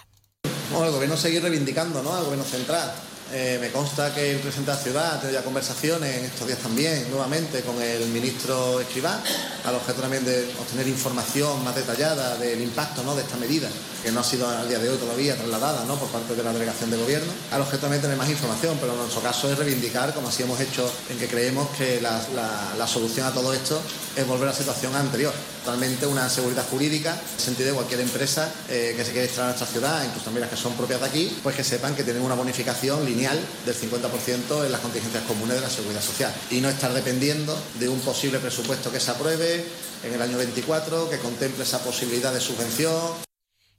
Bueno, 0.73 0.87
el 0.87 0.93
gobierno 0.93 1.17
sigue 1.17 1.39
reivindicando, 1.39 2.03
¿no? 2.03 2.13
Al 2.13 2.25
gobierno 2.25 2.45
central. 2.45 2.93
Eh, 3.33 3.59
me 3.61 3.71
consta 3.71 4.15
que 4.15 4.33
el 4.33 4.39
presidente 4.39 4.71
de 4.71 4.77
la 4.77 4.83
ciudad 4.83 5.15
ha 5.15 5.21
tenido 5.21 5.41
ya 5.41 5.45
conversaciones 5.45 6.17
en 6.19 6.25
estos 6.27 6.47
días 6.47 6.59
también, 6.59 7.11
nuevamente, 7.11 7.63
con 7.63 7.81
el 7.81 8.07
ministro 8.09 8.81
Escribá, 8.81 9.21
al 9.65 9.75
objeto 9.75 10.03
también 10.03 10.25
de 10.25 10.45
obtener 10.61 10.87
información 10.89 11.65
más 11.65 11.75
detallada 11.75 12.37
del 12.37 12.61
impacto 12.61 13.03
¿no? 13.03 13.17
de 13.17 13.23
esta 13.23 13.37
medida, 13.37 13.69
que 14.03 14.13
no 14.13 14.21
ha 14.21 14.25
sido 14.25 14.47
al 14.47 14.69
día 14.69 14.79
de 14.79 14.91
hoy 14.91 14.99
todavía 14.99 15.35
trasladada 15.37 15.85
¿no? 15.87 15.97
por 15.97 16.09
parte 16.09 16.35
de 16.35 16.43
la 16.43 16.53
delegación 16.53 16.91
de 16.91 16.99
gobierno, 16.99 17.33
al 17.51 17.63
objeto 17.63 17.83
también 17.83 18.03
de 18.03 18.09
tener 18.09 18.19
más 18.19 18.29
información, 18.29 18.77
pero 18.79 18.93
en 18.93 18.99
nuestro 18.99 19.23
caso 19.23 19.51
es 19.51 19.59
reivindicar, 19.59 20.13
como 20.13 20.29
así 20.29 20.43
hemos 20.43 20.61
hecho, 20.61 20.91
en 21.09 21.19
que 21.19 21.27
creemos 21.27 21.69
que 21.79 22.01
la, 22.01 22.87
solución 22.87 23.27
a 23.27 23.33
todo 23.33 23.55
esto 23.55 23.81
es 24.15 24.27
volver 24.27 24.49
a 24.49 24.53
la 24.53 24.57
situación 24.57 24.95
anterior. 24.95 25.33
Totalmente 25.65 26.07
una 26.07 26.29
seguridad 26.29 26.65
jurídica, 26.71 27.15
en 27.15 27.35
el 27.37 27.41
sentido 27.41 27.69
de 27.71 27.75
cualquier 27.75 28.01
empresa 28.01 28.53
eh, 28.69 28.93
que 28.95 29.03
se 29.03 29.13
quiera 29.13 29.25
instalar 29.25 29.51
en 29.51 29.59
nuestra 29.59 29.67
ciudad, 29.67 30.05
incluso 30.05 30.25
también 30.27 30.43
las 30.43 30.51
que 30.51 30.57
son 30.57 30.75
propias 30.75 31.01
de 31.01 31.07
aquí, 31.07 31.39
pues 31.43 31.57
que 31.57 31.65
sepan 31.65 31.97
que 31.97 32.05
tienen 32.05 32.23
una 32.23 32.35
bonificación 32.35 33.05
del 33.15 33.77
50% 33.77 34.67
en 34.67 34.73
las 34.73 34.81
contingencias 34.81 35.23
comunes 35.25 35.55
de 35.55 35.61
la 35.61 35.71
seguridad 35.71 36.03
social 36.03 36.35
y 36.51 36.61
no 36.61 36.69
estar 36.69 36.93
dependiendo 36.93 37.57
de 37.79 37.89
un 37.89 38.01
posible 38.01 38.41
presupuesto 38.41 38.91
que 38.91 38.99
se 38.99 39.13
apruebe 39.13 39.65
en 40.03 40.13
el 40.13 40.21
año 40.21 40.37
24, 40.37 41.09
que 41.09 41.19
contemple 41.19 41.63
esa 41.63 41.79
posibilidad 41.79 42.35
de 42.35 42.41
subvención. 42.41 43.34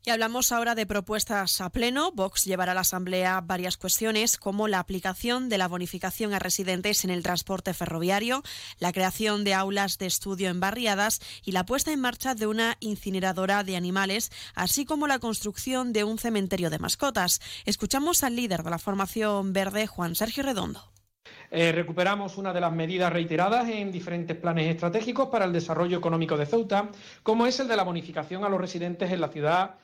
Y 0.07 0.11
hablamos 0.11 0.52
ahora 0.52 0.76
de 0.76 0.86
propuestas 0.86 1.60
a 1.61 1.72
pleno. 1.72 2.11
Vox 2.11 2.45
llevará 2.45 2.73
a 2.73 2.76
la 2.76 2.82
Asamblea 2.82 3.41
varias 3.41 3.76
cuestiones 3.76 4.38
como 4.38 4.68
la 4.68 4.77
aplicación 4.77 5.49
de 5.49 5.57
la 5.57 5.68
bonificación 5.68 6.32
a 6.36 6.38
residentes 6.38 7.06
en 7.06 7.10
el 7.10 7.23
transporte 7.23 7.73
ferroviario, 7.73 8.44
la 8.77 8.94
creación 8.94 9.44
de 9.44 9.56
aulas 9.56 9.98
de 9.98 10.06
estudio 10.06 10.49
en 10.49 10.60
barriadas 10.60 11.22
y 11.44 11.53
la 11.53 11.65
puesta 11.65 11.91
en 11.91 12.02
marcha 12.02 12.36
de 12.36 12.45
una 12.45 12.77
incineradora 12.82 13.64
de 13.64 13.77
animales, 13.77 14.32
así 14.53 14.86
como 14.86 15.07
la 15.07 15.18
construcción 15.18 15.91
de 15.91 16.03
un 16.03 16.19
cementerio 16.19 16.69
de 16.69 16.77
mascotas. 16.77 17.41
Escuchamos 17.65 18.23
al 18.23 18.36
líder 18.36 18.61
de 18.61 18.69
la 18.69 18.77
formación 18.77 19.53
verde, 19.53 19.88
Juan 19.88 20.14
Sergio 20.14 20.44
Redondo. 20.44 20.84
Eh, 21.49 21.72
recuperamos 21.72 22.38
una 22.38 22.53
de 22.53 22.61
las 22.61 22.73
medidas 22.73 23.11
reiteradas 23.11 23.68
en 23.69 23.91
diferentes 23.91 24.38
planes 24.38 24.68
estratégicos 24.69 25.30
para 25.30 25.45
el 25.45 25.53
desarrollo 25.53 25.98
económico 25.98 26.38
de 26.38 26.45
Ceuta, 26.45 26.90
como 27.23 27.48
es 27.48 27.60
el 27.60 27.68
de 27.68 27.76
la 27.76 27.84
bonificación 27.84 28.44
a 28.44 28.49
los 28.49 28.61
residentes 28.61 29.11
en 29.11 29.22
la 29.22 29.30
ciudad 29.30 29.77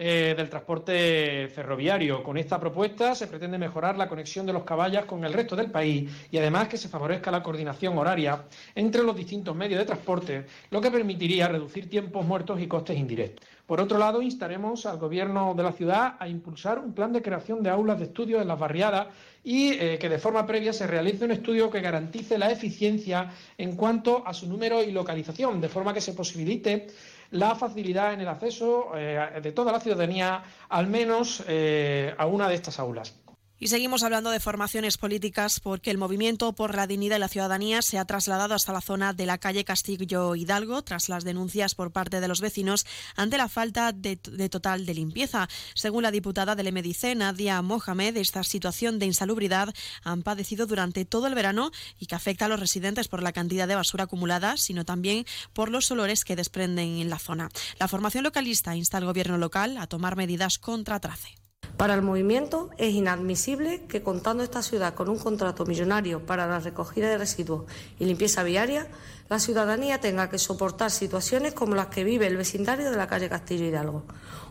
eh, 0.00 0.32
del 0.36 0.48
transporte 0.48 1.48
ferroviario. 1.48 2.22
Con 2.22 2.38
esta 2.38 2.60
propuesta 2.60 3.16
se 3.16 3.26
pretende 3.26 3.58
mejorar 3.58 3.98
la 3.98 4.08
conexión 4.08 4.46
de 4.46 4.52
los 4.52 4.62
caballas 4.62 5.06
con 5.06 5.24
el 5.24 5.32
resto 5.32 5.56
del 5.56 5.72
país 5.72 6.08
y 6.30 6.38
además 6.38 6.68
que 6.68 6.76
se 6.76 6.88
favorezca 6.88 7.32
la 7.32 7.42
coordinación 7.42 7.98
horaria 7.98 8.44
entre 8.76 9.02
los 9.02 9.16
distintos 9.16 9.56
medios 9.56 9.80
de 9.80 9.86
transporte, 9.86 10.46
lo 10.70 10.80
que 10.80 10.92
permitiría 10.92 11.48
reducir 11.48 11.90
tiempos 11.90 12.24
muertos 12.24 12.60
y 12.60 12.68
costes 12.68 12.96
indirectos. 12.96 13.44
Por 13.66 13.80
otro 13.80 13.98
lado, 13.98 14.22
instaremos 14.22 14.86
al 14.86 14.98
Gobierno 14.98 15.52
de 15.54 15.64
la 15.64 15.72
ciudad 15.72 16.14
a 16.20 16.28
impulsar 16.28 16.78
un 16.78 16.94
plan 16.94 17.12
de 17.12 17.20
creación 17.20 17.64
de 17.64 17.70
aulas 17.70 17.98
de 17.98 18.04
estudio 18.04 18.40
en 18.40 18.46
las 18.46 18.58
barriadas 18.58 19.08
y 19.42 19.72
eh, 19.72 19.98
que 19.98 20.08
de 20.08 20.18
forma 20.18 20.46
previa 20.46 20.72
se 20.72 20.86
realice 20.86 21.24
un 21.24 21.32
estudio 21.32 21.70
que 21.70 21.80
garantice 21.80 22.38
la 22.38 22.52
eficiencia 22.52 23.32
en 23.58 23.74
cuanto 23.74 24.26
a 24.26 24.32
su 24.32 24.48
número 24.48 24.82
y 24.82 24.92
localización, 24.92 25.60
de 25.60 25.68
forma 25.68 25.92
que 25.92 26.00
se 26.00 26.12
posibilite 26.12 26.86
la 27.30 27.54
facilidad 27.54 28.12
en 28.14 28.20
el 28.20 28.28
acceso 28.28 28.92
eh, 28.96 29.40
de 29.42 29.52
toda 29.52 29.72
la 29.72 29.80
ciudadanía, 29.80 30.42
al 30.68 30.86
menos 30.86 31.42
eh, 31.46 32.14
a 32.16 32.26
una 32.26 32.48
de 32.48 32.54
estas 32.54 32.78
aulas. 32.78 33.14
Y 33.60 33.68
seguimos 33.68 34.04
hablando 34.04 34.30
de 34.30 34.38
formaciones 34.38 34.98
políticas 34.98 35.58
porque 35.58 35.90
el 35.90 35.98
movimiento 35.98 36.52
por 36.52 36.76
la 36.76 36.86
dignidad 36.86 37.16
y 37.16 37.20
la 37.20 37.28
ciudadanía 37.28 37.82
se 37.82 37.98
ha 37.98 38.04
trasladado 38.04 38.54
hasta 38.54 38.72
la 38.72 38.80
zona 38.80 39.12
de 39.12 39.26
la 39.26 39.38
calle 39.38 39.64
Castillo 39.64 40.36
Hidalgo 40.36 40.82
tras 40.82 41.08
las 41.08 41.24
denuncias 41.24 41.74
por 41.74 41.90
parte 41.90 42.20
de 42.20 42.28
los 42.28 42.40
vecinos 42.40 42.86
ante 43.16 43.36
la 43.36 43.48
falta 43.48 43.90
de, 43.92 44.16
total 44.48 44.86
de 44.86 44.94
limpieza. 44.94 45.48
Según 45.74 46.04
la 46.04 46.12
diputada 46.12 46.54
del 46.54 46.72
MDC, 46.72 47.16
Nadia 47.16 47.60
Mohamed, 47.60 48.16
esta 48.18 48.44
situación 48.44 49.00
de 49.00 49.06
insalubridad 49.06 49.74
han 50.04 50.22
padecido 50.22 50.66
durante 50.66 51.04
todo 51.04 51.26
el 51.26 51.34
verano 51.34 51.72
y 51.98 52.06
que 52.06 52.14
afecta 52.14 52.44
a 52.44 52.48
los 52.48 52.60
residentes 52.60 53.08
por 53.08 53.24
la 53.24 53.32
cantidad 53.32 53.66
de 53.66 53.74
basura 53.74 54.04
acumulada, 54.04 54.56
sino 54.56 54.84
también 54.84 55.26
por 55.52 55.68
los 55.68 55.90
olores 55.90 56.24
que 56.24 56.36
desprenden 56.36 56.98
en 56.98 57.10
la 57.10 57.18
zona. 57.18 57.48
La 57.80 57.88
formación 57.88 58.22
localista 58.22 58.76
insta 58.76 58.98
al 58.98 59.04
gobierno 59.04 59.36
local 59.36 59.78
a 59.78 59.88
tomar 59.88 60.14
medidas 60.14 60.58
contra 60.58 61.00
Trace. 61.00 61.47
Para 61.78 61.94
el 61.94 62.02
movimiento 62.02 62.70
es 62.76 62.92
inadmisible 62.92 63.84
que 63.84 64.02
contando 64.02 64.42
esta 64.42 64.62
ciudad 64.62 64.94
con 64.94 65.08
un 65.08 65.16
contrato 65.16 65.64
millonario 65.64 66.26
para 66.26 66.48
la 66.48 66.58
recogida 66.58 67.08
de 67.08 67.18
residuos 67.18 67.66
y 68.00 68.04
limpieza 68.04 68.42
viaria, 68.42 68.88
la 69.28 69.38
ciudadanía 69.38 70.00
tenga 70.00 70.28
que 70.28 70.38
soportar 70.38 70.90
situaciones 70.90 71.54
como 71.54 71.76
las 71.76 71.86
que 71.86 72.02
vive 72.02 72.26
el 72.26 72.36
vecindario 72.36 72.90
de 72.90 72.96
la 72.96 73.06
calle 73.06 73.28
Castillo 73.28 73.64
Hidalgo. 73.64 74.02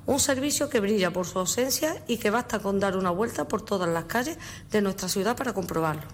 Un 0.06 0.22
servicio 0.22 0.70
que 0.70 0.80
brilla 0.80 1.12
por 1.12 1.28
su 1.28 1.38
ausencia 1.40 2.02
y 2.08 2.16
que 2.16 2.30
basta 2.30 2.60
con 2.60 2.80
dar 2.80 2.96
una 2.96 3.12
vuelta 3.12 3.46
por 3.46 3.62
todas 3.62 3.90
las 3.90 4.06
calles 4.06 4.38
de 4.72 4.82
nuestra 4.82 5.10
ciudad 5.10 5.36
para 5.36 5.52
comprobarlo. 5.52 6.08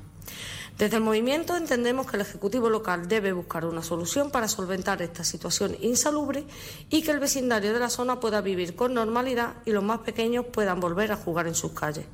Desde 0.77 0.97
el 0.97 1.03
movimiento 1.03 1.55
entendemos 1.55 2.07
que 2.07 2.17
el 2.17 2.23
Ejecutivo 2.23 2.69
local 2.69 3.07
debe 3.07 3.31
buscar 3.31 3.65
una 3.65 3.83
solución 3.83 4.31
para 4.31 4.47
solventar 4.47 5.01
esta 5.01 5.23
situación 5.23 5.77
insalubre 5.81 6.45
y 6.89 7.03
que 7.03 7.11
el 7.11 7.19
vecindario 7.19 7.73
de 7.73 7.79
la 7.79 7.89
zona 7.89 8.19
pueda 8.19 8.41
vivir 8.41 8.75
con 8.75 8.93
normalidad 8.93 9.55
y 9.65 9.71
los 9.71 9.83
más 9.83 9.99
pequeños 9.99 10.45
puedan 10.47 10.79
volver 10.79 11.11
a 11.11 11.17
jugar 11.17 11.47
en 11.47 11.55
sus 11.55 11.73
calles. 11.73 12.05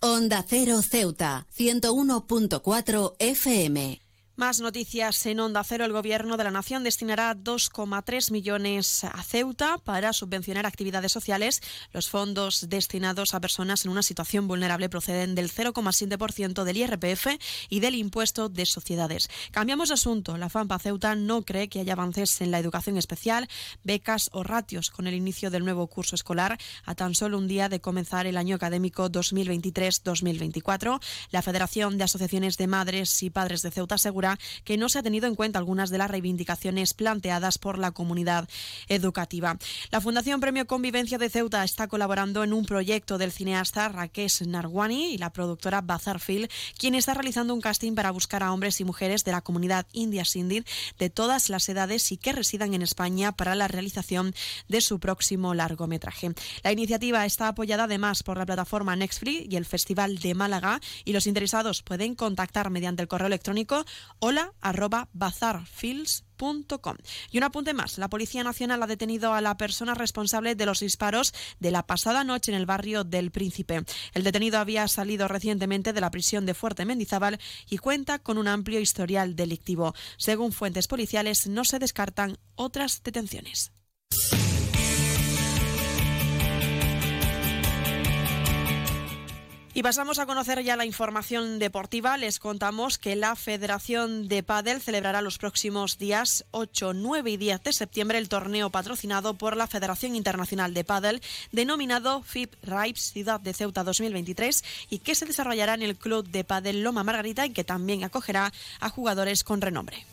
Onda 0.00 0.42
Cero 0.48 0.80
Ceuta, 0.80 1.46
101.4 1.54 3.16
FM. 3.18 4.00
Más 4.40 4.62
noticias 4.62 5.26
en 5.26 5.38
Onda 5.38 5.62
Cero. 5.64 5.84
El 5.84 5.92
Gobierno 5.92 6.38
de 6.38 6.44
la 6.44 6.50
Nación 6.50 6.82
destinará 6.82 7.36
2,3 7.36 8.32
millones 8.32 9.04
a 9.04 9.22
Ceuta 9.22 9.76
para 9.76 10.14
subvencionar 10.14 10.64
actividades 10.64 11.12
sociales. 11.12 11.60
Los 11.92 12.08
fondos 12.08 12.70
destinados 12.70 13.34
a 13.34 13.40
personas 13.42 13.84
en 13.84 13.90
una 13.90 14.02
situación 14.02 14.48
vulnerable 14.48 14.88
proceden 14.88 15.34
del 15.34 15.52
0,7% 15.52 16.64
del 16.64 16.76
IRPF 16.78 17.26
y 17.68 17.80
del 17.80 17.96
impuesto 17.96 18.48
de 18.48 18.64
sociedades. 18.64 19.28
Cambiamos 19.50 19.88
de 19.88 19.94
asunto. 19.96 20.38
La 20.38 20.48
FAMPA 20.48 20.78
Ceuta 20.78 21.14
no 21.14 21.42
cree 21.42 21.68
que 21.68 21.80
haya 21.80 21.92
avances 21.92 22.40
en 22.40 22.50
la 22.50 22.60
educación 22.60 22.96
especial, 22.96 23.46
becas 23.84 24.30
o 24.32 24.42
ratios 24.42 24.88
con 24.88 25.06
el 25.06 25.12
inicio 25.12 25.50
del 25.50 25.64
nuevo 25.64 25.86
curso 25.88 26.14
escolar 26.14 26.56
a 26.86 26.94
tan 26.94 27.14
solo 27.14 27.36
un 27.36 27.46
día 27.46 27.68
de 27.68 27.82
comenzar 27.82 28.26
el 28.26 28.38
año 28.38 28.56
académico 28.56 29.10
2023-2024. 29.10 30.98
La 31.30 31.42
Federación 31.42 31.98
de 31.98 32.04
Asociaciones 32.04 32.56
de 32.56 32.68
Madres 32.68 33.22
y 33.22 33.28
Padres 33.28 33.60
de 33.60 33.70
Ceuta 33.70 33.96
asegura 33.96 34.29
que 34.64 34.76
no 34.76 34.88
se 34.88 34.98
ha 34.98 35.02
tenido 35.02 35.26
en 35.26 35.34
cuenta 35.34 35.58
algunas 35.58 35.90
de 35.90 35.98
las 35.98 36.10
reivindicaciones 36.10 36.94
planteadas 36.94 37.58
por 37.58 37.78
la 37.78 37.90
comunidad 37.90 38.48
educativa. 38.88 39.58
La 39.90 40.00
Fundación 40.00 40.40
Premio 40.40 40.66
Convivencia 40.66 41.18
de 41.18 41.30
Ceuta 41.30 41.64
está 41.64 41.88
colaborando 41.88 42.44
en 42.44 42.52
un 42.52 42.64
proyecto 42.64 43.18
del 43.18 43.32
cineasta 43.32 43.88
Rakesh 43.88 44.46
Narwani 44.46 45.14
y 45.14 45.18
la 45.18 45.32
productora 45.32 45.80
Bazar 45.80 46.20
quien 46.78 46.94
está 46.94 47.14
realizando 47.14 47.54
un 47.54 47.60
casting 47.60 47.94
para 47.94 48.10
buscar 48.10 48.42
a 48.42 48.52
hombres 48.52 48.80
y 48.80 48.84
mujeres 48.84 49.24
de 49.24 49.32
la 49.32 49.40
comunidad 49.40 49.86
india 49.92 50.24
sindhi 50.24 50.64
de 50.98 51.10
todas 51.10 51.48
las 51.48 51.68
edades 51.68 52.12
y 52.12 52.16
que 52.16 52.32
residan 52.32 52.74
en 52.74 52.82
España 52.82 53.32
para 53.32 53.54
la 53.54 53.68
realización 53.68 54.34
de 54.68 54.80
su 54.80 55.00
próximo 55.00 55.54
largometraje. 55.54 56.32
La 56.62 56.72
iniciativa 56.72 57.24
está 57.24 57.48
apoyada 57.48 57.84
además 57.84 58.22
por 58.22 58.38
la 58.38 58.46
plataforma 58.46 58.96
Nextfree 58.96 59.46
y 59.50 59.56
el 59.56 59.64
Festival 59.64 60.18
de 60.18 60.34
Málaga 60.34 60.80
y 61.04 61.12
los 61.12 61.26
interesados 61.26 61.82
pueden 61.82 62.14
contactar 62.14 62.70
mediante 62.70 63.02
el 63.02 63.08
correo 63.08 63.28
electrónico 63.28 63.84
hola 64.20 64.52
arroba 64.60 65.08
bazarfields.com. 65.12 66.96
Y 67.30 67.38
un 67.38 67.44
apunte 67.44 67.74
más, 67.74 67.98
la 67.98 68.08
Policía 68.08 68.44
Nacional 68.44 68.82
ha 68.82 68.86
detenido 68.86 69.34
a 69.34 69.40
la 69.40 69.56
persona 69.56 69.94
responsable 69.94 70.54
de 70.54 70.66
los 70.66 70.80
disparos 70.80 71.34
de 71.58 71.70
la 71.70 71.86
pasada 71.86 72.24
noche 72.24 72.52
en 72.52 72.58
el 72.58 72.66
barrio 72.66 73.04
del 73.04 73.30
Príncipe. 73.30 73.82
El 74.14 74.22
detenido 74.22 74.58
había 74.58 74.86
salido 74.88 75.28
recientemente 75.28 75.92
de 75.92 76.00
la 76.00 76.10
prisión 76.10 76.46
de 76.46 76.54
Fuerte 76.54 76.84
Mendizábal 76.84 77.40
y 77.68 77.78
cuenta 77.78 78.18
con 78.18 78.38
un 78.38 78.48
amplio 78.48 78.80
historial 78.80 79.36
delictivo. 79.36 79.94
Según 80.16 80.52
fuentes 80.52 80.86
policiales, 80.86 81.46
no 81.46 81.64
se 81.64 81.78
descartan 81.78 82.38
otras 82.54 83.02
detenciones. 83.02 83.72
Y 89.80 89.82
pasamos 89.82 90.18
a 90.18 90.26
conocer 90.26 90.62
ya 90.62 90.76
la 90.76 90.84
información 90.84 91.58
deportiva. 91.58 92.18
Les 92.18 92.38
contamos 92.38 92.98
que 92.98 93.16
la 93.16 93.34
Federación 93.34 94.28
de 94.28 94.42
Padel 94.42 94.82
celebrará 94.82 95.22
los 95.22 95.38
próximos 95.38 95.96
días 95.96 96.44
8, 96.50 96.92
9 96.92 97.30
y 97.30 97.36
10 97.38 97.62
de 97.62 97.72
septiembre 97.72 98.18
el 98.18 98.28
torneo 98.28 98.68
patrocinado 98.68 99.38
por 99.38 99.56
la 99.56 99.66
Federación 99.66 100.16
Internacional 100.16 100.74
de 100.74 100.84
Padel, 100.84 101.22
denominado 101.50 102.22
FIP 102.22 102.56
Ripes 102.62 103.12
Ciudad 103.12 103.40
de 103.40 103.54
Ceuta 103.54 103.82
2023, 103.82 104.64
y 104.90 104.98
que 104.98 105.14
se 105.14 105.24
desarrollará 105.24 105.72
en 105.72 105.82
el 105.82 105.96
Club 105.96 106.28
de 106.28 106.44
Padel 106.44 106.82
Loma 106.82 107.02
Margarita 107.02 107.46
y 107.46 107.54
que 107.54 107.64
también 107.64 108.04
acogerá 108.04 108.52
a 108.80 108.90
jugadores 108.90 109.44
con 109.44 109.62
renombre. 109.62 110.04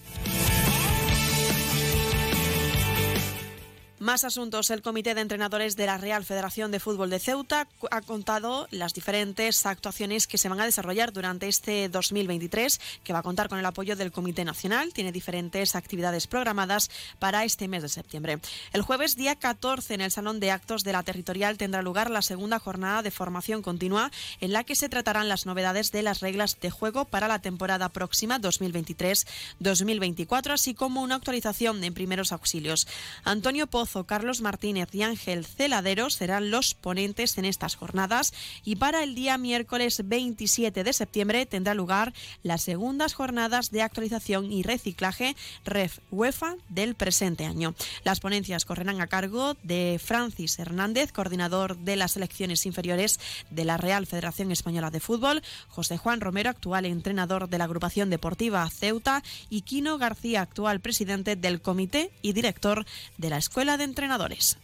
Más 4.07 4.23
asuntos. 4.23 4.69
El 4.69 4.81
Comité 4.81 5.15
de 5.15 5.19
Entrenadores 5.19 5.75
de 5.75 5.85
la 5.85 5.97
Real 5.97 6.23
Federación 6.23 6.71
de 6.71 6.79
Fútbol 6.79 7.09
de 7.09 7.19
Ceuta 7.19 7.67
ha 7.91 7.99
contado 7.99 8.69
las 8.71 8.93
diferentes 8.93 9.65
actuaciones 9.65 10.27
que 10.27 10.37
se 10.37 10.47
van 10.47 10.61
a 10.61 10.65
desarrollar 10.65 11.11
durante 11.11 11.49
este 11.49 11.89
2023, 11.89 12.79
que 13.03 13.11
va 13.11 13.19
a 13.19 13.21
contar 13.21 13.49
con 13.49 13.59
el 13.59 13.65
apoyo 13.65 13.97
del 13.97 14.13
Comité 14.13 14.45
Nacional. 14.45 14.93
Tiene 14.93 15.11
diferentes 15.11 15.75
actividades 15.75 16.25
programadas 16.25 16.89
para 17.19 17.43
este 17.43 17.67
mes 17.67 17.81
de 17.81 17.89
septiembre. 17.89 18.39
El 18.71 18.81
jueves, 18.81 19.17
día 19.17 19.35
14, 19.35 19.95
en 19.95 19.99
el 19.99 20.11
Salón 20.11 20.39
de 20.39 20.51
Actos 20.51 20.85
de 20.85 20.93
la 20.93 21.03
Territorial 21.03 21.57
tendrá 21.57 21.81
lugar 21.81 22.09
la 22.09 22.21
segunda 22.21 22.59
jornada 22.59 23.01
de 23.01 23.11
formación 23.11 23.61
continua, 23.61 24.09
en 24.39 24.53
la 24.53 24.63
que 24.63 24.77
se 24.77 24.87
tratarán 24.87 25.27
las 25.27 25.45
novedades 25.45 25.91
de 25.91 26.01
las 26.01 26.21
reglas 26.21 26.57
de 26.61 26.69
juego 26.69 27.03
para 27.03 27.27
la 27.27 27.39
temporada 27.39 27.89
próxima 27.89 28.39
2023-2024, 28.39 30.53
así 30.53 30.73
como 30.73 31.01
una 31.01 31.15
actualización 31.15 31.83
en 31.83 31.93
primeros 31.93 32.31
auxilios. 32.31 32.87
Antonio 33.25 33.67
Carlos 34.05 34.41
Martínez 34.41 34.93
y 34.93 35.03
Ángel 35.03 35.45
Celadero 35.45 36.09
serán 36.09 36.51
los 36.51 36.73
ponentes 36.73 37.37
en 37.37 37.45
estas 37.45 37.75
jornadas 37.75 38.33
y 38.63 38.75
para 38.75 39.03
el 39.03 39.15
día 39.15 39.37
miércoles 39.37 40.01
27 40.05 40.83
de 40.83 40.93
septiembre 40.93 41.45
tendrá 41.45 41.73
lugar 41.73 42.13
las 42.43 42.61
segundas 42.61 43.13
jornadas 43.13 43.71
de 43.71 43.81
actualización 43.81 44.51
y 44.51 44.63
reciclaje 44.63 45.35
REF 45.65 45.99
UEFA 46.11 46.55
del 46.69 46.95
presente 46.95 47.45
año. 47.45 47.73
Las 48.03 48.19
ponencias 48.19 48.65
correrán 48.65 49.01
a 49.01 49.07
cargo 49.07 49.55
de 49.63 49.99
Francis 50.03 50.59
Hernández, 50.59 51.11
coordinador 51.11 51.77
de 51.77 51.95
las 51.95 52.11
selecciones 52.11 52.65
inferiores 52.65 53.19
de 53.49 53.65
la 53.65 53.77
Real 53.77 54.05
Federación 54.05 54.51
Española 54.51 54.91
de 54.91 54.99
Fútbol, 54.99 55.41
José 55.67 55.97
Juan 55.97 56.21
Romero, 56.21 56.49
actual 56.49 56.85
entrenador 56.85 57.49
de 57.49 57.57
la 57.57 57.63
agrupación 57.63 58.09
deportiva 58.09 58.69
Ceuta, 58.69 59.23
y 59.49 59.61
Quino 59.61 59.97
García, 59.97 60.41
actual 60.41 60.79
presidente 60.79 61.35
del 61.35 61.61
comité 61.61 62.11
y 62.21 62.33
director 62.33 62.85
de 63.17 63.29
la 63.29 63.37
Escuela 63.37 63.77
de 63.77 63.83
entrenadores. 63.87 64.57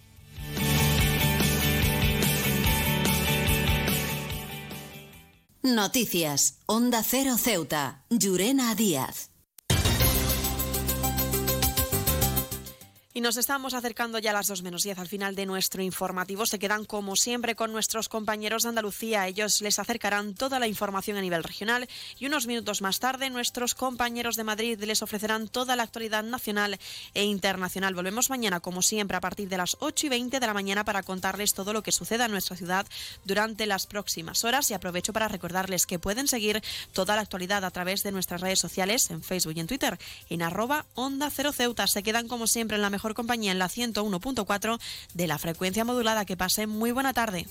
Noticias. 5.63 6.59
Onda 6.65 7.01
Cero 7.03 7.37
Ceuta. 7.37 8.03
Llurena 8.09 8.75
Díaz. 8.75 9.32
Y 13.15 13.21
nos 13.21 13.37
estamos 13.37 13.75
acercando 13.75 14.17
ya 14.17 14.31
a 14.31 14.33
las 14.33 14.47
2 14.47 14.63
menos 14.63 14.81
10 14.81 14.97
al 14.97 15.07
final 15.07 15.35
de 15.35 15.45
nuestro 15.45 15.83
informativo. 15.83 16.47
Se 16.47 16.57
quedan 16.57 16.83
como 16.83 17.15
siempre 17.15 17.53
con 17.53 17.71
nuestros 17.71 18.09
compañeros 18.09 18.63
de 18.63 18.69
Andalucía. 18.69 19.27
Ellos 19.27 19.61
les 19.61 19.77
acercarán 19.77 20.33
toda 20.33 20.57
la 20.57 20.67
información 20.67 21.17
a 21.17 21.21
nivel 21.21 21.43
regional 21.43 21.87
y 22.17 22.25
unos 22.25 22.47
minutos 22.47 22.81
más 22.81 22.99
tarde 22.99 23.29
nuestros 23.29 23.75
compañeros 23.75 24.35
de 24.35 24.43
Madrid 24.43 24.83
les 24.83 25.03
ofrecerán 25.03 25.47
toda 25.47 25.75
la 25.75 25.83
actualidad 25.83 26.23
nacional 26.23 26.79
e 27.13 27.23
internacional. 27.23 27.93
Volvemos 27.93 28.31
mañana 28.31 28.61
como 28.61 28.81
siempre 28.81 29.15
a 29.15 29.21
partir 29.21 29.47
de 29.47 29.57
las 29.57 29.77
8 29.79 30.07
y 30.07 30.09
20 30.09 30.39
de 30.39 30.47
la 30.47 30.55
mañana 30.55 30.83
para 30.83 31.03
contarles 31.03 31.53
todo 31.53 31.71
lo 31.71 31.83
que 31.83 31.91
suceda 31.91 32.25
en 32.25 32.31
nuestra 32.31 32.57
ciudad 32.57 32.87
durante 33.25 33.67
las 33.67 33.85
próximas 33.85 34.43
horas 34.43 34.71
y 34.71 34.73
aprovecho 34.73 35.13
para 35.13 35.27
recordarles 35.27 35.85
que 35.85 35.99
pueden 35.99 36.27
seguir 36.27 36.63
toda 36.93 37.15
la 37.15 37.21
actualidad 37.21 37.63
a 37.63 37.69
través 37.69 38.01
de 38.01 38.11
nuestras 38.11 38.41
redes 38.41 38.57
sociales 38.57 39.11
en 39.11 39.21
Facebook 39.21 39.53
y 39.55 39.59
en 39.59 39.67
Twitter 39.67 39.99
en 40.31 40.41
arroba 40.41 40.87
onda 40.95 41.29
cero 41.29 41.51
ceuta. 41.51 41.85
Se 41.85 42.01
quedan 42.01 42.27
como 42.27 42.47
siempre 42.47 42.75
en 42.75 42.81
la 42.81 42.89
compañía 43.13 43.51
en 43.51 43.59
la 43.59 43.69
101.4 43.69 44.79
de 45.13 45.27
la 45.27 45.37
frecuencia 45.37 45.83
modulada. 45.83 46.25
Que 46.25 46.37
pasen 46.37 46.69
muy 46.69 46.91
buena 46.91 47.13
tarde. 47.13 47.45